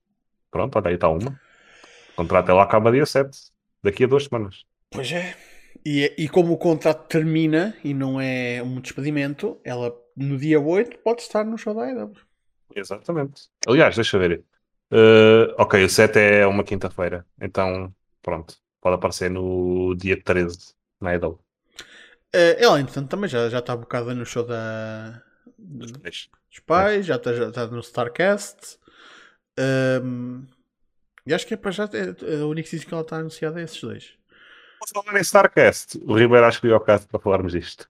Pronto, 0.50 0.78
olha 0.78 0.90
aí 0.90 0.96
está 0.96 1.10
uma. 1.10 1.40
O 2.14 2.16
contrato 2.16 2.50
ela 2.50 2.64
acaba 2.64 2.92
dia 2.92 3.06
7, 3.06 3.38
daqui 3.84 4.04
a 4.04 4.08
duas 4.08 4.26
semanas. 4.26 4.64
Pois 4.92 5.12
é. 5.12 5.36
E, 5.86 6.14
e 6.18 6.30
como 6.30 6.54
o 6.54 6.58
contrato 6.58 7.08
termina 7.08 7.76
e 7.84 7.94
não 7.94 8.22
é 8.22 8.62
um 8.64 8.80
despedimento, 8.80 9.60
ela 9.64 9.94
no 10.16 10.38
dia 10.38 10.60
8 10.60 11.00
pode 11.00 11.22
estar 11.22 11.44
no 11.44 11.58
show 11.58 11.74
da 11.74 11.90
EW. 11.90 12.14
Exatamente. 12.76 13.50
Aliás, 13.68 13.96
deixa 13.96 14.18
ver. 14.18 14.44
Uh, 14.92 15.54
ok, 15.58 15.84
o 15.84 15.90
7 15.90 16.20
é 16.20 16.48
uma 16.48 16.64
quinta-feira. 16.64 17.26
Então, 17.42 17.94
pronto. 18.22 18.56
Pode 18.80 18.96
aparecer 18.96 19.30
no 19.32 19.96
dia 19.96 20.22
13 20.22 20.76
na 21.02 21.16
EW. 21.16 21.40
Uh, 22.36 22.58
ela, 22.58 22.80
entretanto, 22.80 23.10
também 23.10 23.30
já, 23.30 23.48
já 23.50 23.60
está 23.60 23.76
bocada 23.76 24.14
no 24.14 24.26
show 24.26 24.44
da, 24.44 25.22
dos 25.58 25.92
pais, 26.66 27.06
já 27.06 27.16
está, 27.16 27.34
já 27.34 27.50
está 27.50 27.68
no 27.68 27.80
Starcast. 27.80 28.80
Um, 30.04 30.46
e 31.26 31.34
acho 31.34 31.46
que 31.48 31.54
é 31.54 31.58
para 31.58 31.72
já 31.72 31.86
é, 31.86 32.34
é 32.34 32.44
o 32.44 32.50
único 32.50 32.68
sítio 32.68 32.88
que 32.88 32.94
ela 32.94 33.04
está 33.04 33.18
anunciada 33.18 33.62
é 33.62 33.64
esses 33.64 33.80
dois. 33.80 34.14
Vou 34.94 35.04
falar 35.04 35.18
em 35.18 35.22
Starcast. 35.22 36.02
O 36.06 36.18
Ribeiro 36.18 36.46
acho 36.46 36.60
que 36.60 36.68
veio 36.68 36.76
ao 36.76 36.82
caso 36.82 37.08
para 37.08 37.20
falarmos 37.20 37.54
disto. 37.54 37.88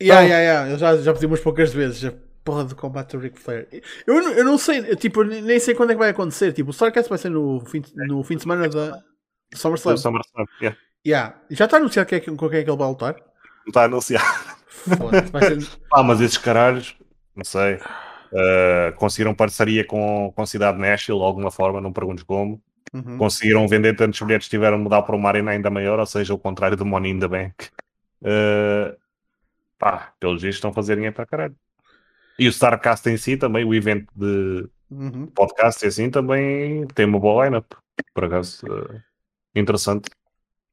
Yeah, 0.00 0.24
então, 0.24 0.38
yeah, 0.38 0.40
yeah. 0.40 0.70
Eu 0.70 0.78
já, 0.78 0.96
já 0.96 1.12
pedi 1.12 1.26
umas 1.26 1.40
poucas 1.40 1.72
vezes 1.72 2.04
a 2.04 2.14
porra 2.44 2.64
do 2.64 2.76
combate 2.76 3.16
do 3.16 3.18
Ric 3.18 3.38
Flair. 3.38 3.66
Eu, 4.06 4.14
eu 4.14 4.44
não 4.44 4.56
sei, 4.56 4.94
tipo, 4.96 5.24
nem 5.24 5.58
sei 5.58 5.74
quando 5.74 5.90
é 5.90 5.94
que 5.94 5.98
vai 5.98 6.10
acontecer. 6.10 6.52
Tipo, 6.52 6.70
o 6.70 6.72
Starcast 6.72 7.08
vai 7.08 7.18
ser 7.18 7.30
no 7.30 7.60
fim, 7.66 7.82
no 7.94 8.22
fim 8.22 8.36
de 8.36 8.42
semana 8.42 8.68
da 8.68 9.02
SummerSlam. 9.54 9.96
SummerSlam, 9.96 10.46
yeah. 10.60 10.78
Yeah. 11.04 11.40
Já 11.50 11.64
está 11.64 11.78
anunciado 11.78 12.08
que 12.08 12.14
é, 12.14 12.20
com 12.20 12.36
quem 12.36 12.60
é 12.60 12.62
que 12.62 12.70
ele 12.70 12.76
vai 12.76 12.88
lutar? 12.88 13.16
Não 13.68 13.70
está 13.70 13.84
anunciado. 13.84 14.24
Ser... 14.86 15.78
ah, 15.92 16.02
mas 16.02 16.22
esses 16.22 16.38
caralhos, 16.38 16.96
não 17.36 17.44
sei, 17.44 17.74
uh, 17.74 18.96
conseguiram 18.96 19.34
parceria 19.34 19.84
com, 19.84 20.32
com 20.34 20.42
a 20.42 20.46
cidade 20.46 20.78
de 20.78 20.82
Nashville 20.82 21.18
de 21.18 21.24
alguma 21.24 21.50
forma, 21.50 21.80
não 21.80 21.92
perguntes 21.92 22.24
como. 22.24 22.62
Uhum. 22.94 23.18
Conseguiram 23.18 23.68
vender 23.68 23.94
tantos 23.94 24.18
bilhetes, 24.22 24.48
tiveram 24.48 24.78
de 24.78 24.84
mudar 24.84 25.02
para 25.02 25.14
uma 25.14 25.28
arena 25.28 25.50
ainda 25.50 25.68
maior, 25.68 25.98
ou 25.98 26.06
seja, 26.06 26.32
o 26.32 26.38
contrário 26.38 26.78
do 26.78 26.86
Money 26.86 27.12
in 27.12 27.18
the 27.18 27.28
Bank. 27.28 27.66
Uh, 28.22 28.96
pá, 29.78 30.14
pelos 30.18 30.40
vistos 30.40 30.56
estão 30.56 30.70
a 30.70 30.74
fazer 30.74 30.94
dinheiro 30.94 31.14
para 31.14 31.26
caralho. 31.26 31.56
E 32.38 32.46
o 32.46 32.50
Starcast 32.50 33.06
em 33.10 33.18
si 33.18 33.36
também, 33.36 33.66
o 33.66 33.74
evento 33.74 34.06
de 34.16 34.66
uhum. 34.90 35.26
podcast 35.26 35.84
e 35.84 35.88
assim, 35.88 36.08
também 36.08 36.86
tem 36.94 37.04
uma 37.04 37.20
boa 37.20 37.44
lineup. 37.44 37.70
Por 38.14 38.24
acaso, 38.24 38.64
uh, 38.66 38.98
interessante. 39.54 40.08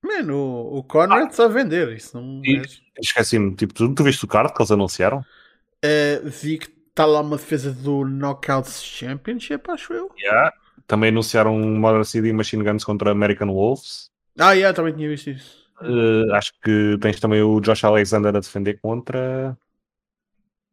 Mano, 0.04 0.36
o, 0.36 0.78
o 0.78 0.84
Conrad 0.84 1.30
está 1.30 1.46
a 1.46 1.48
vender, 1.48 1.92
isso 1.96 2.20
não 2.20 2.42
e, 2.44 2.62
Esqueci-me, 3.00 3.56
tipo, 3.56 3.74
tu, 3.74 3.94
tu 3.94 4.04
viste 4.04 4.24
o 4.24 4.28
card 4.28 4.54
que 4.54 4.62
eles 4.62 4.72
anunciaram? 4.72 5.20
Uh, 5.84 6.30
vi 6.30 6.60
que 6.60 6.76
Está 6.96 7.04
lá 7.06 7.20
uma 7.20 7.36
defesa 7.36 7.74
do 7.74 8.06
Knockouts 8.06 8.82
Championship, 8.82 9.70
acho 9.70 9.92
eu. 9.92 10.10
Yeah. 10.18 10.54
Também 10.88 11.10
anunciaram 11.10 11.60
Motor 11.60 12.06
City 12.06 12.32
Machine 12.32 12.64
Guns 12.64 12.86
contra 12.86 13.12
American 13.12 13.50
Wolves. 13.50 14.10
Ah, 14.40 14.54
yeah, 14.54 14.74
também 14.74 14.94
tinha 14.94 15.10
visto 15.10 15.30
isso. 15.30 15.70
Uh, 15.82 16.34
acho 16.34 16.54
que 16.64 16.98
tens 17.02 17.20
também 17.20 17.42
o 17.42 17.60
Josh 17.60 17.84
Alexander 17.84 18.34
a 18.34 18.40
defender 18.40 18.80
contra 18.80 19.58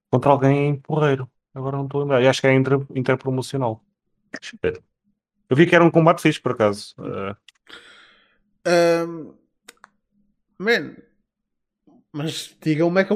contra 0.09 0.31
alguém 0.31 0.77
porreiro. 0.77 1.29
Agora 1.53 1.77
não 1.77 1.87
estou 1.87 2.03
a 2.03 2.05
lembrar. 2.05 2.23
E 2.23 2.29
acho 2.29 2.41
que 2.41 2.47
é 2.47 2.55
inter, 2.55 2.79
interpromocional. 2.95 3.83
Eu 5.51 5.57
vi 5.57 5.67
que 5.67 5.75
era 5.75 5.85
um 5.85 5.91
combate 5.91 6.23
fixe, 6.23 6.41
por 6.41 6.53
acaso. 6.53 6.95
Uh... 7.01 7.35
Um, 8.67 9.35
man, 10.59 10.97
mas 12.13 12.57
digam-me 12.63 13.01
é 13.01 13.05
que, 13.05 13.15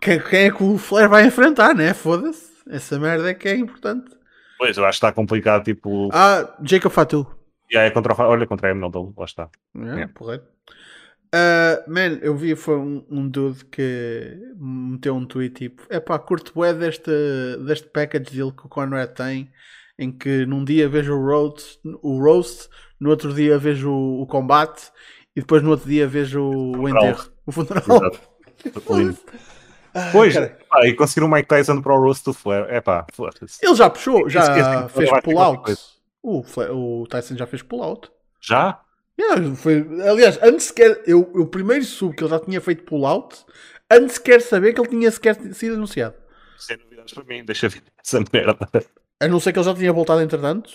que, 0.00 0.18
quem 0.20 0.40
é 0.40 0.50
que 0.50 0.62
o 0.62 0.78
Flair 0.78 1.08
vai 1.08 1.26
enfrentar, 1.26 1.74
né? 1.74 1.92
Foda-se. 1.94 2.56
Essa 2.68 2.98
merda 2.98 3.30
é 3.30 3.34
que 3.34 3.48
é 3.48 3.56
importante. 3.56 4.10
Pois, 4.58 4.76
eu 4.76 4.84
acho 4.84 4.98
que 4.98 5.06
está 5.06 5.12
complicado, 5.12 5.64
tipo... 5.64 6.08
Ah, 6.12 6.56
Jacob 6.62 6.90
Fatu. 6.90 7.26
Yeah, 7.70 7.88
é 7.88 7.90
contra, 7.90 8.14
olha, 8.26 8.46
contra 8.46 8.68
a 8.68 8.70
MLW, 8.70 9.12
lá 9.16 9.24
está. 9.24 9.50
Yeah, 9.74 9.94
yeah. 9.94 10.12
Porreiro. 10.12 10.44
Uh, 11.34 11.90
man, 11.90 12.18
eu 12.22 12.36
vi 12.36 12.54
foi 12.54 12.76
um, 12.76 13.04
um 13.10 13.28
dude 13.28 13.64
que 13.64 14.38
meteu 14.56 15.14
um 15.14 15.26
tweet 15.26 15.54
tipo: 15.54 15.82
é 15.90 15.98
pá, 15.98 16.18
curto 16.18 16.52
bué 16.54 16.72
deste, 16.72 17.10
deste 17.66 17.88
package 17.88 18.30
deal 18.30 18.52
que 18.52 18.64
o 18.64 18.68
Conrad 18.68 19.10
tem, 19.10 19.50
em 19.98 20.12
que 20.12 20.46
num 20.46 20.64
dia 20.64 20.88
vejo 20.88 21.14
o 21.14 21.26
roast, 21.26 21.80
o 22.00 22.20
roast 22.20 22.70
no 22.98 23.10
outro 23.10 23.32
dia 23.32 23.58
vejo 23.58 23.90
o, 23.90 24.22
o 24.22 24.26
combate 24.26 24.90
e 25.34 25.40
depois 25.40 25.62
no 25.62 25.70
outro 25.70 25.88
dia 25.88 26.06
vejo 26.06 26.40
o, 26.42 26.82
o 26.82 26.88
enterro, 26.88 27.30
o 27.46 27.52
funeral. 27.52 27.84
Pois, 30.12 30.34
pá, 30.68 30.86
e 30.86 30.92
conseguir 30.92 31.24
o 31.24 31.28
Mike 31.28 31.48
Tyson 31.48 31.80
para 31.80 31.94
o 31.94 31.98
roast 31.98 32.24
do 32.24 32.34
Flair, 32.34 32.66
é 32.68 32.80
pá, 32.82 33.06
Ele 33.62 33.74
já 33.74 33.88
puxou, 33.88 34.28
já 34.28 34.88
fez 34.88 35.10
pull-out. 35.22 35.74
O, 36.22 36.42
o 36.42 37.06
Tyson 37.06 37.36
já 37.36 37.46
fez 37.46 37.62
pull-out. 37.62 38.10
Já? 38.40 38.80
Yeah, 39.18 39.54
foi, 39.54 39.86
aliás, 40.06 40.38
antes 40.42 40.66
sequer. 40.66 41.02
Eu, 41.06 41.32
eu 41.34 41.46
primeiro 41.46 41.82
soube 41.84 42.14
que 42.14 42.22
ele 42.22 42.30
já 42.30 42.38
tinha 42.38 42.60
feito 42.60 42.84
pull-out, 42.84 43.46
antes 43.90 44.16
sequer 44.16 44.42
saber 44.42 44.74
que 44.74 44.80
ele 44.80 44.90
tinha 44.90 45.10
sequer 45.10 45.34
sido 45.54 45.76
anunciado. 45.76 46.14
Sem 46.58 46.76
novidades 46.76 47.14
para 47.14 47.24
mim, 47.24 47.44
deixa 47.44 47.68
vir 47.68 47.82
essa 48.04 48.22
merda. 48.30 48.68
A 49.20 49.28
não 49.28 49.40
ser 49.40 49.52
que 49.52 49.58
ele 49.58 49.64
já 49.64 49.74
tinha 49.74 49.92
voltado 49.92 50.20
entretanto. 50.20 50.70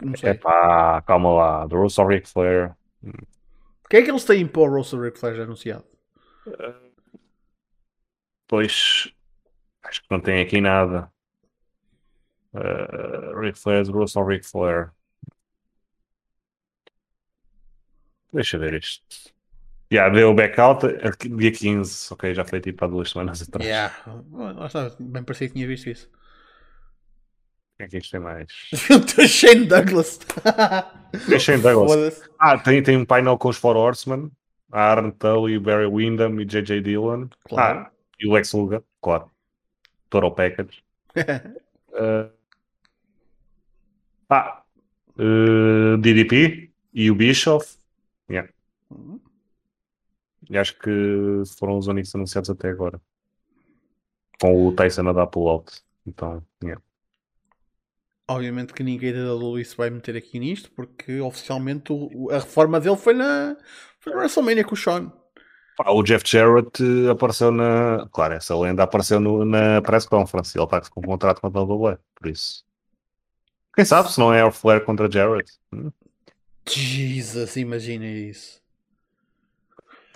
Não 0.00 0.16
sei. 0.16 0.30
É 0.30 0.34
pá, 0.34 1.02
calma 1.02 1.32
lá. 1.32 1.68
The 1.68 1.76
of 1.76 2.02
Ric 2.02 2.28
Flair. 2.28 2.74
O 3.02 3.88
que 3.88 3.98
é 3.98 4.02
que 4.02 4.10
eles 4.10 4.24
têm 4.24 4.46
para 4.46 4.62
o 4.62 4.80
of 4.80 4.96
Ric 4.96 5.18
Flair 5.18 5.36
já 5.36 5.42
anunciado? 5.44 5.84
Uh, 6.46 7.20
pois. 8.46 9.12
Acho 9.82 10.00
que 10.02 10.06
não 10.10 10.20
tem 10.20 10.40
aqui 10.42 10.60
nada. 10.60 11.10
Uh, 12.54 13.38
Ric 13.38 13.58
Flair, 13.58 13.84
The 13.84 13.92
of 13.92 14.28
Ric 14.28 14.44
Flair. 14.46 14.92
Deixa 18.32 18.58
ver 18.58 18.74
isto. 18.74 19.32
Já 19.92 20.06
yeah, 20.06 20.14
deu 20.14 20.30
o 20.30 20.34
backout 20.34 20.86
dia 21.36 21.52
15, 21.52 22.12
ok, 22.12 22.34
já 22.34 22.44
foi 22.44 22.60
tipo 22.60 22.84
há 22.84 22.88
duas 22.88 23.10
semanas 23.10 23.42
atrás. 23.46 23.64
Yeah. 23.64 23.94
Bem 24.98 25.22
parecia 25.22 25.46
que 25.46 25.54
tinha 25.54 25.68
visto 25.68 25.88
isso. 25.88 26.10
Quem 27.76 27.86
é 27.86 27.88
que 27.88 27.98
isto 27.98 28.12
tem 28.12 28.20
mais? 28.20 28.46
o 29.18 29.26
Shane 29.26 29.66
Douglas. 29.66 30.20
é 31.32 31.38
Shane 31.38 31.62
Douglas. 31.62 32.22
Ah, 32.38 32.56
tem, 32.58 32.82
tem 32.82 32.96
um 32.96 33.04
painel 33.04 33.36
com 33.36 33.48
os 33.48 33.56
Four 33.56 33.76
Horsemen. 33.76 34.30
A 34.70 34.80
Aaron 34.90 35.10
Tully, 35.12 35.58
Barry 35.58 35.86
Windham 35.86 36.40
e 36.40 36.44
JJ 36.44 36.80
Dillon. 36.82 37.28
Claro. 37.48 37.80
Ah, 37.80 37.90
e 38.18 38.26
o 38.26 38.32
Lex 38.32 38.52
Luger, 38.52 38.82
claro. 39.00 39.30
Total 40.08 40.32
Package. 40.32 40.84
uh, 41.16 42.30
ah, 44.28 44.62
uh, 45.18 45.96
DDP 45.98 46.70
e 46.92 47.10
o 47.10 47.14
Bischoff. 47.14 47.76
Yeah. 48.30 48.48
Uhum. 48.90 49.20
E 50.48 50.58
acho 50.58 50.78
que 50.78 51.42
foram 51.58 51.78
os 51.78 51.86
únicos 51.86 52.14
anunciados 52.14 52.50
até 52.50 52.68
agora. 52.68 53.00
Com 54.40 54.68
o 54.68 54.72
Tyson 54.72 55.08
a 55.08 55.12
dar 55.12 55.26
pull-out. 55.26 55.82
Então, 56.06 56.42
yeah. 56.62 56.82
Obviamente 58.26 58.72
que 58.72 58.82
ninguém 58.82 59.12
da 59.12 59.34
Luís 59.34 59.74
vai 59.74 59.90
meter 59.90 60.16
aqui 60.16 60.38
nisto, 60.38 60.70
porque 60.70 61.20
oficialmente 61.20 61.92
o, 61.92 62.30
a 62.30 62.34
reforma 62.34 62.80
dele 62.80 62.96
foi 62.96 63.12
na, 63.12 63.56
foi 64.00 64.12
na 64.12 64.20
WrestleMania 64.20 64.64
com 64.64 64.74
o 64.74 64.76
Sean. 64.76 65.12
Pá, 65.76 65.90
o 65.90 66.02
Jeff 66.02 66.24
Jarrett 66.26 66.82
apareceu 67.10 67.50
na. 67.50 68.08
Claro, 68.12 68.34
essa 68.34 68.56
lenda 68.56 68.84
apareceu 68.84 69.20
no, 69.20 69.44
na 69.44 69.82
press 69.82 70.06
conference. 70.06 70.56
Ele 70.56 70.64
está 70.64 70.80
com 70.80 71.00
um 71.00 71.04
contrato 71.04 71.40
com 71.40 71.48
a 71.48 71.50
WWE, 71.50 71.98
por 72.14 72.28
isso. 72.28 72.64
Quem 73.74 73.84
sabe 73.84 74.10
se 74.10 74.18
não 74.20 74.32
é 74.32 74.44
o 74.44 74.52
Flair 74.52 74.84
contra 74.84 75.10
Jarrett? 75.10 75.52
Hum? 75.72 75.90
Jesus, 76.66 77.56
imagina 77.56 78.06
isso. 78.06 78.62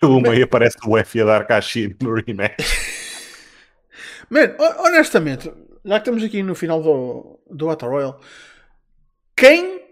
O 0.00 0.20
meio 0.20 0.44
aparece 0.44 0.78
o 0.86 0.96
F 0.96 1.20
a 1.20 1.24
dar 1.24 1.46
caixinha 1.46 1.94
no 2.00 2.14
rematch. 2.14 2.56
Man, 4.30 4.54
honestamente, 4.78 5.52
já 5.84 5.94
que 5.94 6.08
estamos 6.08 6.22
aqui 6.22 6.42
no 6.42 6.54
final 6.54 6.82
do, 6.82 7.40
do 7.50 7.66
Battle 7.66 8.18
quem 9.36 9.82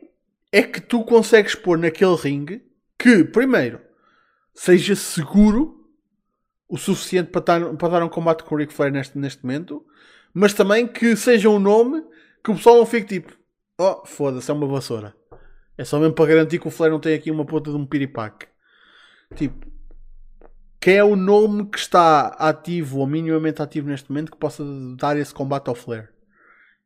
é 0.53 0.63
que 0.63 0.81
tu 0.81 1.05
consegues 1.05 1.55
pôr 1.55 1.79
naquele 1.79 2.17
ringue 2.17 2.63
que, 2.99 3.23
primeiro, 3.25 3.81
seja 4.55 4.97
seguro 4.97 5.87
o 6.69 6.77
suficiente 6.77 7.31
para, 7.31 7.41
tar, 7.41 7.77
para 7.77 7.89
dar 7.89 8.03
um 8.03 8.09
combate 8.09 8.43
com 8.43 8.55
o 8.55 8.59
Ric 8.59 8.73
Flair 8.73 8.93
neste, 8.93 9.17
neste 9.17 9.45
momento, 9.45 9.85
mas 10.35 10.53
também 10.53 10.87
que 10.87 11.15
seja 11.15 11.49
um 11.49 11.61
nome 11.61 12.03
que 12.43 12.51
o 12.51 12.55
pessoal 12.55 12.77
não 12.77 12.87
fique 12.87 13.07
tipo, 13.07 13.33
oh, 13.79 14.05
foda-se, 14.05 14.51
é 14.51 14.55
uma 14.55 14.67
vassoura. 14.67 15.15
É 15.79 15.85
só 15.85 15.99
mesmo 15.99 16.15
para 16.15 16.27
garantir 16.27 16.59
que 16.59 16.67
o 16.67 16.71
Flair 16.71 16.93
não 16.93 17.01
tem 17.01 17.15
aqui 17.15 17.31
uma 17.31 17.45
ponta 17.45 17.71
de 17.71 17.77
um 17.77 17.87
piripaque. 17.87 18.47
Tipo, 19.35 19.67
quem 20.87 20.99
é 20.99 21.03
o 21.03 21.17
nome 21.17 21.67
que 21.67 21.79
está 21.79 22.29
ativo 22.39 23.01
ou 23.01 23.09
minimamente 23.09 23.61
ativo 23.61 23.89
neste 23.89 24.09
momento 24.09 24.31
que 24.31 24.39
possa 24.39 24.63
dar 24.97 25.17
esse 25.17 25.35
combate 25.35 25.67
ao 25.67 25.75
Flair? 25.75 26.11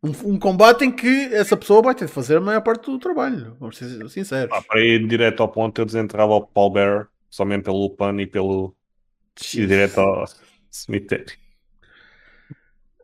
Um, 0.02 0.08
um, 0.24 0.38
combate 0.38 0.86
em 0.86 0.90
que 0.90 1.28
essa 1.34 1.54
pessoa 1.54 1.82
vai 1.82 1.94
ter 1.94 2.06
de 2.06 2.10
fazer 2.10 2.38
a 2.38 2.40
maior 2.40 2.62
parte 2.62 2.90
do 2.90 2.98
trabalho, 2.98 3.58
vamos 3.60 3.76
ser 3.76 4.08
sinceros. 4.08 4.56
Ah, 4.56 4.62
para 4.62 4.80
ir 4.80 5.06
direto 5.06 5.42
ao 5.42 5.50
ponto, 5.50 5.78
eu 5.78 5.84
desenterrava 5.84 6.32
o 6.32 6.46
Paul 6.46 6.70
Bear 6.70 7.08
somente 7.28 7.64
pelo 7.64 7.90
PAN 7.90 8.16
e 8.22 8.26
pelo. 8.26 8.74
e 9.52 9.66
direto 9.66 10.00
ao 10.00 10.24
cemitério. 10.70 11.36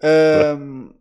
Um... 0.02 0.94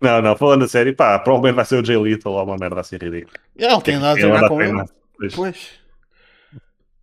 Não, 0.00 0.22
não, 0.22 0.36
falando 0.36 0.64
a 0.64 0.68
sério, 0.68 0.94
pá, 0.94 1.18
provavelmente 1.18 1.56
vai 1.56 1.64
ser 1.64 1.82
o 1.82 1.84
Jay 1.84 2.00
Little 2.00 2.34
ou 2.34 2.44
uma 2.44 2.56
merda 2.56 2.82
assim 2.82 2.98
ridícula. 2.98 3.34
Ele 3.56 3.80
tem 3.80 3.98
nada 3.98 4.12
a 4.12 4.14
treinar 4.14 4.48
com 4.48 4.62
ele. 4.62 4.84
Pois. 5.18 5.34
pois. 5.34 5.70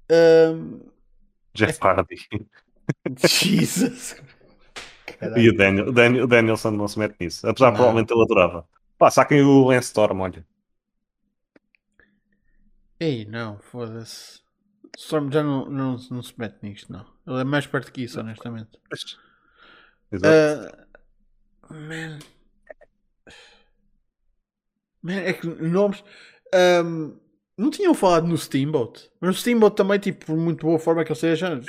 Um... 0.10 0.96
Jeff 1.58 1.80
Hardy. 1.82 2.28
Jesus. 3.18 4.22
E 5.36 5.50
o 5.50 5.58
Daniel, 5.58 5.92
Daniel, 5.92 6.28
Danielson 6.28 6.72
não 6.72 6.88
se 6.88 7.00
mete 7.00 7.16
nisso. 7.20 7.48
Apesar, 7.48 7.72
de 7.72 7.76
provavelmente 7.76 8.14
ele 8.14 8.22
adorava. 8.22 8.68
Pá, 8.98 9.10
saquem 9.10 9.42
o 9.42 9.68
Lance 9.68 9.88
Storm, 9.88 10.22
olha. 10.22 10.46
Ei, 13.00 13.26
não, 13.26 13.60
foda-se. 13.60 14.42
Storm 14.96 15.32
já 15.32 15.44
não, 15.44 15.70
não, 15.70 15.98
não 16.12 16.22
se 16.22 16.34
mete 16.38 16.58
nisto, 16.62 16.92
não. 16.92 17.06
Ele 17.26 17.42
é 17.42 17.44
mais 17.44 17.68
perto 17.68 17.92
que 17.92 18.04
isso, 18.04 18.20
honestamente. 18.20 18.80
Exato. 20.12 20.78
Uh, 21.70 21.74
man. 21.74 22.20
Man, 25.02 25.20
é 25.20 25.34
que 25.34 25.48
nomes. 25.48 26.04
Um, 26.54 27.20
não 27.58 27.72
tinham 27.72 27.94
falado 27.96 28.28
no 28.28 28.38
Steamboat, 28.38 29.10
mas 29.20 29.36
o 29.36 29.40
Steamboat 29.40 29.76
também, 29.76 29.98
tipo, 29.98 30.28
por 30.28 30.38
muito 30.38 30.66
boa 30.66 30.78
forma 30.78 31.04
que 31.04 31.12
ele 31.12 31.20
seja, 31.20 31.60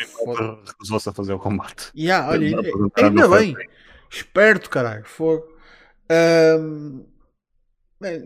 recusou-se 0.66 1.09
a 1.09 1.12
fazer 1.12 1.32
o 1.32 1.39
combate. 1.39 1.90
Yeah, 1.97 2.28
olha, 2.28 2.59
ainda 2.94 3.28
bem, 3.28 3.56
esperto, 4.10 4.69
caralho, 4.69 5.05
fogo. 5.06 5.47
Um, 6.60 7.06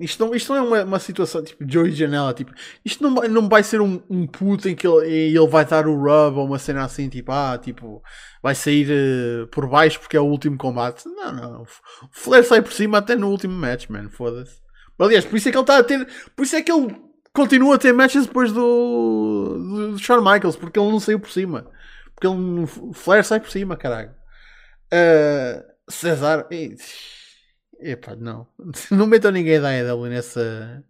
isto, 0.01 0.25
não, 0.25 0.35
isto 0.35 0.53
não 0.53 0.59
é 0.59 0.61
uma, 0.61 0.85
uma 0.85 0.99
situação 0.99 1.43
tipo 1.43 1.65
Joey 1.67 1.93
Janela, 1.93 2.35
tipo, 2.35 2.53
isto 2.85 3.03
não, 3.03 3.23
não 3.29 3.49
vai 3.49 3.63
ser 3.63 3.81
um, 3.81 4.03
um 4.11 4.27
puto 4.27 4.69
em 4.69 4.75
que 4.75 4.87
ele, 4.87 5.09
ele 5.09 5.47
vai 5.47 5.65
dar 5.65 5.87
o 5.87 5.97
rub 5.97 6.37
ou 6.37 6.47
uma 6.47 6.59
cena 6.59 6.85
assim, 6.85 7.09
tipo, 7.09 7.33
ah, 7.33 7.57
tipo, 7.57 8.03
vai 8.43 8.55
sair 8.55 8.89
uh, 8.91 9.47
por 9.47 9.69
baixo 9.69 10.01
porque 10.01 10.17
é 10.17 10.21
o 10.21 10.27
último 10.27 10.59
combate. 10.59 11.09
Não, 11.09 11.33
não, 11.33 11.63
o 11.63 11.67
Flair 12.11 12.45
sai 12.45 12.61
por 12.61 12.73
cima 12.73 12.99
até 12.99 13.15
no 13.15 13.31
último 13.31 13.55
match, 13.55 13.89
man, 13.89 14.11
foda-se. 14.11 14.61
Aliás, 14.99 15.25
por 15.25 15.37
isso 15.37 15.49
é 15.49 15.53
que 15.53 15.57
ele 15.57 15.63
está 15.63 15.79
a 15.79 15.85
ter, 15.85 16.07
por 16.37 16.43
isso 16.43 16.55
é 16.55 16.63
que 16.63 16.71
ele 16.71 17.12
continua 17.33 17.77
a 17.77 17.79
ter 17.79 17.93
matches 17.93 18.27
depois 18.27 18.53
do, 18.53 19.93
do, 19.93 19.99
Shawn 19.99 20.21
Michaels, 20.21 20.57
porque 20.57 20.79
ele 20.79 20.91
não 20.91 21.01
saiu 21.01 21.19
por 21.19 21.31
cima. 21.31 21.71
Porque 22.15 22.27
ele, 22.27 22.65
o 22.81 22.93
Flair 22.93 23.25
sai 23.25 23.41
por 23.41 23.51
cima, 23.51 23.77
caralho. 23.77 24.15
Uh, 24.93 25.73
Cesar. 25.91 26.47
Epá, 27.81 28.15
não. 28.15 28.47
Não 28.91 29.07
metam 29.07 29.33
ninguém 29.33 29.61
da 29.61 29.73
EW 29.75 30.07
nessa. 30.07 30.85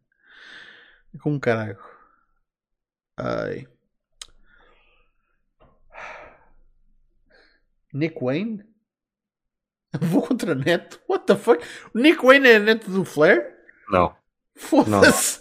Com 1.23 1.33
um 1.33 1.41
caralho. 1.41 1.79
Ai. 3.17 3.67
Nick 7.93 8.19
Wayne? 8.23 8.65
Vou 10.01 10.23
contra 10.23 10.55
Neto? 10.55 11.01
What 11.09 11.27
the 11.27 11.37
fuck? 11.37 11.63
O 11.95 11.99
Nick 11.99 12.25
Wayne 12.25 12.49
é 12.49 12.59
Neto 12.59 12.91
do 12.91 13.05
Flair? 13.05 13.57
Não. 13.91 14.15
Foda-se. 14.55 15.41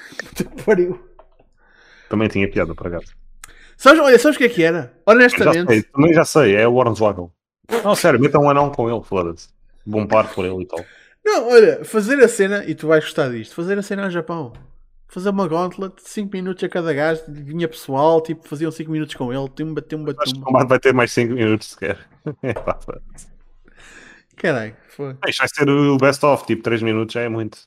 Pariu. 0.64 0.98
Também 2.08 2.28
tinha 2.28 2.50
piada, 2.50 2.74
por 2.74 2.86
acaso. 2.86 3.14
Sabes, 3.76 4.00
olha, 4.00 4.18
sabes 4.18 4.36
o 4.36 4.38
que 4.38 4.44
é 4.44 4.48
que 4.48 4.62
era? 4.62 4.92
Já 5.06 5.12
Honestamente. 5.12 5.66
sei, 5.72 5.82
também 5.82 6.14
já 6.14 6.24
sei, 6.24 6.56
é 6.56 6.68
o 6.68 6.74
Hornswoggle. 6.74 7.32
Não, 7.82 7.94
sério, 7.94 8.20
metam 8.20 8.42
um 8.42 8.50
anão 8.50 8.70
com 8.70 8.88
ele, 8.88 9.02
foda-se. 9.02 9.48
Bom 9.84 10.06
par 10.06 10.32
por 10.32 10.44
ele 10.44 10.62
e 10.62 10.66
tal. 10.66 10.84
Não, 11.24 11.48
olha, 11.48 11.84
fazer 11.84 12.18
a 12.22 12.28
cena, 12.28 12.64
e 12.64 12.74
tu 12.74 12.86
vais 12.86 13.02
gostar 13.02 13.30
disto, 13.30 13.54
fazer 13.54 13.78
a 13.78 13.82
cena 13.82 14.04
ao 14.04 14.10
Japão. 14.10 14.52
Fazer 15.08 15.30
uma 15.30 15.46
gauntlet, 15.46 15.94
5 15.98 16.30
minutos 16.32 16.64
a 16.64 16.68
cada 16.68 16.92
gajo, 16.92 17.22
vinha 17.28 17.68
pessoal, 17.68 18.20
tipo, 18.22 18.48
faziam 18.48 18.70
5 18.70 18.90
minutos 18.90 19.14
com 19.14 19.32
ele, 19.32 19.48
tumba, 19.50 19.82
tumba, 19.82 20.14
Acho 20.18 20.32
que 20.32 20.40
o 20.40 20.42
tumba. 20.42 20.46
combate 20.46 20.68
vai 20.68 20.78
ter 20.78 20.94
mais 20.94 21.12
5 21.12 21.34
minutos 21.34 21.70
sequer. 21.70 21.98
É, 22.42 22.52
pá. 22.52 22.78
Caralho, 24.36 24.76
foi. 24.88 25.16
Isto 25.28 25.38
vai 25.40 25.48
ser 25.48 25.68
o 25.68 25.96
best 25.98 26.24
of, 26.24 26.46
tipo 26.46 26.62
3 26.62 26.82
minutos 26.82 27.12
já 27.12 27.22
é 27.22 27.28
muito. 27.28 27.58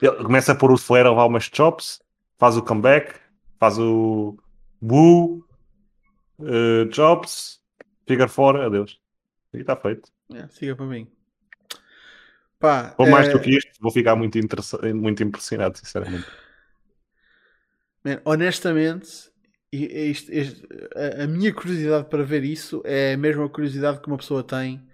Ele 0.00 0.24
começa 0.24 0.52
a 0.52 0.54
pôr 0.54 0.72
o 0.72 0.78
Flair 0.78 1.06
a 1.06 1.10
levar 1.10 1.26
umas 1.26 1.44
chops, 1.44 2.00
faz 2.38 2.56
o 2.56 2.62
comeback, 2.62 3.14
faz 3.58 3.78
o 3.78 4.36
Woo, 4.82 5.44
eh, 6.40 6.88
chops, 6.92 7.60
fica 8.06 8.28
fora, 8.28 8.66
adeus. 8.66 9.00
E 9.52 9.58
está 9.58 9.76
feito. 9.76 10.10
É, 10.32 10.48
siga 10.48 10.74
para 10.76 10.86
mim. 10.86 11.06
Pá, 12.58 12.94
Ou 12.98 13.06
mais 13.06 13.28
eh, 13.28 13.32
do 13.32 13.40
que 13.40 13.50
isto, 13.50 13.70
vou 13.80 13.90
ficar 13.92 14.16
muito, 14.16 14.38
muito 14.94 15.22
impressionado, 15.22 15.78
sinceramente. 15.78 16.26
Man, 18.04 18.20
honestamente, 18.24 19.30
isto- 19.72 20.32
isto- 20.32 20.66
a, 20.94 21.24
a 21.24 21.26
minha 21.26 21.52
curiosidade 21.54 22.08
para 22.08 22.22
ver 22.22 22.44
isso 22.44 22.82
é 22.84 23.14
a 23.14 23.16
mesma 23.16 23.48
curiosidade 23.48 24.00
que 24.00 24.08
uma 24.08 24.18
pessoa 24.18 24.42
tem 24.44 24.86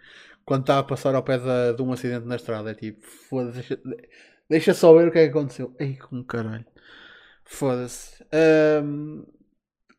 quando 0.44 0.62
está 0.62 0.78
a 0.78 0.82
passar 0.85 1.14
ao 1.14 1.22
pé 1.22 1.39
da- 1.39 1.72
de 1.72 1.82
um 1.82 1.93
acidente 1.93 2.27
na 2.27 2.36
estrada. 2.36 2.70
É 2.70 2.74
tipo, 2.74 3.05
foda-se, 3.06 3.78
deixa, 4.51 4.74
só 4.74 4.93
ver 4.94 5.09
o 5.09 5.12
que 5.12 5.18
é 5.18 5.24
que 5.24 5.31
aconteceu. 5.31 5.74
Ei, 5.78 5.97
com 5.97 6.22
caralho. 6.24 6.66
Foda-se. 7.44 8.22
Ahm, 8.32 9.24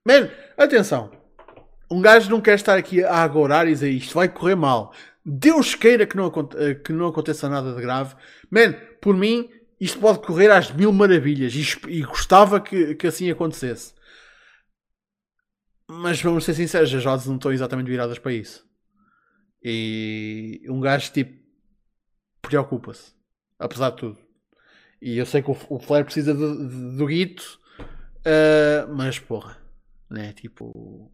Man, 0.05 0.29
atenção. 0.57 1.11
Um 1.91 2.01
gajo 2.01 2.29
não 2.29 2.41
quer 2.41 2.55
estar 2.55 2.77
aqui 2.77 3.03
a 3.03 3.17
agorar 3.23 3.67
e 3.67 3.71
dizer 3.71 3.89
isto 3.89 4.15
vai 4.15 4.27
correr 4.29 4.55
mal. 4.55 4.93
Deus 5.23 5.75
queira 5.75 6.07
que 6.07 6.15
não, 6.17 6.25
aconte- 6.25 6.57
eh, 6.57 6.73
que 6.75 6.91
não 6.91 7.07
aconteça 7.07 7.47
nada 7.49 7.75
de 7.75 7.81
grave. 7.81 8.15
Man, 8.49 8.73
por 9.01 9.15
mim, 9.15 9.49
isto 9.79 9.99
pode 9.99 10.19
correr 10.19 10.49
às 10.49 10.71
mil 10.71 10.91
maravilhas 10.91 11.53
e, 11.53 11.61
e 11.89 12.01
gostava 12.03 12.59
que, 12.59 12.95
que 12.95 13.05
assim 13.07 13.29
acontecesse. 13.29 13.93
Mas 15.87 16.21
vamos 16.21 16.45
ser 16.45 16.53
sinceros, 16.53 16.93
as 16.93 17.05
odds 17.05 17.27
não 17.27 17.35
estão 17.35 17.51
exatamente 17.51 17.87
viradas 17.89 18.17
para 18.17 18.31
isso. 18.33 18.65
E 19.63 20.61
um 20.69 20.79
gajo 20.79 21.11
tipo 21.11 21.39
preocupa-se, 22.41 23.13
apesar 23.59 23.91
de 23.91 23.97
tudo. 23.97 24.17
E 25.01 25.17
eu 25.17 25.25
sei 25.25 25.41
que 25.41 25.51
o, 25.51 25.57
o 25.69 25.79
Flair 25.79 26.05
precisa 26.05 26.33
do, 26.33 26.55
do, 26.55 26.97
do 26.97 27.05
guito, 27.07 27.59
eh, 28.25 28.85
mas 28.89 29.19
porra, 29.19 29.57
né? 30.09 30.33
Tipo, 30.33 31.11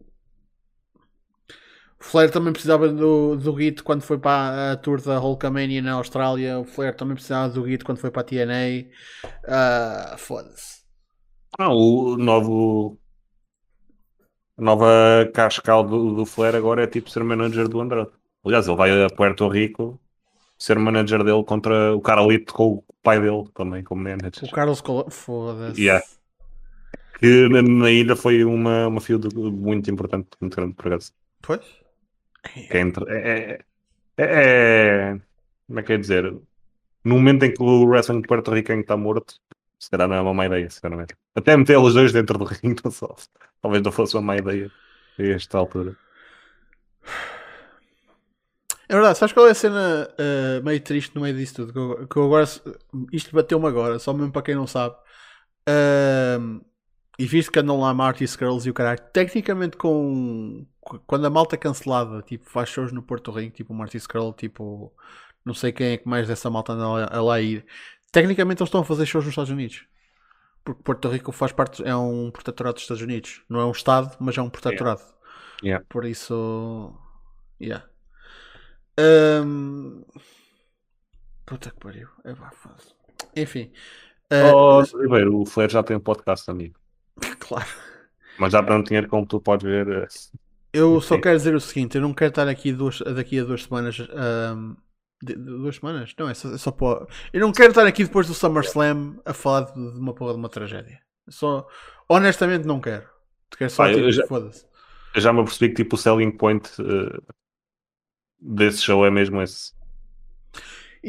o 2.00 2.04
Flair 2.04 2.30
também 2.30 2.52
precisava 2.52 2.88
do, 2.88 3.36
do 3.36 3.52
Guito 3.54 3.82
quando 3.82 4.02
foi 4.02 4.18
para 4.18 4.72
a 4.72 4.76
tour 4.76 5.00
da 5.02 5.20
Hulkamania 5.20 5.82
na 5.82 5.94
Austrália. 5.94 6.58
O 6.58 6.64
Flair 6.64 6.94
também 6.94 7.14
precisava 7.14 7.52
do 7.52 7.62
Guito 7.64 7.84
quando 7.84 7.98
foi 7.98 8.10
para 8.10 8.22
a 8.22 8.24
TNA. 8.24 8.88
Ah, 9.46 10.14
Foda-se. 10.16 10.82
Ah, 11.58 11.72
o 11.72 12.16
novo. 12.16 12.98
A 14.56 14.62
nova 14.62 15.30
cascal 15.34 15.84
do, 15.84 16.14
do 16.14 16.26
Flair 16.26 16.54
agora 16.54 16.84
é 16.84 16.86
tipo 16.86 17.10
ser 17.10 17.24
manager 17.24 17.68
do 17.68 17.80
Andrade. 17.80 18.10
Aliás, 18.44 18.66
ele 18.68 18.76
vai 18.76 19.04
a 19.04 19.08
Puerto 19.08 19.48
Rico 19.48 20.00
ser 20.58 20.78
manager 20.78 21.22
dele 21.24 21.44
contra 21.44 21.94
o 21.94 22.00
Carlito 22.00 22.52
com 22.52 22.64
o 22.74 22.84
pai 23.02 23.20
dele 23.20 23.44
também 23.54 23.82
como 23.84 24.02
manager. 24.02 24.44
O 24.44 24.50
Carlos 24.50 24.80
Colón. 24.80 25.08
Foda-se. 25.10 25.80
Yeah. 25.80 26.04
Que 27.20 27.48
na, 27.48 27.62
na 27.62 27.90
ilha 27.90 28.14
foi 28.16 28.44
uma, 28.44 28.86
uma 28.88 29.00
field 29.00 29.28
muito 29.34 29.90
importante, 29.90 30.28
muito 30.40 30.56
grande, 30.56 30.74
por 30.74 30.86
acaso. 30.88 31.12
Pois? 31.42 31.60
É, 32.70 32.78
entre- 32.78 33.04
é, 33.08 33.58
é, 34.16 34.24
é- 34.24 35.20
Como 35.66 35.80
é 35.80 35.82
que 35.82 35.92
é 35.92 35.96
dizer? 35.98 36.24
No 37.04 37.14
momento 37.16 37.44
em 37.44 37.52
que 37.52 37.62
o 37.62 37.84
wrestling 37.86 38.22
porto-riquenho 38.22 38.80
está 38.80 38.96
morto, 38.96 39.34
se 39.78 39.90
calhar 39.90 40.08
não 40.08 40.16
é 40.16 40.20
uma 40.20 40.34
má 40.34 40.46
ideia, 40.46 40.68
sinceramente. 40.70 41.14
Até 41.34 41.56
meter 41.56 41.78
os 41.78 41.94
dois 41.94 42.12
dentro 42.12 42.38
do 42.38 42.44
ringue, 42.62 42.82
não 42.84 42.90
só. 42.90 43.14
Talvez 43.60 43.82
não 43.82 43.92
fosse 43.92 44.14
uma 44.16 44.22
má 44.22 44.36
ideia 44.36 44.70
a 45.18 45.22
esta 45.22 45.58
altura. 45.58 45.96
É 48.88 48.94
verdade, 48.94 49.18
sabes 49.18 49.32
qual 49.34 49.46
é 49.46 49.50
a 49.50 49.54
cena 49.54 50.08
ah, 50.18 50.60
meio 50.64 50.80
triste 50.80 51.14
no 51.14 51.20
meio 51.20 51.36
disso 51.36 51.56
tudo? 51.56 51.72
Que 51.72 51.78
eu, 51.78 52.08
que 52.08 52.16
eu 52.16 52.24
agora. 52.24 52.44
Isto 53.12 53.34
bateu-me 53.34 53.66
agora, 53.66 53.98
só 53.98 54.12
mesmo 54.12 54.32
para 54.32 54.42
quem 54.42 54.54
não 54.54 54.66
sabe. 54.66 54.96
Ahm, 55.68 56.60
e 57.18 57.26
visto 57.26 57.50
que 57.50 57.58
andam 57.58 57.80
lá 57.80 57.92
Marty 57.92 58.26
Scrolls 58.26 58.66
e 58.66 58.70
o 58.70 58.74
caralho, 58.74 59.00
tecnicamente 59.12 59.76
com. 59.76 60.66
Quando 61.06 61.26
a 61.26 61.30
malta 61.30 61.56
é 61.56 61.58
cancelada, 61.58 62.22
tipo, 62.22 62.48
faz 62.48 62.70
shows 62.70 62.92
no 62.92 63.02
Porto 63.02 63.30
Rico, 63.30 63.56
tipo 63.56 63.72
o 63.74 63.76
Marty 63.76 63.98
Scroll, 63.98 64.32
tipo. 64.32 64.92
Não 65.44 65.52
sei 65.52 65.72
quem 65.72 65.88
é 65.92 65.96
que 65.96 66.08
mais 66.08 66.28
dessa 66.28 66.48
malta 66.48 66.72
anda 66.72 66.88
lá, 66.88 67.08
a 67.10 67.22
lá 67.22 67.40
ir. 67.40 67.66
Tecnicamente 68.12 68.62
eles 68.62 68.68
estão 68.68 68.80
a 68.80 68.84
fazer 68.84 69.04
shows 69.04 69.24
nos 69.24 69.32
Estados 69.32 69.50
Unidos. 69.50 69.84
Porque 70.64 70.82
Porto 70.82 71.08
Rico 71.08 71.32
faz 71.32 71.52
parte, 71.52 71.82
é 71.84 71.94
um 71.96 72.30
protetorado 72.30 72.74
dos 72.74 72.82
Estados 72.82 73.02
Unidos. 73.02 73.42
Não 73.48 73.60
é 73.60 73.64
um 73.66 73.72
Estado, 73.72 74.16
mas 74.20 74.36
é 74.38 74.42
um 74.42 74.50
protetorado. 74.50 75.02
Yeah. 75.62 75.84
Por 75.88 76.04
isso. 76.04 76.94
Yeah. 77.60 77.87
Ahm, 78.98 80.02
Puta 81.46 81.70
que 81.70 81.78
pariu. 81.78 82.08
É 82.24 82.34
pá, 82.34 82.50
foda-se. 82.50 82.92
Enfim. 83.36 83.72
Ah, 84.30 84.52
Oh, 84.54 84.82
Ribeiro, 84.82 85.40
o 85.40 85.46
Flair 85.46 85.70
já 85.70 85.82
tem 85.82 85.96
um 85.96 86.00
podcast, 86.00 86.50
amigo. 86.50 86.78
Claro. 87.40 87.66
Mas 88.38 88.52
já 88.52 88.62
para 88.62 88.74
não 88.76 88.82
dinheiro, 88.84 89.08
como 89.08 89.26
tu 89.26 89.40
podes 89.40 89.64
ver. 89.64 89.88
eh, 89.88 90.06
Eu 90.72 91.00
só 91.00 91.14
Sim. 91.16 91.20
quero 91.22 91.36
dizer 91.38 91.54
o 91.54 91.60
seguinte: 91.60 91.96
eu 91.96 92.02
não 92.02 92.12
quero 92.12 92.28
estar 92.30 92.46
aqui 92.46 92.72
duas, 92.72 92.98
daqui 93.00 93.38
a 93.40 93.44
duas 93.44 93.62
semanas. 93.64 93.94
de- 93.96 94.06
de- 95.22 95.34
duas 95.34 95.76
semanas? 95.76 96.14
Não, 96.18 96.28
é 96.28 96.34
só, 96.34 96.52
é 96.54 96.58
só 96.58 96.70
para. 96.70 97.06
Eu 97.32 97.40
não 97.40 97.50
quero 97.52 97.70
estar 97.70 97.86
aqui 97.86 98.04
depois 98.04 98.26
do 98.26 98.34
SummerSlam 98.34 99.18
a 99.24 99.32
falar 99.32 99.62
de, 99.62 99.72
de 99.74 99.98
uma 99.98 100.14
porra 100.14 100.32
de 100.34 100.38
uma 100.38 100.48
tragédia. 100.48 101.00
Só. 101.30 101.66
Honestamente, 102.08 102.66
não 102.66 102.80
quero. 102.80 103.08
Quero 103.56 103.70
só. 103.70 103.88
Eu 103.88 103.94
tipo, 103.96 104.12
já- 104.12 104.26
Foda-se. 104.26 104.66
Eu 105.14 105.20
já 105.22 105.32
me 105.32 105.40
apercebi 105.40 105.70
que 105.74 105.82
tipo, 105.82 105.96
o 105.96 105.98
selling 105.98 106.30
point 106.30 106.68
eh, 106.80 107.18
desse 108.40 108.82
show 108.82 109.04
é 109.04 109.10
mesmo 109.10 109.40
esse. 109.42 109.72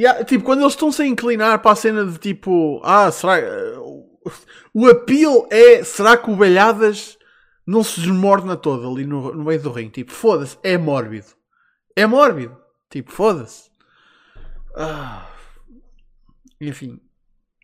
Há- 0.06 0.24
tipo, 0.24 0.44
quando 0.44 0.62
eles 0.62 0.74
estão-se 0.74 1.02
a 1.02 1.06
inclinar 1.06 1.60
para 1.62 1.72
a 1.72 1.76
cena 1.76 2.06
de 2.06 2.18
tipo, 2.18 2.82
ah, 2.84 3.12
será 3.12 3.38
o 4.74 4.88
apelo 4.88 5.48
é 5.50 5.84
será 5.84 6.18
que 6.18 6.30
o 6.30 6.36
Belhadas 6.36 7.18
não 7.66 7.84
se 7.84 8.00
desmorna 8.02 8.56
todo 8.56 8.90
ali 8.90 9.06
no, 9.06 9.34
no 9.34 9.46
meio 9.46 9.62
do 9.62 9.72
ringue? 9.72 9.92
Tipo, 9.92 10.12
foda-se, 10.12 10.58
é 10.64 10.78
mórbido. 10.78 11.28
É 11.96 12.06
mórbido. 12.06 12.58
Tipo, 12.90 13.12
foda-se. 13.12 13.70
Ah. 14.76 15.28
Enfim. 16.60 17.00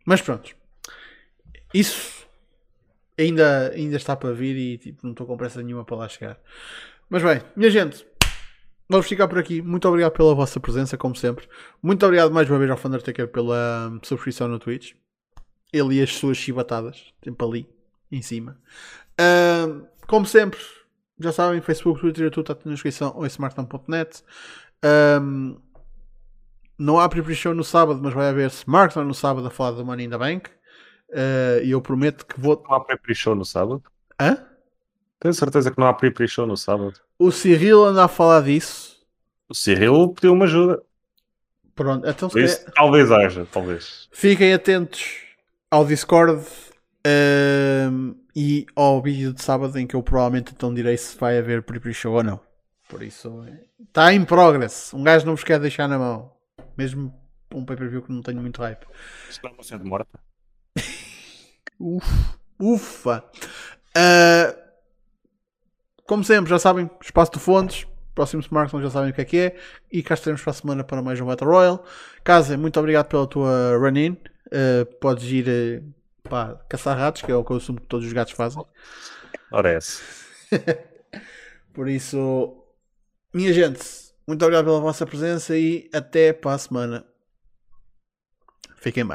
Mas 0.05 0.21
pronto. 0.21 0.55
Isso 1.73 2.27
ainda, 3.17 3.71
ainda 3.71 3.97
está 3.97 4.15
para 4.15 4.31
vir 4.31 4.55
e 4.55 4.77
tipo, 4.77 4.99
não 5.03 5.11
estou 5.11 5.25
com 5.25 5.37
pressa 5.37 5.61
nenhuma 5.61 5.83
para 5.83 5.97
lá 5.97 6.07
chegar. 6.07 6.39
Mas 7.09 7.23
bem, 7.23 7.41
minha 7.55 7.69
gente, 7.69 8.05
vamos 8.89 9.07
ficar 9.07 9.27
por 9.27 9.37
aqui. 9.37 9.61
Muito 9.61 9.87
obrigado 9.87 10.11
pela 10.13 10.35
vossa 10.35 10.59
presença, 10.59 10.97
como 10.97 11.15
sempre. 11.15 11.47
Muito 11.81 12.05
obrigado 12.05 12.31
mais 12.31 12.49
uma 12.49 12.59
vez 12.59 12.71
ao 12.71 12.77
Thundertaker 12.77 13.27
pela 13.27 13.89
hum, 13.91 13.99
subscrição 14.03 14.47
no 14.47 14.59
Twitch. 14.59 14.93
Ele 15.71 15.95
e 15.95 16.01
as 16.01 16.13
suas 16.13 16.37
chibatadas, 16.37 17.13
sempre 17.23 17.45
ali, 17.45 17.69
em 18.11 18.21
cima. 18.21 18.57
Hum, 19.19 19.85
como 20.07 20.25
sempre, 20.25 20.59
já 21.19 21.31
sabem, 21.31 21.61
Facebook, 21.61 21.99
Twitter, 21.99 22.29
tudo 22.29 22.51
está 22.51 22.65
na 22.65 22.73
descrição 22.73 23.13
ou 23.15 23.25
em 23.25 23.27
smartphone.net. 23.27 24.23
Hum, 25.21 25.57
não 26.77 26.99
há 26.99 27.07
pre-show 27.07 27.53
no 27.53 27.63
sábado, 27.63 27.99
mas 28.03 28.13
vai 28.13 28.29
haver 28.29 28.47
Smartphone 28.47 29.07
no 29.07 29.13
sábado 29.13 29.47
a 29.47 29.49
falar 29.49 29.71
do 29.71 29.85
Money 29.85 30.07
in 30.07 30.09
the 30.09 30.17
Bank. 30.17 30.49
Uh, 31.09 31.63
E 31.63 31.71
eu 31.71 31.81
prometo 31.81 32.25
que 32.25 32.39
vou. 32.39 32.61
Não 32.67 32.75
há 32.75 32.83
pre-pre-show 32.83 33.33
no 33.33 33.45
sábado? 33.45 33.81
Hã? 34.19 34.45
Tenho 35.25 35.33
certeza 35.33 35.71
que 35.71 35.79
não 35.79 35.87
há 35.87 35.93
pre-pre-show 35.95 36.45
no 36.45 36.55
sábado. 36.55 36.99
O 37.17 37.31
Cyril 37.31 37.83
anda 37.83 38.05
a 38.05 38.07
falar 38.07 38.43
disso. 38.43 39.03
O 39.49 39.55
Cyril 39.55 40.09
pediu 40.09 40.33
uma 40.33 40.45
ajuda. 40.45 40.83
Pronto, 41.73 42.07
então 42.07 42.29
se 42.29 42.43
isso, 42.43 42.59
calhar- 42.59 42.73
talvez 42.75 43.11
haja, 43.11 43.47
talvez. 43.51 44.07
Fiquem 44.11 44.53
atentos 44.53 45.23
ao 45.71 45.83
Discord 45.83 46.45
ehm, 47.03 48.11
e 48.35 48.67
ao 48.75 49.01
vídeo 49.01 49.33
de 49.33 49.41
sábado 49.41 49.75
em 49.79 49.87
que 49.87 49.95
eu 49.95 50.03
provavelmente 50.03 50.53
então 50.55 50.71
direi 50.71 50.95
se 50.95 51.17
vai 51.17 51.39
haver 51.39 51.63
pre-show 51.63 52.13
ou 52.13 52.23
não. 52.23 52.39
Por 52.87 53.01
isso 53.01 53.43
está 53.79 54.13
em 54.13 54.23
progress. 54.23 54.93
Um 54.93 55.01
gajo 55.03 55.25
não 55.25 55.35
vos 55.35 55.43
quer 55.43 55.59
deixar 55.59 55.87
na 55.87 55.97
mão. 55.97 56.31
Mesmo 56.77 57.11
um 57.51 57.65
pay-per-view 57.65 58.03
que 58.03 58.11
não 58.11 58.21
tenho 58.21 58.39
muito 58.39 58.61
hype. 58.61 58.85
Não 59.43 59.49
é 59.49 59.53
uma 59.53 59.63
cena 59.63 59.81
de 59.81 59.89
morta. 59.89 60.19
Uf, 61.79 62.07
ufa! 62.59 63.23
Ah, 63.97 64.64
como 66.05 66.23
sempre, 66.23 66.49
já 66.49 66.59
sabem, 66.59 66.89
espaço 67.01 67.31
de 67.33 67.39
fontes. 67.39 67.87
próximo 68.13 68.41
smartphone 68.41 68.83
já 68.83 68.89
sabem 68.89 69.11
o 69.11 69.13
que 69.13 69.21
é 69.21 69.25
que 69.25 69.37
é. 69.37 69.55
E 69.91 70.03
cá 70.03 70.13
estaremos 70.13 70.41
para 70.41 70.51
a 70.51 70.53
semana 70.53 70.83
para 70.83 71.01
mais 71.01 71.19
um 71.19 71.25
Battle 71.25 71.49
Royale. 71.49 71.79
Casa, 72.23 72.57
muito 72.57 72.79
obrigado 72.79 73.07
pela 73.07 73.27
tua 73.27 73.75
run-in. 73.77 74.11
Uh, 74.47 74.85
podes 74.99 75.25
ir 75.25 75.47
uh, 75.47 76.29
pá, 76.29 76.55
caçar 76.69 76.97
ratos, 76.97 77.23
que 77.23 77.31
é 77.31 77.35
o 77.35 77.43
que 77.43 77.51
eu 77.51 77.57
assumo 77.57 77.81
que 77.81 77.87
todos 77.87 78.05
os 78.05 78.13
gatos 78.13 78.33
fazem. 78.33 78.63
Ora 79.51 79.71
é 79.71 79.79
Por 81.73 81.89
isso, 81.89 82.55
minha 83.33 83.51
gente, 83.51 83.81
muito 84.27 84.43
obrigado 84.43 84.65
pela 84.65 84.79
vossa 84.79 85.05
presença 85.05 85.57
e 85.57 85.89
até 85.91 86.31
para 86.31 86.53
a 86.53 86.57
semana. 86.57 87.05
Fiquem 88.77 89.05
bem. 89.05 89.13